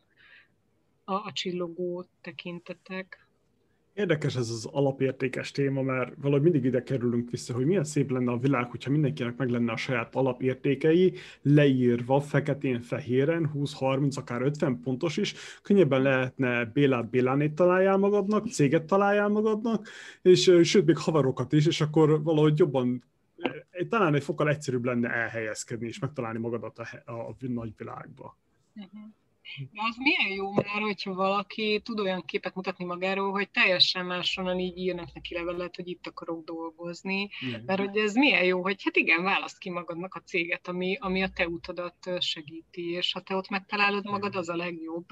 a, 1.04 1.14
a 1.14 1.32
csillogó 1.34 2.06
tekintetek. 2.22 3.28
Érdekes 3.94 4.36
ez 4.36 4.50
az 4.50 4.66
alapértékes 4.72 5.52
téma, 5.52 5.82
mert 5.82 6.14
valahogy 6.22 6.42
mindig 6.42 6.64
ide 6.64 6.84
kerülünk 6.84 7.30
vissza, 7.30 7.54
hogy 7.54 7.66
milyen 7.66 7.84
szép 7.84 8.12
lenne 8.12 8.32
a 8.32 8.38
világ, 8.38 8.70
hogyha 8.70 8.92
mindenkinek 8.92 9.38
meg 9.38 9.50
lenne 9.50 9.72
a 9.72 9.78
saját 9.78 10.16
alapértékei, 10.16 11.14
leírva 11.42 12.20
feketén-fehéren, 12.20 13.52
20-30, 13.54 14.18
akár 14.18 14.42
50 14.42 14.80
pontos 14.80 15.18
is, 15.18 15.34
könnyebben 15.62 16.02
lehetne 16.02 16.66
Bélát 16.66 17.10
Bélánét 17.10 17.54
találjál 17.54 17.98
magadnak, 17.98 18.48
céget 18.48 18.86
találjál 18.86 19.30
magadnak, 19.30 19.88
és 20.22 20.42
sőt, 20.64 20.86
még 20.86 20.98
haverokat 20.98 21.54
is, 21.54 21.66
és 21.66 21.82
akkor 21.82 22.24
valahogy 22.24 22.60
jobban 22.60 23.04
talán 23.90 24.16
egy 24.16 24.24
fokkal 24.24 24.50
egyszerűbb 24.50 24.86
lenne 24.86 25.10
elhelyezkedni 25.10 25.88
és 25.88 26.00
megtalálni 26.00 26.40
magadat 26.40 26.80
a, 26.80 27.12
a 27.12 27.36
nagy 27.40 27.74
világba. 27.78 28.38
Uh-huh. 28.76 29.02
De 29.72 29.82
az 29.90 29.96
milyen 29.98 30.36
jó 30.36 30.52
már, 30.54 30.82
hogyha 30.82 31.14
valaki 31.14 31.82
tud 31.84 32.00
olyan 32.00 32.26
képet 32.26 32.56
mutatni 32.56 32.86
magáról, 32.86 33.32
hogy 33.32 33.50
teljesen 33.50 34.06
máshonnan 34.06 34.60
így 34.60 34.78
írnak 34.78 35.14
neki 35.14 35.34
levelet, 35.34 35.76
hogy 35.76 35.88
itt 35.88 36.08
akarok 36.08 36.46
dolgozni, 36.46 37.30
igen. 37.40 37.64
mert 37.66 37.80
hogy 37.80 37.98
ez 37.98 38.14
milyen 38.16 38.44
jó, 38.44 38.62
hogy 38.62 38.84
hát 38.84 38.96
igen, 38.96 39.24
választ 39.24 39.58
ki 39.58 39.70
magadnak 39.70 40.16
a 40.16 40.22
céget, 40.22 40.68
ami, 40.68 40.98
ami 41.00 41.24
a 41.24 41.30
te 41.30 41.48
utadat 41.48 42.10
segíti, 42.20 42.90
és 42.90 43.12
ha 43.12 43.22
te 43.22 43.36
ott 43.36 43.50
megtalálod 43.50 44.06
magad, 44.06 44.36
az 44.36 44.50
a 44.50 44.56
legjobb. 44.56 45.08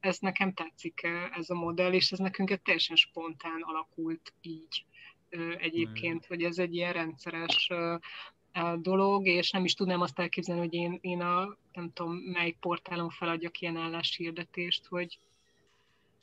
Ez 0.00 0.18
nekem 0.18 0.52
tetszik, 0.52 1.08
ez 1.32 1.50
a 1.50 1.54
modell, 1.54 1.92
és 1.92 2.12
ez 2.12 2.18
nekünk 2.18 2.50
egy 2.50 2.62
teljesen 2.62 2.96
spontán 2.96 3.62
alakult 3.62 4.32
így 4.40 4.84
egyébként, 5.58 6.26
hogy 6.26 6.42
ez 6.42 6.58
egy 6.58 6.74
ilyen 6.74 6.92
rendszeres 6.92 7.70
dolog, 8.80 9.26
és 9.26 9.50
nem 9.50 9.64
is 9.64 9.74
tudnám 9.74 10.00
azt 10.00 10.18
elképzelni, 10.18 10.60
hogy 10.60 10.74
én, 10.74 10.98
én 11.00 11.20
a 11.20 11.56
nem 11.72 11.92
tudom, 11.92 12.14
melyik 12.14 12.58
portálon 12.58 13.10
feladjak 13.10 13.60
ilyen 13.60 13.76
álláshirdetést, 13.76 14.86
hogy, 14.86 15.18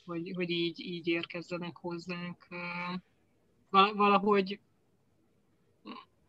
hogy, 0.06 0.32
hogy 0.34 0.50
így, 0.50 0.80
így 0.80 1.06
érkezzenek 1.06 1.76
hozzánk. 1.76 2.46
Valahogy, 3.70 4.60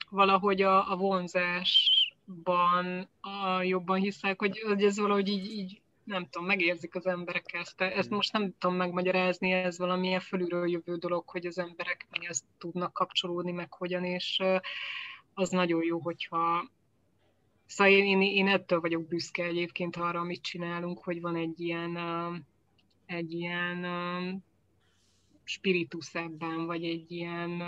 valahogy 0.10 0.61
a, 0.61 0.91
a 0.91 0.95
vonzásban 0.95 3.10
a, 3.22 3.61
jobban 3.61 3.99
hiszek, 3.99 4.40
hogy, 4.40 4.60
hogy 4.60 4.84
ez 4.84 4.99
valahogy 4.99 5.27
így, 5.27 5.45
így 5.45 5.82
nem 6.03 6.27
tudom, 6.30 6.48
megérzik 6.48 6.95
az 6.95 7.06
emberek 7.06 7.53
ezt. 7.53 7.82
Ezt 7.82 8.10
most 8.10 8.34
nem 8.34 8.53
tudom 8.57 8.76
megmagyarázni, 8.76 9.52
ez 9.52 9.77
valamilyen 9.77 10.19
fölülről 10.19 10.69
jövő 10.69 10.95
dolog, 10.95 11.30
hogy 11.30 11.45
az 11.45 11.57
emberek 11.57 12.07
ezt 12.10 12.45
tudnak 12.57 12.94
kapcsolódni, 12.94 13.52
meg 13.52 13.73
hogyan, 13.73 14.03
és 14.03 14.41
az 15.35 15.49
nagyon 15.49 15.83
jó, 15.83 15.99
hogyha 15.99 16.73
Szóval 17.65 17.93
én, 17.93 18.05
én, 18.05 18.21
én 18.21 18.47
ettől 18.47 18.79
vagyok 18.79 19.07
büszke 19.07 19.43
egyébként 19.43 19.95
arra, 19.95 20.19
amit 20.19 20.41
csinálunk, 20.41 21.03
hogy 21.03 21.21
van 21.21 21.35
egy 21.35 21.59
ilyen, 21.59 21.97
egy 23.05 23.31
ilyen 23.31 23.85
spiritus 25.43 26.13
ebben, 26.13 26.65
vagy 26.65 26.83
egy 26.83 27.11
ilyen, 27.11 27.61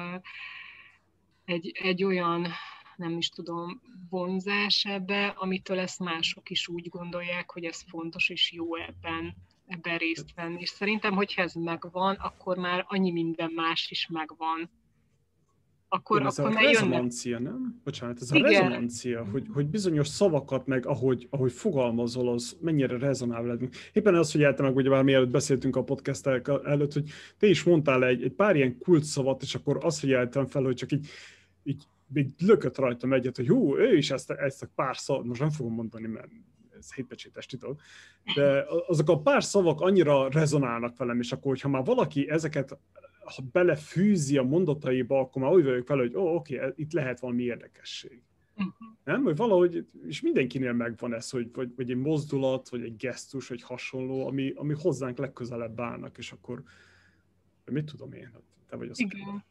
egy, 1.46 1.72
egy 1.82 2.04
olyan 2.04 2.48
nem 2.96 3.18
is 3.18 3.30
tudom, 3.30 3.82
vonzás 4.10 4.86
ebbe, 4.86 5.28
amitől 5.28 5.80
ezt 5.80 6.00
mások 6.00 6.50
is 6.50 6.68
úgy 6.68 6.90
gondolják, 6.90 7.52
hogy 7.52 7.64
ez 7.64 7.82
fontos 7.82 8.30
és 8.30 8.52
jó 8.52 8.76
ebben, 8.76 9.36
ebben 9.66 9.98
részt 9.98 10.34
venni. 10.36 10.62
És 10.62 10.70
szerintem, 10.70 11.14
hogyha 11.14 11.42
ez 11.42 11.54
megvan, 11.54 12.16
akkor 12.16 12.58
már 12.58 12.86
annyi 12.88 13.12
minden 13.12 13.52
más 13.52 13.92
is 13.92 14.08
megvan. 14.08 14.70
Akkor, 15.90 16.16
Igen, 16.18 16.28
ez 16.30 16.40
akkor 16.40 16.56
a 16.56 16.60
rezonancia, 16.62 17.32
jönnek. 17.32 17.52
nem? 17.52 17.82
Bocsánat, 17.84 18.22
ez 18.22 18.32
a 18.32 18.36
Igen. 18.36 18.52
rezonancia, 18.52 19.26
hogy, 19.32 19.46
hogy 19.54 19.68
bizonyos 19.68 20.08
szavakat 20.08 20.66
meg, 20.66 20.86
ahogy, 20.86 21.28
ahogy 21.30 21.52
fogalmazol, 21.52 22.30
az 22.30 22.58
mennyire 22.62 22.98
rezonál 22.98 23.42
veled. 23.42 23.62
Éppen 23.94 24.16
az, 24.16 24.32
hogy 24.32 24.44
eltem 24.44 24.66
meg, 24.66 24.76
ugye 24.76 24.90
már 24.90 25.04
mielőtt 25.04 25.30
beszéltünk 25.30 25.76
a 25.76 25.84
podcast 25.84 26.28
előtt, 26.64 26.94
hogy 26.94 27.10
te 27.38 27.48
is 27.48 27.64
mondtál 27.64 28.06
egy, 28.06 28.24
egy 28.24 28.34
pár 28.34 28.56
ilyen 28.56 28.78
kult 28.78 29.04
szavat, 29.04 29.42
és 29.42 29.56
akkor 29.56 29.78
az, 29.82 30.00
hogy 30.00 30.12
eltem 30.12 30.46
fel, 30.46 30.64
hogy 30.64 30.76
csak 30.76 30.92
így, 30.92 31.08
így 31.64 31.84
még 32.08 32.30
lökött 32.40 32.78
rajtam 32.78 33.14
egyet, 33.14 33.36
hogy 33.36 33.48
hú, 33.48 33.78
ő 33.78 33.98
is 33.98 34.12
ezt, 34.12 34.32
ezt 34.32 34.64
a 34.64 34.68
pár 34.76 34.98
szavat, 34.98 35.26
most 35.26 35.40
nem 35.40 35.50
fogom 35.50 35.74
mondani, 35.74 36.08
mert 36.08 36.30
ez 36.80 36.94
hétpecsétes 36.94 37.46
titok, 37.46 37.82
de 38.36 38.66
azok 38.88 39.10
a 39.10 39.20
pár 39.20 39.44
szavak 39.44 39.82
annyira 39.82 40.30
rezonálnak 40.30 40.98
velem, 40.98 41.20
és 41.20 41.32
akkor, 41.32 41.52
hogyha 41.52 41.70
már 41.70 41.84
valaki 41.86 42.30
ezeket 42.30 42.78
ha 43.36 43.44
belefűzi 43.52 44.38
a 44.38 44.44
mondataiba, 44.44 45.20
akkor 45.20 45.42
már 45.42 45.52
úgy 45.52 45.64
vagyok 45.64 45.88
vele, 45.88 46.02
hogy 46.02 46.16
ó, 46.16 46.22
oh, 46.22 46.36
oké, 46.36 46.58
okay, 46.58 46.72
itt 46.76 46.92
lehet 46.92 47.20
valami 47.20 47.44
érdekesség. 47.44 48.22
Uh-huh. 48.56 48.74
Nem? 49.04 49.24
Hogy 49.24 49.36
valahogy, 49.36 49.88
és 50.08 50.22
mindenkinél 50.22 50.74
megvan 50.74 51.14
ez, 51.14 51.30
hogy 51.30 51.50
vagy, 51.54 51.76
vagy 51.76 51.92
egy 51.92 51.98
mozdulat, 51.98 52.70
vagy 52.70 52.84
egy 52.84 52.96
gesztus, 52.96 53.48
vagy 53.48 53.62
hasonló, 53.62 54.28
ami, 54.28 54.52
ami 54.56 54.74
hozzánk 54.74 55.18
legközelebb 55.18 55.80
állnak, 55.80 56.18
és 56.18 56.32
akkor 56.32 56.64
mit 57.66 57.86
tudom 57.86 58.14
én, 58.14 58.32
te 58.68 58.76
vagy 58.76 58.90
az. 58.90 59.00
Igen. 59.00 59.44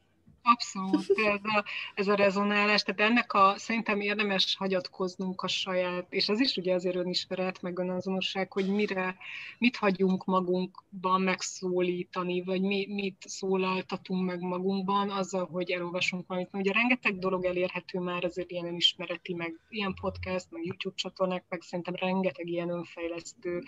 Abszolút, 0.49 1.07
ez 1.19 1.41
a, 1.43 1.65
ez 1.95 2.09
a 2.09 2.15
rezonálás, 2.15 2.83
tehát 2.83 3.11
ennek 3.11 3.33
a, 3.33 3.55
szerintem 3.57 4.01
érdemes 4.01 4.57
hagyatkoznunk 4.59 5.43
a 5.43 5.49
saját, 5.49 6.07
és 6.13 6.29
az 6.29 6.41
is 6.41 6.57
ugye 6.57 6.75
azért 6.75 6.97
önismeret, 6.97 7.63
meg 7.63 7.79
önazonosság, 7.79 8.53
hogy 8.53 8.69
mire, 8.69 9.17
mit 9.59 9.77
hagyunk 9.77 10.25
magunkban 10.25 11.21
megszólítani, 11.21 12.43
vagy 12.43 12.61
mi, 12.61 12.87
mit 12.89 13.25
szólaltatunk 13.27 14.27
meg 14.27 14.41
magunkban 14.41 15.11
azzal, 15.11 15.47
hogy 15.47 15.71
elolvasunk 15.71 16.27
valamit. 16.27 16.49
Ugye 16.53 16.73
rengeteg 16.73 17.19
dolog 17.19 17.45
elérhető 17.45 17.99
már 17.99 18.25
azért 18.25 18.51
ilyen 18.51 18.67
önismereti, 18.67 19.35
meg 19.35 19.61
ilyen 19.69 19.95
podcast, 20.01 20.47
meg 20.51 20.65
YouTube 20.65 20.97
csatornák, 20.97 21.45
meg 21.49 21.63
szerintem 21.63 21.95
rengeteg 21.95 22.49
ilyen 22.49 22.69
önfejlesztő 22.69 23.63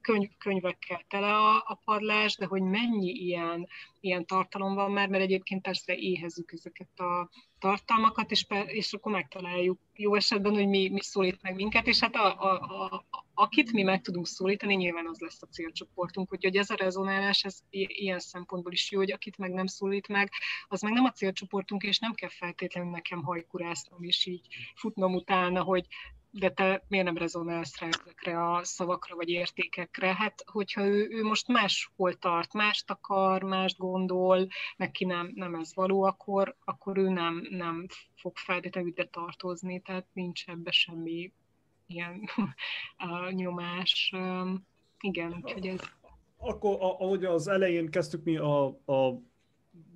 könyv, 0.00 0.28
könyvekkel 0.38 1.00
tele 1.08 1.34
a, 1.34 1.56
a 1.56 1.80
padlás, 1.84 2.36
de 2.36 2.46
hogy 2.46 2.62
mennyi 2.62 3.10
ilyen, 3.10 3.68
ilyen 4.02 4.26
tartalom 4.26 4.74
van 4.74 4.90
már, 4.90 5.08
mert 5.08 5.22
egyébként 5.22 5.62
persze 5.62 5.94
éhezzük 5.96 6.52
ezeket 6.52 6.98
a 6.98 7.30
tartalmakat, 7.58 8.30
és, 8.30 8.46
és 8.66 8.92
akkor 8.92 9.12
megtaláljuk 9.12 9.78
jó 9.94 10.14
esetben, 10.14 10.52
hogy 10.52 10.68
mi, 10.68 10.88
mi 10.88 11.02
szólít 11.02 11.42
meg 11.42 11.54
minket, 11.54 11.86
és 11.86 12.00
hát 12.00 12.14
a, 12.14 12.40
a, 12.40 12.52
a, 12.52 13.04
akit 13.34 13.72
mi 13.72 13.82
meg 13.82 14.00
tudunk 14.00 14.26
szólítani, 14.26 14.74
nyilván 14.74 15.06
az 15.06 15.18
lesz 15.18 15.42
a 15.42 15.46
célcsoportunk, 15.46 16.32
úgyhogy 16.32 16.56
ez 16.56 16.70
a 16.70 16.74
rezonálás, 16.74 17.44
ez 17.44 17.58
ilyen 17.70 18.18
szempontból 18.18 18.72
is 18.72 18.90
jó, 18.90 18.98
hogy 18.98 19.12
akit 19.12 19.38
meg 19.38 19.52
nem 19.52 19.66
szólít 19.66 20.08
meg, 20.08 20.30
az 20.68 20.82
meg 20.82 20.92
nem 20.92 21.04
a 21.04 21.10
célcsoportunk, 21.10 21.82
és 21.82 21.98
nem 21.98 22.12
kell 22.12 22.30
feltétlenül 22.30 22.90
nekem 22.90 23.22
hajkurásznom, 23.22 24.02
és 24.02 24.26
így 24.26 24.46
futnom 24.74 25.14
utána, 25.14 25.62
hogy 25.62 25.86
de 26.34 26.50
te 26.50 26.84
miért 26.88 27.04
nem 27.04 27.16
rezonálsz 27.16 27.78
rá 27.78 27.88
ezekre 27.88 28.52
a 28.52 28.64
szavakra 28.64 29.16
vagy 29.16 29.28
értékekre? 29.28 30.14
Hát, 30.14 30.44
hogyha 30.46 30.84
ő, 30.84 31.08
ő 31.10 31.22
most 31.22 31.48
máshol 31.48 32.14
tart, 32.18 32.52
mást 32.52 32.90
akar, 32.90 33.42
mást 33.42 33.78
gondol, 33.78 34.46
neki 34.76 35.04
nem, 35.04 35.30
nem 35.34 35.54
ez 35.54 35.74
való, 35.74 36.02
akkor, 36.02 36.56
akkor 36.64 36.98
ő 36.98 37.08
nem, 37.08 37.46
nem 37.50 37.86
fog 38.14 38.36
feltétlenül 38.36 38.90
ide 38.90 39.04
tartozni, 39.04 39.80
tehát 39.80 40.06
nincs 40.12 40.48
ebbe 40.48 40.70
semmi 40.70 41.32
ilyen 41.86 42.28
uh, 42.98 43.32
nyomás. 43.40 44.12
Um, 44.14 44.66
igen, 45.00 45.40
úgyhogy 45.42 45.66
ez... 45.66 45.80
Akkor, 46.36 46.76
ahogy 46.80 47.24
az 47.24 47.48
elején 47.48 47.90
kezdtük 47.90 48.24
mi 48.24 48.36
a, 48.36 48.66
a 48.66 49.20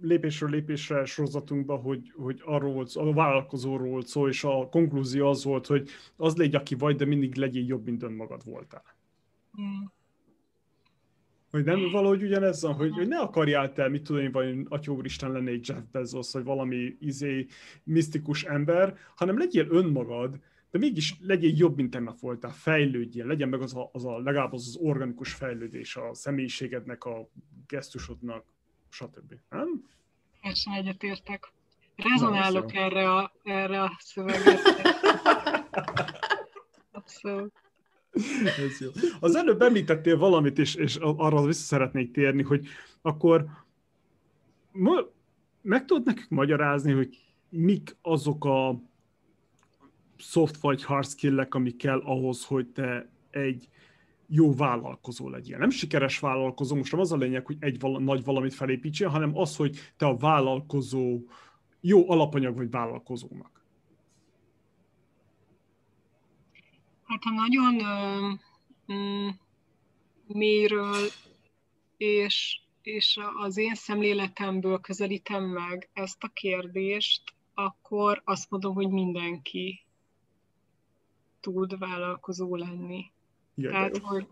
lépésről 0.00 0.50
lépésre 0.50 1.04
sorozatunkban, 1.04 1.80
hogy, 1.80 2.12
hogy 2.16 2.40
arról 2.44 2.72
volt 2.72 2.88
szó, 2.88 3.08
a 3.08 3.12
vállalkozóról 3.12 3.88
volt 3.88 4.06
szó, 4.06 4.28
és 4.28 4.44
a 4.44 4.68
konklúzió 4.68 5.28
az 5.28 5.44
volt, 5.44 5.66
hogy 5.66 5.88
az 6.16 6.36
légy, 6.36 6.54
aki 6.54 6.74
vagy, 6.74 6.96
de 6.96 7.04
mindig 7.04 7.34
legyél 7.34 7.64
jobb, 7.66 7.84
mint 7.84 8.02
önmagad 8.02 8.44
voltál. 8.44 8.96
Mm. 9.60 9.84
Hogy 11.50 11.64
nem 11.64 11.90
valahogy 11.90 12.22
ugyanez 12.22 12.62
van, 12.62 12.74
hogy, 12.74 12.92
hogy 12.92 13.08
ne 13.08 13.18
akarjál 13.18 13.72
te, 13.72 13.88
mit 13.88 14.02
tudom 14.02 14.22
én, 14.22 14.32
vagy 14.32 14.66
Atya 14.68 14.92
Úristen 14.92 15.32
lenne 15.32 15.50
egy 15.50 15.68
Jeff 15.68 15.82
Bezos, 15.92 16.32
vagy 16.32 16.44
valami 16.44 16.96
izé 17.00 17.46
misztikus 17.84 18.44
ember, 18.44 18.96
hanem 19.14 19.38
legyél 19.38 19.66
önmagad, 19.70 20.40
de 20.70 20.78
mégis 20.78 21.16
legyél 21.20 21.52
jobb, 21.56 21.76
mint 21.76 21.90
tegnap 21.90 22.20
voltál, 22.20 22.50
fejlődjél, 22.50 23.26
legyen 23.26 23.48
meg 23.48 23.60
az 23.60 23.74
a, 23.74 23.90
az 23.92 24.04
a 24.04 24.18
legalább 24.18 24.52
az, 24.52 24.66
az 24.66 24.76
organikus 24.76 25.32
fejlődés 25.32 25.96
a 25.96 26.14
személyiségednek 26.14 27.04
a 27.04 27.28
gesztusodnak, 27.66 28.44
stb. 28.96 29.34
Nem? 29.48 29.84
Teljesen 30.40 30.72
egyetértek. 30.72 31.52
Rezonálok 31.96 32.72
Na, 32.72 32.80
erre 32.80 33.12
a, 33.12 33.32
erre 33.42 33.82
a 33.82 33.96
szöveget. 33.98 34.60
Abszolút. 36.92 37.52
Ez 38.44 38.80
jó. 38.80 38.90
Az 39.20 39.34
előbb 39.34 39.62
említettél 39.62 40.16
valamit, 40.16 40.58
és, 40.58 40.74
és 40.74 40.96
arra 41.00 41.44
vissza 41.44 41.62
szeretnék 41.62 42.10
térni, 42.10 42.42
hogy 42.42 42.66
akkor 43.02 43.46
meg 45.62 45.84
tudod 45.84 46.04
nekünk 46.04 46.28
magyarázni, 46.28 46.92
hogy 46.92 47.18
mik 47.48 47.96
azok 48.02 48.44
a 48.44 48.80
soft 50.16 50.56
vagy 50.56 50.84
hard 50.84 51.06
skill 51.06 51.46
ami 51.50 51.76
kell 51.76 52.00
ahhoz, 52.00 52.44
hogy 52.44 52.66
te 52.66 53.08
egy 53.30 53.68
jó 54.28 54.54
vállalkozó 54.54 55.28
legyél. 55.28 55.58
Nem 55.58 55.70
sikeres 55.70 56.18
vállalkozó, 56.18 56.76
most 56.76 56.92
nem 56.92 57.00
az 57.00 57.12
a 57.12 57.16
lényeg, 57.16 57.46
hogy 57.46 57.56
egy 57.60 57.80
vala, 57.80 57.98
nagy 57.98 58.24
valamit 58.24 58.54
felépítsél, 58.54 59.08
hanem 59.08 59.36
az, 59.36 59.56
hogy 59.56 59.92
te 59.96 60.06
a 60.06 60.16
vállalkozó 60.16 61.20
jó 61.80 62.10
alapanyag 62.10 62.56
vagy 62.56 62.70
vállalkozónak. 62.70 63.64
Hát 67.04 67.22
ha 67.22 67.30
nagyon 67.30 67.74
uh, 68.86 69.34
mélyről 70.26 71.08
és, 71.96 72.60
és 72.82 73.18
az 73.38 73.56
én 73.56 73.74
szemléletemből 73.74 74.80
közelítem 74.80 75.44
meg 75.44 75.88
ezt 75.92 76.22
a 76.22 76.28
kérdést, 76.28 77.22
akkor 77.54 78.22
azt 78.24 78.50
mondom, 78.50 78.74
hogy 78.74 78.88
mindenki 78.88 79.86
tud 81.40 81.78
vállalkozó 81.78 82.56
lenni. 82.56 83.10
Jaj, 83.56 83.72
Tehát, 83.72 83.98
hogy 83.98 84.26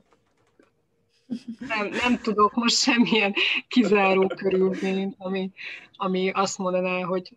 nem, 1.59 1.89
nem 1.89 2.19
tudok 2.19 2.55
most 2.55 2.77
semmilyen 2.77 3.35
kizáró 3.69 4.27
körülményt, 4.27 5.15
ami, 5.19 5.51
ami 5.93 6.31
azt 6.31 6.59
mondaná, 6.59 7.03
hogy 7.03 7.37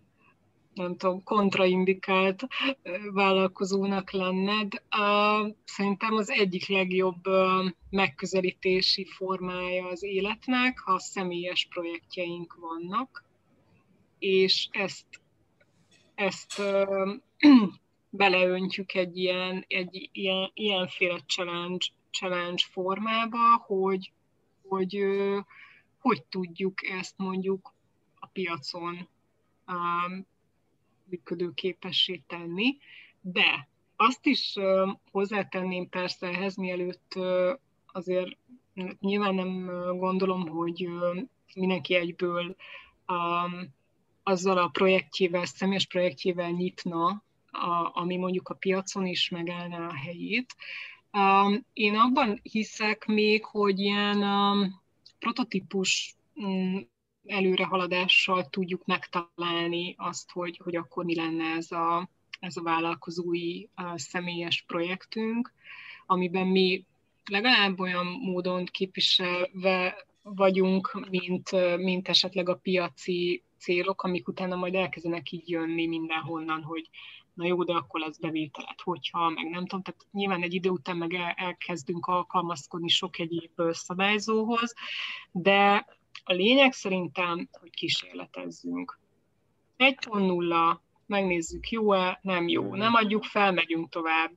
nem 0.74 0.98
tudom, 0.98 1.24
kontraindikált 1.24 2.48
vállalkozónak 3.14 4.12
lenned. 4.12 4.72
Szerintem 5.66 6.14
az 6.14 6.30
egyik 6.30 6.68
legjobb 6.68 7.24
megközelítési 7.90 9.06
formája 9.06 9.88
az 9.88 10.04
életnek, 10.04 10.80
ha 10.80 11.00
személyes 11.00 11.68
projektjeink 11.70 12.58
vannak, 12.60 13.24
és 14.20 14.68
ezt, 14.72 15.06
ezt 16.16 16.62
beleöntjük 18.18 18.94
egy 18.94 19.18
ilyen, 19.18 19.66
egy 19.68 20.10
ilyen, 20.12 20.52
ilyenféle 20.54 21.20
challenge, 21.26 21.86
challenge 22.12 22.64
formába, 22.72 23.64
hogy, 23.68 24.12
hogy 24.68 25.06
hogy 26.08 26.24
tudjuk 26.24 26.88
ezt 26.90 27.18
mondjuk 27.18 27.74
a 28.20 28.28
piacon 28.28 29.08
működőképessé 31.04 32.24
tenni, 32.28 32.78
de 33.22 33.68
azt 33.96 34.26
is 34.26 34.56
hozzátenném 35.12 35.90
persze 35.90 36.28
ehhez, 36.28 36.56
mielőtt 36.56 37.20
azért 37.86 38.38
nyilván 39.00 39.36
nem 39.36 39.66
gondolom, 39.98 40.48
hogy 40.48 40.88
mindenki 41.56 41.96
egyből 41.96 42.56
azzal 44.24 44.58
a 44.58 44.68
projektjével, 44.68 45.46
személyes 45.46 45.86
projektjével 45.86 46.50
nyitna, 46.50 47.24
ami 47.94 48.18
mondjuk 48.18 48.50
a 48.50 48.54
piacon 48.54 49.06
is 49.06 49.30
megállná 49.30 49.88
a 49.88 49.94
helyét. 49.94 50.56
Én 51.74 51.96
abban 51.96 52.40
hiszek 52.44 53.06
még, 53.06 53.46
hogy 53.46 53.80
ilyen 53.80 54.24
prototípus 55.20 56.16
mm, 56.42 56.78
előrehaladással 57.26 58.50
tudjuk 58.50 58.86
megtalálni 58.86 59.96
azt, 59.98 60.32
hogy, 60.32 60.60
hogy 60.64 60.76
akkor 60.76 61.06
mi 61.06 61.16
lenne 61.16 61.44
ez 61.44 61.72
a, 61.72 62.10
ez 62.40 62.58
a 62.58 62.62
vállalkozói 62.62 63.64
a 63.76 63.98
személyes 63.98 64.64
projektünk, 64.68 65.54
amiben 66.06 66.48
mi 66.48 66.86
legalább 67.26 67.80
olyan 67.80 68.06
módon 68.06 68.66
képviselve 68.66 70.06
vagyunk, 70.24 71.08
mint, 71.10 71.78
mint 71.78 72.08
esetleg 72.08 72.50
a 72.50 72.56
piaci 72.56 73.44
célok, 73.58 74.04
amik 74.04 74.28
utána 74.28 74.56
majd 74.56 74.76
elkezdenek 74.76 75.32
így 75.32 75.50
jönni 75.50 75.88
mindenhonnan, 75.88 76.62
hogy 76.64 76.90
na 77.38 77.46
jó, 77.46 77.64
de 77.64 77.74
akkor 77.74 78.00
lesz 78.00 78.18
bevételet, 78.18 78.82
hogyha, 78.84 79.30
meg 79.30 79.50
nem 79.50 79.66
tudom, 79.66 79.82
tehát 79.82 80.06
nyilván 80.12 80.42
egy 80.42 80.54
idő 80.54 80.70
után 80.70 80.98
meg 80.98 81.14
elkezdünk 81.36 82.06
alkalmazkodni 82.06 82.88
sok 82.88 83.20
egyéb 83.20 83.62
szabályzóhoz, 83.72 84.74
de 85.32 85.86
a 86.24 86.34
lényeg 86.34 86.74
szerintem, 86.74 87.50
hogy 87.60 87.70
kísérletezzünk. 87.70 89.00
1.0, 89.78 90.78
megnézzük, 91.06 91.70
jó-e, 91.70 92.20
nem 92.22 92.48
jó, 92.48 92.76
nem 92.76 92.94
adjuk 92.94 93.24
fel, 93.24 93.52
megyünk 93.52 93.90
tovább. 93.90 94.32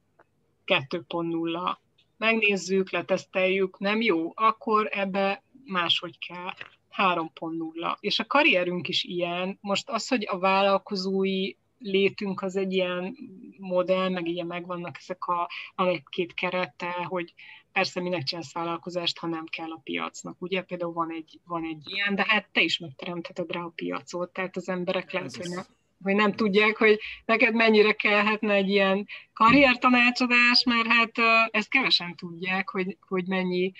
2.0, 0.66 1.77
megnézzük, 2.16 2.90
leteszteljük, 2.90 3.78
nem 3.78 4.01
jó, 4.01 4.32
akkor 4.35 4.89
ebbe 4.90 5.43
máshogy 5.64 6.18
kell. 6.18 6.52
3.0. 6.97 7.97
És 8.01 8.18
a 8.18 8.27
karrierünk 8.27 8.89
is 8.89 9.05
ilyen. 9.05 9.59
Most 9.60 9.89
az, 9.89 10.09
hogy 10.09 10.27
a 10.28 10.39
vállalkozói 10.39 11.52
létünk 11.81 12.43
az 12.43 12.57
egy 12.57 12.73
ilyen 12.73 13.16
modell, 13.59 14.09
meg 14.09 14.28
ilyen 14.28 14.47
megvannak 14.47 14.97
ezek 14.98 15.27
a, 15.27 15.48
a 15.74 15.86
egy-két 15.86 16.35
kerete, 16.35 16.90
hogy 16.90 17.35
persze 17.73 18.01
minek 18.01 18.23
csinálsz 18.23 18.52
vállalkozást, 18.52 19.19
ha 19.19 19.27
nem 19.27 19.44
kell 19.44 19.70
a 19.70 19.81
piacnak. 19.85 20.36
Ugye 20.39 20.62
például 20.62 20.93
van 20.93 21.11
egy, 21.12 21.40
van 21.44 21.65
egy 21.65 21.82
ilyen, 21.85 22.15
de 22.15 22.24
hát 22.28 22.48
te 22.52 22.61
is 22.61 22.78
megteremtheted 22.78 23.52
rá 23.52 23.61
a 23.61 23.73
piacot, 23.74 24.32
tehát 24.32 24.57
az 24.57 24.69
emberek 24.69 25.12
lehet, 25.12 25.36
hogy 25.36 25.48
nem, 25.48 25.65
hogy 26.02 26.15
nem 26.15 26.32
tudják, 26.32 26.77
hogy 26.77 26.98
neked 27.24 27.55
mennyire 27.55 27.93
kellhetne 27.93 28.55
egy 28.55 28.69
ilyen 28.69 29.07
karriertanácsadás, 29.32 30.65
mert 30.65 30.86
hát 30.86 31.12
ezt 31.51 31.69
kevesen 31.69 32.16
tudják, 32.16 32.69
hogy, 32.69 32.97
hogy 33.09 33.27
mennyi, 33.27 33.73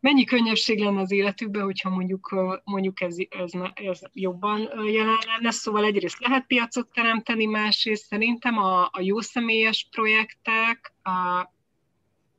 mennyi 0.00 0.24
könnyebbség 0.24 0.78
lenne 0.78 1.00
az 1.00 1.10
életükben, 1.10 1.62
hogyha 1.62 1.90
mondjuk, 1.90 2.34
mondjuk 2.64 3.00
ez, 3.00 3.16
ez, 3.28 3.52
ez 3.74 4.00
jobban 4.12 4.60
jelen 4.86 5.18
lenne. 5.26 5.50
Szóval 5.50 5.84
egyrészt 5.84 6.18
lehet 6.18 6.46
piacot 6.46 6.88
teremteni, 6.88 7.44
másrészt 7.46 8.06
szerintem 8.06 8.58
a, 8.58 8.82
a 8.82 9.00
jó 9.00 9.20
személyes 9.20 9.88
projektek, 9.90 10.94
a, 11.02 11.50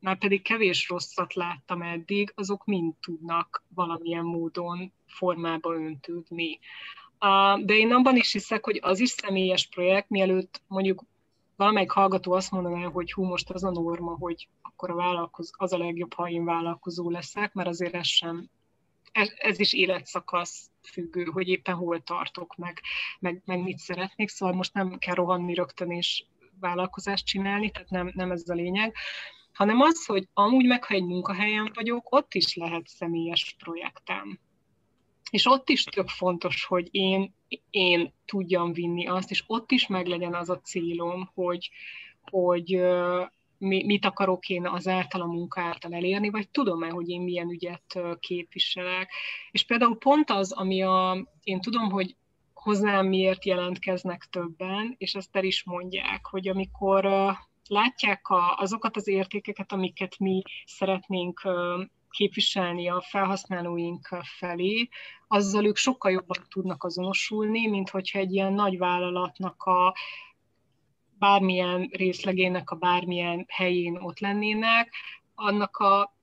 már 0.00 0.18
pedig 0.18 0.42
kevés 0.42 0.88
rosszat 0.88 1.34
láttam 1.34 1.82
eddig, 1.82 2.32
azok 2.34 2.64
mind 2.64 2.94
tudnak 3.00 3.64
valamilyen 3.74 4.24
módon 4.24 4.92
formába 5.06 5.74
öntődni. 5.74 6.58
De 7.64 7.74
én 7.74 7.92
abban 7.92 8.16
is 8.16 8.32
hiszek, 8.32 8.64
hogy 8.64 8.78
az 8.82 9.00
is 9.00 9.08
személyes 9.08 9.66
projekt, 9.66 10.08
mielőtt 10.08 10.62
mondjuk 10.66 11.02
valamelyik 11.58 11.90
hallgató 11.90 12.32
azt 12.32 12.50
mondaná, 12.50 12.84
hogy 12.84 13.12
hú, 13.12 13.24
most 13.24 13.50
az 13.50 13.64
a 13.64 13.70
norma, 13.70 14.16
hogy 14.18 14.48
akkor 14.62 14.90
a 14.90 14.94
vállalkoz, 14.94 15.50
az 15.56 15.72
a 15.72 15.78
legjobb, 15.78 16.14
ha 16.14 16.28
én 16.28 16.44
vállalkozó 16.44 17.10
leszek, 17.10 17.52
mert 17.52 17.68
azért 17.68 17.94
ez 17.94 18.06
sem, 18.06 18.48
ez, 19.12 19.32
ez 19.38 19.58
is 19.58 19.72
életszakasz 19.72 20.70
függő, 20.82 21.24
hogy 21.24 21.48
éppen 21.48 21.74
hol 21.74 22.02
tartok, 22.02 22.56
meg, 22.56 22.80
meg, 23.18 23.42
meg 23.44 23.62
mit 23.62 23.78
szeretnék, 23.78 24.28
szóval 24.28 24.54
most 24.54 24.74
nem 24.74 24.98
kell 24.98 25.14
rohanni 25.14 25.54
rögtön 25.54 25.90
és 25.90 26.24
vállalkozást 26.60 27.26
csinálni, 27.26 27.70
tehát 27.70 27.90
nem, 27.90 28.10
nem 28.14 28.30
ez 28.30 28.48
a 28.48 28.54
lényeg, 28.54 28.94
hanem 29.52 29.80
az, 29.80 30.06
hogy 30.06 30.28
amúgy 30.32 30.66
meg, 30.66 30.84
ha 30.84 30.94
egy 30.94 31.04
munkahelyen 31.04 31.70
vagyok, 31.74 32.14
ott 32.14 32.34
is 32.34 32.54
lehet 32.54 32.86
személyes 32.86 33.56
projektem. 33.58 34.38
És 35.30 35.46
ott 35.46 35.68
is 35.68 35.84
tök 35.84 36.08
fontos, 36.08 36.64
hogy 36.64 36.88
én, 36.90 37.34
én 37.70 38.12
tudjam 38.24 38.72
vinni 38.72 39.06
azt, 39.06 39.30
és 39.30 39.44
ott 39.46 39.70
is 39.70 39.86
meglegyen 39.86 40.34
az 40.34 40.50
a 40.50 40.60
célom, 40.60 41.30
hogy, 41.34 41.70
hogy 42.30 42.80
mit 43.58 44.04
akarok 44.04 44.48
én 44.48 44.66
az 44.66 44.88
által 44.88 45.20
a 45.20 45.26
munka 45.26 45.60
által 45.60 45.94
elérni, 45.94 46.30
vagy 46.30 46.48
tudom-e, 46.48 46.88
hogy 46.90 47.08
én 47.08 47.20
milyen 47.20 47.50
ügyet 47.50 48.00
képviselek. 48.20 49.12
És 49.50 49.64
például 49.64 49.98
pont 49.98 50.30
az, 50.30 50.52
ami 50.52 50.82
a, 50.82 51.26
én 51.42 51.60
tudom, 51.60 51.90
hogy 51.90 52.16
hozzám 52.54 53.06
miért 53.06 53.44
jelentkeznek 53.44 54.26
többen, 54.30 54.94
és 54.98 55.14
ezt 55.14 55.36
el 55.36 55.44
is 55.44 55.64
mondják, 55.64 56.26
hogy 56.26 56.48
amikor 56.48 57.08
látják 57.68 58.28
a, 58.28 58.56
azokat 58.56 58.96
az 58.96 59.08
értékeket, 59.08 59.72
amiket 59.72 60.18
mi 60.18 60.42
szeretnénk 60.66 61.42
képviselni 62.10 62.88
a 62.88 63.00
felhasználóink 63.00 64.08
felé, 64.38 64.88
azzal 65.28 65.64
ők 65.64 65.76
sokkal 65.76 66.10
jobban 66.10 66.46
tudnak 66.50 66.84
azonosulni, 66.84 67.66
mint 67.66 67.90
hogyha 67.90 68.18
egy 68.18 68.32
ilyen 68.32 68.52
nagy 68.52 68.78
vállalatnak 68.78 69.62
a 69.62 69.94
bármilyen 71.18 71.88
részlegének 71.92 72.70
a 72.70 72.76
bármilyen 72.76 73.44
helyén 73.48 73.96
ott 73.96 74.18
lennének, 74.18 74.94
annak 75.34 75.76
a 75.76 76.16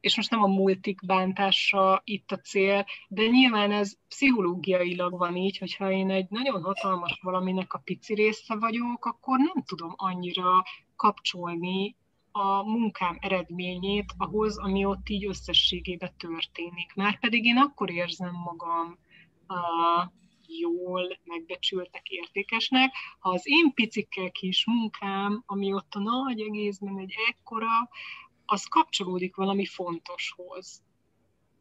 és 0.00 0.16
most 0.16 0.30
nem 0.30 0.42
a 0.42 0.46
multik 0.46 1.06
bántása 1.06 2.00
itt 2.04 2.32
a 2.32 2.38
cél, 2.38 2.86
de 3.08 3.26
nyilván 3.26 3.72
ez 3.72 3.96
pszichológiailag 4.08 5.18
van 5.18 5.36
így, 5.36 5.58
hogyha 5.58 5.90
én 5.90 6.10
egy 6.10 6.26
nagyon 6.28 6.62
hatalmas 6.62 7.18
valaminek 7.22 7.72
a 7.72 7.78
pici 7.84 8.14
része 8.14 8.56
vagyok, 8.56 9.04
akkor 9.04 9.38
nem 9.38 9.62
tudom 9.66 9.92
annyira 9.96 10.62
kapcsolni 10.96 11.96
a 12.32 12.62
munkám 12.62 13.18
eredményét 13.20 14.12
ahhoz, 14.16 14.58
ami 14.58 14.84
ott 14.84 15.08
így 15.08 15.26
összességében 15.26 16.12
történik. 16.16 16.94
Már 16.94 17.18
pedig 17.18 17.44
én 17.44 17.56
akkor 17.56 17.90
érzem 17.90 18.34
magam 18.44 18.98
uh, 19.48 20.12
jól 20.46 21.18
megbecsültek, 21.24 22.08
értékesnek, 22.08 22.94
ha 23.18 23.30
az 23.30 23.42
én 23.44 23.72
picikkel 23.74 24.30
kis 24.30 24.66
munkám, 24.66 25.42
ami 25.46 25.72
ott 25.72 25.94
a 25.94 25.98
nagy 25.98 26.40
egészben 26.40 26.98
egy 26.98 27.14
ekkora, 27.30 27.88
az 28.44 28.64
kapcsolódik 28.64 29.36
valami 29.36 29.66
fontoshoz. 29.66 30.82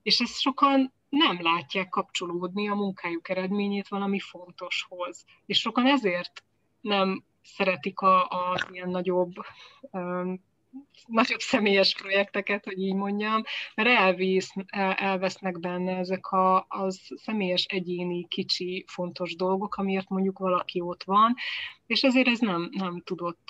És 0.04 0.20
ezt 0.20 0.40
sokan 0.40 0.94
nem 1.10 1.42
látják 1.42 1.90
kapcsolódni 1.90 2.70
a 2.70 2.76
munkájuk 2.76 3.30
eredményét 3.30 3.88
valami 3.88 4.20
fontoshoz. 4.20 5.26
És 5.46 5.60
sokan 5.60 5.86
ezért 5.88 6.44
nem 6.82 7.24
szeretik 7.44 8.00
a, 8.00 8.24
a 8.24 8.58
ilyen 8.72 8.90
nagyobb 8.90 9.34
nagyobb 11.08 11.40
személyes 11.40 11.96
projekteket, 11.96 12.66
hogy 12.66 12.80
így 12.80 12.96
mondjam, 12.96 13.44
mert 13.76 13.90
elvész, 13.90 14.52
el, 14.68 14.92
elvesznek 14.92 15.60
benne 15.60 15.98
ezek 15.98 16.26
a, 16.26 16.66
az 16.70 17.00
személyes, 17.16 17.66
egyéni, 17.66 18.28
kicsi, 18.28 18.86
fontos 18.88 19.36
dolgok, 19.36 19.76
amiért 19.76 20.10
mondjuk 20.10 20.40
valaki 20.40 20.82
ott 20.82 21.04
van, 21.04 21.36
és 21.88 22.04
ezért 22.04 22.28
ez 22.28 22.40
nem, 22.40 22.70
nem 22.72 23.02
tudott 23.06 23.50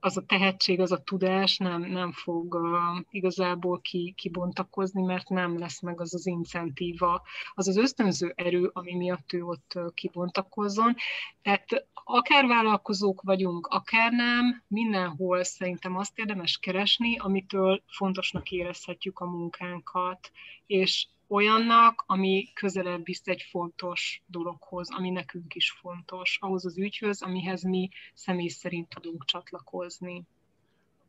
az 0.00 0.16
a 0.16 0.24
tehetség, 0.26 0.80
az 0.80 0.92
a 0.92 1.02
tudás 1.02 1.56
nem, 1.56 1.82
nem 1.82 2.12
fog 2.12 2.54
uh, 2.54 2.70
igazából 3.10 3.80
ki, 3.80 4.14
kibontakozni, 4.16 5.02
mert 5.02 5.28
nem 5.28 5.58
lesz 5.58 5.80
meg 5.80 6.00
az 6.00 6.14
az 6.14 6.26
incentíva, 6.26 7.22
az 7.54 7.68
az 7.68 7.76
ösztönző 7.76 8.32
erő, 8.36 8.70
ami 8.72 8.94
miatt 8.94 9.32
ő 9.32 9.42
ott 9.42 9.72
uh, 9.74 9.94
kibontakozzon. 9.94 10.94
Tehát 11.42 11.86
akár 12.04 12.46
vállalkozók 12.46 13.22
vagyunk, 13.22 13.66
akár 13.66 14.12
nem, 14.12 14.62
mindenhol 14.66 15.44
szerintem 15.44 15.96
azt 15.96 16.18
érdemes 16.18 16.58
keresni, 16.58 17.18
amitől 17.18 17.82
fontosnak 17.86 18.50
érezhetjük 18.50 19.18
a 19.18 19.26
munkánkat, 19.26 20.30
és 20.66 21.06
olyannak, 21.30 22.04
ami 22.06 22.48
közelebb 22.54 23.04
visz 23.04 23.26
egy 23.26 23.42
fontos 23.50 24.22
dologhoz, 24.26 24.88
ami 24.94 25.10
nekünk 25.10 25.54
is 25.54 25.70
fontos, 25.70 26.38
ahhoz 26.40 26.66
az 26.66 26.78
ügyhöz, 26.78 27.22
amihez 27.22 27.62
mi 27.62 27.88
személy 28.14 28.48
szerint 28.48 28.88
tudunk 28.88 29.24
csatlakozni. 29.24 30.22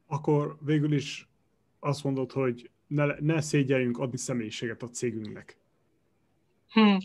Akkor 0.08 0.58
végül 0.60 0.94
is 0.94 1.28
azt 1.80 2.04
mondod, 2.04 2.32
hogy 2.32 2.70
ne, 2.88 3.06
ne 3.20 3.42
szégyeljünk 3.42 3.98
adni 3.98 4.18
személyiséget 4.18 4.84
a 4.84 4.90
cégünknek. 4.90 5.58
Hmm. 6.70 6.98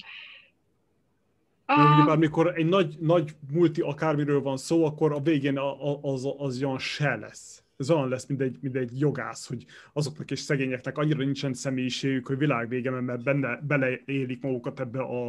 Mert 1.67 2.03
ugye 2.03 2.17
mikor 2.17 2.59
egy 2.59 2.67
nagy, 2.67 2.97
nagy 3.01 3.37
multi 3.51 3.81
akármiről 3.81 4.43
van 4.43 4.57
szó, 4.57 4.85
akkor 4.85 5.13
a 5.13 5.21
végén 5.21 5.59
az, 5.59 5.99
az, 6.03 6.35
az 6.39 6.63
olyan 6.63 6.79
se 6.79 7.17
lesz 7.17 7.66
ez 7.77 7.91
olyan 7.91 8.09
lesz, 8.09 8.27
mint 8.27 8.41
egy, 8.41 8.59
mint 8.61 8.77
egy 8.77 9.01
jogász, 9.01 9.47
hogy 9.47 9.65
azoknak 9.93 10.31
és 10.31 10.41
szegényeknek 10.41 10.99
annyira 10.99 11.19
nincsen 11.19 11.55
személyiségük, 11.55 12.27
hogy 12.27 12.39
világvége, 12.39 12.91
mert 12.91 13.23
benne, 13.23 13.61
beleélik 13.67 14.43
magukat 14.43 14.81
ebbe 14.81 15.01
a, 15.01 15.27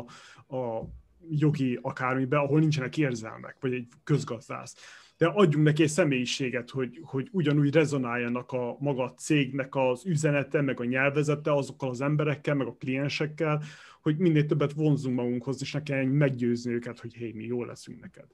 a 0.58 0.90
jogi 1.30 1.80
akármibe, 1.82 2.38
ahol 2.38 2.60
nincsenek 2.60 2.98
érzelmek, 2.98 3.58
vagy 3.60 3.74
egy 3.74 3.88
közgazdász. 4.04 4.76
De 5.18 5.26
adjunk 5.26 5.66
neki 5.66 5.84
egy 5.84 5.90
személyiséget, 5.90 6.70
hogy, 6.70 7.00
hogy 7.04 7.30
ugyanúgy 7.32 7.74
rezonáljanak 7.74 8.52
a 8.52 8.76
maga 8.80 9.14
cégnek 9.14 9.76
az 9.76 10.06
üzenete, 10.06 10.62
meg 10.62 10.80
a 10.80 10.86
nyelvezete 10.86 11.54
azokkal 11.54 11.90
az 11.90 12.02
emberekkel, 12.02 12.56
meg 12.56 12.68
a 12.68 12.76
kliensekkel, 12.80 13.64
hogy 14.02 14.18
minél 14.18 14.46
többet 14.46 14.74
vonzunk 14.74 15.16
magunkhoz, 15.16 15.62
és 15.62 15.72
ne 15.72 15.84
kelljen 15.84 16.08
meggyőzni 16.08 16.74
őket, 16.74 17.00
hogy 17.00 17.14
hé, 17.14 17.32
mi 17.32 17.44
jól 17.44 17.66
leszünk 17.66 18.02
neked. 18.02 18.26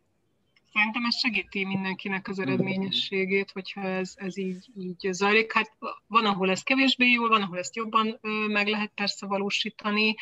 Szerintem 0.73 1.05
ez 1.05 1.17
segíti 1.19 1.65
mindenkinek 1.65 2.27
az 2.27 2.39
eredményességét, 2.39 3.51
hogyha 3.51 3.81
ez, 3.81 4.13
ez 4.15 4.37
így, 4.37 4.69
így 4.77 5.07
zajlik. 5.11 5.53
Hát 5.53 5.77
van, 6.07 6.25
ahol 6.25 6.49
ez 6.49 6.63
kevésbé 6.63 7.11
jól, 7.11 7.29
van, 7.29 7.41
ahol 7.41 7.57
ezt 7.57 7.75
jobban 7.75 8.19
meg 8.47 8.67
lehet 8.67 8.91
persze 8.95 9.25
valósítani, 9.25 10.15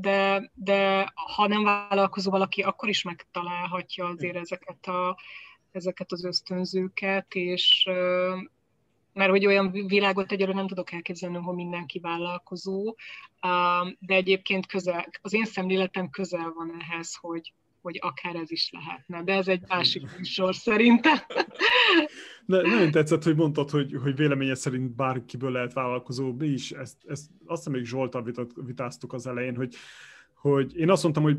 de, 0.00 0.50
de 0.54 1.12
ha 1.34 1.46
nem 1.46 1.62
vállalkozó 1.62 2.30
valaki, 2.30 2.62
akkor 2.62 2.88
is 2.88 3.02
megtalálhatja 3.02 4.06
azért 4.06 4.36
ezeket, 4.36 4.86
a, 4.86 5.18
ezeket 5.70 6.12
az 6.12 6.24
ösztönzőket, 6.24 7.34
és 7.34 7.88
mert 9.12 9.30
hogy 9.30 9.46
olyan 9.46 9.70
világot 9.70 10.32
egyelőre 10.32 10.56
nem 10.56 10.66
tudok 10.66 10.92
elképzelni, 10.92 11.36
hogy 11.36 11.54
mindenki 11.54 11.98
vállalkozó, 11.98 12.94
de 13.98 14.14
egyébként 14.14 14.66
közel, 14.66 15.06
az 15.20 15.32
én 15.32 15.44
szemléletem 15.44 16.10
közel 16.10 16.52
van 16.54 16.76
ehhez, 16.80 17.14
hogy, 17.14 17.52
hogy 17.86 17.98
akár 18.00 18.34
ez 18.34 18.50
is 18.50 18.70
lehetne, 18.72 19.22
de 19.22 19.32
ez 19.32 19.48
egy 19.48 19.62
másik 19.68 20.16
műsor 20.16 20.54
szerintem. 20.54 21.18
Ne, 22.46 22.60
nagyon 22.60 22.90
tetszett, 22.90 23.22
hogy 23.22 23.36
mondtad, 23.36 23.70
hogy, 23.70 23.96
hogy 24.02 24.16
véleményed 24.16 24.56
szerint 24.56 24.90
bárkiből 24.90 25.50
lehet 25.50 25.72
vállalkozó. 25.72 26.32
Mi 26.32 26.46
is 26.46 26.70
ezt, 26.70 26.96
ezt 27.06 27.30
azt 27.46 27.64
hiszem 27.64 27.72
még 27.72 27.84
Zsoltal 27.84 28.34
vitáztuk 28.54 29.12
az 29.12 29.26
elején, 29.26 29.56
hogy, 29.56 29.74
hogy 30.34 30.76
én 30.76 30.90
azt 30.90 31.02
mondtam, 31.02 31.22
hogy 31.22 31.36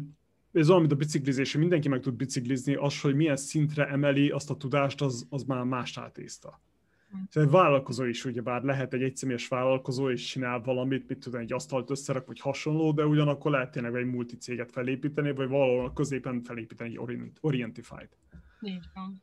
ez 0.54 0.70
olyan, 0.70 0.82
mint 0.82 0.94
a 0.94 0.96
biciklizés, 0.96 1.52
hogy 1.52 1.62
mindenki 1.62 1.90
meg 1.90 2.00
tud 2.00 2.14
biciklizni, 2.14 2.76
az, 2.76 3.02
hogy 3.02 3.16
milyen 3.16 3.38
szintre 3.38 3.88
emeli 3.88 4.30
azt 4.30 4.50
a 4.50 4.58
tudást, 4.58 5.02
az, 5.02 5.28
az 5.30 5.44
már 5.44 5.64
más 5.64 5.98
átészta. 5.98 6.62
Szóval 7.30 7.50
egy 7.50 7.56
vállalkozó 7.56 8.04
is 8.04 8.26
ugyebár 8.26 8.62
lehet 8.62 8.94
egy 8.94 9.02
egyszemélyes 9.02 9.48
vállalkozó, 9.48 10.10
és 10.10 10.26
csinál 10.26 10.60
valamit, 10.60 11.08
mit 11.08 11.20
tudom, 11.20 11.42
egy 11.42 11.54
asztalt 11.54 11.90
összerak, 11.90 12.28
vagy 12.28 12.40
hasonló, 12.40 12.92
de 12.92 13.06
ugyanakkor 13.06 13.52
lehet 13.52 13.72
tényleg 13.72 13.96
egy 13.96 14.06
multicéget 14.06 14.72
felépíteni, 14.72 15.32
vagy 15.32 15.48
valahol 15.48 15.94
középen 15.94 16.44
felépíteni 16.44 16.90
egy 16.90 16.98
orient, 16.98 17.38
Orientify-t. 17.42 18.18
Így 18.62 18.86
van. 18.94 19.22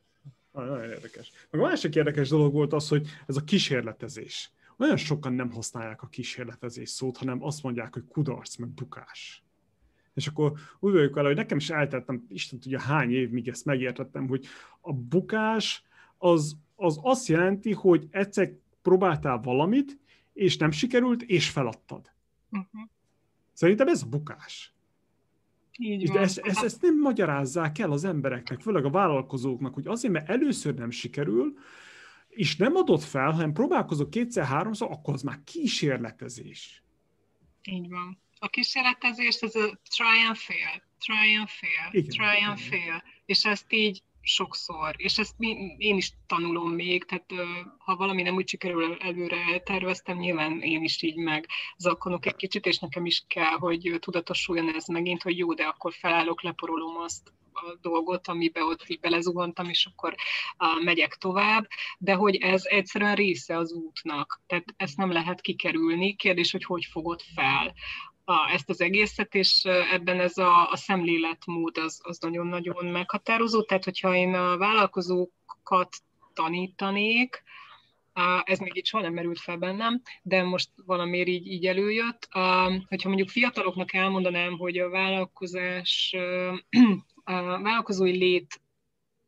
Nagyon 0.52 0.84
érdekes. 0.84 1.30
Meg 1.50 1.60
a 1.60 1.64
másik 1.64 1.94
érdekes 1.94 2.28
dolog 2.28 2.52
volt 2.52 2.72
az, 2.72 2.88
hogy 2.88 3.08
ez 3.26 3.36
a 3.36 3.44
kísérletezés. 3.44 4.52
Olyan 4.78 4.96
sokan 4.96 5.32
nem 5.32 5.50
használják 5.50 6.02
a 6.02 6.06
kísérletezés 6.06 6.88
szót, 6.88 7.16
hanem 7.16 7.42
azt 7.42 7.62
mondják, 7.62 7.92
hogy 7.92 8.04
kudarc, 8.04 8.56
meg 8.56 8.68
bukás. 8.68 9.44
És 10.14 10.26
akkor 10.26 10.52
úgy 10.80 10.92
vagyok 10.92 11.14
vele, 11.14 11.26
hogy 11.26 11.36
nekem 11.36 11.56
is 11.56 11.70
eltettem, 11.70 12.26
Isten 12.28 12.58
tudja 12.58 12.80
hány 12.80 13.12
év, 13.12 13.30
míg 13.30 13.48
ezt 13.48 13.64
megértettem, 13.64 14.28
hogy 14.28 14.46
a 14.80 14.92
bukás 14.92 15.84
az 16.18 16.56
az 16.76 16.98
azt 17.02 17.26
jelenti, 17.26 17.72
hogy 17.72 18.06
egyszer 18.10 18.52
próbáltál 18.82 19.38
valamit, 19.38 19.98
és 20.32 20.56
nem 20.56 20.70
sikerült, 20.70 21.22
és 21.22 21.50
feladtad. 21.50 22.12
Uh-huh. 22.50 22.80
Szerintem 23.52 23.88
ez 23.88 24.02
a 24.02 24.06
bukás. 24.06 24.74
Így 25.78 26.06
van. 26.06 26.16
De 26.16 26.22
ezt, 26.22 26.38
ezt, 26.38 26.62
ezt 26.62 26.82
nem 26.82 26.98
magyarázzák 26.98 27.78
el 27.78 27.92
az 27.92 28.04
embereknek, 28.04 28.60
főleg 28.60 28.84
a 28.84 28.90
vállalkozóknak, 28.90 29.74
hogy 29.74 29.86
azért, 29.86 30.12
mert 30.12 30.28
először 30.28 30.74
nem 30.74 30.90
sikerül, 30.90 31.58
és 32.28 32.56
nem 32.56 32.74
adott 32.74 33.02
fel, 33.02 33.30
hanem 33.30 33.52
próbálkozok 33.52 34.10
kétszer-háromszor, 34.10 34.90
akkor 34.90 35.14
az 35.14 35.22
már 35.22 35.38
kísérletezés. 35.44 36.82
Így 37.62 37.88
van. 37.88 38.18
A 38.38 38.48
kísérletezés 38.48 39.40
ez 39.40 39.54
a 39.54 39.80
try 39.82 40.26
and 40.26 40.36
fail, 40.36 40.82
try 40.98 41.36
and 41.38 41.48
fail, 41.48 42.02
igen, 42.02 42.10
try 42.10 42.44
and 42.44 42.58
fail. 42.58 43.02
És 43.26 43.44
ezt 43.44 43.72
így 43.72 44.02
sokszor, 44.24 44.94
és 44.96 45.18
ezt 45.18 45.34
én 45.76 45.96
is 45.96 46.12
tanulom 46.26 46.70
még, 46.70 47.04
tehát 47.04 47.32
ha 47.78 47.96
valami 47.96 48.22
nem 48.22 48.34
úgy 48.34 48.48
sikerül 48.48 48.96
előre 49.00 49.60
terveztem, 49.60 50.18
nyilván 50.18 50.60
én 50.60 50.82
is 50.82 51.02
így 51.02 51.16
meg 51.16 51.48
zakkonok 51.76 52.26
egy 52.26 52.36
kicsit, 52.36 52.66
és 52.66 52.78
nekem 52.78 53.06
is 53.06 53.24
kell, 53.28 53.56
hogy 53.58 53.96
tudatosuljon 54.00 54.74
ez 54.74 54.86
megint, 54.86 55.22
hogy 55.22 55.38
jó, 55.38 55.54
de 55.54 55.64
akkor 55.64 55.92
felállok, 55.92 56.42
leporolom 56.42 56.96
azt 56.96 57.32
a 57.52 57.76
dolgot, 57.80 58.28
amibe 58.28 58.64
ott 58.64 58.84
így 58.86 59.00
belezuhantam, 59.00 59.68
és 59.68 59.86
akkor 59.86 60.14
uh, 60.58 60.84
megyek 60.84 61.14
tovább, 61.14 61.68
de 61.98 62.14
hogy 62.14 62.36
ez 62.36 62.62
egyszerűen 62.64 63.14
része 63.14 63.56
az 63.56 63.72
útnak, 63.72 64.42
tehát 64.46 64.74
ezt 64.76 64.96
nem 64.96 65.12
lehet 65.12 65.40
kikerülni, 65.40 66.16
kérdés, 66.16 66.50
hogy 66.50 66.64
hogy 66.64 66.84
fogod 66.84 67.20
fel 67.34 67.74
a, 68.24 68.50
ezt 68.52 68.70
az 68.70 68.80
egészet, 68.80 69.34
és 69.34 69.64
ebben 69.92 70.20
ez 70.20 70.38
a, 70.38 70.70
a 70.70 70.76
szemléletmód 70.76 71.78
az, 71.78 72.00
az 72.02 72.18
nagyon-nagyon 72.18 72.86
meghatározó. 72.86 73.62
Tehát, 73.62 73.84
hogyha 73.84 74.14
én 74.14 74.34
a 74.34 74.56
vállalkozókat 74.56 75.96
tanítanék, 76.32 77.42
ez 78.44 78.58
még 78.58 78.76
így 78.76 78.86
soha 78.86 79.02
nem 79.02 79.12
merült 79.12 79.40
fel 79.40 79.56
bennem, 79.56 80.02
de 80.22 80.42
most 80.42 80.70
valamiért 80.86 81.28
így, 81.28 81.46
így 81.46 81.66
előjött. 81.66 82.28
Hogyha 82.88 83.08
mondjuk 83.08 83.28
fiataloknak 83.28 83.92
elmondanám, 83.92 84.58
hogy 84.58 84.78
a 84.78 84.88
vállalkozás, 84.88 86.14
a 87.24 87.32
vállalkozói 87.62 88.16
lét 88.16 88.60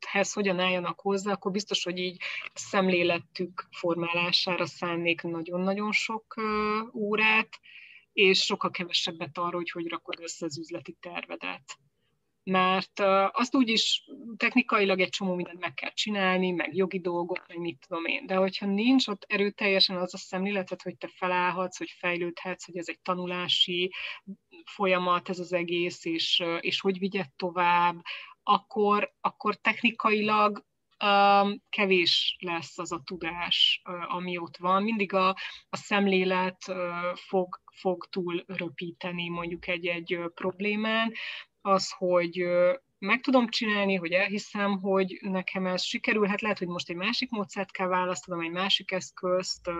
hez 0.06 0.32
hogyan 0.32 0.58
álljanak 0.58 1.00
hozzá, 1.00 1.32
akkor 1.32 1.50
biztos, 1.50 1.84
hogy 1.84 1.98
így 1.98 2.22
szemléletük 2.54 3.68
formálására 3.70 4.66
szánnék 4.66 5.22
nagyon-nagyon 5.22 5.92
sok 5.92 6.34
órát, 6.94 7.60
és 8.16 8.44
sokkal 8.44 8.70
kevesebbet 8.70 9.38
arról, 9.38 9.50
hogy 9.50 9.70
hogy 9.70 9.88
rakod 9.88 10.20
össze 10.20 10.44
az 10.44 10.58
üzleti 10.58 10.96
tervedet. 11.00 11.78
Mert 12.42 13.00
azt 13.30 13.54
úgy 13.54 13.68
is 13.68 14.08
technikailag 14.36 15.00
egy 15.00 15.08
csomó 15.08 15.34
mindent 15.34 15.58
meg 15.58 15.74
kell 15.74 15.90
csinálni, 15.92 16.50
meg 16.50 16.76
jogi 16.76 17.00
dolgok, 17.00 17.44
meg 17.48 17.58
mit 17.58 17.86
tudom 17.86 18.04
én. 18.04 18.26
De 18.26 18.34
hogyha 18.34 18.66
nincs 18.66 19.06
ott 19.08 19.24
erőteljesen 19.28 19.96
az 19.96 20.14
a 20.14 20.18
szemléleted, 20.18 20.82
hogy 20.82 20.96
te 20.96 21.08
felállhatsz, 21.08 21.78
hogy 21.78 21.90
fejlődhetsz, 21.98 22.64
hogy 22.64 22.76
ez 22.76 22.88
egy 22.88 23.00
tanulási 23.00 23.92
folyamat, 24.64 25.28
ez 25.28 25.38
az 25.38 25.52
egész, 25.52 26.04
és, 26.04 26.42
és 26.60 26.80
hogy 26.80 26.98
vigyed 26.98 27.30
tovább, 27.36 28.02
akkor, 28.42 29.12
akkor 29.20 29.56
technikailag 29.56 30.64
kevés 31.68 32.36
lesz 32.40 32.78
az 32.78 32.92
a 32.92 33.02
tudás, 33.04 33.82
ami 34.08 34.38
ott 34.38 34.56
van. 34.56 34.82
Mindig 34.82 35.12
a, 35.12 35.28
a 35.68 35.76
szemlélet 35.76 36.72
fog, 37.14 37.60
fog 37.72 38.06
túl 38.10 38.44
röpíteni 38.46 39.28
mondjuk 39.28 39.66
egy-egy 39.66 40.20
problémán. 40.34 41.12
Az, 41.60 41.92
hogy 41.98 42.46
meg 42.98 43.20
tudom 43.20 43.48
csinálni, 43.48 43.94
hogy 43.94 44.12
elhiszem, 44.12 44.80
hogy 44.80 45.18
nekem 45.20 45.66
ez 45.66 45.82
sikerülhet, 45.82 46.40
lehet, 46.40 46.58
hogy 46.58 46.68
most 46.68 46.90
egy 46.90 46.96
másik 46.96 47.30
módszert 47.30 47.70
kell 47.70 47.86
választanom, 47.86 48.44
egy 48.44 48.50
másik 48.50 48.90
eszközt, 48.90 49.70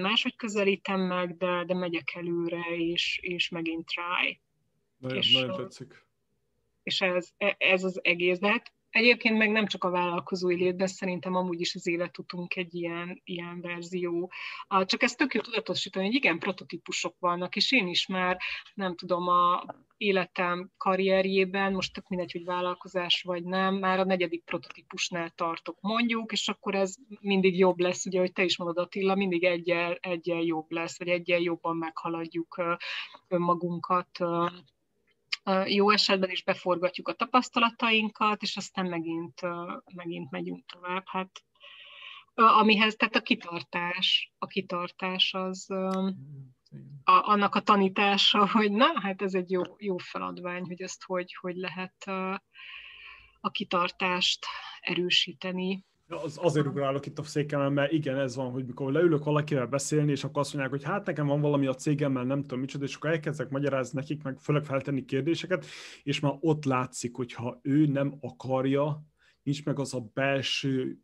máshogy 0.00 0.36
közelítem 0.36 1.00
meg, 1.00 1.36
de, 1.36 1.64
de 1.64 1.74
megyek 1.74 2.14
előre, 2.14 2.76
és, 2.76 3.18
és 3.22 3.48
megint 3.48 3.86
try. 3.86 4.40
Nagyon, 4.96 5.16
és, 5.16 5.32
nagyon 5.32 5.56
tetszik. 5.56 6.06
És 6.82 7.00
ez, 7.00 7.30
e, 7.36 7.54
ez 7.58 7.84
az 7.84 8.04
egész. 8.04 8.38
De 8.38 8.48
hát 8.48 8.72
Egyébként 8.90 9.38
meg 9.38 9.50
nem 9.50 9.66
csak 9.66 9.84
a 9.84 9.90
vállalkozói 9.90 10.56
létben, 10.56 10.86
szerintem 10.86 11.34
amúgy 11.34 11.60
is 11.60 11.74
az 11.74 11.86
életutunk 11.86 12.56
egy 12.56 12.74
ilyen, 12.74 13.20
ilyen 13.24 13.60
verzió. 13.60 14.32
Csak 14.84 15.02
ezt 15.02 15.16
tök 15.16 15.34
jó 15.34 15.40
tudatosítani, 15.40 16.04
hogy 16.04 16.14
igen, 16.14 16.38
prototípusok 16.38 17.14
vannak, 17.18 17.56
és 17.56 17.72
én 17.72 17.86
is 17.88 18.06
már, 18.06 18.38
nem 18.74 18.94
tudom, 18.96 19.28
a 19.28 19.64
életem 19.96 20.70
karrierjében, 20.76 21.72
most 21.72 21.92
tök 21.92 22.08
mindegy, 22.08 22.32
hogy 22.32 22.44
vállalkozás 22.44 23.22
vagy 23.22 23.44
nem, 23.44 23.74
már 23.74 23.98
a 23.98 24.04
negyedik 24.04 24.44
prototípusnál 24.44 25.30
tartok 25.30 25.78
mondjuk, 25.80 26.32
és 26.32 26.48
akkor 26.48 26.74
ez 26.74 26.94
mindig 27.20 27.58
jobb 27.58 27.78
lesz, 27.78 28.06
ugye, 28.06 28.20
hogy 28.20 28.32
te 28.32 28.44
is 28.44 28.58
mondod 28.58 28.78
Attila, 28.78 29.14
mindig 29.14 29.44
egyel, 29.44 29.94
egyel 30.00 30.40
jobb 30.40 30.70
lesz, 30.70 30.98
vagy 30.98 31.08
egyel 31.08 31.40
jobban 31.40 31.76
meghaladjuk 31.76 32.62
önmagunkat 33.28 34.18
jó 35.66 35.90
esetben 35.90 36.30
is 36.30 36.44
beforgatjuk 36.44 37.08
a 37.08 37.12
tapasztalatainkat, 37.12 38.42
és 38.42 38.56
aztán 38.56 38.86
megint, 38.86 39.40
megint 39.94 40.30
megyünk 40.30 40.64
tovább. 40.66 41.02
Hát 41.06 41.42
amihez, 42.34 42.94
tehát 42.96 43.16
a 43.16 43.22
kitartás, 43.22 44.32
a 44.38 44.46
kitartás 44.46 45.34
az 45.34 45.70
a, 45.70 46.12
annak 47.04 47.54
a 47.54 47.60
tanítása, 47.60 48.48
hogy 48.58 48.72
na, 48.72 49.00
hát 49.00 49.22
ez 49.22 49.34
egy 49.34 49.50
jó, 49.50 49.62
jó 49.78 49.96
feladvány, 49.96 50.64
hogy 50.64 50.82
ezt 50.82 51.04
hogy, 51.04 51.36
hogy 51.40 51.56
lehet 51.56 52.02
a, 52.04 52.42
a 53.40 53.50
kitartást 53.50 54.46
erősíteni. 54.80 55.84
Az, 56.10 56.38
azért 56.42 56.66
ugrálok 56.66 57.06
itt 57.06 57.18
a 57.18 57.22
székemen, 57.22 57.72
mert 57.72 57.92
igen, 57.92 58.18
ez 58.18 58.36
van, 58.36 58.50
hogy 58.50 58.66
mikor 58.66 58.92
leülök 58.92 59.24
valakivel 59.24 59.66
beszélni, 59.66 60.10
és 60.10 60.24
akkor 60.24 60.40
azt 60.40 60.54
mondják, 60.54 60.74
hogy 60.74 60.90
hát 60.90 61.06
nekem 61.06 61.26
van 61.26 61.40
valami 61.40 61.66
a 61.66 61.74
cégemmel, 61.74 62.24
nem 62.24 62.42
tudom 62.42 62.60
micsoda, 62.60 62.84
és 62.84 62.94
akkor 62.94 63.10
elkezdek 63.10 63.48
magyarázni 63.48 63.98
nekik, 64.00 64.22
meg 64.22 64.38
főleg 64.38 64.64
feltenni 64.64 65.04
kérdéseket, 65.04 65.66
és 66.02 66.20
már 66.20 66.36
ott 66.40 66.64
látszik, 66.64 67.16
hogy 67.16 67.32
ha 67.32 67.58
ő 67.62 67.86
nem 67.86 68.18
akarja, 68.20 69.02
nincs 69.42 69.64
meg 69.64 69.78
az 69.78 69.94
a 69.94 70.10
belső 70.14 70.98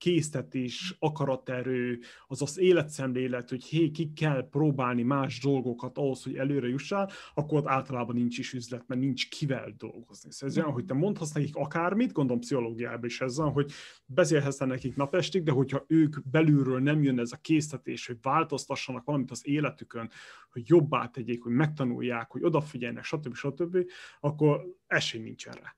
késztetés, 0.00 0.96
akaraterő, 0.98 1.98
az 2.26 2.42
az 2.42 2.58
életszemlélet, 2.58 3.48
hogy 3.48 3.64
hé, 3.64 3.90
ki 3.90 4.12
kell 4.12 4.48
próbálni 4.48 5.02
más 5.02 5.40
dolgokat 5.40 5.98
ahhoz, 5.98 6.22
hogy 6.22 6.36
előre 6.36 6.68
jussál, 6.68 7.10
akkor 7.34 7.58
ott 7.58 7.66
általában 7.66 8.16
nincs 8.16 8.38
is 8.38 8.52
üzlet, 8.52 8.84
mert 8.86 9.00
nincs 9.00 9.28
kivel 9.28 9.74
dolgozni. 9.76 10.32
Szóval 10.32 10.48
ez 10.48 10.62
olyan, 10.62 10.72
hogy 10.72 10.84
te 10.84 10.94
mondhatsz 10.94 11.32
nekik 11.32 11.56
akármit, 11.56 12.12
gondolom 12.12 12.40
pszichológiában 12.40 13.04
is 13.04 13.20
ez 13.20 13.36
van, 13.36 13.52
hogy 13.52 13.72
beszélhetsz 14.06 14.58
nekik 14.58 14.96
napestig, 14.96 15.42
de 15.42 15.52
hogyha 15.52 15.84
ők 15.86 16.28
belülről 16.30 16.80
nem 16.80 17.02
jön 17.02 17.18
ez 17.18 17.32
a 17.32 17.36
késztetés, 17.36 18.06
hogy 18.06 18.18
változtassanak 18.22 19.04
valamit 19.04 19.30
az 19.30 19.46
életükön, 19.46 20.10
hogy 20.50 20.62
jobbá 20.66 21.06
tegyék, 21.06 21.42
hogy 21.42 21.52
megtanulják, 21.52 22.30
hogy 22.30 22.44
odafigyeljenek, 22.44 23.04
stb. 23.04 23.34
stb., 23.34 23.76
akkor 24.20 24.64
esély 24.86 25.22
nincs 25.22 25.46
erre, 25.46 25.76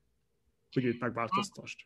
hogy 0.71 0.85
őt 0.85 0.99
megváltoztasd 0.99 1.79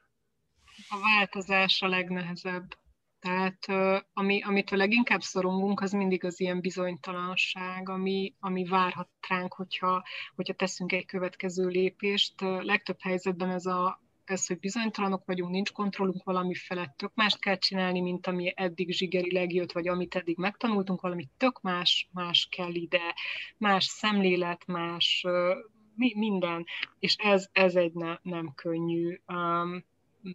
a 0.89 0.99
változás 0.99 1.81
a 1.81 1.87
legnehezebb. 1.87 2.77
Tehát 3.19 3.65
ami, 4.13 4.41
amitől 4.41 4.79
leginkább 4.79 5.21
szorongunk, 5.21 5.81
az 5.81 5.91
mindig 5.91 6.23
az 6.23 6.39
ilyen 6.39 6.61
bizonytalanság, 6.61 7.89
ami, 7.89 8.35
ami 8.39 8.65
várhat 8.65 9.09
ránk, 9.27 9.53
hogyha, 9.53 10.03
hogyha 10.35 10.53
teszünk 10.53 10.91
egy 10.91 11.05
következő 11.05 11.67
lépést. 11.67 12.41
Legtöbb 12.41 12.97
helyzetben 13.01 13.49
ez 13.49 13.65
a, 13.65 14.01
ez, 14.25 14.47
hogy 14.47 14.59
bizonytalanok 14.59 15.25
vagyunk, 15.25 15.51
nincs 15.51 15.71
kontrollunk 15.71 16.23
valami 16.23 16.53
felett, 16.53 16.97
tök 16.97 17.11
mást 17.15 17.39
kell 17.39 17.57
csinálni, 17.57 18.01
mint 18.01 18.27
ami 18.27 18.53
eddig 18.55 18.91
zsigerileg 18.91 19.53
jött, 19.53 19.71
vagy 19.71 19.87
amit 19.87 20.15
eddig 20.15 20.37
megtanultunk, 20.37 21.01
valami 21.01 21.29
tök 21.37 21.61
más, 21.61 22.09
más 22.11 22.47
kell 22.51 22.73
ide, 22.73 23.15
más 23.57 23.85
szemlélet, 23.85 24.65
más 24.65 25.25
minden, 25.95 26.65
és 26.99 27.15
ez, 27.15 27.47
ez 27.51 27.75
egy 27.75 27.93
ne, 27.93 28.17
nem 28.21 28.53
könnyű. 28.55 29.19
Um, 29.27 29.85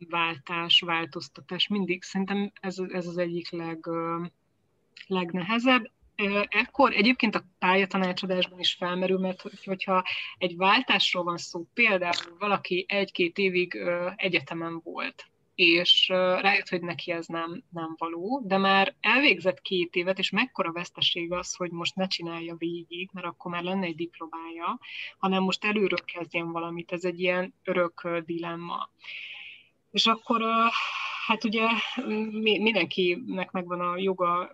váltás, 0.09 0.81
változtatás, 0.81 1.69
mindig 1.69 2.03
szerintem 2.03 2.53
ez, 2.61 2.79
ez 2.79 3.07
az 3.07 3.19
egyik 3.19 3.51
leg, 3.51 3.89
legnehezebb. 5.07 5.91
Ekkor 6.49 6.93
egyébként 6.93 7.35
a 7.35 7.45
pályatanácsadásban 7.59 8.59
is 8.59 8.73
felmerül, 8.73 9.19
mert 9.19 9.43
hogyha 9.65 10.05
egy 10.39 10.57
váltásról 10.57 11.25
van 11.25 11.37
szó, 11.37 11.67
például 11.75 12.37
valaki 12.39 12.85
egy-két 12.89 13.39
évig 13.39 13.79
egyetemen 14.17 14.81
volt, 14.85 15.33
és 15.55 16.09
rájött, 16.09 16.69
hogy 16.69 16.83
neki 16.83 17.11
ez 17.11 17.27
nem, 17.27 17.63
nem 17.71 17.95
való, 17.99 18.43
de 18.47 18.59
már 18.59 18.95
elvégzett 19.01 19.61
két 19.61 19.95
évet, 19.95 20.19
és 20.19 20.31
mekkora 20.31 20.73
veszteség 20.73 21.33
az, 21.33 21.55
hogy 21.55 21.71
most 21.71 21.95
ne 21.95 22.07
csinálja 22.07 22.55
végig, 22.55 23.11
mert 23.13 23.27
akkor 23.27 23.51
már 23.51 23.63
lenne 23.63 23.87
egy 23.87 23.95
diplomája, 23.95 24.79
hanem 25.19 25.43
most 25.43 25.65
előről 25.65 26.05
kezdjen 26.05 26.53
valamit, 26.53 26.93
ez 26.93 27.05
egy 27.05 27.21
ilyen 27.21 27.55
örök 27.65 28.09
dilemma. 28.25 28.91
És 29.93 30.07
akkor 30.07 30.43
hát 31.27 31.45
ugye 31.45 31.67
mindenkinek 32.41 33.51
megvan 33.51 33.81
a 33.81 33.99
joga 33.99 34.51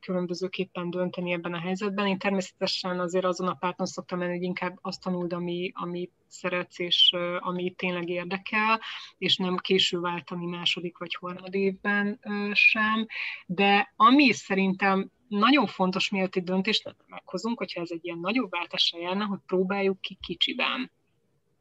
különbözőképpen 0.00 0.90
dönteni 0.90 1.32
ebben 1.32 1.52
a 1.52 1.60
helyzetben. 1.60 2.06
Én 2.06 2.18
természetesen 2.18 3.00
azért 3.00 3.24
azon 3.24 3.48
a 3.48 3.54
párton 3.54 3.86
szoktam 3.86 4.18
menni, 4.18 4.32
hogy 4.32 4.42
inkább 4.42 4.78
azt 4.80 5.02
tanuld, 5.02 5.32
ami, 5.32 5.70
ami 5.74 6.10
szeretsz, 6.26 6.78
és 6.78 7.10
ami 7.38 7.70
tényleg 7.70 8.08
érdekel, 8.08 8.80
és 9.18 9.36
nem 9.36 9.56
késő 9.56 10.00
váltani 10.00 10.46
második 10.46 10.98
vagy 10.98 11.16
harmad 11.20 11.54
évben 11.54 12.20
sem. 12.52 13.06
De 13.46 13.92
ami 13.96 14.32
szerintem 14.32 15.10
nagyon 15.28 15.66
fontos, 15.66 16.10
mielőtt 16.10 16.36
egy 16.36 16.44
döntést 16.44 16.96
meghozunk, 17.06 17.58
hogyha 17.58 17.80
ez 17.80 17.90
egy 17.90 18.04
ilyen 18.04 18.18
nagyobb 18.18 18.50
váltásra 18.50 18.98
járna, 19.00 19.26
hogy 19.26 19.38
próbáljuk 19.46 20.00
ki 20.00 20.18
kicsiben 20.20 20.90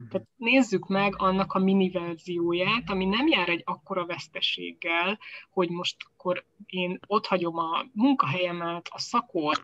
tehát 0.09 0.27
nézzük 0.37 0.87
meg 0.87 1.13
annak 1.17 1.53
a 1.53 1.59
mini 1.59 1.89
verzióját, 1.89 2.89
ami 2.89 3.05
nem 3.05 3.27
jár 3.27 3.49
egy 3.49 3.61
akkora 3.65 4.05
veszteséggel, 4.05 5.19
hogy 5.49 5.69
most 5.69 5.95
akkor 6.13 6.45
én 6.65 6.99
ott 7.07 7.25
hagyom 7.25 7.57
a 7.57 7.85
munkahelyemet, 7.93 8.87
a 8.91 8.99
szakot, 8.99 9.61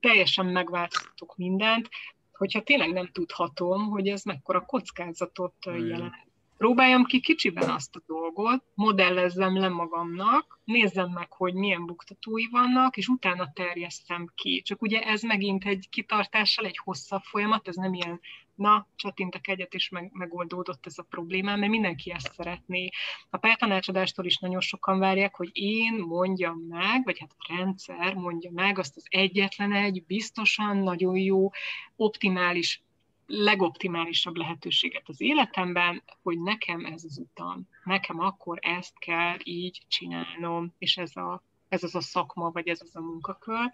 teljesen 0.00 0.46
megváltoztatok 0.46 1.36
mindent, 1.36 1.88
hogyha 2.32 2.62
tényleg 2.62 2.92
nem 2.92 3.08
tudhatom, 3.12 3.86
hogy 3.88 4.08
ez 4.08 4.24
mekkora 4.24 4.60
kockázatot 4.60 5.54
jelent. 5.64 6.24
Próbáljam 6.56 7.04
ki 7.04 7.20
kicsiben 7.20 7.70
azt 7.70 7.96
a 7.96 8.02
dolgot, 8.06 8.64
modellezzem 8.74 9.58
le 9.58 9.68
magamnak, 9.68 10.60
nézzem 10.64 11.10
meg, 11.10 11.32
hogy 11.32 11.54
milyen 11.54 11.86
buktatói 11.86 12.46
vannak, 12.50 12.96
és 12.96 13.08
utána 13.08 13.52
terjesztem 13.52 14.32
ki. 14.34 14.62
Csak 14.62 14.82
ugye 14.82 15.00
ez 15.00 15.22
megint 15.22 15.64
egy 15.64 15.86
kitartással 15.90 16.64
egy 16.64 16.78
hosszabb 16.78 17.22
folyamat, 17.22 17.68
ez 17.68 17.76
nem 17.76 17.94
ilyen 17.94 18.20
na, 18.56 18.86
csattintak 18.94 19.48
egyet, 19.48 19.74
és 19.74 19.88
meg, 19.88 20.10
megoldódott 20.12 20.86
ez 20.86 20.98
a 20.98 21.02
probléma, 21.02 21.56
mert 21.56 21.70
mindenki 21.70 22.12
ezt 22.12 22.32
szeretné. 22.32 22.88
A 23.30 23.36
pártanácsadástól 23.36 24.24
is 24.24 24.38
nagyon 24.38 24.60
sokan 24.60 24.98
várják, 24.98 25.34
hogy 25.34 25.50
én 25.52 25.94
mondjam 25.94 26.58
meg, 26.58 27.04
vagy 27.04 27.18
hát 27.18 27.34
a 27.38 27.54
rendszer 27.56 28.14
mondja 28.14 28.50
meg 28.50 28.78
azt 28.78 28.96
az 28.96 29.06
egyetlen 29.08 29.72
egy, 29.72 30.04
biztosan 30.06 30.76
nagyon 30.76 31.16
jó, 31.16 31.50
optimális 31.96 32.84
legoptimálisabb 33.26 34.36
lehetőséget 34.36 35.08
az 35.08 35.20
életemben, 35.20 36.02
hogy 36.22 36.40
nekem 36.40 36.84
ez 36.84 37.04
az 37.04 37.18
utam, 37.18 37.68
nekem 37.84 38.20
akkor 38.20 38.58
ezt 38.62 38.98
kell 38.98 39.36
így 39.44 39.82
csinálnom, 39.88 40.74
és 40.78 40.96
ez, 40.96 41.16
a, 41.16 41.42
ez 41.68 41.82
az 41.82 41.94
a 41.94 42.00
szakma, 42.00 42.50
vagy 42.50 42.68
ez 42.68 42.80
az 42.80 42.96
a 42.96 43.00
munkakör. 43.00 43.70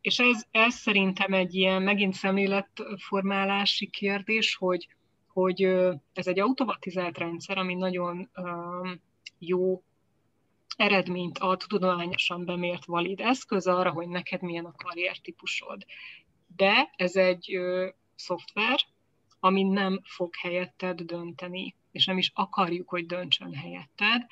És 0.00 0.18
ez, 0.18 0.44
ez 0.50 0.74
szerintem 0.74 1.32
egy 1.32 1.54
ilyen 1.54 1.82
megint 1.82 2.14
szemléletformálási 2.14 3.86
kérdés, 3.86 4.54
hogy, 4.54 4.88
hogy 5.32 5.62
ez 6.12 6.26
egy 6.26 6.40
automatizált 6.40 7.18
rendszer, 7.18 7.58
ami 7.58 7.74
nagyon 7.74 8.30
jó 9.38 9.82
eredményt 10.76 11.38
ad 11.38 11.64
tudományosan 11.68 12.44
bemért 12.44 12.84
valid 12.84 13.20
eszköz 13.20 13.66
arra, 13.66 13.90
hogy 13.90 14.08
neked 14.08 14.42
milyen 14.42 14.64
a 14.64 14.74
karriertípusod. 14.76 15.84
De 16.56 16.90
ez 16.96 17.16
egy 17.16 17.54
ö, 17.54 17.88
szoftver, 18.14 18.80
ami 19.40 19.62
nem 19.62 20.00
fog 20.04 20.34
helyetted 20.40 21.00
dönteni, 21.00 21.74
és 21.92 22.06
nem 22.06 22.18
is 22.18 22.30
akarjuk, 22.34 22.88
hogy 22.88 23.06
döntsön 23.06 23.54
helyetted, 23.54 24.26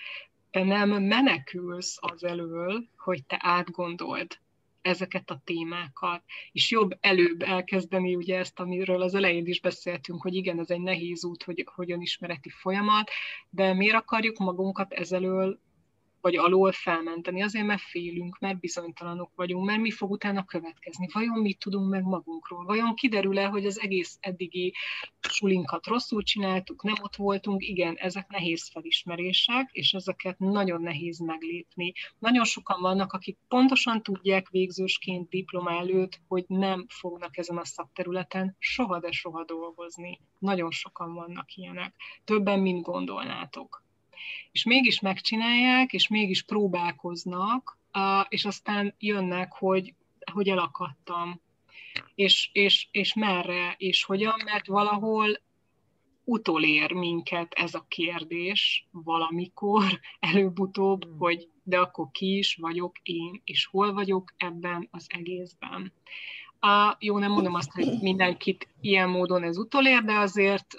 nem 0.51 1.03
menekülsz 1.03 1.99
az 2.01 2.25
elől, 2.25 2.85
hogy 2.97 3.25
te 3.25 3.39
átgondold 3.41 4.41
ezeket 4.83 5.31
a 5.31 5.41
témákat, 5.45 6.23
és 6.53 6.71
jobb 6.71 6.97
előbb 7.01 7.43
elkezdeni 7.43 8.15
ugye 8.15 8.39
ezt, 8.39 8.61
amiről 8.61 9.03
az 9.03 9.15
elején 9.15 9.47
is 9.47 9.61
beszéltünk, 9.61 10.23
hogy 10.23 10.35
igen, 10.35 10.59
ez 10.59 10.71
egy 10.71 10.81
nehéz 10.81 11.25
út, 11.25 11.43
hogy 11.43 11.67
hogyan 11.75 12.01
ismereti 12.01 12.49
folyamat, 12.49 13.11
de 13.51 13.75
miért 13.75 13.95
akarjuk 13.95 14.39
magunkat 14.39 14.93
ezelől 14.93 15.61
vagy 16.23 16.37
alól 16.37 16.73
felmenteni, 16.73 17.43
azért 17.43 17.67
mert 17.67 17.81
félünk, 17.81 18.39
mert 18.39 18.61
bizonytalanok 18.61 19.31
vagyunk, 19.35 19.67
mert 19.67 19.81
mi 19.81 19.91
fog 19.91 20.11
utána 20.11 20.45
következni, 20.45 21.09
vajon 21.13 21.39
mit 21.39 21.59
tudunk 21.59 21.91
meg 21.91 22.03
magunkról, 22.03 22.65
vajon 22.65 22.95
kiderül-e, 22.95 23.47
hogy 23.47 23.67
az 23.67 23.81
egész 23.81 24.17
eddigi 24.21 24.75
sulinkat 25.21 25.87
rosszul 25.87 26.23
csináltuk, 26.23 26.83
nem 26.83 26.95
ott 27.03 27.17
voltunk, 27.17 27.63
igen, 27.63 27.97
ezek 27.97 28.29
nehéz 28.29 28.69
felismerések, 28.69 29.69
és 29.73 29.93
ezeket 29.93 30.39
nagyon 30.39 30.83
nehéz 30.83 31.19
meglépni. 31.19 31.93
Nagyon 32.19 32.45
sokan 32.45 32.81
vannak, 32.81 33.13
akik 33.13 33.39
pontosan 33.49 34.03
tudják 34.03 34.49
végzősként 34.49 35.29
diploma 35.29 35.71
előtt, 35.71 36.21
hogy 36.29 36.45
nem 36.49 36.87
fognak 36.89 37.37
ezen 37.37 37.57
a 37.57 37.65
szakterületen 37.65 38.57
soha, 38.59 39.01
de 39.01 39.11
soha 39.11 39.45
dolgozni. 39.45 40.21
Nagyon 40.39 40.71
sokan 40.71 41.15
vannak 41.15 41.55
ilyenek. 41.55 41.95
Többen, 42.25 42.61
mint 42.61 42.83
gondolnátok 42.83 43.82
és 44.53 44.65
mégis 44.65 45.01
megcsinálják, 45.01 45.93
és 45.93 46.09
mégis 46.09 46.43
próbálkoznak, 46.43 47.79
és 48.29 48.45
aztán 48.45 48.95
jönnek, 48.99 49.53
hogy, 49.53 49.95
hogy 50.33 50.49
elakadtam, 50.49 51.41
és, 52.15 52.51
és, 52.53 52.89
és 52.91 53.15
merre, 53.15 53.75
és 53.79 54.05
hogyan, 54.05 54.41
mert 54.45 54.67
valahol 54.67 55.41
utolér 56.25 56.93
minket 56.93 57.53
ez 57.53 57.75
a 57.75 57.85
kérdés 57.89 58.87
valamikor, 58.91 60.01
előbb-utóbb, 60.21 61.05
hmm. 61.05 61.19
hogy 61.19 61.49
de 61.63 61.79
akkor 61.79 62.07
ki 62.13 62.37
is 62.37 62.57
vagyok 62.61 62.99
én, 63.03 63.41
és 63.45 63.67
hol 63.67 63.93
vagyok 63.93 64.35
ebben 64.37 64.89
az 64.91 65.07
egészben. 65.09 65.93
A, 66.61 66.97
jó, 66.99 67.19
nem 67.19 67.31
mondom 67.31 67.55
azt, 67.55 67.73
hogy 67.73 67.99
mindenkit 68.01 68.69
ilyen 68.81 69.09
módon 69.09 69.43
ez 69.43 69.57
utolér, 69.57 70.03
de 70.03 70.13
azért 70.13 70.75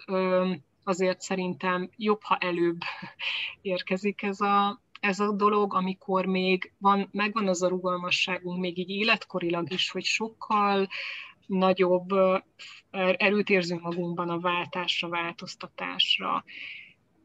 azért 0.84 1.22
szerintem 1.22 1.90
jobb, 1.98 2.24
ha 2.24 2.38
előbb 2.38 2.82
érkezik 3.62 4.22
ez 4.22 4.42
a, 4.42 4.82
ez 5.00 5.20
a 5.20 5.32
dolog, 5.32 5.74
amikor 5.74 6.26
még 6.26 6.72
van, 6.78 7.10
megvan 7.12 7.48
az 7.48 7.62
a 7.62 7.68
rugalmasságunk, 7.68 8.60
még 8.60 8.78
így 8.78 8.90
életkorilag 8.90 9.72
is, 9.72 9.90
hogy 9.90 10.04
sokkal 10.04 10.88
nagyobb 11.46 12.10
erőt 12.92 13.50
érzünk 13.50 13.82
magunkban 13.82 14.30
a 14.30 14.40
váltásra, 14.40 15.10
változtatásra. 15.10 16.44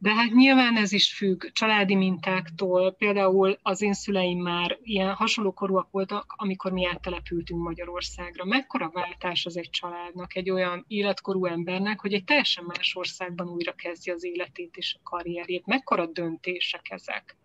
De 0.00 0.14
hát 0.14 0.32
nyilván 0.32 0.76
ez 0.76 0.92
is 0.92 1.14
függ 1.14 1.44
családi 1.52 1.94
mintáktól. 1.94 2.92
Például 2.92 3.58
az 3.62 3.82
én 3.82 3.92
szüleim 3.92 4.42
már 4.42 4.78
ilyen 4.82 5.14
hasonló 5.14 5.52
korúak 5.52 5.90
voltak, 5.90 6.34
amikor 6.36 6.72
mi 6.72 6.86
áttelepültünk 6.86 7.62
Magyarországra. 7.62 8.44
Mekkora 8.44 8.90
váltás 8.90 9.46
az 9.46 9.56
egy 9.56 9.70
családnak, 9.70 10.36
egy 10.36 10.50
olyan 10.50 10.84
életkorú 10.88 11.46
embernek, 11.46 12.00
hogy 12.00 12.12
egy 12.12 12.24
teljesen 12.24 12.64
más 12.64 12.96
országban 12.96 13.48
újra 13.48 13.72
kezdje 13.72 14.12
az 14.12 14.24
életét 14.24 14.76
és 14.76 14.96
a 14.98 15.02
karrierjét. 15.02 15.66
Mekkora 15.66 16.06
döntések 16.06 16.90
ezek. 16.90 17.36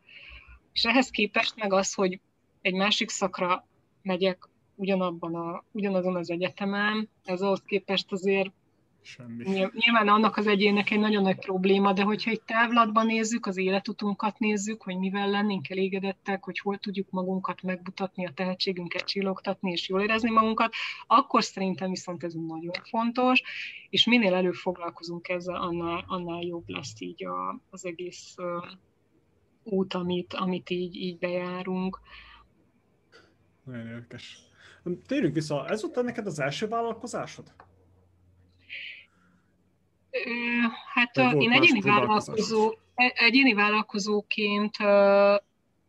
És 0.73 0.85
ehhez 0.85 1.09
képest 1.09 1.55
meg 1.55 1.73
az, 1.73 1.93
hogy 1.93 2.19
egy 2.61 2.73
másik 2.73 3.09
szakra 3.09 3.67
megyek 4.01 4.49
ugyanabban 4.75 5.35
a, 5.35 5.63
ugyanazon 5.71 6.15
az 6.15 6.29
egyetemen, 6.29 7.09
ez 7.23 7.41
ahhoz 7.41 7.61
képest 7.65 8.11
azért 8.11 8.51
Semmi. 9.03 9.43
Nyilván 9.73 10.07
annak 10.07 10.37
az 10.37 10.47
egyének 10.47 10.91
egy 10.91 10.99
nagyon 10.99 11.23
nagy 11.23 11.39
probléma, 11.39 11.93
de 11.93 12.03
hogyha 12.03 12.31
egy 12.31 12.41
távlatban 12.41 13.05
nézzük, 13.05 13.45
az 13.45 13.57
életutunkat 13.57 14.39
nézzük, 14.39 14.83
hogy 14.83 14.97
mivel 14.97 15.29
lennénk 15.29 15.69
elégedettek, 15.69 16.43
hogy 16.43 16.59
hol 16.59 16.77
tudjuk 16.77 17.09
magunkat 17.09 17.61
megmutatni, 17.61 18.25
a 18.25 18.31
tehetségünket 18.33 19.03
csillogtatni 19.03 19.71
és 19.71 19.89
jól 19.89 20.01
érezni 20.01 20.29
magunkat, 20.29 20.73
akkor 21.07 21.43
szerintem 21.43 21.89
viszont 21.89 22.23
ez 22.23 22.33
nagyon 22.33 22.73
fontos, 22.83 23.41
és 23.89 24.05
minél 24.05 24.33
előbb 24.33 24.53
foglalkozunk 24.53 25.27
ezzel, 25.27 25.55
annál, 25.55 26.03
annál 26.07 26.41
jobb 26.41 26.67
lesz 26.67 27.01
így 27.01 27.25
a, 27.25 27.61
az 27.69 27.85
egész 27.85 28.35
uh, 28.37 28.65
út, 29.63 29.93
amit, 29.93 30.33
amit 30.33 30.69
így, 30.69 30.95
így 30.95 31.17
bejárunk. 31.17 31.99
Nagyon 33.63 33.87
érdekes. 33.87 34.37
Térjünk 35.05 35.33
vissza, 35.33 35.67
ez 35.67 35.81
volt 35.81 36.03
neked 36.03 36.25
az 36.25 36.39
első 36.39 36.67
vállalkozásod? 36.67 37.51
Hát 40.93 41.17
a, 41.17 41.31
én 41.31 41.51
egyéni, 41.51 41.81
vállalkozó, 41.81 42.73
e, 42.95 43.11
egyéni 43.15 43.53
vállalkozóként 43.53 44.77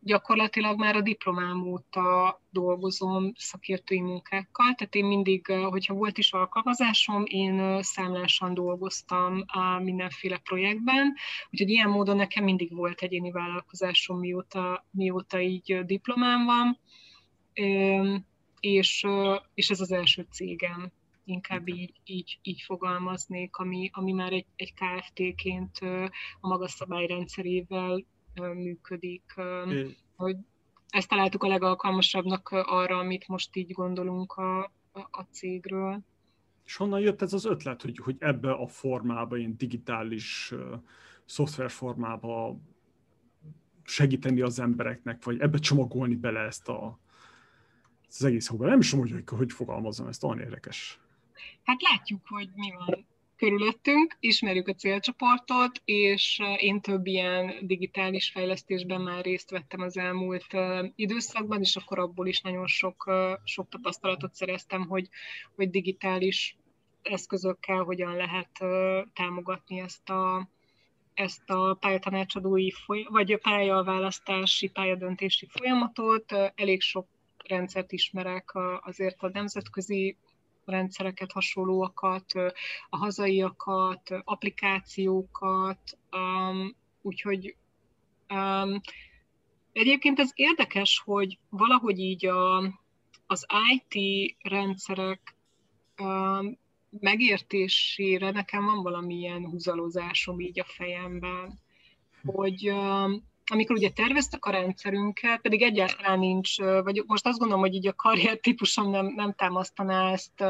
gyakorlatilag 0.01 0.79
már 0.79 0.97
a 0.97 1.01
diplomám 1.01 1.63
óta 1.63 2.41
dolgozom 2.51 3.33
szakértői 3.37 4.01
munkákkal, 4.01 4.75
tehát 4.75 4.95
én 4.95 5.05
mindig, 5.05 5.47
hogyha 5.47 5.95
volt 5.95 6.19
is 6.19 6.33
alkalmazásom, 6.33 7.23
én 7.27 7.83
számlásan 7.83 8.55
dolgoztam 8.55 9.45
a 9.47 9.79
mindenféle 9.79 10.37
projektben, 10.37 11.15
úgyhogy 11.51 11.71
ilyen 11.71 11.91
módon 11.91 12.17
nekem 12.17 12.45
mindig 12.45 12.75
volt 12.75 13.01
egyéni 13.01 13.31
vállalkozásom, 13.31 14.19
mióta, 14.19 14.87
mióta 14.91 15.41
így 15.41 15.85
diplomám 15.85 16.45
van, 16.45 16.79
és, 18.61 19.07
és 19.55 19.71
ez 19.71 19.81
az 19.81 19.93
első 19.93 20.27
cégem 20.31 20.93
inkább 21.25 21.69
így, 21.69 21.93
így, 22.05 22.39
így 22.43 22.63
fogalmaznék, 22.63 23.57
ami, 23.57 23.91
ami 23.93 24.13
már 24.13 24.33
egy, 24.33 24.47
egy 24.57 24.75
KFT-ként 24.75 25.79
a 26.41 26.49
magas 26.49 26.71
szabályrendszerével 26.71 28.05
működik. 28.55 29.35
Hogy 30.17 30.37
ezt 30.89 31.09
találtuk 31.09 31.43
a 31.43 31.49
legalkalmasabbnak 31.49 32.49
arra, 32.51 32.99
amit 32.99 33.29
most 33.29 33.57
így 33.57 33.73
gondolunk 33.73 34.33
a, 34.33 34.73
a, 34.93 35.27
cégről. 35.31 36.01
És 36.65 36.77
honnan 36.77 37.01
jött 37.01 37.23
ez 37.23 37.33
az 37.33 37.45
ötlet, 37.45 37.83
hogy, 37.83 37.99
hogy 37.99 38.17
ebbe 38.19 38.53
a 38.53 38.67
formába, 38.67 39.37
ilyen 39.37 39.57
digitális 39.57 40.53
uh, 40.53 40.61
szoftver 41.25 41.71
formába 41.71 42.59
segíteni 43.85 44.41
az 44.41 44.59
embereknek, 44.59 45.25
vagy 45.25 45.41
ebbe 45.41 45.59
csomagolni 45.59 46.15
bele 46.15 46.41
ezt 46.41 46.69
a, 46.69 46.99
az 48.09 48.25
egész 48.25 48.47
hóban. 48.47 48.69
Nem 48.69 48.79
is 48.79 48.91
tudom, 48.91 49.09
hogy, 49.09 49.23
hogy 49.27 49.53
fogalmazom 49.53 50.07
ezt, 50.07 50.25
olyan 50.25 50.41
érdekes. 50.41 51.01
Hát 51.63 51.83
látjuk, 51.83 52.21
hogy 52.29 52.49
mi 52.55 52.71
van 52.71 53.07
körülöttünk, 53.37 54.17
ismerjük 54.21 54.69
a 54.69 54.75
célcsoportot, 54.75 55.81
és 55.85 56.41
én 56.57 56.81
több 56.81 57.07
ilyen 57.07 57.55
digitális 57.61 58.31
fejlesztésben 58.31 59.01
már 59.01 59.25
részt 59.25 59.51
vettem 59.51 59.81
az 59.81 59.97
elmúlt 59.97 60.47
időszakban, 60.95 61.61
és 61.61 61.77
akkor 61.77 61.99
abból 61.99 62.27
is 62.27 62.41
nagyon 62.41 62.67
sok, 62.67 63.11
sok 63.45 63.69
tapasztalatot 63.69 64.35
szereztem, 64.35 64.87
hogy, 64.87 65.09
hogy 65.55 65.71
digitális 65.71 66.57
eszközökkel 67.03 67.83
hogyan 67.83 68.17
lehet 68.17 68.51
támogatni 69.13 69.79
ezt 69.81 70.11
a, 70.11 70.49
ezt 71.15 71.51
a 71.51 71.77
pályatanácsadói 71.81 72.71
foly- 72.71 73.09
vagy 73.09 73.39
pályaválasztási, 73.39 74.69
pályadöntési 74.69 75.47
folyamatot. 75.47 76.33
Elég 76.55 76.81
sok 76.81 77.07
rendszert 77.47 77.93
ismerek 77.93 78.53
azért 78.81 79.23
a 79.23 79.31
nemzetközi 79.33 80.17
rendszereket, 80.65 81.33
hasonlóakat, 81.33 82.33
a 82.89 82.97
hazaiakat, 82.97 84.11
applikációkat, 84.25 85.99
um, 86.11 86.77
úgyhogy 87.03 87.57
um, 88.29 88.81
egyébként 89.73 90.19
ez 90.19 90.31
érdekes, 90.35 91.03
hogy 91.05 91.39
valahogy 91.49 91.99
így 91.99 92.27
a, 92.27 92.59
az 93.27 93.47
IT 93.73 94.37
rendszerek 94.43 95.37
um, 96.03 96.59
megértésére 97.01 98.31
nekem 98.31 98.65
van 98.65 98.83
valamilyen 98.83 99.47
húzalozásom 99.47 100.41
így 100.41 100.61
a 100.61 100.65
fejemben, 100.65 101.61
hogy 102.25 102.71
um, 102.71 103.33
amikor 103.53 103.77
ugye 103.77 103.91
terveztek 103.91 104.45
a 104.45 104.51
rendszerünket, 104.51 105.41
pedig 105.41 105.63
egyáltalán 105.63 106.19
nincs, 106.19 106.57
vagy 106.59 107.03
most 107.07 107.27
azt 107.27 107.39
gondolom, 107.39 107.63
hogy 107.63 107.75
így 107.75 107.87
a 107.87 107.93
karrier 107.93 108.37
típusom 108.37 108.91
nem, 108.91 109.13
nem 109.17 109.33
támasztaná 109.33 110.13
ezt 110.13 110.45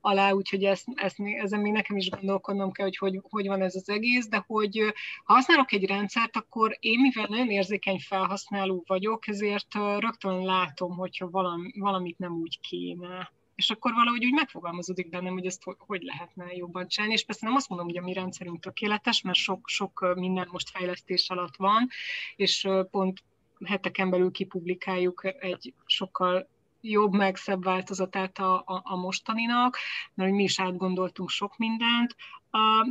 alá, 0.00 0.30
úgyhogy 0.30 0.64
ezt, 0.64 0.84
ezt, 0.94 1.16
ezen 1.42 1.60
még 1.60 1.72
nekem 1.72 1.96
is 1.96 2.10
gondolkodnom 2.10 2.72
kell, 2.72 2.84
hogy, 2.86 2.96
hogy 2.96 3.20
hogy 3.22 3.46
van 3.46 3.62
ez 3.62 3.74
az 3.74 3.88
egész, 3.88 4.28
de 4.28 4.44
hogy 4.46 4.78
ha 5.24 5.34
használok 5.34 5.72
egy 5.72 5.84
rendszert, 5.84 6.36
akkor 6.36 6.76
én, 6.80 7.00
mivel 7.00 7.26
nagyon 7.28 7.50
érzékeny 7.50 7.98
felhasználó 7.98 8.84
vagyok, 8.86 9.28
ezért 9.28 9.74
rögtön 9.98 10.44
látom, 10.44 10.96
hogyha 10.96 11.30
valami, 11.30 11.70
valamit 11.78 12.18
nem 12.18 12.32
úgy 12.32 12.60
kéne 12.60 13.32
és 13.54 13.70
akkor 13.70 13.92
valahogy 13.94 14.24
úgy 14.24 14.32
megfogalmazódik 14.32 15.08
bennem, 15.08 15.32
hogy 15.32 15.46
ezt 15.46 15.62
hogy 15.78 16.02
lehetne 16.02 16.54
jobban 16.54 16.88
csinálni, 16.88 17.14
és 17.14 17.24
persze 17.24 17.46
nem 17.46 17.54
azt 17.54 17.68
mondom, 17.68 17.88
hogy 17.88 17.96
a 17.98 18.02
mi 18.02 18.12
rendszerünk 18.12 18.60
tökéletes, 18.60 19.22
mert 19.22 19.38
sok, 19.38 19.68
sok 19.68 20.14
minden 20.14 20.48
most 20.50 20.70
fejlesztés 20.70 21.30
alatt 21.30 21.56
van, 21.56 21.88
és 22.36 22.68
pont 22.90 23.22
heteken 23.64 24.10
belül 24.10 24.30
kipublikáljuk 24.30 25.24
egy 25.40 25.74
sokkal 25.86 26.48
jobb, 26.80 27.12
meg 27.12 27.36
szebb 27.36 27.64
változatát 27.64 28.38
a, 28.38 28.54
a, 28.54 28.80
a 28.84 28.96
mostaninak, 28.96 29.76
mert 30.14 30.32
mi 30.32 30.42
is 30.42 30.60
átgondoltunk 30.60 31.28
sok 31.28 31.56
mindent, 31.56 32.16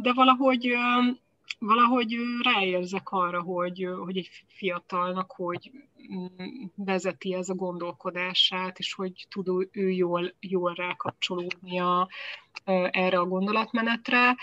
de 0.02 0.14
valahogy 0.14 0.76
valahogy 1.60 2.16
ráérzek 2.42 3.10
arra, 3.10 3.42
hogy, 3.42 3.88
hogy 4.04 4.18
egy 4.18 4.30
fiatalnak 4.48 5.32
hogy, 5.32 5.72
vezeti 6.76 7.34
ez 7.34 7.50
a 7.50 7.54
gondolkodását, 7.54 8.80
és 8.80 8.94
hogy 8.94 9.26
tud 9.30 9.68
ő 9.72 9.90
jól, 9.90 10.34
jól 10.40 10.74
rákapcsolódni 10.74 11.80
a, 11.80 12.08
erre 12.92 13.20
a 13.20 13.26
gondolatmenetre. 13.26 14.36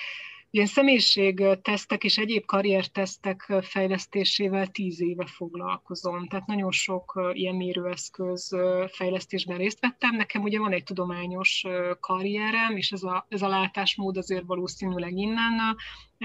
Ilyen 0.53 0.67
személyiségtesztek 0.67 2.05
és 2.05 2.19
egyéb 2.19 2.45
karriertesztek 2.45 3.53
fejlesztésével 3.61 4.67
tíz 4.67 5.01
éve 5.01 5.27
foglalkozom, 5.27 6.27
tehát 6.27 6.47
nagyon 6.47 6.71
sok 6.71 7.31
ilyen 7.33 7.55
mérőeszköz 7.55 8.57
fejlesztésben 8.89 9.57
részt 9.57 9.81
vettem. 9.81 10.17
Nekem 10.17 10.43
ugye 10.43 10.59
van 10.59 10.73
egy 10.73 10.85
tudományos 10.85 11.65
karrierem, 12.01 12.77
és 12.77 12.93
ez 12.93 13.03
a, 13.03 13.27
ez 13.29 13.43
a 13.43 13.49
látásmód 13.49 14.17
azért 14.17 14.45
valószínűleg 14.47 15.17
innen 15.17 15.77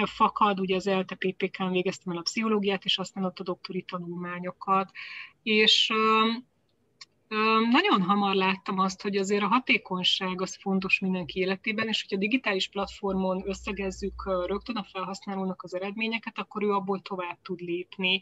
fakad, 0.05 0.59
ugye 0.59 0.75
az 0.75 0.87
ELTE-PPK-n 0.87 1.71
végeztem 1.71 2.13
el 2.13 2.19
a 2.19 2.21
pszichológiát, 2.21 2.83
és 2.83 2.97
aztán 2.97 3.25
ott 3.25 3.39
a 3.39 3.43
doktori 3.43 3.81
tanulmányokat, 3.81 4.91
és 5.43 5.91
nagyon 7.71 8.01
hamar 8.01 8.35
láttam 8.35 8.79
azt, 8.79 9.01
hogy 9.01 9.17
azért 9.17 9.43
a 9.43 9.47
hatékonyság 9.47 10.41
az 10.41 10.57
fontos 10.61 10.99
mindenki 10.99 11.39
életében, 11.39 11.87
és 11.87 12.01
hogyha 12.01 12.17
digitális 12.17 12.67
platformon 12.67 13.43
összegezzük 13.45 14.45
rögtön 14.45 14.75
a 14.75 14.83
felhasználónak 14.83 15.63
az 15.63 15.75
eredményeket, 15.75 16.37
akkor 16.37 16.63
ő 16.63 16.71
abból 16.71 17.01
tovább 17.01 17.37
tud 17.41 17.59
lépni, 17.59 18.19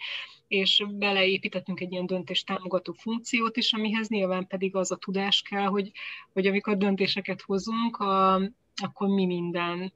és 0.48 0.84
beleépítettünk 0.90 1.80
egy 1.80 1.92
ilyen 1.92 2.06
döntés 2.06 2.44
támogató 2.44 2.94
funkciót 2.94 3.58
is, 3.58 3.74
amihez 3.74 4.08
nyilván 4.08 4.48
pedig 4.48 4.76
az 4.76 4.92
a 4.92 4.96
tudás 4.96 5.42
kell, 5.42 5.68
hogy, 5.68 5.92
hogy 6.34 6.48
amikor 6.48 6.78
döntéseket 6.78 7.42
hozunk, 7.42 7.98
a, 7.98 8.34
akkor 8.82 9.08
mi 9.08 9.26
minden 9.26 9.94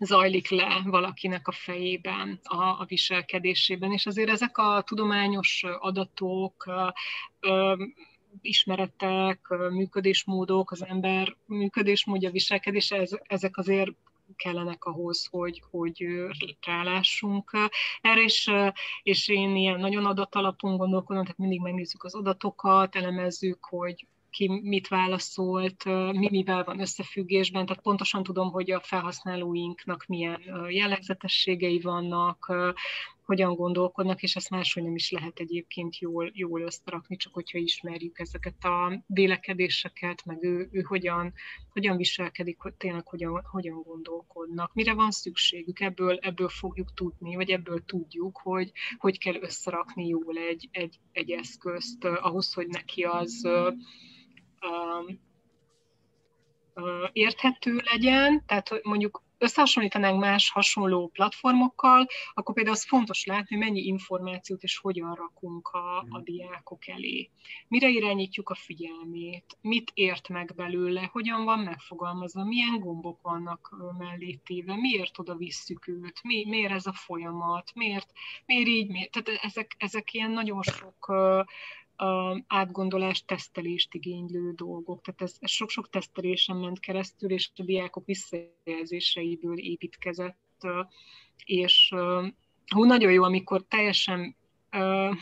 zajlik 0.00 0.48
le 0.48 0.82
valakinek 0.84 1.48
a 1.48 1.52
fejében, 1.52 2.40
a, 2.42 2.62
a 2.62 2.84
viselkedésében, 2.88 3.92
és 3.92 4.06
azért 4.06 4.30
ezek 4.30 4.58
a 4.58 4.82
tudományos 4.86 5.64
adatok, 5.78 6.70
ismeretek, 8.40 9.48
működésmódok, 9.70 10.70
az 10.70 10.84
ember 10.84 11.36
működésmódja, 11.46 12.30
viselkedése, 12.30 13.08
ezek 13.22 13.56
azért 13.56 13.90
kellenek 14.36 14.84
ahhoz, 14.84 15.26
hogy, 15.30 15.62
hogy 15.70 16.06
rálássunk 16.66 17.50
erre, 18.00 18.22
és, 18.22 18.50
és 19.02 19.28
én 19.28 19.56
ilyen 19.56 19.80
nagyon 19.80 20.06
adatalapon 20.06 20.76
gondolkodom, 20.76 21.22
tehát 21.22 21.38
mindig 21.38 21.60
megnézzük 21.60 22.04
az 22.04 22.14
adatokat, 22.14 22.96
elemezzük, 22.96 23.64
hogy 23.64 24.06
ki 24.30 24.60
mit 24.62 24.88
válaszolt, 24.88 25.84
mi 26.12 26.28
mivel 26.30 26.64
van 26.64 26.80
összefüggésben, 26.80 27.66
tehát 27.66 27.82
pontosan 27.82 28.22
tudom, 28.22 28.50
hogy 28.50 28.70
a 28.70 28.80
felhasználóinknak 28.80 30.04
milyen 30.06 30.40
jellegzetességei 30.68 31.80
vannak, 31.80 32.52
hogyan 33.26 33.54
gondolkodnak, 33.54 34.22
és 34.22 34.36
ezt 34.36 34.50
máshogy 34.50 34.82
nem 34.82 34.94
is 34.94 35.10
lehet 35.10 35.38
egyébként 35.38 35.98
jól, 35.98 36.30
jól 36.34 36.60
összerakni, 36.60 37.16
csak 37.16 37.34
hogyha 37.34 37.58
ismerjük 37.58 38.18
ezeket 38.18 38.64
a 38.64 39.02
vélekedéseket, 39.06 40.24
meg 40.24 40.44
ő, 40.44 40.68
ő 40.72 40.80
hogyan, 40.80 41.32
hogyan 41.72 41.96
viselkedik, 41.96 42.58
hogy 42.58 42.74
tényleg 42.74 43.06
hogyan, 43.06 43.42
hogyan 43.50 43.82
gondolkodnak, 43.82 44.74
mire 44.74 44.94
van 44.94 45.10
szükségük, 45.10 45.80
ebből, 45.80 46.18
ebből 46.20 46.48
fogjuk 46.48 46.94
tudni, 46.94 47.34
vagy 47.34 47.50
ebből 47.50 47.84
tudjuk, 47.84 48.40
hogy 48.42 48.72
hogy 48.98 49.18
kell 49.18 49.42
összerakni 49.42 50.06
jól 50.06 50.36
egy, 50.36 50.68
egy, 50.72 50.98
egy 51.12 51.30
eszközt 51.30 52.04
ahhoz, 52.04 52.52
hogy 52.52 52.66
neki 52.66 53.02
az 53.02 53.48
érthető 57.12 57.80
legyen, 57.92 58.42
tehát 58.46 58.80
mondjuk 58.82 59.22
összehasonlítanánk 59.38 60.20
más 60.20 60.50
hasonló 60.50 61.08
platformokkal, 61.08 62.06
akkor 62.34 62.54
például 62.54 62.76
az 62.76 62.86
fontos 62.86 63.24
látni, 63.24 63.56
mennyi 63.56 63.80
információt 63.80 64.62
és 64.62 64.78
hogyan 64.78 65.14
rakunk 65.14 65.68
a, 65.68 65.98
a 65.98 66.20
diákok 66.24 66.88
elé. 66.88 67.30
Mire 67.68 67.88
irányítjuk 67.88 68.48
a 68.48 68.54
figyelmét, 68.54 69.58
mit 69.60 69.90
ért 69.94 70.28
meg 70.28 70.52
belőle, 70.56 71.08
hogyan 71.12 71.44
van 71.44 71.58
megfogalmazva, 71.58 72.44
milyen 72.44 72.80
gombok 72.80 73.22
vannak 73.22 73.76
mellé 73.98 74.40
téve, 74.44 74.76
miért 74.76 75.18
oda 75.18 75.34
visszük 75.34 75.88
őt, 75.88 76.22
mi, 76.22 76.44
miért 76.48 76.72
ez 76.72 76.86
a 76.86 76.92
folyamat, 76.92 77.70
miért, 77.74 78.12
miért 78.46 78.68
így, 78.68 78.88
miért. 78.88 79.10
Tehát 79.10 79.40
ezek, 79.42 79.74
ezek 79.78 80.12
ilyen 80.12 80.30
nagyon 80.30 80.62
sok 80.62 81.12
átgondolást, 82.46 83.26
tesztelést 83.26 83.94
igénylő 83.94 84.52
dolgok. 84.52 85.00
Tehát 85.02 85.22
ez, 85.22 85.36
ez 85.38 85.50
sok-sok 85.50 85.90
tesztelésen 85.90 86.56
ment 86.56 86.80
keresztül, 86.80 87.30
és 87.30 87.50
a 87.56 87.62
diákok 87.62 88.04
visszajelzéseiből 88.04 89.58
építkezett, 89.58 90.66
és 91.44 91.94
hú, 92.66 92.84
nagyon 92.84 93.12
jó, 93.12 93.22
amikor 93.22 93.64
teljesen 93.68 94.36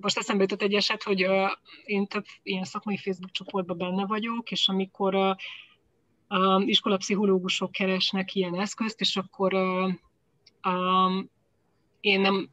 most 0.00 0.18
eszembe 0.18 0.42
jutott 0.42 0.62
egy 0.62 0.74
eset, 0.74 1.02
hogy 1.02 1.26
én 1.84 2.06
több 2.06 2.24
ilyen 2.42 2.64
szakmai 2.64 2.96
Facebook 2.96 3.30
csoportban 3.30 3.78
benne 3.78 4.06
vagyok, 4.06 4.50
és 4.50 4.68
amikor 4.68 5.14
a 5.14 5.36
iskolapszichológusok 6.66 7.72
keresnek 7.72 8.34
ilyen 8.34 8.60
eszközt, 8.60 9.00
és 9.00 9.16
akkor 9.16 9.52
én 12.00 12.20
nem 12.20 12.50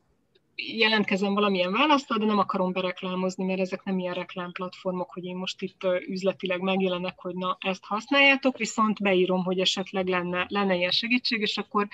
jelentkezem 0.56 1.34
valamilyen 1.34 1.72
választal, 1.72 2.18
de 2.18 2.26
nem 2.26 2.38
akarom 2.38 2.72
bereklámozni, 2.72 3.46
mert 3.46 3.60
ezek 3.60 3.84
nem 3.84 4.00
ilyen 4.00 4.14
reklámplatformok, 4.14 5.14
hogy 5.14 5.26
én 5.26 5.36
most 5.36 5.62
itt 5.62 5.88
üzletileg 6.08 6.62
megjelenek, 6.62 7.20
hogy 7.20 7.36
na, 7.36 7.58
ezt 7.60 7.86
használjátok, 7.86 8.58
viszont 8.58 9.02
beírom, 9.02 9.44
hogy 9.44 9.60
esetleg 9.60 10.08
lenne, 10.08 10.46
lenne 10.50 10.76
ilyen 10.76 10.92
segítség, 10.92 11.42
és 11.42 11.58
akkor 11.58 11.88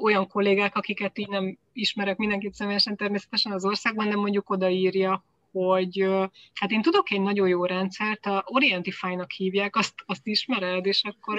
olyan 0.00 0.28
kollégák, 0.28 0.76
akiket 0.76 1.18
így 1.18 1.28
nem 1.28 1.58
ismerek 1.72 2.16
mindenkit 2.16 2.54
személyesen 2.54 2.96
természetesen 2.96 3.52
az 3.52 3.64
országban, 3.64 4.08
nem 4.08 4.18
mondjuk 4.18 4.50
odaírja, 4.50 5.24
hogy 5.52 6.08
hát 6.54 6.70
én 6.70 6.82
tudok 6.82 7.10
egy 7.10 7.20
nagyon 7.20 7.48
jó 7.48 7.64
rendszert, 7.64 8.26
a 8.26 8.42
Orientify-nak 8.46 9.30
hívják, 9.30 9.76
azt, 9.76 9.94
azt 10.06 10.26
ismered, 10.26 10.86
és 10.86 11.02
akkor 11.04 11.38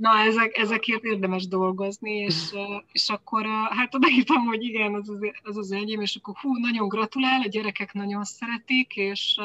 na, 0.00 0.18
ezek, 0.18 0.56
ezekért 0.56 1.04
érdemes 1.04 1.48
dolgozni, 1.48 2.16
és, 2.16 2.52
és 2.92 3.08
akkor 3.08 3.46
hát 3.70 3.94
odaírtam, 3.94 4.46
hogy 4.46 4.62
igen, 4.62 4.94
az 4.94 5.08
az, 5.08 5.18
az, 5.42 5.56
az 5.56 5.72
enyém, 5.72 6.00
és 6.00 6.16
akkor 6.16 6.34
hú, 6.40 6.56
nagyon 6.56 6.88
gratulál, 6.88 7.40
a 7.40 7.48
gyerekek 7.48 7.92
nagyon 7.92 8.24
szeretik, 8.24 8.96
és, 8.96 9.36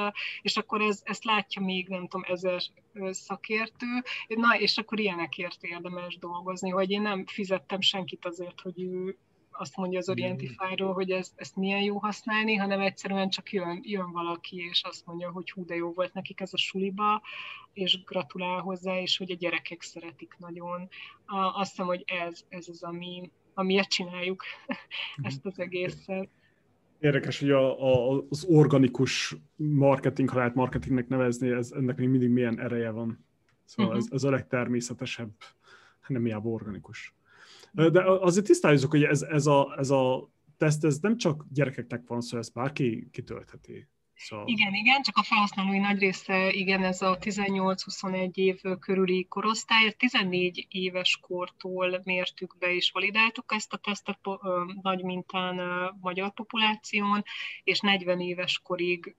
és 0.42 0.58
akkor 0.58 0.82
ez, 0.82 1.02
ezt 1.04 1.24
látja 1.24 1.62
még, 1.62 1.88
nem 1.88 2.08
tudom, 2.08 2.26
ezer 2.28 2.62
szakértő, 3.10 4.04
na, 4.28 4.60
és 4.60 4.78
akkor 4.78 5.00
ilyenekért 5.00 5.64
érdemes 5.64 6.18
dolgozni, 6.18 6.70
hogy 6.70 6.92
én 6.92 7.02
nem 7.02 7.26
fizettem 7.26 7.82
senkit 7.82 8.26
azért, 8.26 8.62
hogy 8.62 8.82
ő, 8.82 9.18
azt 9.58 9.78
mondja 9.78 10.00
az 10.00 10.10
Orientify-ról, 10.10 10.94
hogy 10.94 11.12
ez, 11.12 11.32
ezt 11.36 11.56
milyen 11.56 11.82
jó 11.82 11.98
használni, 11.98 12.56
hanem 12.56 12.80
egyszerűen 12.80 13.30
csak 13.30 13.52
jön, 13.52 13.80
jön 13.84 14.12
valaki, 14.12 14.58
és 14.70 14.82
azt 14.84 15.06
mondja, 15.06 15.32
hogy 15.32 15.52
hú, 15.52 15.66
de 15.66 15.76
jó 15.76 15.92
volt 15.92 16.14
nekik 16.14 16.40
ez 16.40 16.54
a 16.54 16.58
suliba, 16.58 17.22
és 17.74 18.04
gratulál 18.04 18.60
hozzá, 18.60 19.00
és 19.00 19.18
hogy 19.18 19.32
a 19.32 19.36
gyerekek 19.36 19.82
szeretik 19.82 20.36
nagyon. 20.38 20.88
Azt 21.54 21.70
hiszem, 21.70 21.86
hogy 21.86 22.04
ez, 22.06 22.46
ez 22.50 22.68
az, 22.70 22.84
ami, 22.84 23.32
amiért 23.54 23.90
csináljuk 23.90 24.44
ezt 25.22 25.46
az 25.46 25.60
egészet. 25.60 26.30
Érdekes, 27.00 27.40
hogy 27.40 27.52
a, 27.52 27.82
a, 27.82 28.24
az 28.30 28.46
organikus 28.50 29.36
marketing, 29.56 30.30
ha 30.30 30.38
lehet 30.38 30.56
marketingnek 30.56 31.08
nevezni, 31.08 31.50
ez, 31.50 31.72
ennek 31.72 31.98
még 31.98 32.10
mindig 32.10 32.30
milyen 32.30 32.60
ereje 32.60 32.90
van. 32.90 33.26
Szóval 33.64 33.92
uh-huh. 33.92 34.08
ez, 34.08 34.14
ez 34.14 34.24
a 34.24 34.30
legtermészetesebb, 34.30 35.32
nem 36.08 36.24
hiába 36.24 36.50
organikus. 36.50 37.16
De 37.76 38.04
azért 38.04 38.46
tisztáljuk, 38.46 38.92
hogy 38.92 39.04
ez, 39.04 39.22
ez, 39.22 39.46
a, 39.46 39.76
ez 39.78 39.90
a 39.90 40.30
teszt, 40.58 40.86
ez 40.86 41.00
nem 41.00 41.18
csak 41.18 41.46
gyerekeknek 41.54 42.08
van 42.08 42.22
szó, 42.22 42.38
ezt 42.38 42.54
bárki 42.54 43.08
kitöltheti. 43.12 43.88
Szóval... 44.16 44.48
Igen, 44.48 44.74
igen, 44.74 45.02
csak 45.02 45.18
a 45.18 45.24
felhasználói 45.24 45.80
nagy 45.80 46.00
része, 46.00 46.52
igen, 46.52 46.84
ez 46.84 47.02
a 47.02 47.18
18-21 47.18 48.34
év 48.34 48.62
körüli 48.80 49.26
korosztály, 49.26 49.92
14 49.92 50.66
éves 50.70 51.20
kortól 51.22 52.02
mértük 52.04 52.56
be 52.60 52.74
és 52.74 52.92
validáltuk 52.92 53.54
ezt 53.56 53.74
a 53.74 53.78
tesztet 53.78 54.20
nagy 54.82 55.04
mintán 55.04 55.62
magyar 56.02 56.34
populáción, 56.34 57.24
és 57.64 57.80
40 57.80 58.20
éves 58.20 58.60
korig 58.64 59.16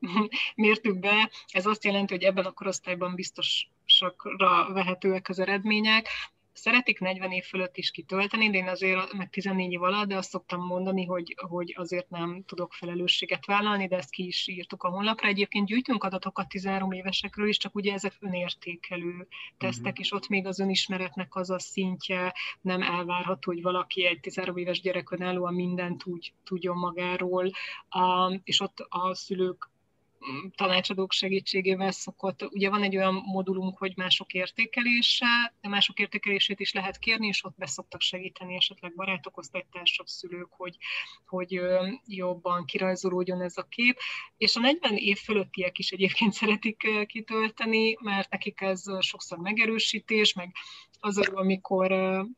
mértük 0.54 0.98
be. 0.98 1.30
Ez 1.46 1.66
azt 1.66 1.84
jelenti, 1.84 2.14
hogy 2.14 2.22
ebben 2.22 2.44
a 2.44 2.52
korosztályban 2.52 3.14
biztosakra 3.14 4.72
vehetőek 4.72 5.28
az 5.28 5.38
eredmények 5.38 6.08
szeretik 6.54 7.00
40 7.00 7.30
év 7.30 7.44
fölött 7.44 7.76
is 7.76 7.90
kitölteni, 7.90 8.50
de 8.50 8.56
én 8.56 8.68
azért, 8.68 9.12
meg 9.12 9.30
14 9.30 9.72
év 9.72 9.82
alatt, 9.82 10.08
de 10.08 10.16
azt 10.16 10.30
szoktam 10.30 10.66
mondani, 10.66 11.04
hogy, 11.04 11.34
hogy 11.48 11.74
azért 11.76 12.10
nem 12.10 12.42
tudok 12.46 12.72
felelősséget 12.72 13.46
vállalni, 13.46 13.86
de 13.86 13.96
ezt 13.96 14.10
ki 14.10 14.26
is 14.26 14.48
írtuk 14.48 14.82
a 14.82 14.88
honlapra. 14.88 15.28
Egyébként 15.28 15.66
gyűjtünk 15.66 16.04
adatokat 16.04 16.48
13 16.48 16.92
évesekről 16.92 17.48
is, 17.48 17.56
csak 17.56 17.74
ugye 17.74 17.92
ezek 17.92 18.12
önértékelő 18.20 19.26
tesztek, 19.58 19.84
uh-huh. 19.84 20.00
és 20.00 20.12
ott 20.12 20.28
még 20.28 20.46
az 20.46 20.58
önismeretnek 20.58 21.34
az 21.34 21.50
a 21.50 21.58
szintje 21.58 22.34
nem 22.60 22.82
elvárható, 22.82 23.52
hogy 23.52 23.62
valaki 23.62 24.06
egy 24.06 24.20
13 24.20 24.56
éves 24.56 24.80
gyerek 24.80 25.10
önállóan 25.10 25.54
mindent 25.54 26.06
úgy 26.06 26.32
tudjon 26.44 26.76
magáról, 26.76 27.50
és 28.44 28.60
ott 28.60 28.86
a 28.88 29.14
szülők 29.14 29.72
tanácsadók 30.56 31.12
segítségével 31.12 31.90
szokott. 31.90 32.42
Ugye 32.42 32.70
van 32.70 32.82
egy 32.82 32.96
olyan 32.96 33.14
modulunk, 33.14 33.78
hogy 33.78 33.92
mások 33.96 34.32
értékelése, 34.32 35.54
de 35.60 35.68
mások 35.68 35.98
értékelését 35.98 36.60
is 36.60 36.72
lehet 36.72 36.98
kérni, 36.98 37.26
és 37.26 37.44
ott 37.44 37.56
beszoktak 37.56 38.00
segíteni 38.00 38.54
esetleg 38.54 38.94
barátok, 38.94 39.36
osztálytársak, 39.36 40.08
szülők, 40.08 40.48
hogy, 40.50 40.76
hogy 41.26 41.60
jobban 42.06 42.64
kirajzolódjon 42.64 43.42
ez 43.42 43.56
a 43.56 43.62
kép. 43.68 43.98
És 44.36 44.56
a 44.56 44.60
40 44.60 44.96
év 44.96 45.18
fölöttiek 45.18 45.78
is 45.78 45.90
egyébként 45.90 46.32
szeretik 46.44 47.06
kitölteni, 47.06 47.96
mert 48.00 48.30
nekik 48.30 48.60
ez 48.60 48.82
sokszor 49.00 49.38
megerősítés, 49.38 50.32
meg 50.32 50.52
az, 51.00 51.18
amikor 51.18 51.86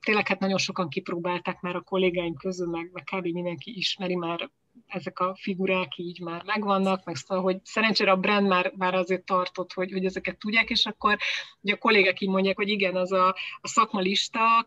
tényleg 0.01 0.29
hát 0.29 0.39
nagyon 0.39 0.59
sokan 0.59 0.89
kipróbálták 0.89 1.61
már 1.61 1.77
a 1.77 1.81
kollégáim 1.81 2.35
közül, 2.35 2.69
meg, 2.69 2.91
meg 2.93 3.05
kb. 3.05 3.25
mindenki 3.25 3.77
ismeri 3.77 4.15
már 4.15 4.51
ezek 4.87 5.19
a 5.19 5.37
figurák 5.41 5.97
így 5.97 6.21
már 6.21 6.43
megvannak, 6.45 7.05
meg 7.05 7.17
szóval, 7.17 7.45
hogy 7.45 7.59
szerencsére 7.65 8.11
a 8.11 8.17
brand 8.17 8.47
már, 8.47 8.73
már 8.77 8.95
azért 8.95 9.25
tartott, 9.25 9.73
hogy, 9.73 9.93
hogy 9.93 10.05
ezeket 10.05 10.39
tudják, 10.39 10.71
és 10.71 10.87
akkor 10.87 11.17
ugye 11.61 11.75
a 11.75 11.79
kollégák 11.79 12.21
így 12.21 12.29
mondják, 12.29 12.57
hogy 12.57 12.69
igen, 12.69 12.97
az 12.97 13.13
a, 13.13 13.29
a 13.61 13.69
szakma 13.69 14.01
lista, 14.01 14.67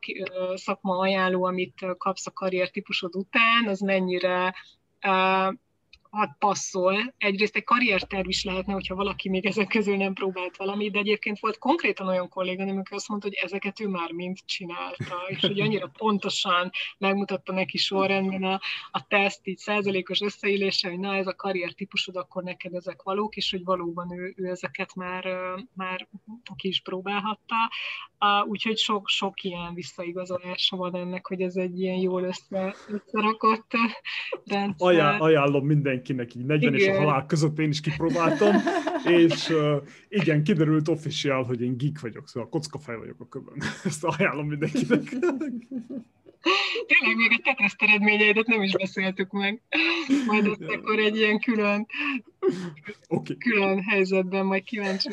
szakma 0.54 0.98
ajánló, 0.98 1.44
amit 1.44 1.86
kapsz 1.98 2.28
a 2.28 2.32
karrier 2.32 2.70
típusod 2.70 3.16
után, 3.16 3.68
az 3.68 3.80
mennyire 3.80 4.56
ad 6.10 6.30
passzol. 6.40 7.14
Egyrészt 7.18 7.56
egy 7.56 7.64
karrierterv 7.64 8.28
is 8.28 8.44
lehetne, 8.44 8.74
hogyha 8.74 8.96
valaki 8.96 9.30
még 9.30 9.46
ezek 9.46 9.68
közül 9.68 9.96
nem 9.96 10.14
próbált 10.14 10.58
valamit, 10.58 10.92
de 10.92 11.00
egyébként 11.00 11.40
volt 11.40 11.58
konkrétan 11.58 12.08
olyan 12.08 12.30
kolléga, 12.30 12.64
amikor 12.64 12.98
azt 12.98 13.08
mondta, 13.08 13.28
hogy 13.28 13.38
ezeket 13.42 13.80
ő 13.80 13.88
már 13.88 14.12
mind 14.12 14.38
csinálta, 14.46 15.16
és 15.28 15.40
hogy 15.40 15.60
annyira 15.60 15.92
pontosan 15.98 16.70
megmutatta 16.98 17.54
neki 17.54 17.78
sorrendben 17.78 18.44
a, 18.44 18.60
a 18.92 19.08
teszt, 19.08 19.48
így 19.48 19.58
százalékos 19.58 20.22
összeillése, 20.22 20.90
hogy 20.90 21.00
na 21.00 21.16
ez 21.16 21.28
a 21.28 21.36
karrier 21.36 21.72
típusod, 21.72 22.16
akkor 22.16 22.44
neked 22.44 22.74
ezek 22.74 23.02
valók, 23.02 23.36
és 23.36 23.52
hogy 23.52 23.64
valóban 23.64 24.12
ő, 24.14 24.34
ő 24.38 24.46
ezeket 24.46 24.96
már, 24.96 25.26
már 25.76 26.08
ki 26.56 26.68
is 26.68 26.82
próbálhatta. 26.82 27.56
Úgyhogy 28.46 28.78
sok, 28.78 29.08
sok 29.08 29.44
ilyen 29.44 29.74
visszaigazolása 29.74 30.76
van 30.76 30.96
ennek, 30.96 31.28
hogy 31.28 31.42
ez 31.42 31.56
egy 31.56 31.80
ilyen 31.80 31.98
jól 31.98 32.24
össze, 32.24 32.76
összerakott 32.88 33.72
rendszer. 34.46 34.88
Ajánl, 34.88 35.22
ajánlom 35.22 35.66
minden 35.66 35.99
mindenkinek 36.08 36.36
így 36.36 36.46
40 36.46 36.74
igen. 36.74 36.90
és 36.90 36.98
a 36.98 37.00
halál 37.00 37.26
között 37.26 37.60
én 37.60 37.70
is 37.70 37.82
kipróbáltam, 37.82 38.56
és 39.06 39.50
uh, 39.50 39.84
igen, 40.10 40.44
kiderült 40.44 40.88
official, 40.88 41.44
hogy 41.44 41.62
én 41.62 41.78
geek 41.78 42.00
vagyok, 42.00 42.28
szóval 42.28 42.50
kockafej 42.50 42.98
vagyok 42.98 43.20
a 43.20 43.28
köbben. 43.28 43.54
Ezt 43.84 44.04
ajánlom 44.04 44.48
mindenkinek. 44.48 45.04
Tényleg 46.88 47.16
még 47.16 47.32
a 47.32 47.40
te 47.44 47.54
teszt 47.54 47.82
eredményeidet 47.82 48.48
nem 48.48 48.62
is 48.62 48.72
beszéltük 48.72 49.32
meg. 49.32 49.62
Majd 50.26 50.48
ott 50.48 50.60
ja. 50.60 50.78
akkor 50.78 51.00
egy 51.00 51.16
ilyen 51.16 51.40
külön, 51.40 51.86
okay. 53.08 53.38
külön 53.38 53.82
helyzetben 53.82 54.46
majd 54.46 54.64
kíváncsi 54.64 55.10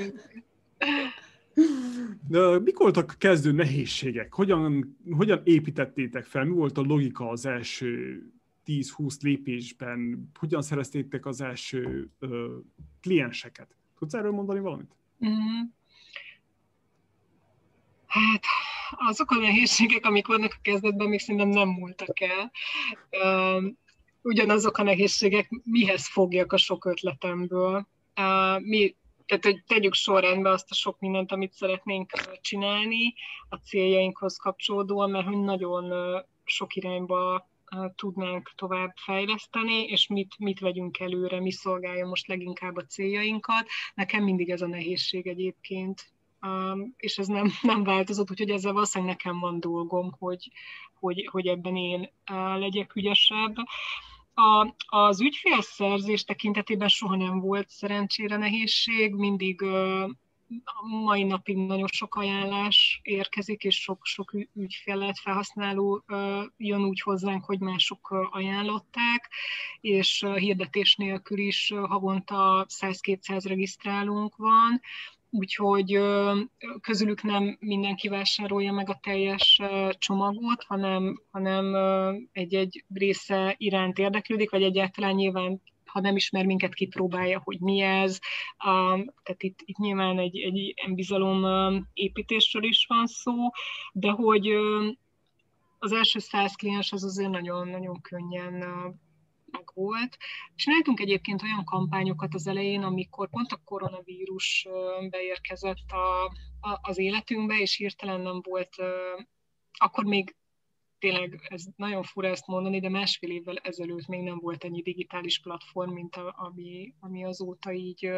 de 2.29 2.59
mik 2.59 2.79
voltak 2.79 3.11
a 3.13 3.19
kezdő 3.19 3.53
nehézségek? 3.53 4.35
Hogyan, 4.35 4.97
hogyan 5.11 5.41
építettétek 5.45 6.25
fel? 6.25 6.45
Mi 6.45 6.55
volt 6.55 6.79
a 6.79 6.83
logika 6.83 7.29
az 7.29 7.47
első 7.47 8.21
10-20 8.67 9.21
lépésben 9.21 10.31
hogyan 10.39 10.63
szereztétek 10.63 11.27
az 11.27 11.41
első 11.41 12.11
ö, 12.19 12.57
klienseket? 13.01 13.77
Tudsz 13.99 14.15
erről 14.15 14.33
mondani 14.33 14.61
valamit? 14.61 14.97
Mm. 15.27 15.63
Hát 18.07 18.45
azok 18.91 19.31
a 19.31 19.37
nehézségek, 19.37 20.05
amik 20.05 20.27
vannak 20.27 20.53
a 20.57 20.61
kezdetben, 20.63 21.09
még 21.09 21.21
szerintem 21.21 21.49
nem 21.49 21.69
múltak 21.69 22.21
el. 22.21 22.53
Ugyanazok 24.23 24.79
a 24.79 24.83
nehézségek, 24.83 25.49
mihez 25.65 26.09
fogjak 26.09 26.53
a 26.53 26.57
sok 26.57 26.85
ötletemből. 26.85 27.87
Mi, 28.59 28.95
tehát, 29.27 29.45
hogy 29.45 29.63
tegyük 29.67 29.95
sorrendbe 29.95 30.51
azt 30.51 30.71
a 30.71 30.75
sok 30.75 31.01
mindent, 31.01 31.33
amit 31.33 31.53
szeretnénk 31.53 32.11
csinálni 32.41 33.15
a 33.49 33.57
céljainkhoz 33.57 34.37
kapcsolódóan, 34.37 35.11
mert 35.11 35.27
hogy 35.27 35.39
nagyon 35.39 35.93
sok 36.45 36.75
irányba 36.75 37.49
tudnánk 37.97 38.53
tovább 38.55 38.93
fejleszteni, 38.97 39.85
és 39.85 40.07
mit, 40.07 40.35
mit 40.39 40.61
vegyünk 40.61 40.99
előre, 40.99 41.41
mi 41.41 41.53
szolgálja 41.53 42.07
most 42.07 42.27
leginkább 42.27 42.77
a 42.77 42.85
céljainkat. 42.85 43.67
Nekem 43.95 44.25
mindig 44.25 44.51
ez 44.51 44.63
a 44.63 44.67
nehézség 44.67 45.27
egyébként, 45.27 46.11
és 46.97 47.19
ez 47.19 47.27
nem, 47.27 47.51
nem 47.63 47.85
változott, 47.85 48.31
úgyhogy 48.31 48.51
ezzel 48.51 48.73
valószínűleg 48.73 49.17
nekem 49.17 49.41
van 49.41 49.61
dolgom, 49.61 50.13
hogy, 50.19 50.51
hogy, 50.95 51.29
hogy 51.31 51.47
ebben 51.47 51.77
én 51.77 52.11
legyek 52.57 52.95
ügyesebb. 52.95 53.55
A, 54.35 54.75
az 54.87 55.21
ügyfélszerzés 55.21 56.25
tekintetében 56.25 56.89
soha 56.89 57.17
nem 57.17 57.41
volt 57.41 57.69
szerencsére 57.69 58.37
nehézség, 58.37 59.15
mindig 59.15 59.63
mai 61.05 61.23
napig 61.23 61.57
nagyon 61.57 61.87
sok 61.87 62.15
ajánlás 62.15 63.01
érkezik, 63.03 63.65
és 63.65 63.81
sok-sok 63.81 64.33
ügyfelet, 64.55 65.19
felhasználó 65.19 66.05
jön 66.57 66.85
úgy 66.85 67.01
hozzánk, 67.01 67.45
hogy 67.45 67.61
mások 67.61 68.29
ajánlották, 68.31 69.31
és 69.81 70.27
hirdetés 70.35 70.97
nélkül 70.97 71.39
is 71.39 71.73
havonta 71.83 72.67
100-200 72.69 73.41
regisztrálunk 73.45 74.37
van, 74.37 74.81
úgyhogy 75.31 76.01
közülük 76.81 77.23
nem 77.23 77.57
mindenki 77.61 78.09
vásárolja 78.09 78.73
meg 78.73 78.89
a 78.89 78.99
teljes 79.03 79.61
csomagot, 79.99 80.65
hanem, 80.65 81.23
hanem 81.31 81.75
egy-egy 82.33 82.85
része 82.95 83.55
iránt 83.59 83.99
érdeklődik, 83.99 84.51
vagy 84.51 84.63
egyáltalán 84.63 85.15
nyilván 85.15 85.63
ha 85.87 86.01
nem 86.01 86.17
ismer 86.17 86.47
minket, 86.47 86.75
kipróbálja, 86.75 87.41
hogy 87.45 87.61
mi 87.61 87.81
ez. 87.81 88.19
Tehát 89.23 89.43
itt, 89.43 89.59
itt 89.65 89.77
nyilván 89.77 90.19
egy, 90.19 90.39
egy 90.39 90.75
bizalom 90.95 91.45
építésről 91.93 92.65
is 92.65 92.87
van 92.89 93.07
szó, 93.07 93.51
de 93.93 94.11
hogy 94.11 94.49
az 95.79 95.93
első 95.93 96.19
száz 96.19 96.55
kliens 96.55 96.93
az 96.93 97.05
azért 97.05 97.31
nagyon-nagyon 97.31 98.01
könnyen 98.01 98.53
meg 99.51 99.71
volt. 99.75 100.17
Csináltunk 100.55 101.01
egyébként 101.01 101.43
olyan 101.43 101.65
kampányokat 101.65 102.35
az 102.35 102.47
elején, 102.47 102.83
amikor 102.83 103.31
pont 103.31 103.53
a 103.53 103.61
koronavírus 103.65 104.67
beérkezett 105.11 105.91
a, 105.91 106.25
a, 106.69 106.79
az 106.83 106.99
életünkbe, 106.99 107.61
és 107.61 107.77
hirtelen 107.77 108.21
nem 108.21 108.41
volt, 108.43 108.75
akkor 109.73 110.05
még 110.05 110.37
tényleg 110.99 111.47
ez 111.49 111.65
nagyon 111.77 112.03
fura 112.03 112.29
ezt 112.29 112.47
mondani, 112.47 112.81
de 112.81 112.89
másfél 112.89 113.31
évvel 113.31 113.57
ezelőtt 113.57 114.07
még 114.07 114.23
nem 114.23 114.39
volt 114.39 114.65
ennyi 114.65 114.83
digitális 114.83 115.41
platform, 115.41 115.93
mint 115.93 116.17
a, 116.17 116.35
ami, 116.39 116.95
ami 117.01 117.25
azóta 117.25 117.73
így 117.73 118.11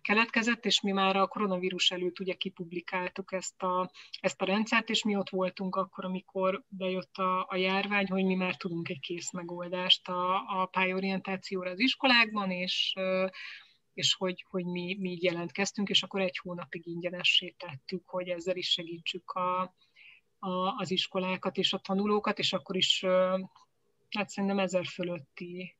keletkezett, 0.00 0.64
és 0.64 0.80
mi 0.80 0.92
már 0.92 1.16
a 1.16 1.26
koronavírus 1.26 1.90
előtt 1.90 2.20
ugye 2.20 2.34
kipublikáltuk 2.34 3.32
ezt 3.32 3.62
a, 3.62 3.90
ezt 4.20 4.42
a 4.42 4.44
rendszert, 4.44 4.90
és 4.90 5.04
mi 5.04 5.16
ott 5.16 5.30
voltunk 5.30 5.76
akkor, 5.76 6.04
amikor 6.04 6.64
bejött 6.68 7.16
a, 7.16 7.46
a 7.48 7.56
járvány, 7.56 8.06
hogy 8.08 8.24
mi 8.24 8.34
már 8.34 8.56
tudunk 8.56 8.88
egy 8.88 9.00
kész 9.00 9.32
megoldást 9.32 10.08
a, 10.08 10.34
a 10.60 10.66
pályorientációra 10.66 11.70
az 11.70 11.80
iskolákban, 11.80 12.50
és 12.50 12.94
és 13.94 14.14
hogy, 14.14 14.44
hogy 14.48 14.64
mi, 14.64 14.96
mi 15.00 15.18
jelentkeztünk, 15.20 15.88
és 15.88 16.02
akkor 16.02 16.20
egy 16.20 16.38
hónapig 16.42 16.86
ingyenessé 16.86 17.54
tettük, 17.58 18.08
hogy 18.08 18.28
ezzel 18.28 18.56
is 18.56 18.68
segítsük 18.68 19.30
a, 19.30 19.74
a, 20.42 20.74
az 20.76 20.90
iskolákat 20.90 21.56
és 21.56 21.72
a 21.72 21.78
tanulókat, 21.78 22.38
és 22.38 22.52
akkor 22.52 22.76
is 22.76 23.04
hát 24.10 24.28
szerintem 24.28 24.58
ezer 24.58 24.84
fölötti 24.86 25.76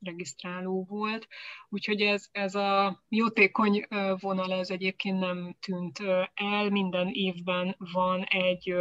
regisztráló 0.00 0.84
volt. 0.88 1.26
Úgyhogy 1.68 2.00
ez, 2.00 2.28
ez 2.32 2.54
a 2.54 3.02
jótékony 3.08 3.86
vonal 4.20 4.52
ez 4.52 4.70
egyébként 4.70 5.18
nem 5.18 5.56
tűnt 5.60 5.98
el. 6.34 6.70
Minden 6.70 7.08
évben 7.08 7.76
van 7.92 8.24
egy 8.24 8.74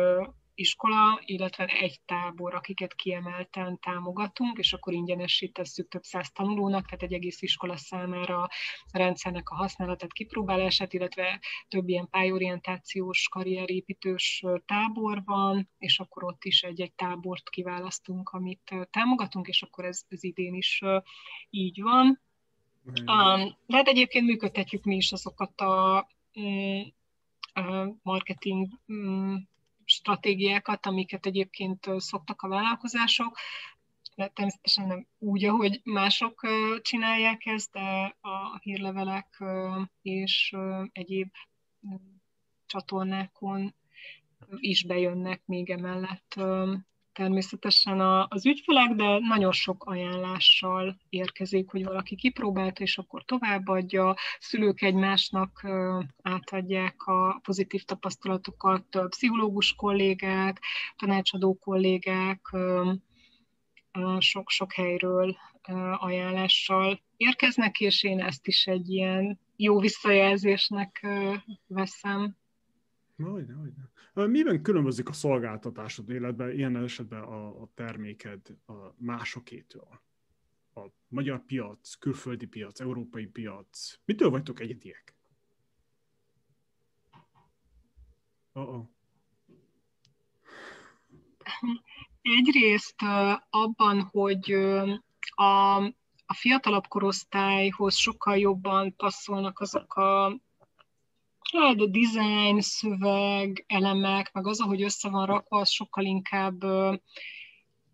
iskola, 0.62 1.22
illetve 1.26 1.66
egy 1.66 2.00
tábor, 2.06 2.56
akiket 2.56 2.94
kiemelten 2.94 3.80
támogatunk, 3.80 4.58
és 4.58 4.74
akkor 4.74 4.94
ingyenesítesszük 4.94 5.88
több 5.88 6.04
száz 6.04 6.32
tanulónak, 6.32 6.86
tehát 6.86 7.04
egy 7.04 7.14
egész 7.14 7.42
iskola 7.42 7.78
számára 7.78 8.42
a 8.92 8.98
rendszernek 8.98 9.50
a 9.50 9.56
használatát, 9.56 10.14
kipróbálását, 10.14 10.94
illetve 10.94 11.40
több 11.68 11.88
ilyen 11.88 12.10
pályorientációs, 12.10 13.28
karrierépítős 13.30 14.44
tábor 14.66 15.22
van, 15.26 15.70
és 15.78 16.00
akkor 16.00 16.24
ott 16.24 16.44
is 16.44 16.62
egy-egy 16.62 16.94
tábort 16.94 17.50
kiválasztunk, 17.50 18.30
amit 18.30 18.76
támogatunk, 18.90 19.48
és 19.48 19.62
akkor 19.62 19.86
ez, 19.86 20.02
ez 20.08 20.24
idén 20.24 20.54
is 20.54 20.82
így 21.50 21.82
van. 21.82 22.22
Um, 22.86 23.56
de 23.66 23.76
hát 23.76 23.88
egyébként 23.88 24.26
működtetjük 24.26 24.84
mi 24.84 24.96
is 24.96 25.12
azokat 25.12 25.62
a 25.62 26.08
mm, 26.40 26.82
marketing 28.02 28.68
mm, 28.94 29.36
stratégiákat, 30.02 30.86
amiket 30.86 31.26
egyébként 31.26 31.88
szoktak 31.98 32.42
a 32.42 32.48
vállalkozások, 32.48 33.38
de 34.16 34.28
természetesen 34.28 34.88
nem 34.88 35.08
úgy, 35.18 35.46
ahogy 35.46 35.82
mások 35.84 36.48
csinálják 36.82 37.46
ezt, 37.46 37.72
de 37.72 38.18
a 38.22 38.60
hírlevelek 38.62 39.44
és 40.02 40.56
egyéb 40.92 41.32
csatornákon 42.66 43.76
is 44.56 44.84
bejönnek 44.84 45.42
még 45.46 45.70
emellett 45.70 46.40
természetesen 47.14 48.00
az 48.28 48.46
ügyfelek, 48.46 48.90
de 48.90 49.20
nagyon 49.20 49.52
sok 49.52 49.84
ajánlással 49.84 50.98
érkezik, 51.10 51.70
hogy 51.70 51.84
valaki 51.84 52.16
kipróbálta, 52.16 52.84
és 52.84 52.98
akkor 52.98 53.24
továbbadja, 53.26 54.16
szülők 54.40 54.82
egymásnak 54.82 55.68
átadják 56.22 57.02
a 57.06 57.40
pozitív 57.44 57.84
tapasztalatokat, 57.84 58.86
pszichológus 59.10 59.76
kollégák, 59.76 60.60
tanácsadó 60.96 61.54
kollégák, 61.54 62.42
sok-sok 64.20 64.74
helyről 64.74 65.38
ajánlással 65.98 67.02
érkeznek, 67.18 67.80
és 67.80 68.04
én 68.04 68.22
ezt 68.22 68.48
is 68.48 68.68
egy 68.68 68.90
ilyen 68.90 69.40
jó 69.56 69.80
visszajelzésnek 69.80 71.08
veszem. 71.68 72.36
Hogyne, 73.30 73.54
hogyne. 73.54 74.28
Miben 74.28 74.62
különbözik 74.62 75.10
a 75.10 75.14
szolgáltatásod 75.14 76.10
életben, 76.10 76.52
ilyen 76.52 76.76
esetben 76.76 77.22
a, 77.22 77.62
a 77.62 77.70
terméked 77.74 78.42
a 78.66 78.74
másokétől? 78.98 80.02
A 80.74 80.82
magyar 81.08 81.46
piac, 81.46 81.96
külföldi 81.96 82.46
piac, 82.46 82.80
európai 82.80 83.26
piac. 83.26 84.00
Mitől 84.06 84.30
vagytok 84.30 84.60
egyediek? 84.60 85.16
Uh-oh. 88.54 88.88
Egyrészt 92.22 93.02
abban, 93.50 94.02
hogy 94.02 94.52
a, 95.36 95.76
a 96.26 96.34
fiatalabb 96.34 96.88
korosztályhoz 96.88 97.96
sokkal 97.96 98.38
jobban 98.38 98.96
passzolnak 98.96 99.60
azok 99.60 99.94
a 99.94 100.40
Hát 101.52 101.80
a 101.80 101.86
design, 101.86 102.60
szöveg, 102.60 103.64
elemek, 103.68 104.34
meg 104.34 104.48
az, 104.48 104.62
ahogy 104.62 104.82
össze 104.82 105.10
van 105.10 105.26
rakva, 105.26 105.60
az 105.60 105.70
sokkal 105.70 106.06
inkább 106.06 106.64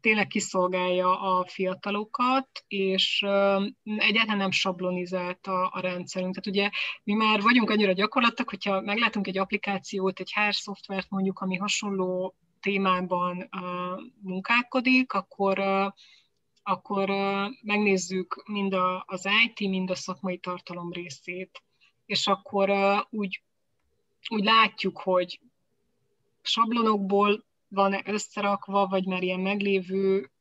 tényleg 0.02 0.28
kiszolgálja 0.28 1.20
a 1.20 1.46
fiatalokat, 1.48 2.48
és 2.68 3.26
egyáltalán 3.84 4.38
nem 4.38 4.52
sablonizált 4.52 5.48
a, 5.48 5.70
a 5.74 5.80
rendszerünk. 5.80 6.36
Tehát 6.36 6.48
ugye 6.48 6.70
mi 7.04 7.14
már 7.14 7.42
vagyunk 7.42 7.70
annyira 7.70 7.92
gyakorlatok, 7.92 8.50
hogyha 8.50 8.82
meglátunk 8.82 9.28
egy 9.28 9.38
applikációt, 9.38 10.20
egy 10.20 10.34
HR 10.34 10.56
szoftvert 10.56 11.10
mondjuk, 11.10 11.40
ami 11.40 11.56
hasonló 11.56 12.36
témában 12.60 13.50
munkálkodik, 14.22 15.14
akkor 15.14 15.60
akkor 16.64 17.10
megnézzük 17.62 18.44
mind 18.48 18.76
az 19.06 19.28
IT, 19.46 19.70
mind 19.70 19.90
a 19.90 19.96
szakmai 19.96 20.38
tartalom 20.38 20.92
részét, 20.92 21.64
és 22.06 22.28
akkor 22.28 22.72
úgy 23.10 23.42
úgy 24.30 24.44
látjuk, 24.44 25.00
hogy 25.00 25.40
sablonokból 26.42 27.46
van 27.68 28.02
összerakva, 28.06 28.88
vagy 28.88 29.06
már 29.06 29.24
ilyen 29.24 29.40
meglévő 29.40 30.32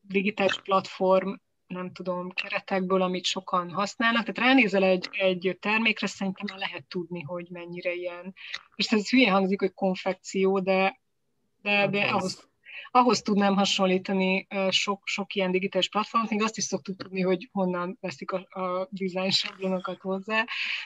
digitális 0.00 0.60
platform, 0.60 1.32
nem 1.66 1.92
tudom, 1.92 2.30
keretekből, 2.30 3.02
amit 3.02 3.24
sokan 3.24 3.70
használnak. 3.70 4.24
Tehát 4.24 4.50
ránézel 4.50 4.82
egy, 4.82 5.08
egy 5.12 5.56
termékre, 5.60 6.06
szerintem 6.06 6.46
már 6.50 6.58
lehet 6.58 6.84
tudni, 6.88 7.20
hogy 7.22 7.48
mennyire 7.50 7.92
ilyen. 7.92 8.34
És 8.74 8.92
ez 8.92 9.08
hülye 9.10 9.30
hangzik, 9.30 9.60
hogy 9.60 9.74
konfekció, 9.74 10.60
de, 10.60 11.00
de, 11.62 11.88
de 11.88 12.00
ahhoz, 12.00 12.48
ahhoz 12.90 13.22
tudnám 13.22 13.54
hasonlítani 13.54 14.46
sok, 14.70 15.02
sok 15.04 15.34
ilyen 15.34 15.50
digitális 15.50 15.88
platformot, 15.88 16.30
még 16.30 16.42
azt 16.42 16.56
is 16.56 16.64
szoktuk 16.64 16.96
tudni, 16.96 17.20
hogy 17.20 17.48
honnan 17.52 17.98
veszik 18.00 18.30
a, 18.30 18.60
a 18.60 18.88
design 18.90 19.30
sablonokat 19.30 20.00
hozzá. 20.00 20.44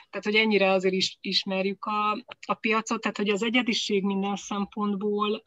Tehát, 0.09 0.25
hogy 0.25 0.35
ennyire 0.35 0.71
azért 0.71 0.93
is 0.93 1.17
ismerjük 1.21 1.85
a, 1.85 2.11
a 2.45 2.53
piacot, 2.53 3.01
tehát, 3.01 3.17
hogy 3.17 3.29
az 3.29 3.43
egyediség 3.43 4.03
minden 4.03 4.35
szempontból, 4.35 5.41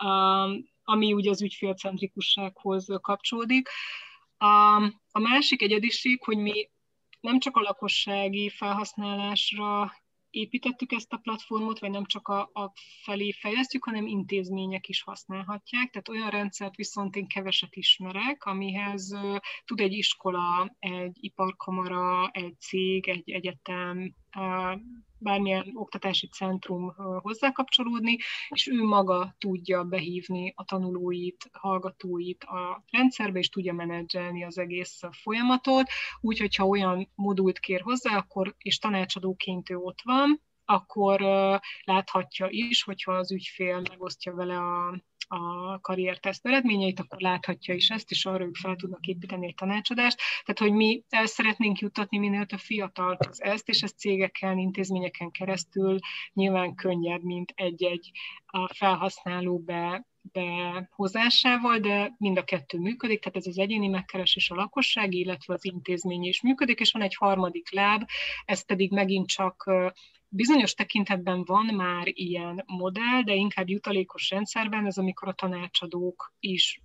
ami 0.84 1.12
ugye 1.12 1.30
az 1.30 1.42
ügyfélcentrikussághoz 1.42 2.86
kapcsolódik. 3.00 3.68
A, 4.36 4.74
a 5.10 5.20
másik 5.20 5.62
egyediség, 5.62 6.22
hogy 6.24 6.38
mi 6.38 6.70
nem 7.20 7.38
csak 7.38 7.56
a 7.56 7.60
lakossági 7.60 8.48
felhasználásra 8.48 9.92
építettük 10.32 10.92
ezt 10.92 11.12
a 11.12 11.16
platformot, 11.16 11.78
vagy 11.78 11.90
nem 11.90 12.04
csak 12.04 12.28
a, 12.28 12.40
a 12.40 12.72
felé 13.02 13.32
fejlesztjük, 13.32 13.84
hanem 13.84 14.06
intézmények 14.06 14.88
is 14.88 15.02
használhatják. 15.02 15.90
Tehát 15.90 16.08
olyan 16.08 16.30
rendszert 16.30 16.76
viszont 16.76 17.16
én 17.16 17.26
keveset 17.26 17.76
ismerek, 17.76 18.44
amihez 18.44 19.16
tud 19.64 19.80
egy 19.80 19.92
iskola, 19.92 20.76
egy 20.78 21.16
iparkamara, 21.20 22.30
egy 22.30 22.60
cég, 22.60 23.08
egy 23.08 23.30
egyetem, 23.30 24.14
bármilyen 25.18 25.70
oktatási 25.74 26.28
centrum 26.28 26.94
hozzákapcsolódni, 27.20 28.16
és 28.48 28.66
ő 28.66 28.84
maga 28.84 29.34
tudja 29.38 29.84
behívni 29.84 30.52
a 30.56 30.64
tanulóit, 30.64 31.50
hallgatóit 31.52 32.44
a 32.44 32.84
rendszerbe, 32.90 33.38
és 33.38 33.48
tudja 33.48 33.72
menedzselni 33.72 34.44
az 34.44 34.58
egész 34.58 35.00
folyamatot, 35.10 35.90
úgyhogy 36.20 36.54
ha 36.56 36.66
olyan 36.66 37.08
modult 37.14 37.58
kér 37.58 37.80
hozzá, 37.80 38.16
akkor, 38.16 38.54
és 38.58 38.78
tanácsadóként 38.78 39.70
ő 39.70 39.76
ott 39.76 40.00
van, 40.04 40.40
akkor 40.64 41.20
láthatja 41.84 42.46
is, 42.50 42.82
hogyha 42.82 43.12
az 43.12 43.32
ügyfél 43.32 43.82
megosztja 43.90 44.34
vele 44.34 44.58
a, 44.58 45.02
a 45.32 45.78
karrierteszt 45.80 46.46
eredményeit, 46.46 47.00
akkor 47.00 47.20
láthatja 47.20 47.74
is 47.74 47.90
ezt, 47.90 48.10
és 48.10 48.26
arra 48.26 48.44
ők 48.44 48.56
fel 48.56 48.76
tudnak 48.76 49.06
építeni 49.06 49.46
egy 49.46 49.54
tanácsadást. 49.54 50.18
Tehát, 50.44 50.60
hogy 50.60 50.72
mi 50.72 51.02
el 51.08 51.26
szeretnénk 51.26 51.78
jutatni 51.78 52.18
minél 52.18 52.46
több 52.46 52.58
fiatalhoz 52.58 53.42
ezt, 53.42 53.68
és 53.68 53.82
ezt 53.82 53.98
cégeken, 53.98 54.58
intézményeken 54.58 55.30
keresztül 55.30 55.98
nyilván 56.32 56.74
könnyebb, 56.74 57.22
mint 57.22 57.52
egy-egy 57.56 58.10
felhasználó 58.74 59.58
be 59.58 60.06
behozásával, 60.32 61.78
de 61.78 62.14
mind 62.18 62.38
a 62.38 62.44
kettő 62.44 62.78
működik, 62.78 63.20
tehát 63.20 63.36
ez 63.36 63.46
az 63.46 63.58
egyéni 63.58 63.88
megkeresés 63.88 64.50
a 64.50 64.54
lakosság, 64.54 65.14
illetve 65.14 65.54
az 65.54 65.64
intézmény 65.64 66.24
is 66.24 66.42
működik, 66.42 66.80
és 66.80 66.92
van 66.92 67.02
egy 67.02 67.14
harmadik 67.14 67.72
láb, 67.72 68.02
ez 68.44 68.66
pedig 68.66 68.90
megint 68.92 69.28
csak 69.28 69.70
Bizonyos 70.34 70.74
tekintetben 70.74 71.44
van 71.44 71.74
már 71.74 72.06
ilyen 72.06 72.64
modell, 72.66 73.22
de 73.22 73.34
inkább 73.34 73.68
jutalékos 73.68 74.30
rendszerben, 74.30 74.86
ez 74.86 74.98
amikor 74.98 75.28
a 75.28 75.32
tanácsadók 75.32 76.34
is 76.40 76.80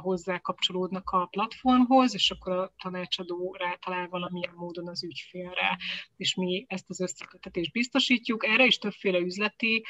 hozzá 0.00 0.38
kapcsolódnak 0.38 1.10
a 1.10 1.26
platformhoz, 1.26 2.14
és 2.14 2.30
akkor 2.30 2.52
a 2.52 2.74
tanácsadó 2.82 3.56
rátalál 3.58 4.08
valamilyen 4.08 4.54
módon 4.56 4.88
az 4.88 5.04
ügyfélre, 5.04 5.78
és 6.16 6.34
mi 6.34 6.64
ezt 6.68 6.90
az 6.90 7.00
összekötetést 7.00 7.72
biztosítjuk. 7.72 8.46
Erre 8.46 8.64
is 8.66 8.78
többféle 8.78 9.18
üzleti 9.18 9.84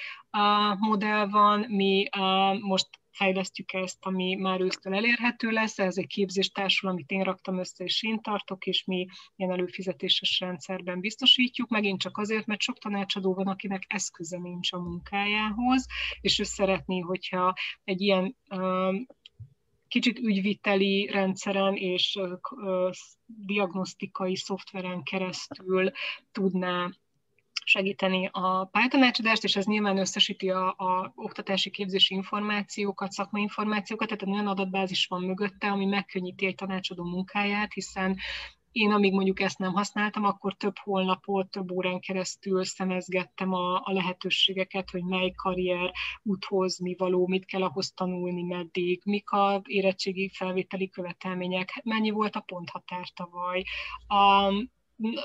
modell 0.78 1.28
van, 1.28 1.60
mi 1.60 2.08
most 2.60 2.88
fejlesztjük 3.10 3.72
ezt, 3.72 3.96
ami 4.00 4.34
már 4.34 4.60
ősztől 4.60 4.94
elérhető 4.94 5.50
lesz. 5.50 5.78
Ez 5.78 5.96
egy 5.96 6.06
képzéstársul, 6.06 6.88
amit 6.88 7.10
én 7.10 7.22
raktam 7.22 7.58
össze, 7.58 7.84
és 7.84 8.02
én 8.02 8.20
tartok, 8.20 8.66
és 8.66 8.84
mi 8.84 9.06
ilyen 9.36 9.52
előfizetéses 9.52 10.40
rendszerben 10.40 11.00
biztosítjuk. 11.00 11.68
Megint 11.68 12.00
csak 12.00 12.18
azért, 12.18 12.46
mert 12.46 12.60
sok 12.60 12.78
tanácsadó 12.78 13.34
van, 13.34 13.46
akinek 13.46 13.84
eszköze 13.88 14.38
nincs 14.38 14.72
a 14.72 14.78
munkájához, 14.78 15.86
és 16.20 16.38
ő 16.38 16.42
szeretné, 16.42 16.98
hogyha 16.98 17.54
egy 17.84 18.00
ilyen 18.00 18.36
kicsit 19.88 20.18
ügyviteli 20.18 21.06
rendszeren 21.12 21.74
és 21.74 22.18
diagnosztikai 23.26 24.36
szoftveren 24.36 25.02
keresztül 25.02 25.90
tudná 26.32 26.90
segíteni 27.70 28.28
a 28.32 28.64
pályatanácsadást, 28.64 29.44
és 29.44 29.56
ez 29.56 29.64
nyilván 29.64 29.98
összesíti 29.98 30.50
a, 30.50 30.68
a 30.68 31.12
oktatási 31.14 31.70
képzési 31.70 32.14
információkat, 32.14 33.12
szakmai 33.12 33.42
információkat, 33.42 34.08
tehát 34.08 34.34
olyan 34.34 34.46
adatbázis 34.46 35.06
van 35.06 35.22
mögötte, 35.22 35.70
ami 35.70 35.84
megkönnyíti 35.84 36.46
egy 36.46 36.54
tanácsadó 36.54 37.04
munkáját, 37.04 37.72
hiszen 37.72 38.16
én 38.72 38.92
amíg 38.92 39.12
mondjuk 39.12 39.40
ezt 39.40 39.58
nem 39.58 39.72
használtam, 39.72 40.24
akkor 40.24 40.54
több 40.56 40.78
hónapot, 40.78 41.50
több 41.50 41.70
órán 41.70 42.00
keresztül 42.00 42.64
szemezgettem 42.64 43.52
a, 43.52 43.74
a 43.74 43.92
lehetőségeket, 43.92 44.90
hogy 44.90 45.04
mely 45.04 45.30
karrier 45.30 45.92
úthoz 46.22 46.78
mi 46.78 46.94
való, 46.98 47.26
mit 47.26 47.44
kell 47.44 47.62
ahhoz 47.62 47.92
tanulni, 47.92 48.42
meddig, 48.42 49.00
mik 49.04 49.30
a 49.30 49.62
érettségi 49.64 50.30
felvételi 50.34 50.88
követelmények, 50.88 51.80
mennyi 51.84 52.10
volt 52.10 52.36
a 52.36 52.40
ponthatár 52.40 53.08
tavaly. 53.14 53.62
A, 54.06 54.52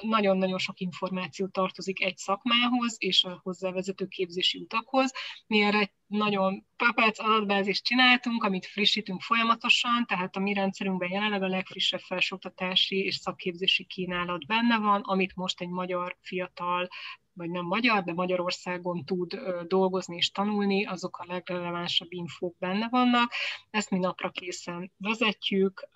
nagyon-nagyon 0.02 0.58
sok 0.58 0.80
információ 0.80 1.48
tartozik 1.48 2.02
egy 2.02 2.18
szakmához 2.18 2.96
és 2.98 3.24
a 3.24 3.40
hozzávezető 3.44 4.06
képzési 4.06 4.60
utakhoz. 4.60 5.12
Mi 5.48 5.62
erre 5.62 5.80
egy 5.80 5.92
nagyon 6.08 6.66
papec 6.76 7.20
adatbázist 7.20 7.84
csináltunk, 7.84 8.44
amit 8.44 8.66
frissítünk 8.66 9.22
folyamatosan, 9.22 10.06
tehát 10.06 10.36
a 10.36 10.40
mi 10.40 10.54
rendszerünkben 10.54 11.12
jelenleg 11.12 11.44
a 11.44 11.48
legfrissebb 11.48 12.00
felsőoktatási 12.00 12.98
és 12.98 13.16
szakképzési 13.16 13.86
kínálat 13.86 14.46
benne 14.46 14.78
van, 14.78 15.02
amit 15.02 15.36
most 15.36 15.62
egy 15.62 15.70
magyar 15.70 16.18
fiatal 16.22 16.88
vagy 17.36 17.50
nem 17.50 17.66
magyar, 17.66 18.04
de 18.04 18.14
Magyarországon 18.14 19.06
tud 19.06 19.40
dolgozni 19.68 20.16
és 20.16 20.32
tanulni, 20.32 20.86
azok 20.86 21.18
a 21.18 21.26
legrelevánsabb 21.28 22.12
infók 22.12 22.58
benne 22.58 22.88
vannak. 22.90 23.32
Ezt 23.70 23.90
mi 23.90 23.98
napra 23.98 24.30
készen 24.30 24.92
vezetjük, 24.98 25.90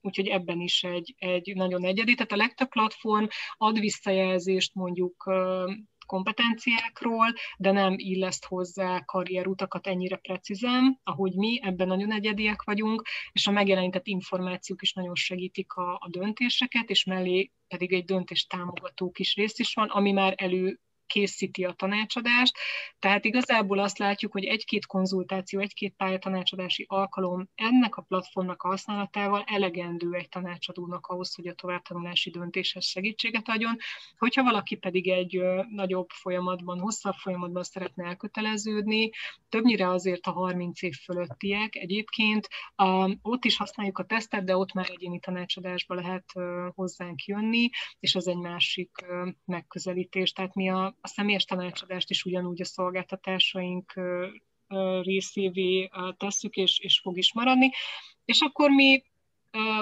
úgyhogy 0.00 0.26
ebben 0.26 0.60
is 0.60 0.84
egy, 0.84 1.14
egy 1.18 1.52
nagyon 1.54 1.84
egyedi. 1.84 2.14
Tehát 2.14 2.32
a 2.32 2.36
legtöbb 2.36 2.68
platform 2.68 3.26
ad 3.56 3.80
visszajelzést 3.80 4.74
mondjuk 4.74 5.30
kompetenciákról, 6.10 7.32
de 7.56 7.70
nem 7.70 7.94
illeszt 7.96 8.44
hozzá 8.44 9.00
karrierutakat 9.04 9.86
ennyire 9.86 10.16
precízen, 10.16 11.00
ahogy 11.02 11.34
mi, 11.34 11.60
ebben 11.62 11.86
nagyon 11.86 12.12
egyediek 12.12 12.62
vagyunk, 12.62 13.02
és 13.32 13.46
a 13.46 13.50
megjelenített 13.50 14.06
információk 14.06 14.82
is 14.82 14.92
nagyon 14.92 15.14
segítik 15.14 15.72
a, 15.72 15.92
a 15.92 16.08
döntéseket, 16.08 16.90
és 16.90 17.04
mellé 17.04 17.50
pedig 17.68 17.92
egy 17.92 18.04
döntés 18.04 18.46
támogató 18.46 19.10
kis 19.10 19.34
rész 19.34 19.58
is 19.58 19.74
van, 19.74 19.88
ami 19.88 20.12
már 20.12 20.34
elő 20.36 20.80
készíti 21.10 21.64
a 21.64 21.72
tanácsadást. 21.72 22.58
Tehát 22.98 23.24
igazából 23.24 23.78
azt 23.78 23.98
látjuk, 23.98 24.32
hogy 24.32 24.44
egy-két 24.44 24.86
konzultáció, 24.86 25.60
egy-két 25.60 25.94
pályatanácsadási 25.96 26.84
alkalom 26.88 27.48
ennek 27.54 27.96
a 27.96 28.02
platformnak 28.02 28.62
a 28.62 28.68
használatával 28.68 29.44
elegendő 29.46 30.12
egy 30.12 30.28
tanácsadónak 30.28 31.06
ahhoz, 31.06 31.34
hogy 31.34 31.46
a 31.46 31.54
továbbtanulási 31.54 32.30
döntéshez 32.30 32.86
segítséget 32.86 33.48
adjon. 33.48 33.76
Hogyha 34.18 34.42
valaki 34.42 34.76
pedig 34.76 35.08
egy 35.08 35.40
nagyobb 35.68 36.08
folyamatban, 36.08 36.80
hosszabb 36.80 37.14
folyamatban 37.14 37.62
szeretne 37.62 38.04
elköteleződni, 38.04 39.10
többnyire 39.48 39.88
azért 39.88 40.26
a 40.26 40.32
30 40.32 40.82
év 40.82 40.94
fölöttiek 40.94 41.76
egyébként, 41.76 42.48
ott 43.22 43.44
is 43.44 43.56
használjuk 43.56 43.98
a 43.98 44.04
tesztet, 44.04 44.44
de 44.44 44.56
ott 44.56 44.72
már 44.72 44.90
egyéni 44.90 45.20
tanácsadásba 45.20 45.94
lehet 45.94 46.32
hozzánk 46.74 47.24
jönni, 47.24 47.68
és 48.00 48.14
az 48.14 48.28
egy 48.28 48.38
másik 48.38 48.90
megközelítés. 49.44 50.32
Tehát 50.32 50.54
mi 50.54 50.70
a, 50.70 50.96
a 51.00 51.08
személyes 51.08 51.44
tanácsadást 51.44 52.10
is 52.10 52.24
ugyanúgy 52.24 52.60
a 52.60 52.64
szolgáltatásaink 52.64 54.00
részévé 55.02 55.90
tesszük, 56.16 56.56
és, 56.56 56.78
és 56.78 57.00
fog 57.00 57.18
is 57.18 57.32
maradni. 57.34 57.70
És 58.24 58.40
akkor 58.40 58.70
mi 58.70 59.02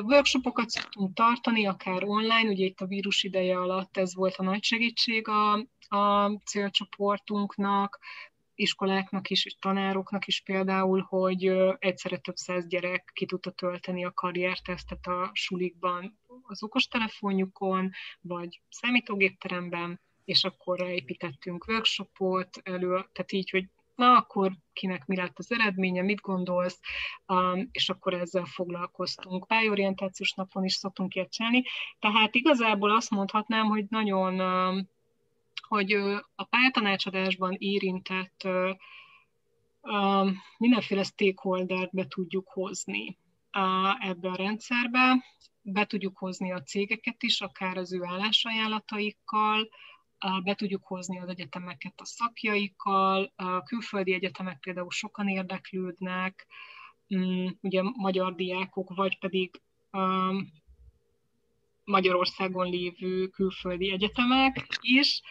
workshopokat 0.02 0.70
szoktunk 0.70 1.14
tartani, 1.14 1.66
akár 1.66 2.04
online, 2.04 2.50
ugye 2.50 2.64
itt 2.64 2.80
a 2.80 2.86
vírus 2.86 3.22
ideje 3.22 3.60
alatt 3.60 3.96
ez 3.96 4.14
volt 4.14 4.34
a 4.34 4.42
nagy 4.42 4.64
segítség 4.64 5.28
a, 5.28 5.52
a 5.96 6.30
célcsoportunknak, 6.44 7.98
iskoláknak 8.54 9.30
is, 9.30 9.44
és 9.44 9.56
tanároknak 9.60 10.26
is 10.26 10.40
például, 10.40 11.00
hogy 11.00 11.44
egyszerre 11.78 12.16
több 12.16 12.36
száz 12.36 12.66
gyerek 12.66 13.10
ki 13.14 13.26
tudta 13.26 13.50
tölteni 13.50 14.04
a 14.04 14.12
karriertesztet 14.12 15.06
a 15.06 15.30
sulikban 15.32 16.18
az 16.42 16.62
okostelefonjukon, 16.62 17.90
vagy 18.20 18.60
számítógépteremben, 18.68 20.00
és 20.28 20.44
akkor 20.44 20.80
építettünk 20.80 21.64
workshopot 21.68 22.60
elő, 22.62 22.88
tehát 22.88 23.32
így, 23.32 23.50
hogy 23.50 23.64
na 23.94 24.16
akkor 24.16 24.52
kinek 24.72 25.06
mi 25.06 25.16
lett 25.16 25.38
az 25.38 25.52
eredménye, 25.52 26.02
mit 26.02 26.20
gondolsz, 26.20 26.80
um, 27.26 27.68
és 27.72 27.88
akkor 27.88 28.14
ezzel 28.14 28.44
foglalkoztunk. 28.44 29.46
Pályorientációs 29.46 30.32
napon 30.32 30.64
is 30.64 30.74
szoktunk 30.74 31.14
ilyet 31.14 31.32
csinálni, 31.32 31.62
tehát 31.98 32.34
igazából 32.34 32.90
azt 32.90 33.10
mondhatnám, 33.10 33.66
hogy 33.66 33.84
nagyon, 33.88 34.40
um, 34.40 34.88
hogy 35.68 35.92
a 36.34 36.44
pályatanácsadásban 36.44 37.56
érintett 37.58 38.44
um, 39.80 40.36
mindenféle 40.58 41.02
stakeholdert 41.02 41.94
be 41.94 42.06
tudjuk 42.06 42.48
hozni 42.48 43.18
ebbe 44.00 44.28
a 44.28 44.36
rendszerbe, 44.36 45.24
be 45.62 45.84
tudjuk 45.86 46.18
hozni 46.18 46.52
a 46.52 46.62
cégeket 46.62 47.22
is, 47.22 47.40
akár 47.40 47.76
az 47.76 47.92
ő 47.92 48.04
állásajánlataikkal, 48.04 49.68
be 50.44 50.54
tudjuk 50.54 50.86
hozni 50.86 51.18
az 51.18 51.28
egyetemeket 51.28 52.00
a 52.00 52.04
szakjaikkal, 52.04 53.32
a 53.36 53.62
külföldi 53.62 54.12
egyetemek 54.12 54.58
például 54.60 54.90
sokan 54.90 55.28
érdeklődnek, 55.28 56.46
mm, 57.14 57.46
ugye 57.60 57.82
magyar 57.82 58.34
diákok, 58.34 58.94
vagy 58.94 59.18
pedig 59.18 59.60
Magyarországon 61.84 62.70
lévő 62.70 63.26
külföldi 63.26 63.92
egyetemek 63.92 64.66
is, 64.80 65.22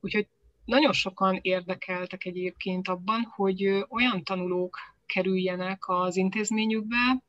úgyhogy 0.00 0.28
nagyon 0.64 0.92
sokan 0.92 1.38
érdekeltek 1.42 2.24
egyébként 2.24 2.88
abban, 2.88 3.22
hogy 3.22 3.84
olyan 3.88 4.24
tanulók 4.24 4.78
kerüljenek 5.06 5.88
az 5.88 6.16
intézményükbe, 6.16 7.24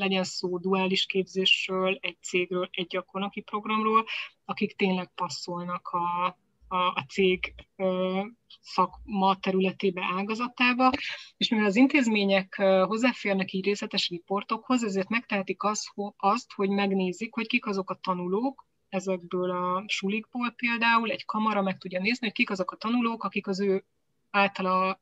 legyen 0.00 0.24
szó 0.24 0.58
duális 0.58 1.06
képzésről, 1.06 1.98
egy 2.00 2.16
cégről, 2.22 2.68
egy 2.72 2.86
gyakornoki 2.86 3.40
programról, 3.40 4.04
akik 4.44 4.76
tényleg 4.76 5.10
passzolnak 5.14 5.88
a, 5.88 6.26
a, 6.68 6.76
a 6.76 7.04
cég 7.08 7.54
ö, 7.76 8.20
szakma 8.60 9.38
területébe, 9.38 10.02
ágazatába, 10.16 10.90
és 11.36 11.48
mivel 11.48 11.66
az 11.66 11.76
intézmények 11.76 12.54
hozzáférnek 12.86 13.52
így 13.52 13.64
részletes 13.64 14.08
riportokhoz, 14.08 14.84
ezért 14.84 15.08
megtehetik 15.08 15.62
azt, 15.62 15.88
azt, 16.16 16.52
hogy 16.52 16.68
megnézik, 16.68 17.34
hogy 17.34 17.46
kik 17.46 17.66
azok 17.66 17.90
a 17.90 17.98
tanulók, 18.02 18.68
ezekből 18.88 19.50
a 19.50 19.84
sulikból 19.86 20.50
például, 20.50 21.10
egy 21.10 21.24
kamara 21.24 21.62
meg 21.62 21.78
tudja 21.78 22.00
nézni, 22.00 22.26
hogy 22.26 22.36
kik 22.36 22.50
azok 22.50 22.70
a 22.70 22.76
tanulók, 22.76 23.24
akik 23.24 23.46
az 23.46 23.60
ő 23.60 23.84
általa 24.30 25.00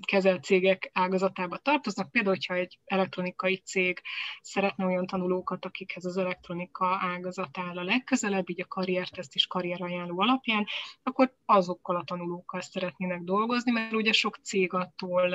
kezelt 0.00 0.44
cégek 0.44 0.90
ágazatába 0.92 1.56
tartoznak. 1.56 2.10
Például, 2.10 2.34
hogyha 2.34 2.54
egy 2.54 2.78
elektronikai 2.84 3.56
cég 3.56 4.02
szeretne 4.40 4.84
olyan 4.84 5.06
tanulókat, 5.06 5.64
akikhez 5.64 6.04
az 6.04 6.16
elektronika 6.16 6.98
ágazat 7.00 7.58
áll 7.58 7.78
a 7.78 7.82
legközelebb, 7.82 8.50
így 8.50 8.60
a 8.60 8.66
karrierteszt 8.66 9.34
és 9.34 9.46
karrierajánló 9.46 10.20
alapján, 10.20 10.66
akkor 11.02 11.34
azokkal 11.44 11.96
a 11.96 12.04
tanulókkal 12.04 12.60
szeretnének 12.60 13.20
dolgozni, 13.20 13.70
mert 13.70 13.92
ugye 13.92 14.12
sok 14.12 14.36
cég 14.42 14.72
attól 14.72 15.34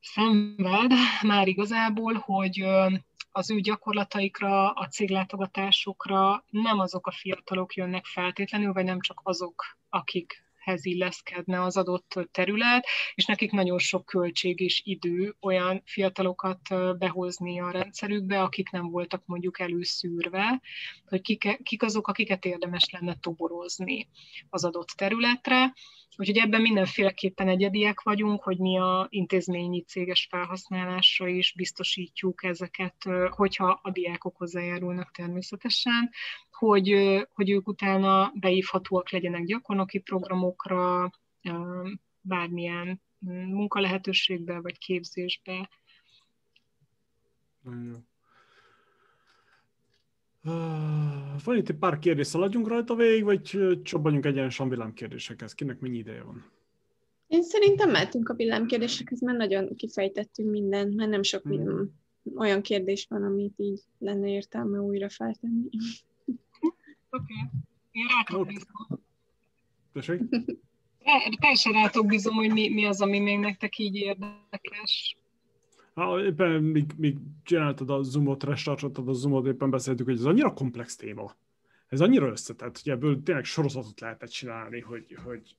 szenved 0.00 0.92
már 1.22 1.48
igazából, 1.48 2.14
hogy 2.14 2.64
az 3.32 3.50
ő 3.50 3.60
gyakorlataikra, 3.60 4.70
a 4.70 4.86
céglátogatásokra 4.86 6.44
nem 6.50 6.78
azok 6.78 7.06
a 7.06 7.10
fiatalok 7.12 7.74
jönnek 7.74 8.04
feltétlenül, 8.04 8.72
vagy 8.72 8.84
nem 8.84 9.00
csak 9.00 9.20
azok, 9.22 9.64
akik 9.88 10.44
hez 10.60 10.84
illeszkedne 10.84 11.62
az 11.62 11.76
adott 11.76 12.28
terület, 12.30 12.86
és 13.14 13.24
nekik 13.24 13.50
nagyon 13.50 13.78
sok 13.78 14.04
költség 14.04 14.60
és 14.60 14.82
idő 14.84 15.36
olyan 15.40 15.82
fiatalokat 15.84 16.60
behozni 16.98 17.60
a 17.60 17.70
rendszerükbe, 17.70 18.42
akik 18.42 18.70
nem 18.70 18.90
voltak 18.90 19.22
mondjuk 19.26 19.60
előszűrve, 19.60 20.60
hogy 21.06 21.20
kik, 21.20 21.62
kik 21.62 21.82
azok, 21.82 22.08
akiket 22.08 22.44
érdemes 22.44 22.90
lenne 22.90 23.16
toborozni 23.20 24.08
az 24.48 24.64
adott 24.64 24.88
területre. 24.88 25.72
Úgyhogy 26.16 26.38
ebben 26.38 26.60
mindenféleképpen 26.60 27.48
egyediek 27.48 28.00
vagyunk, 28.02 28.42
hogy 28.42 28.58
mi 28.58 28.78
a 28.78 29.06
intézményi 29.10 29.82
céges 29.82 30.26
felhasználásra 30.30 31.28
is 31.28 31.54
biztosítjuk 31.56 32.44
ezeket, 32.44 32.94
hogyha 33.28 33.80
a 33.82 33.90
diákok 33.90 34.36
hozzájárulnak 34.36 35.10
természetesen, 35.10 36.10
hogy, 36.60 36.94
hogy 37.34 37.50
ők 37.50 37.68
utána 37.68 38.32
beívhatóak 38.34 39.10
legyenek 39.10 39.44
gyakornoki 39.44 39.98
programokra, 39.98 41.10
bármilyen 42.20 43.00
munkalehetőségbe 43.48 44.60
vagy 44.60 44.78
képzésbe. 44.78 45.70
Nagyon 47.62 47.84
jó. 47.84 47.98
Van 51.44 51.56
itt 51.56 51.68
egy 51.68 51.76
pár 51.76 51.98
kérdés, 51.98 52.26
szaladjunk 52.26 52.68
rajta 52.68 52.94
végig, 52.94 53.24
vagy 53.24 53.58
csobbanjunk 53.82 54.24
egyenesen 54.26 54.68
villámkérdésekhez? 54.68 55.54
Kinek 55.54 55.80
mennyi 55.80 55.98
ideje 55.98 56.22
van? 56.22 56.44
Én 57.26 57.42
szerintem 57.42 57.90
mehetünk 57.90 58.28
a 58.28 58.34
villámkérdésekhez, 58.34 59.20
mert 59.20 59.38
nagyon 59.38 59.74
kifejtettünk 59.76 60.50
mindent, 60.50 60.94
mert 60.94 61.10
nem 61.10 61.22
sok 61.22 61.42
hmm. 61.42 61.90
olyan 62.36 62.62
kérdés 62.62 63.06
van, 63.08 63.22
amit 63.22 63.54
így 63.56 63.80
lenne 63.98 64.28
értelme 64.28 64.78
újra 64.78 65.08
feltenni. 65.08 65.68
Oké. 67.10 67.32
Okay. 67.32 67.48
Én 67.90 68.06
rátok 68.06 68.46
bízom. 68.46 69.00
Tessék? 69.92 70.20
Teljesen 71.40 71.72
rátok 71.72 72.06
bízom, 72.06 72.34
hogy 72.34 72.52
mi, 72.52 72.68
mi 72.68 72.84
az, 72.84 73.00
ami 73.00 73.18
még 73.18 73.38
nektek 73.38 73.78
így 73.78 73.94
érdekes. 73.94 75.16
Ha, 75.94 76.24
éppen 76.24 76.62
míg, 76.62 76.92
míg 76.96 77.18
csináltad 77.42 77.90
a 77.90 78.02
zoomot, 78.02 78.44
restartoltad 78.44 79.08
a 79.08 79.12
zoomot, 79.12 79.46
éppen 79.46 79.70
beszéltük, 79.70 80.06
hogy 80.06 80.18
ez 80.18 80.24
annyira 80.24 80.52
komplex 80.52 80.96
téma. 80.96 81.34
Ez 81.88 82.00
annyira 82.00 82.26
összetett, 82.26 82.80
hogy 82.82 82.92
ebből 82.92 83.22
tényleg 83.22 83.44
sorozatot 83.44 84.00
lehetett 84.00 84.30
csinálni, 84.30 84.80
hogy, 84.80 85.18
hogy 85.24 85.56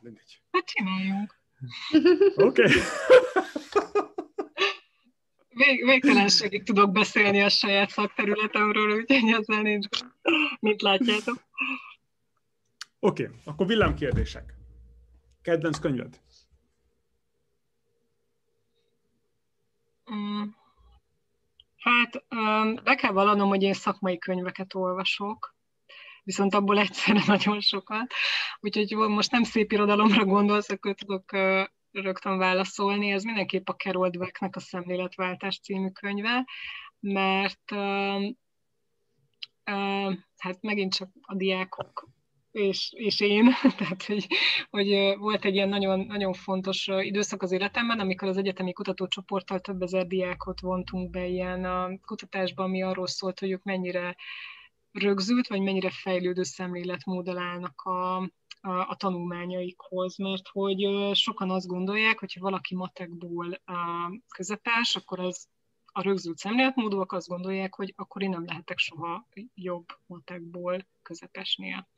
mindegy. 0.00 0.40
Hát 0.50 0.64
csináljunk. 0.64 1.38
Oké. 2.36 2.62
Okay. 2.62 2.72
Vég, 5.54 5.84
végtelenségig 5.84 6.62
tudok 6.62 6.92
beszélni 6.92 7.42
a 7.42 7.48
saját 7.48 7.90
szakterületemről, 7.90 8.96
úgyhogy 8.96 9.32
ezzel 9.32 9.62
nincs 9.62 9.86
mint 10.60 10.82
látjátok. 10.82 11.36
Oké, 12.98 13.24
okay, 13.24 13.36
akkor 13.44 13.66
villámkérdések. 13.66 14.54
Kedvenc 15.42 15.78
könyved? 15.78 16.20
Mm. 20.12 20.42
Hát 21.76 22.24
be 22.82 22.94
kell 22.94 23.12
vallanom, 23.12 23.48
hogy 23.48 23.62
én 23.62 23.72
szakmai 23.72 24.18
könyveket 24.18 24.74
olvasok, 24.74 25.54
viszont 26.22 26.54
abból 26.54 26.78
egyszerre 26.78 27.22
nagyon 27.34 27.60
sokat. 27.60 28.12
Úgyhogy 28.60 28.96
most 28.96 29.30
nem 29.30 29.42
szép 29.42 29.72
irodalomra 29.72 30.24
gondolsz, 30.24 30.70
akkor 30.70 30.94
tudok 30.94 31.24
rögtön 32.02 32.38
válaszolni. 32.38 33.10
Ez 33.10 33.22
mindenképp 33.22 33.68
a 33.68 33.74
Carol 33.74 34.10
Dwecknek 34.10 34.56
a 34.56 34.60
Szemléletváltás 34.60 35.60
című 35.60 35.88
könyve, 35.88 36.44
mert 37.00 37.70
hát 40.36 40.60
megint 40.60 40.94
csak 40.94 41.08
a 41.22 41.34
diákok 41.34 42.08
és, 42.54 42.92
és 42.96 43.20
én, 43.20 43.44
tehát 43.78 44.02
hogy, 44.02 44.26
hogy 44.70 45.16
volt 45.18 45.44
egy 45.44 45.54
ilyen 45.54 45.68
nagyon, 45.68 46.00
nagyon 46.00 46.32
fontos 46.32 46.88
időszak 47.00 47.42
az 47.42 47.52
életemben, 47.52 48.00
amikor 48.00 48.28
az 48.28 48.36
egyetemi 48.36 48.72
kutatócsoporttal 48.72 49.60
több 49.60 49.82
ezer 49.82 50.06
diákot 50.06 50.60
vontunk 50.60 51.10
be 51.10 51.26
ilyen 51.26 51.64
a 51.64 51.98
kutatásba, 52.06 52.62
ami 52.62 52.82
arról 52.82 53.06
szólt, 53.06 53.38
hogy 53.38 53.50
ők 53.50 53.62
mennyire 53.62 54.16
rögzült, 54.94 55.46
vagy 55.46 55.60
mennyire 55.60 55.90
fejlődő 55.90 56.42
szemléletmóddal 56.42 57.38
állnak 57.38 57.80
a, 57.80 58.16
a, 58.60 58.88
a 58.88 58.96
tanulmányaikhoz, 58.96 60.16
mert 60.16 60.48
hogy 60.48 61.10
sokan 61.14 61.50
azt 61.50 61.66
gondolják, 61.66 62.18
hogy 62.18 62.32
ha 62.32 62.40
valaki 62.40 62.74
matekból 62.74 63.62
közepes, 64.28 64.96
akkor 64.96 65.20
az 65.20 65.48
a 65.96 66.02
rögzült 66.02 66.38
szemléletmódúak 66.38 67.12
azt 67.12 67.28
gondolják, 67.28 67.74
hogy 67.74 67.92
akkor 67.96 68.22
én 68.22 68.30
nem 68.30 68.44
lehetek 68.44 68.78
soha 68.78 69.28
jobb 69.54 69.86
matekból 70.06 70.86
közepesnél. 71.02 71.88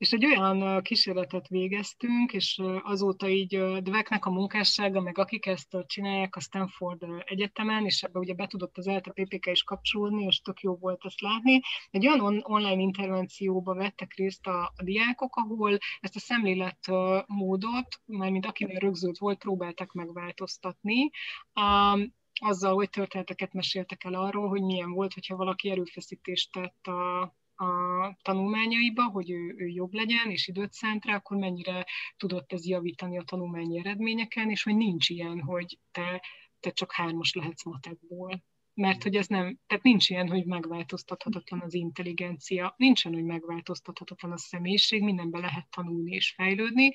És 0.00 0.12
egy 0.12 0.26
olyan 0.26 0.82
kísérletet 0.82 1.48
végeztünk, 1.48 2.32
és 2.32 2.60
azóta 2.82 3.28
így 3.28 3.62
Dveknek 3.82 4.24
a 4.26 4.30
munkássága, 4.30 5.00
meg 5.00 5.18
akik 5.18 5.46
ezt 5.46 5.76
csinálják 5.86 6.36
a 6.36 6.40
Stanford 6.40 7.02
Egyetemen, 7.24 7.84
és 7.84 8.02
ebbe 8.02 8.18
ugye 8.18 8.34
be 8.34 8.46
tudott 8.46 8.78
az 8.78 8.86
ELTE 8.86 9.10
PPK 9.10 9.46
is 9.46 9.62
kapcsolódni, 9.62 10.24
és 10.24 10.40
tök 10.40 10.60
jó 10.60 10.76
volt 10.76 11.04
ezt 11.04 11.20
látni. 11.20 11.60
Egy 11.90 12.06
olyan 12.06 12.20
on- 12.20 12.42
online 12.44 12.80
intervencióba 12.80 13.74
vettek 13.74 14.14
részt 14.14 14.46
a, 14.46 14.72
a 14.76 14.82
diákok, 14.82 15.36
ahol 15.36 15.78
ezt 16.00 16.16
a 16.16 16.20
szemléletmódot, 16.20 18.00
mármint 18.04 18.46
akinél 18.46 18.78
rögzült 18.78 19.18
volt, 19.18 19.38
próbálták 19.38 19.92
megváltoztatni. 19.92 21.10
Um, 21.54 22.14
azzal, 22.42 22.74
hogy 22.74 22.90
történeteket 22.90 23.52
meséltek 23.52 24.04
el 24.04 24.14
arról, 24.14 24.48
hogy 24.48 24.62
milyen 24.62 24.90
volt, 24.90 25.14
hogyha 25.14 25.36
valaki 25.36 25.70
erőfeszítést 25.70 26.52
tett 26.52 26.86
a, 26.86 27.34
a 27.60 28.16
tanulmányaiba, 28.22 29.02
hogy 29.02 29.30
ő, 29.30 29.54
ő 29.56 29.66
jobb 29.66 29.92
legyen, 29.92 30.30
és 30.30 30.48
időt 30.48 30.72
szánt 30.72 31.04
rá, 31.04 31.14
akkor 31.14 31.36
mennyire 31.36 31.86
tudott 32.16 32.52
ez 32.52 32.66
javítani 32.66 33.18
a 33.18 33.22
tanulmányi 33.22 33.78
eredményeken, 33.78 34.50
és 34.50 34.62
hogy 34.62 34.76
nincs 34.76 35.08
ilyen, 35.08 35.40
hogy 35.40 35.78
te, 35.90 36.22
te 36.60 36.70
csak 36.70 36.92
hármas 36.92 37.34
lehetsz 37.34 37.64
matekból. 37.64 38.44
Mert 38.74 39.02
hogy 39.02 39.16
ez 39.16 39.26
nem, 39.26 39.58
tehát 39.66 39.84
nincs 39.84 40.10
ilyen, 40.10 40.28
hogy 40.28 40.44
megváltoztathatatlan 40.44 41.60
az 41.60 41.74
intelligencia, 41.74 42.74
nincsen, 42.76 43.12
hogy 43.12 43.24
megváltoztathatatlan 43.24 44.32
a 44.32 44.38
személyiség, 44.38 45.02
mindenben 45.02 45.40
lehet 45.40 45.70
tanulni 45.70 46.10
és 46.10 46.32
fejlődni, 46.36 46.92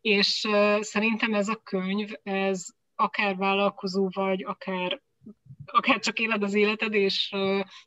és 0.00 0.44
uh, 0.48 0.80
szerintem 0.80 1.34
ez 1.34 1.48
a 1.48 1.56
könyv, 1.56 2.10
ez 2.22 2.66
akár 2.94 3.36
vállalkozó 3.36 4.08
vagy, 4.12 4.44
akár 4.44 5.02
akár 5.66 5.98
csak 5.98 6.18
éled 6.18 6.42
az 6.42 6.54
életed, 6.54 6.94
és, 6.94 7.34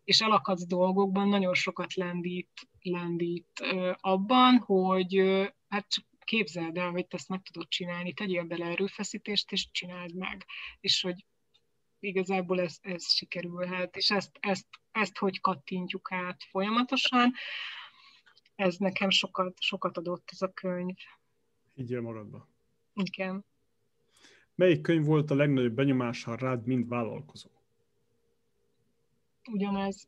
és 0.03 0.21
elakadsz 0.21 0.65
dolgokban, 0.65 1.27
nagyon 1.27 1.53
sokat 1.53 1.93
lendít, 1.93 2.49
lendít 2.81 3.63
abban, 3.95 4.57
hogy 4.57 5.15
hát 5.67 5.87
csak 5.87 6.05
képzeld 6.23 6.77
el, 6.77 6.89
hogy 6.91 7.07
te 7.07 7.17
ezt 7.17 7.29
meg 7.29 7.41
tudod 7.41 7.67
csinálni, 7.67 8.13
tegyél 8.13 8.43
bele 8.43 8.65
erőfeszítést, 8.65 9.51
és 9.51 9.71
csináld 9.71 10.15
meg. 10.15 10.45
És 10.79 11.01
hogy 11.01 11.25
igazából 11.99 12.61
ez, 12.61 12.77
ez 12.81 13.13
sikerülhet, 13.13 13.95
és 13.95 14.11
ezt, 14.11 14.37
ezt, 14.39 14.67
ezt 14.91 15.17
hogy 15.17 15.39
kattintjuk 15.39 16.11
át 16.11 16.43
folyamatosan, 16.49 17.33
ez 18.55 18.75
nekem 18.75 19.09
sokat, 19.09 19.61
sokat 19.61 19.97
adott 19.97 20.29
ez 20.31 20.41
a 20.41 20.53
könyv. 20.53 20.95
Higgyél 21.73 22.01
magadba. 22.01 22.49
Igen. 22.93 23.45
Melyik 24.57 24.81
könyv 24.81 25.05
volt 25.05 25.31
a 25.31 25.35
legnagyobb 25.35 25.73
benyomással 25.73 26.35
rád, 26.35 26.65
mint 26.65 26.87
vállalkozó? 26.87 27.49
Ugyanez. 29.51 30.07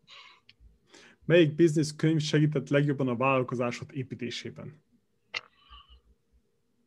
Melyik 1.25 1.55
biznisz 1.55 1.95
könyv 1.95 2.19
segített 2.19 2.69
legjobban 2.69 3.07
a 3.07 3.15
vállalkozásod 3.15 3.89
építésében? 3.93 4.83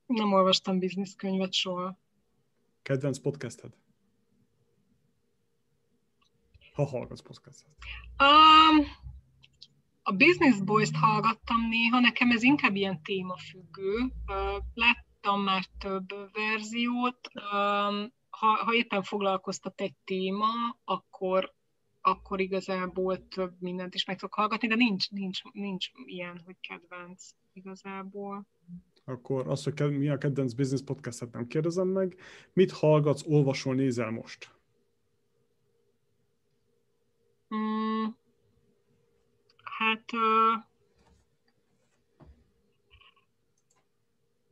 Nem 0.07 0.33
olvastam 0.33 0.79
könyvet 1.17 1.53
soha. 1.53 1.99
Kedvenc 2.83 3.19
podcasted? 3.19 3.73
Ha 6.75 6.85
hallgatsz 6.85 7.23
podcastet. 7.23 7.77
Um, 8.19 8.87
a 10.03 10.13
Business 10.13 10.61
Boys-t 10.61 10.97
hallgattam 10.97 11.69
néha, 11.69 12.01
nekem 12.01 12.31
ez 12.31 12.43
inkább 12.43 12.75
ilyen 12.75 13.03
témafüggő. 13.03 13.95
Uh, 14.27 14.65
lát, 14.75 15.07
láttam 15.23 15.43
már 15.43 15.65
több 15.79 16.09
verziót. 16.33 17.29
Ha, 18.31 18.47
ha 18.47 18.75
éppen 18.75 19.03
foglalkoztat 19.03 19.81
egy 19.81 19.95
téma, 20.05 20.47
akkor, 20.85 21.53
akkor 22.01 22.41
igazából 22.41 23.29
több 23.29 23.55
mindent 23.59 23.95
is 23.95 24.05
meg 24.05 24.17
tudok 24.17 24.35
hallgatni, 24.35 24.69
de 24.69 24.75
nincs, 24.75 25.11
nincs, 25.11 25.43
nincs 25.53 25.87
ilyen, 26.05 26.41
hogy 26.45 26.57
kedvenc 26.61 27.29
igazából. 27.53 28.47
Akkor 29.05 29.49
azt, 29.49 29.65
hogy 29.65 29.99
mi 29.99 30.09
a 30.09 30.19
kedvenc 30.19 30.53
business 30.53 30.83
podcastet 30.83 31.33
nem 31.33 31.47
kérdezem 31.47 31.89
meg. 31.89 32.17
Mit 32.53 32.73
hallgatsz, 32.73 33.27
olvasol, 33.27 33.75
nézel 33.75 34.11
most? 34.11 34.51
Mm, 37.55 38.05
hát 39.65 40.05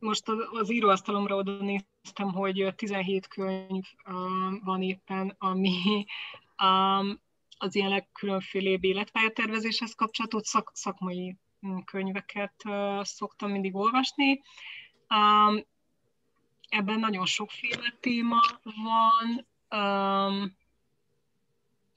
most 0.01 0.23
az 0.51 0.71
íróasztalomra 0.71 1.35
oda 1.35 1.51
néztem, 1.51 2.31
hogy 2.33 2.73
17 2.75 3.27
könyv 3.27 3.83
van 4.63 4.81
éppen, 4.81 5.35
ami 5.37 6.05
az 7.57 7.75
ilyen 7.75 7.89
legkülönfélébb 7.89 8.83
életpályatervezéshez 8.83 9.93
kapcsolatos 9.93 10.47
szak, 10.47 10.71
szakmai 10.73 11.37
mm, 11.67 11.77
könyveket 11.77 12.63
szoktam 13.01 13.51
mindig 13.51 13.75
olvasni. 13.75 14.41
Ebben 16.69 16.99
nagyon 16.99 17.25
sokféle 17.25 17.93
téma 17.99 18.39
van, 18.63 19.47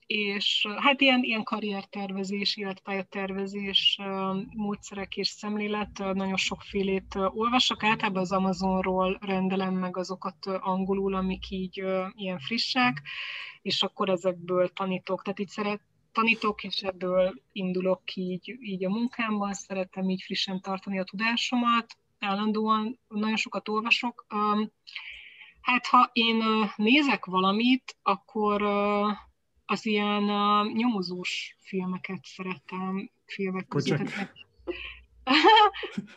és 0.07 0.67
hát 0.77 1.01
ilyen, 1.01 1.23
ilyen 1.23 1.43
karriertervezés, 1.43 2.57
életpályatervezés 2.57 3.99
módszerek 4.57 5.17
és 5.17 5.29
szemlélet, 5.29 5.99
nagyon 5.99 6.37
sokfélét 6.37 7.15
olvasok, 7.15 7.85
általában 7.85 8.23
az 8.23 8.33
Amazonról 8.33 9.19
rendelem 9.21 9.75
meg 9.75 9.97
azokat 9.97 10.47
angolul, 10.47 11.15
amik 11.15 11.51
így 11.51 11.85
ilyen 12.15 12.39
frissek, 12.39 13.03
és 13.63 13.83
akkor 13.83 14.09
ezekből 14.09 14.69
tanítok, 14.69 15.23
tehát 15.23 15.39
így 15.39 15.49
szeret, 15.49 15.81
tanítok, 16.13 16.65
és 16.65 16.83
ebből 16.83 17.35
indulok 17.53 18.15
így, 18.15 18.57
így 18.61 18.85
a 18.85 18.91
munkámban, 18.91 19.53
szeretem 19.53 20.09
így 20.09 20.23
frissen 20.23 20.61
tartani 20.61 20.99
a 20.99 21.05
tudásomat, 21.05 21.97
állandóan 22.19 22.99
nagyon 23.09 23.37
sokat 23.37 23.69
olvasok. 23.69 24.27
Hát 25.61 25.87
ha 25.87 26.11
én 26.13 26.43
nézek 26.77 27.25
valamit, 27.25 27.97
akkor 28.03 28.63
az 29.67 29.87
ilyen 29.87 30.23
uh, 30.23 30.73
nyomozós 30.73 31.57
filmeket 31.61 32.25
szeretem, 32.25 33.11
filmek 33.27 33.69
között. 33.69 34.11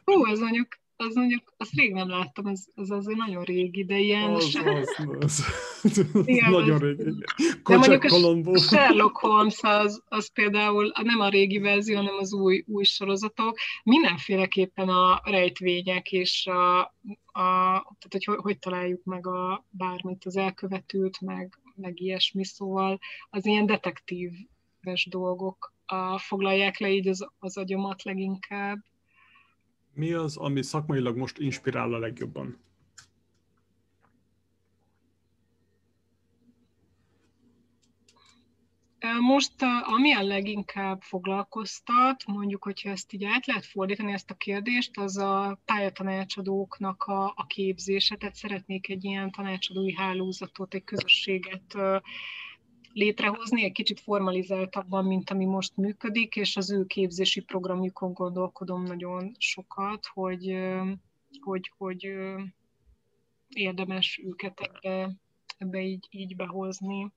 Hú, 0.05 0.25
az 0.25 0.39
mondjuk, 0.39 0.67
az 0.95 1.15
mondjuk, 1.15 1.53
azt 1.57 1.73
rég 1.73 1.93
nem 1.93 2.09
láttam, 2.09 2.45
ez, 2.45 2.65
ez 2.75 2.89
azért 2.89 3.17
nagyon 3.17 3.43
régi, 3.43 3.85
de 3.85 3.97
ilyen... 3.97 4.33
Az, 4.33 4.55
az, 4.65 4.95
az, 5.19 5.45
az, 6.13 6.25
Igen, 6.25 6.51
nagyon 6.51 6.79
régi. 6.79 7.03
de 7.63 7.77
mondjuk 7.77 8.03
a 8.03 8.57
Sherlock 8.57 9.17
Holmes 9.17 9.59
az, 9.61 10.03
az 10.07 10.31
például 10.33 10.91
nem 11.03 11.19
a 11.19 11.29
régi 11.29 11.57
verzió, 11.57 11.95
hanem 11.95 12.17
az 12.17 12.33
új, 12.33 12.63
új 12.67 12.83
sorozatok. 12.83 13.57
Mindenféleképpen 13.83 14.89
a 14.89 15.21
rejtvények 15.23 16.11
és 16.11 16.47
a, 16.47 16.79
a 17.25 17.95
tehát 17.99 18.25
hogy 18.25 18.37
hogy 18.37 18.59
találjuk 18.59 19.03
meg 19.03 19.27
a 19.27 19.65
bármit, 19.69 20.25
az 20.25 20.37
elkövetőt, 20.37 21.21
meg, 21.21 21.59
meg 21.77 21.99
ilyesmi, 21.99 22.45
szóval 22.45 22.99
az 23.29 23.45
ilyen 23.45 23.65
detektíves 23.65 25.07
dolgok 25.09 25.73
a, 25.85 26.19
foglalják 26.19 26.77
le 26.77 26.89
így 26.89 27.07
az, 27.07 27.27
az 27.39 27.57
agyomat 27.57 28.03
leginkább. 28.03 28.77
Mi 29.93 30.13
az, 30.13 30.37
ami 30.37 30.63
szakmailag 30.63 31.17
most 31.17 31.37
inspirál 31.37 31.93
a 31.93 31.99
legjobban? 31.99 32.57
Most, 39.19 39.53
ami 39.81 40.13
a 40.13 40.23
leginkább 40.23 41.01
foglalkoztat, 41.01 42.25
mondjuk, 42.25 42.63
hogyha 42.63 42.89
ezt 42.89 43.13
így 43.13 43.23
át 43.23 43.45
lehet 43.45 43.65
fordítani, 43.65 44.13
ezt 44.13 44.29
a 44.31 44.35
kérdést, 44.35 44.97
az 44.97 45.17
a 45.17 45.59
pályatanácsadóknak 45.65 47.03
a, 47.03 47.25
a 47.35 47.45
képzése. 47.47 48.15
Tehát 48.15 48.35
szeretnék 48.35 48.89
egy 48.89 49.03
ilyen 49.03 49.31
tanácsadói 49.31 49.93
hálózatot, 49.93 50.73
egy 50.73 50.83
közösséget 50.83 51.77
létrehozni, 52.93 53.63
egy 53.63 53.71
kicsit 53.71 53.99
formalizáltabban, 53.99 55.05
mint 55.05 55.29
ami 55.29 55.45
most 55.45 55.77
működik, 55.77 56.35
és 56.35 56.57
az 56.57 56.71
ő 56.71 56.85
képzési 56.85 57.41
programjukon 57.41 58.13
gondolkodom 58.13 58.83
nagyon 58.83 59.35
sokat, 59.37 60.05
hogy, 60.05 60.57
hogy, 61.41 61.71
hogy 61.77 62.09
érdemes 63.49 64.21
őket 64.23 64.59
ebbe, 64.59 65.11
ebbe 65.57 65.81
így, 65.81 66.07
így 66.09 66.35
behozni. 66.35 67.11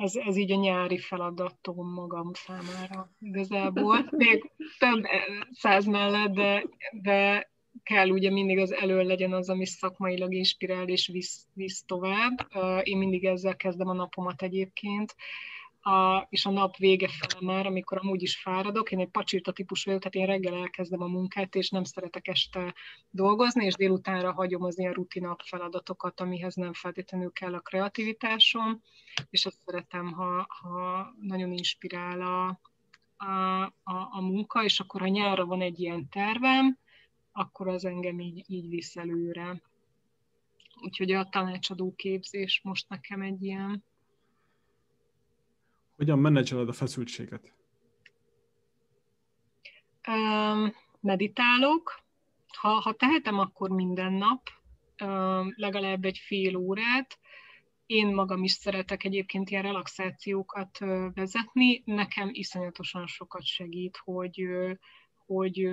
Ez, 0.00 0.16
ez 0.16 0.36
így 0.36 0.52
a 0.52 0.56
nyári 0.56 0.98
feladatom 0.98 1.92
magam 1.92 2.30
számára 2.32 3.10
igazából. 3.20 4.08
Még 4.10 4.50
több 4.78 5.04
száz 5.50 5.84
mellett, 5.84 6.32
de, 6.32 6.64
de 7.02 7.50
kell 7.82 8.08
ugye 8.08 8.30
mindig 8.30 8.58
az 8.58 8.72
elő 8.72 9.02
legyen 9.02 9.32
az, 9.32 9.48
ami 9.48 9.66
szakmailag 9.66 10.34
inspirál 10.34 10.88
és 10.88 11.06
visz, 11.06 11.46
visz 11.54 11.84
tovább. 11.86 12.48
Én 12.82 12.98
mindig 12.98 13.24
ezzel 13.24 13.56
kezdem 13.56 13.88
a 13.88 13.92
napomat 13.92 14.42
egyébként 14.42 15.14
a, 15.82 16.26
és 16.28 16.46
a 16.46 16.50
nap 16.50 16.76
vége 16.76 17.08
fele 17.08 17.52
már, 17.52 17.66
amikor 17.66 17.98
amúgy 17.98 18.22
is 18.22 18.36
fáradok, 18.36 18.92
én 18.92 19.00
egy 19.00 19.08
pacsirta 19.08 19.52
típus 19.52 19.84
vagyok, 19.84 20.00
tehát 20.00 20.14
én 20.14 20.34
reggel 20.34 20.60
elkezdem 20.60 21.02
a 21.02 21.06
munkát, 21.06 21.54
és 21.54 21.70
nem 21.70 21.84
szeretek 21.84 22.28
este 22.28 22.74
dolgozni, 23.10 23.64
és 23.64 23.74
délutánra 23.74 24.32
hagyom 24.32 24.62
az 24.62 24.78
ilyen 24.78 24.92
rutinap 24.92 25.40
feladatokat, 25.42 26.20
amihez 26.20 26.54
nem 26.54 26.72
feltétlenül 26.72 27.32
kell 27.32 27.54
a 27.54 27.60
kreativitásom, 27.60 28.82
és 29.30 29.46
azt 29.46 29.58
szeretem, 29.66 30.12
ha, 30.12 30.46
ha 30.48 31.06
nagyon 31.20 31.52
inspirál 31.52 32.20
a, 32.20 32.60
a, 33.24 33.62
a, 33.82 34.08
a 34.10 34.20
munka, 34.20 34.64
és 34.64 34.80
akkor 34.80 35.00
ha 35.00 35.06
nyárra 35.06 35.44
van 35.44 35.60
egy 35.60 35.80
ilyen 35.80 36.08
tervem, 36.08 36.78
akkor 37.32 37.68
az 37.68 37.84
engem 37.84 38.20
így, 38.20 38.44
így 38.46 38.68
visz 38.68 38.96
előre. 38.96 39.62
Úgyhogy 40.82 41.12
a 41.12 41.28
tanácsadó 41.28 41.94
képzés 41.96 42.60
most 42.64 42.88
nekem 42.88 43.20
egy 43.22 43.42
ilyen 43.42 43.84
hogyan 46.00 46.18
menedzseled 46.18 46.68
a 46.68 46.72
feszültséget? 46.72 47.52
Um, 50.08 50.74
meditálok. 51.00 52.00
Ha, 52.56 52.68
ha 52.68 52.92
tehetem, 52.92 53.38
akkor 53.38 53.70
minden 53.70 54.12
nap, 54.12 54.48
um, 55.04 55.52
legalább 55.56 56.04
egy 56.04 56.18
fél 56.18 56.56
órát. 56.56 57.18
Én 57.86 58.14
magam 58.14 58.42
is 58.42 58.52
szeretek 58.52 59.04
egyébként 59.04 59.50
ilyen 59.50 59.62
relaxációkat 59.62 60.78
vezetni. 61.14 61.82
Nekem 61.84 62.28
iszonyatosan 62.32 63.06
sokat 63.06 63.44
segít, 63.44 63.96
hogy, 64.04 64.46
hogy 65.26 65.70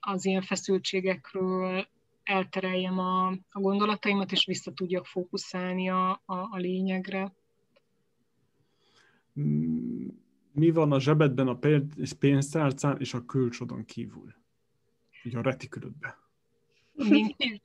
az 0.00 0.24
ilyen 0.24 0.42
feszültségekről 0.42 1.88
eltereljem 2.22 2.98
a, 2.98 3.26
a 3.28 3.60
gondolataimat, 3.60 4.32
és 4.32 4.44
vissza 4.44 4.72
tudjak 4.72 5.06
fókuszálni 5.06 5.88
a, 5.88 6.10
a, 6.10 6.34
a 6.34 6.56
lényegre 6.56 7.32
mi 10.52 10.70
van 10.70 10.92
a 10.92 11.00
zsebedben, 11.00 11.48
a 11.48 11.58
pénztárcán 12.18 12.96
és 12.98 13.14
a 13.14 13.24
külcsodon 13.24 13.84
kívül? 13.84 14.34
Ugye 15.24 15.38
a 15.38 15.42
retikülödben. 15.42 16.14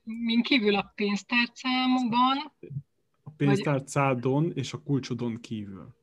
Min 0.04 0.42
kívül 0.42 0.76
a 0.76 0.92
pénztárcámban? 0.96 2.52
A 3.24 3.30
pénztárcádon 3.30 4.52
és 4.56 4.74
a 4.74 4.82
kulcsodon 4.82 5.40
kívül. 5.40 5.96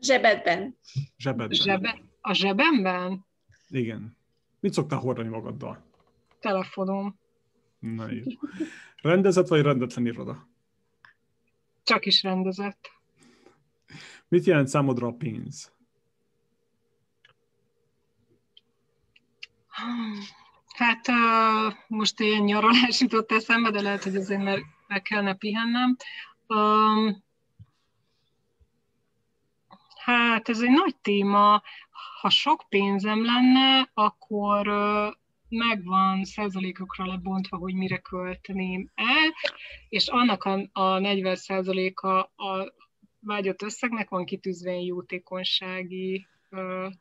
Zsebedben. 0.00 0.76
Zsebedben. 1.16 1.56
Zsebe, 1.56 2.02
a 2.20 2.32
zsebemben? 2.32 3.24
Igen. 3.68 4.16
Mit 4.60 4.72
szoktál 4.72 4.98
hordani 4.98 5.28
magaddal? 5.28 5.84
Telefonom. 6.40 7.18
Na 7.78 8.10
jó. 8.10 8.22
Rendezett 9.02 9.48
vagy 9.48 9.62
rendetlen 9.62 10.06
iroda? 10.06 10.48
Csak 11.82 12.06
is 12.06 12.22
rendezett. 12.22 12.90
Mit 14.34 14.44
jelent 14.44 14.68
számodra 14.68 15.06
a 15.06 15.12
pénz? 15.12 15.72
Hát 20.74 21.08
uh, 21.08 21.74
most 21.86 22.20
ilyen 22.20 22.42
nyaralás 22.42 23.00
jutott 23.00 23.32
eszembe, 23.32 23.70
de 23.70 23.80
lehet, 23.80 24.02
hogy 24.02 24.16
azért 24.16 24.42
meg, 24.42 24.64
meg 24.86 25.02
kellene 25.02 25.34
pihennem. 25.34 25.96
Um, 26.46 27.22
hát 30.04 30.48
ez 30.48 30.60
egy 30.60 30.70
nagy 30.70 30.96
téma. 30.96 31.62
Ha 32.20 32.30
sok 32.30 32.64
pénzem 32.68 33.24
lenne, 33.24 33.90
akkor 33.92 34.68
uh, 34.68 35.14
megvan 35.48 36.24
százalékokra 36.24 37.06
lebontva, 37.06 37.56
hogy 37.56 37.74
mire 37.74 37.98
költeném 37.98 38.90
el, 38.94 39.32
és 39.88 40.08
annak 40.08 40.44
a, 40.44 40.68
a 40.72 40.98
40 40.98 41.36
százaléka 41.36 42.22
a, 42.22 42.72
vágyott 43.24 43.62
összegnek 43.62 44.08
van 44.08 44.24
kitűzve 44.24 44.70
egy 44.70 44.86
jótékonysági 44.86 46.26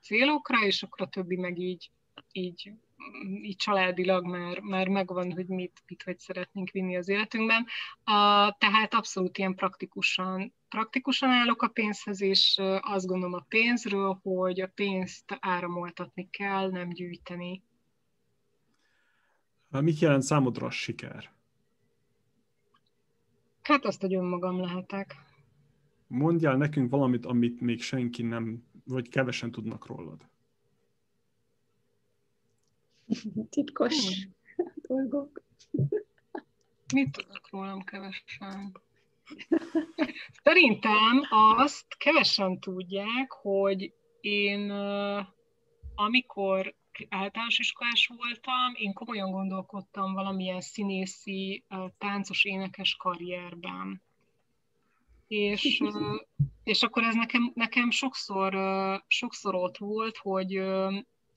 célokra, 0.02 0.66
és 0.66 0.84
akkor 0.84 1.02
a 1.02 1.10
többi 1.10 1.36
meg 1.36 1.60
így, 1.60 1.92
így, 2.32 2.72
így 3.42 3.56
családilag 3.56 4.26
már, 4.26 4.60
már 4.60 4.88
megvan, 4.88 5.32
hogy 5.32 5.48
mit, 5.48 5.84
mit 5.88 6.04
hogy 6.04 6.20
szeretnénk 6.20 6.70
vinni 6.70 6.98
az 6.98 7.10
életünkben. 7.10 7.66
A, 8.04 8.52
tehát 8.58 8.94
abszolút 8.94 9.38
ilyen 9.38 9.56
praktikusan, 9.56 10.54
praktikusan 10.70 11.30
állok 11.30 11.62
a 11.62 11.68
pénzhez, 11.68 12.22
és 12.22 12.62
azt 12.82 13.06
gondolom 13.06 13.34
a 13.34 13.46
pénzről, 13.48 14.20
hogy 14.24 14.62
a 14.62 14.72
pénzt 14.76 15.38
áramoltatni 15.40 16.30
kell, 16.30 16.70
nem 16.70 16.90
gyűjteni. 16.90 17.64
Mit 19.70 20.00
jelent 20.00 20.24
számodra 20.24 20.66
a 20.66 20.70
siker? 20.70 21.32
Hát 23.62 23.86
azt, 23.86 24.02
hogy 24.02 24.16
önmagam 24.16 24.62
lehetek 24.62 25.16
mondjál 26.14 26.58
nekünk 26.58 26.92
valamit, 26.92 27.26
amit 27.26 27.62
még 27.62 27.82
senki 27.82 28.24
nem, 28.24 28.64
vagy 28.86 29.10
kevesen 29.10 29.52
tudnak 29.52 29.86
rólad. 29.88 30.28
Titkos 33.50 34.26
hmm. 34.56 34.66
dolgok. 34.88 35.42
Mit 36.94 37.12
tudnak 37.12 37.50
rólam 37.52 37.84
kevesen? 37.84 38.72
Szerintem 40.44 41.22
azt 41.56 41.98
kevesen 41.98 42.60
tudják, 42.60 43.32
hogy 43.32 43.94
én 44.22 44.72
amikor 45.96 46.76
általános 47.10 47.60
iskolás 47.60 48.12
voltam, 48.18 48.74
én 48.74 48.94
komolyan 48.94 49.32
gondolkodtam 49.32 50.14
valamilyen 50.14 50.62
színészi, 50.62 51.64
táncos, 51.98 52.46
énekes 52.46 52.96
karrierben 52.96 54.02
és, 55.34 55.84
és 56.64 56.84
akkor 56.84 57.04
ez 57.04 57.16
nekem, 57.16 57.52
nekem 57.56 57.90
sokszor, 57.90 58.56
sokszor 59.08 59.56
ott 59.56 59.78
volt, 59.78 60.18
hogy, 60.18 60.62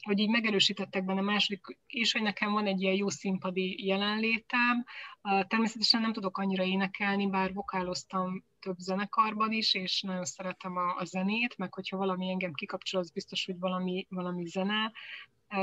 hogy 0.03 0.19
így 0.19 0.29
megerősítettek 0.29 1.05
benne 1.05 1.21
második, 1.21 1.79
és 1.87 2.13
hogy 2.13 2.23
nekem 2.23 2.53
van 2.53 2.67
egy 2.67 2.83
ilyen 2.83 2.95
jó 2.95 3.09
színpadi 3.09 3.87
jelenlétem. 3.87 4.85
Természetesen 5.23 6.01
nem 6.01 6.13
tudok 6.13 6.39
annyira 6.39 6.65
énekelni, 6.65 7.27
bár 7.27 7.53
vokáloztam 7.53 8.45
több 8.61 8.77
zenekarban 8.79 9.53
is, 9.53 9.75
és 9.75 10.03
nagyon 10.03 10.25
szeretem 10.25 10.77
a, 10.77 10.97
a 10.99 11.05
zenét, 11.05 11.57
meg 11.59 11.75
hogyha 11.75 11.97
valami 11.97 12.31
engem 12.31 12.53
kikapcsol, 12.53 13.01
az 13.01 13.11
biztos, 13.11 13.45
hogy 13.45 13.59
valami, 13.59 14.07
valami 14.09 14.45
zene, 14.47 14.93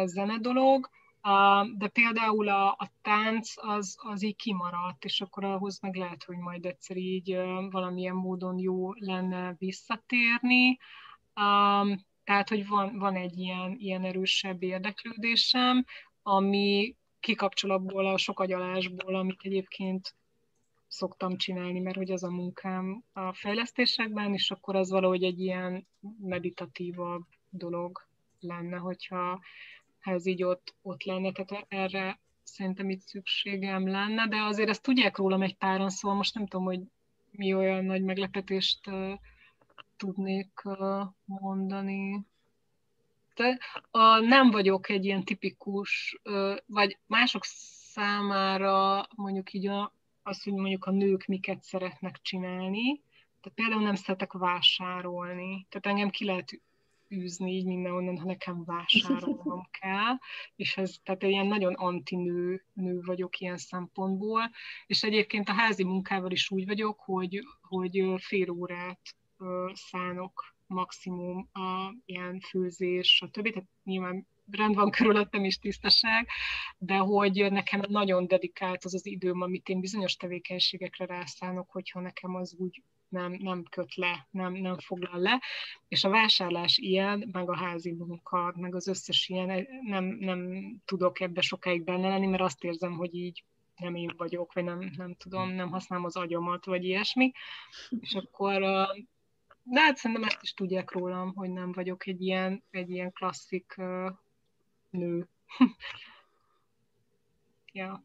zene 0.05 0.37
dolog 0.37 0.89
de 1.77 1.87
például 1.87 2.49
a, 2.49 2.67
a 2.67 2.91
tánc 3.01 3.53
az, 3.55 3.97
az 4.01 4.23
így 4.23 4.35
kimaradt, 4.35 5.05
és 5.05 5.21
akkor 5.21 5.43
ahhoz 5.43 5.79
meg 5.79 5.95
lehet, 5.95 6.23
hogy 6.23 6.37
majd 6.37 6.65
egyszer 6.65 6.97
így 6.97 7.35
valamilyen 7.69 8.15
módon 8.15 8.57
jó 8.57 8.93
lenne 8.93 9.55
visszatérni. 9.57 10.77
Tehát, 12.23 12.49
hogy 12.49 12.67
van, 12.67 12.97
van 12.97 13.15
egy 13.15 13.37
ilyen, 13.37 13.75
ilyen 13.77 14.03
erősebb 14.03 14.63
érdeklődésem, 14.63 15.85
ami 16.23 16.95
kikapcsol 17.19 17.71
abból 17.71 18.05
a 18.05 18.17
sok 18.17 18.39
agyalásból, 18.39 19.15
amit 19.15 19.41
egyébként 19.43 20.15
szoktam 20.87 21.37
csinálni, 21.37 21.79
mert 21.79 21.95
hogy 21.95 22.11
az 22.11 22.23
a 22.23 22.29
munkám 22.29 23.03
a 23.13 23.33
fejlesztésekben, 23.33 24.33
és 24.33 24.51
akkor 24.51 24.75
az 24.75 24.89
valahogy 24.89 25.23
egy 25.23 25.39
ilyen 25.39 25.87
meditatívabb 26.19 27.23
dolog 27.49 28.07
lenne, 28.39 28.77
hogyha 28.77 29.39
ha 30.03 30.11
ez 30.11 30.25
így 30.25 30.43
ott, 30.43 30.75
ott 30.81 31.03
lenne, 31.03 31.31
tehát 31.31 31.65
erre 31.67 32.19
szerintem 32.43 32.89
itt 32.89 32.99
szükségem 32.99 33.87
lenne, 33.87 34.27
de 34.27 34.41
azért 34.41 34.69
ezt 34.69 34.81
tudják 34.81 35.17
rólam 35.17 35.41
egy 35.41 35.55
páran, 35.55 35.89
szóval 35.89 36.17
most 36.17 36.33
nem 36.33 36.47
tudom, 36.47 36.65
hogy 36.65 36.79
mi 37.31 37.53
olyan 37.53 37.85
nagy 37.85 38.03
meglepetést 38.03 38.87
uh, 38.87 39.13
tudnék 39.97 40.61
uh, 40.63 41.01
mondani. 41.25 42.25
De 43.35 43.59
uh, 43.91 44.27
nem 44.27 44.51
vagyok 44.51 44.89
egy 44.89 45.05
ilyen 45.05 45.23
tipikus, 45.23 46.19
uh, 46.23 46.55
vagy 46.65 46.97
mások 47.05 47.43
számára 47.93 49.07
mondjuk 49.15 49.53
így 49.53 49.67
a, 49.67 49.93
az, 50.23 50.43
hogy 50.43 50.53
mondjuk 50.53 50.85
a 50.85 50.91
nők 50.91 51.25
miket 51.25 51.63
szeretnek 51.63 52.19
csinálni. 52.21 53.01
Tehát 53.41 53.57
például 53.57 53.83
nem 53.83 53.95
szeretek 53.95 54.31
vásárolni. 54.31 55.65
Tehát 55.69 55.85
engem 55.85 56.09
ki 56.09 56.25
lehet 56.25 56.61
űzni 57.13 57.51
így 57.51 57.65
mindenhonnan, 57.65 58.17
ha 58.17 58.25
nekem 58.25 58.63
vásárolnom 58.65 59.67
kell, 59.79 60.17
és 60.55 60.77
ez, 60.77 60.95
tehát 61.03 61.23
ilyen 61.23 61.47
nagyon 61.47 61.73
antinő 61.73 62.65
nő 62.73 63.01
vagyok 63.05 63.39
ilyen 63.39 63.57
szempontból, 63.57 64.51
és 64.85 65.03
egyébként 65.03 65.49
a 65.49 65.53
házi 65.53 65.83
munkával 65.83 66.31
is 66.31 66.51
úgy 66.51 66.65
vagyok, 66.65 66.99
hogy, 66.99 67.39
hogy 67.61 68.03
fél 68.17 68.49
órát 68.49 69.01
szánok 69.73 70.55
maximum 70.67 71.49
a 71.53 71.93
ilyen 72.05 72.39
főzés, 72.39 73.21
a 73.21 73.29
többi, 73.29 73.49
tehát 73.49 73.69
nyilván 73.83 74.27
rend 74.51 74.75
van 74.75 74.91
körülöttem 74.91 75.43
is 75.43 75.57
tisztaság, 75.57 76.27
de 76.77 76.97
hogy 76.97 77.51
nekem 77.51 77.81
nagyon 77.87 78.27
dedikált 78.27 78.83
az 78.83 78.93
az 78.93 79.05
időm, 79.05 79.41
amit 79.41 79.69
én 79.69 79.79
bizonyos 79.79 80.15
tevékenységekre 80.15 81.05
rászánok, 81.05 81.69
hogyha 81.71 81.99
nekem 81.99 82.35
az 82.35 82.55
úgy 82.57 82.81
nem, 83.13 83.31
nem 83.31 83.63
köt 83.69 83.95
le, 83.95 84.27
nem, 84.31 84.53
nem 84.53 84.77
foglal 84.77 85.19
le, 85.19 85.41
és 85.87 86.03
a 86.03 86.09
vásárlás 86.09 86.77
ilyen, 86.77 87.29
meg 87.31 87.49
a 87.49 87.57
házi 87.57 87.91
munka, 87.91 88.53
meg 88.57 88.75
az 88.75 88.87
összes 88.87 89.29
ilyen, 89.29 89.67
nem, 89.85 90.05
nem 90.05 90.71
tudok 90.85 91.19
ebbe 91.19 91.41
sokáig 91.41 91.83
benne 91.83 92.07
lenni, 92.07 92.27
mert 92.27 92.43
azt 92.43 92.63
érzem, 92.63 92.93
hogy 92.93 93.15
így 93.15 93.43
nem 93.75 93.95
én 93.95 94.13
vagyok, 94.17 94.53
vagy 94.53 94.63
nem, 94.63 94.91
nem 94.97 95.15
tudom, 95.15 95.49
nem 95.49 95.69
használom 95.69 96.05
az 96.05 96.15
agyamat, 96.15 96.65
vagy 96.65 96.85
ilyesmi, 96.85 97.31
és 97.99 98.13
akkor 98.13 98.61
de 99.63 99.81
hát 99.81 99.97
szerintem 99.97 100.23
ezt 100.23 100.41
is 100.41 100.53
tudják 100.53 100.91
rólam, 100.91 101.33
hogy 101.35 101.49
nem 101.49 101.71
vagyok 101.71 102.07
egy 102.07 102.21
ilyen, 102.21 102.63
egy 102.71 102.89
ilyen 102.89 103.11
klasszik 103.11 103.75
nő. 104.89 105.27
ja. 107.73 108.03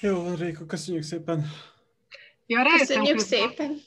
Jó, 0.00 0.34
Réka, 0.34 0.66
köszönjük 0.66 1.02
szépen. 1.02 1.44
Ja, 2.46 2.62
köszönjük 2.78 3.16
közben. 3.16 3.48
szépen. 3.48 3.82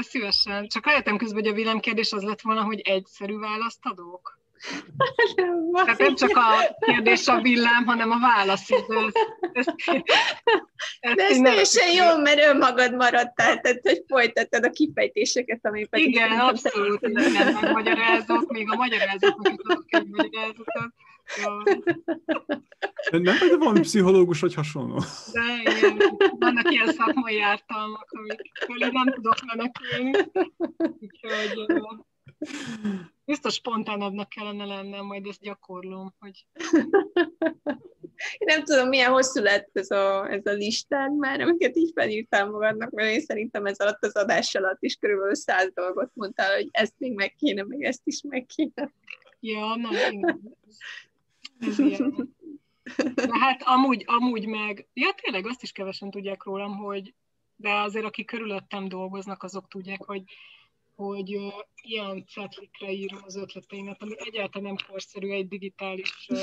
Szívesen. 0.00 0.68
Csak 0.68 0.86
rájöttem 0.86 1.16
közben, 1.16 1.42
hogy 1.42 1.52
a 1.52 1.54
villámkérdés 1.54 2.12
az 2.12 2.22
lett 2.22 2.40
volna, 2.40 2.62
hogy 2.62 2.80
egyszerű 2.80 3.38
választ 3.38 3.80
adok. 3.82 4.38
Tehát 5.84 5.98
nem 5.98 6.14
csak 6.14 6.36
a 6.36 6.76
kérdés 6.80 7.26
a 7.26 7.40
villám, 7.40 7.84
hanem 7.86 8.10
a 8.10 8.18
válasz. 8.18 8.70
Ez, 8.70 8.82
ez, 8.88 9.66
ez 11.00 11.14
De 11.14 11.24
ez 11.24 11.38
teljesen 11.38 11.92
jó, 11.92 12.22
mert 12.22 12.40
önmagad 12.40 12.94
maradtál, 12.94 13.60
tehát 13.60 13.80
hogy 13.82 14.04
folytattad 14.08 14.64
a 14.64 14.70
kifejtéseket, 14.70 15.58
ami 15.62 15.86
pedig 15.86 16.06
Igen, 16.06 16.38
abszolút, 16.38 17.02
igen, 17.02 17.72
magyarázok, 17.72 18.52
még 18.52 18.70
a 18.70 18.74
magyarázatnak 18.74 19.60
adok 19.64 19.84
egy 19.86 20.08
magyarázatot. 20.08 20.92
Nem, 23.10 23.22
de 23.22 23.56
van 23.58 23.74
pszichológus 23.74 24.40
vagy 24.40 24.54
hasonló. 24.54 25.02
De 25.32 25.70
igen, 25.70 25.98
vannak 26.38 26.70
ilyen 26.70 26.92
szakmai 26.92 27.40
ártalmak, 27.40 28.10
amikről 28.10 28.90
nem 28.90 29.12
tudok 29.12 29.34
menekülni. 29.46 30.10
Úgyhogy 31.00 31.82
biztos 33.24 33.54
spontánabbnak 33.54 34.28
kellene 34.28 34.64
lennem, 34.64 35.04
majd 35.04 35.26
ezt 35.26 35.40
gyakorlom, 35.40 36.14
hogy... 36.18 36.46
Én 38.38 38.46
nem 38.46 38.64
tudom, 38.64 38.88
milyen 38.88 39.10
hosszú 39.10 39.42
lett 39.42 39.70
ez 39.72 39.90
a, 39.90 40.30
ez 40.30 40.46
a 40.46 40.50
listán 40.52 41.12
már, 41.12 41.40
amiket 41.40 41.76
így 41.76 41.90
felírtál 41.94 42.50
magadnak, 42.50 42.90
mert 42.90 43.10
én 43.10 43.20
szerintem 43.20 43.66
ez 43.66 43.78
alatt 43.78 44.04
az 44.04 44.16
adás 44.16 44.54
alatt 44.54 44.82
is 44.82 44.94
körülbelül 44.94 45.34
száz 45.34 45.70
dolgot 45.74 46.10
mondtál, 46.14 46.54
hogy 46.54 46.68
ezt 46.70 46.94
még 46.98 47.14
meg 47.14 47.34
kéne, 47.34 47.62
meg 47.62 47.82
ezt 47.82 48.02
is 48.04 48.22
meg 48.28 48.46
kéne. 48.46 48.92
Ja, 49.40 49.76
na, 49.76 49.88
igen. 50.10 50.40
Ez. 51.60 51.76
De 53.14 53.38
hát 53.38 53.62
amúgy, 53.62 54.04
amúgy 54.06 54.46
meg, 54.46 54.88
ja 54.92 55.12
tényleg 55.12 55.46
azt 55.46 55.62
is 55.62 55.72
kevesen 55.72 56.10
tudják 56.10 56.44
rólam, 56.44 56.76
hogy 56.76 57.14
de 57.56 57.72
azért 57.72 58.04
akik 58.04 58.26
körülöttem 58.26 58.88
dolgoznak, 58.88 59.42
azok 59.42 59.68
tudják, 59.68 60.04
hogy 60.04 60.22
hogy 60.96 61.36
uh, 61.36 61.52
ilyen 61.82 62.24
cetlikre 62.26 62.92
írom 62.92 63.18
az 63.24 63.36
ötleteimet, 63.36 64.02
ami 64.02 64.14
egyáltalán 64.16 64.74
nem 64.74 64.86
korszerű 64.88 65.30
egy 65.30 65.48
digitális 65.48 66.28
uh, 66.28 66.38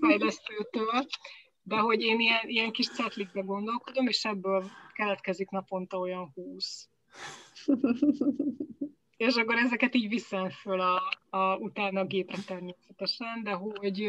fejlesztőtől, 0.00 1.06
de 1.62 1.76
hogy 1.76 2.00
én 2.00 2.20
ilyen, 2.20 2.48
ilyen 2.48 2.72
kis 2.72 2.88
cetlikbe 2.88 3.40
gondolkodom, 3.40 4.06
és 4.06 4.24
ebből 4.24 4.64
keletkezik 4.92 5.48
naponta 5.50 5.98
olyan 5.98 6.32
húsz. 6.34 6.88
És 9.26 9.34
akkor 9.34 9.56
ezeket 9.56 9.94
így 9.94 10.08
viszem 10.08 10.50
föl 10.50 10.80
a, 10.80 11.18
a, 11.30 11.56
utána 11.56 12.00
a 12.00 12.04
gépre 12.04 12.38
természetesen, 12.46 13.42
de 13.42 13.50
hogy, 13.50 14.08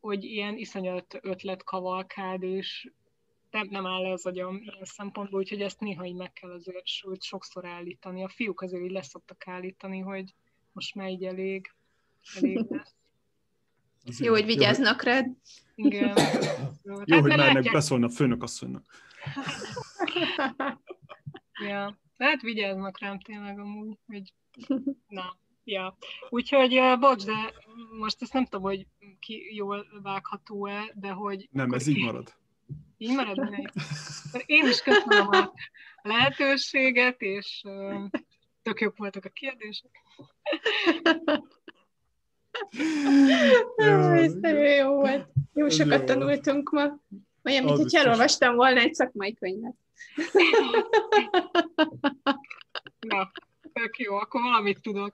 hogy 0.00 0.24
ilyen 0.24 0.56
iszonyat 0.56 1.18
ötletkavalkád, 1.22 2.42
és 2.42 2.90
nem, 3.50 3.66
nem 3.70 3.86
áll 3.86 4.02
le 4.02 4.12
az 4.12 4.26
agyam 4.26 4.56
ilyen 4.56 4.76
szempontból, 4.82 5.40
úgyhogy 5.40 5.60
ezt 5.60 5.80
néha 5.80 6.04
így 6.04 6.14
meg 6.14 6.32
kell 6.32 6.50
azért 6.50 6.86
sőt, 6.86 7.22
sokszor 7.22 7.66
állítani. 7.66 8.24
A 8.24 8.28
fiúk 8.28 8.60
azért 8.60 8.82
így 8.82 8.90
leszoktak 8.90 9.48
állítani, 9.48 9.98
hogy 9.98 10.34
most 10.72 10.94
már 10.94 11.08
így 11.08 11.24
elég, 11.24 11.74
elég 12.34 12.66
lesz. 12.68 14.20
Jó, 14.20 14.32
hogy 14.32 14.44
vigyáznak 14.44 15.02
rád. 15.02 15.26
Igen. 15.74 16.16
Jó, 16.82 16.92
Jó 16.92 17.16
hát, 17.16 17.20
hogy 17.20 17.22
mernek 17.22 17.54
látják... 17.54 17.74
beszólni 17.74 18.04
a 18.04 18.08
főnök 18.08 18.42
asszonynak. 18.42 18.84
ja. 21.68 22.04
Hát 22.18 22.42
vigyáznak 22.42 22.98
rám 22.98 23.20
tényleg 23.20 23.58
amúgy, 23.58 23.98
hogy 24.06 24.32
na, 25.08 25.38
ja. 25.64 25.96
Úgyhogy, 26.28 26.80
bocs, 26.98 27.24
de 27.24 27.54
most 27.98 28.22
ezt 28.22 28.32
nem 28.32 28.44
tudom, 28.44 28.62
hogy 28.62 28.86
ki 29.20 29.54
jól 29.54 29.86
vágható-e, 30.02 30.92
de 30.94 31.10
hogy... 31.10 31.48
Nem, 31.50 31.72
ez 31.72 31.86
így 31.86 32.04
marad. 32.04 32.34
Így 32.98 33.14
marad? 33.14 33.38
Én 34.46 34.66
is 34.66 34.80
köszönöm 34.80 35.28
a 35.28 35.52
lehetőséget, 36.02 37.20
és 37.20 37.62
tök 38.62 38.80
jók 38.80 38.96
voltak 38.96 39.24
a 39.24 39.28
kérdések. 39.28 39.90
Jó, 43.76 44.62
jó 44.62 44.94
volt. 44.94 45.28
Jó 45.52 45.68
sokat 45.68 45.98
jó. 45.98 46.04
tanultunk 46.04 46.70
ma. 46.70 46.98
Olyan, 47.44 47.64
mint 47.64 47.76
hogy 47.76 47.94
elolvastam 47.94 48.54
volna 48.54 48.80
egy 48.80 48.94
szakmai 48.94 49.34
könyvet. 49.34 49.74
Na, 53.00 53.32
tök 53.72 53.98
jó, 53.98 54.14
akkor 54.14 54.42
valamit 54.42 54.80
tudok. 54.80 55.10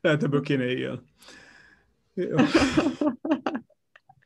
Lehet 0.00 0.22
ebből 0.22 0.40
kéne 0.40 0.64
éjjel. 0.64 1.04
Jó. 2.14 2.36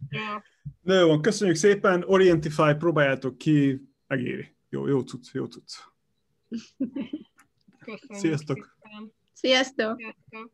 Ja. 0.08 0.44
Na 0.80 0.94
jó 0.94 1.06
van, 1.06 1.22
köszönjük 1.22 1.56
szépen, 1.56 2.02
Orientify, 2.06 2.74
próbáljátok 2.78 3.38
ki, 3.38 3.82
megéri. 4.06 4.56
Jó, 4.68 4.86
jó 4.86 5.02
tudsz, 5.02 5.32
jó 5.32 5.46
tudsz. 5.46 5.84
Köszönjük 7.78 8.14
Sziasztok! 8.14 8.76
Szépen. 8.82 9.12
Sziasztok! 9.32 9.98
Sziasztok! 9.98 10.50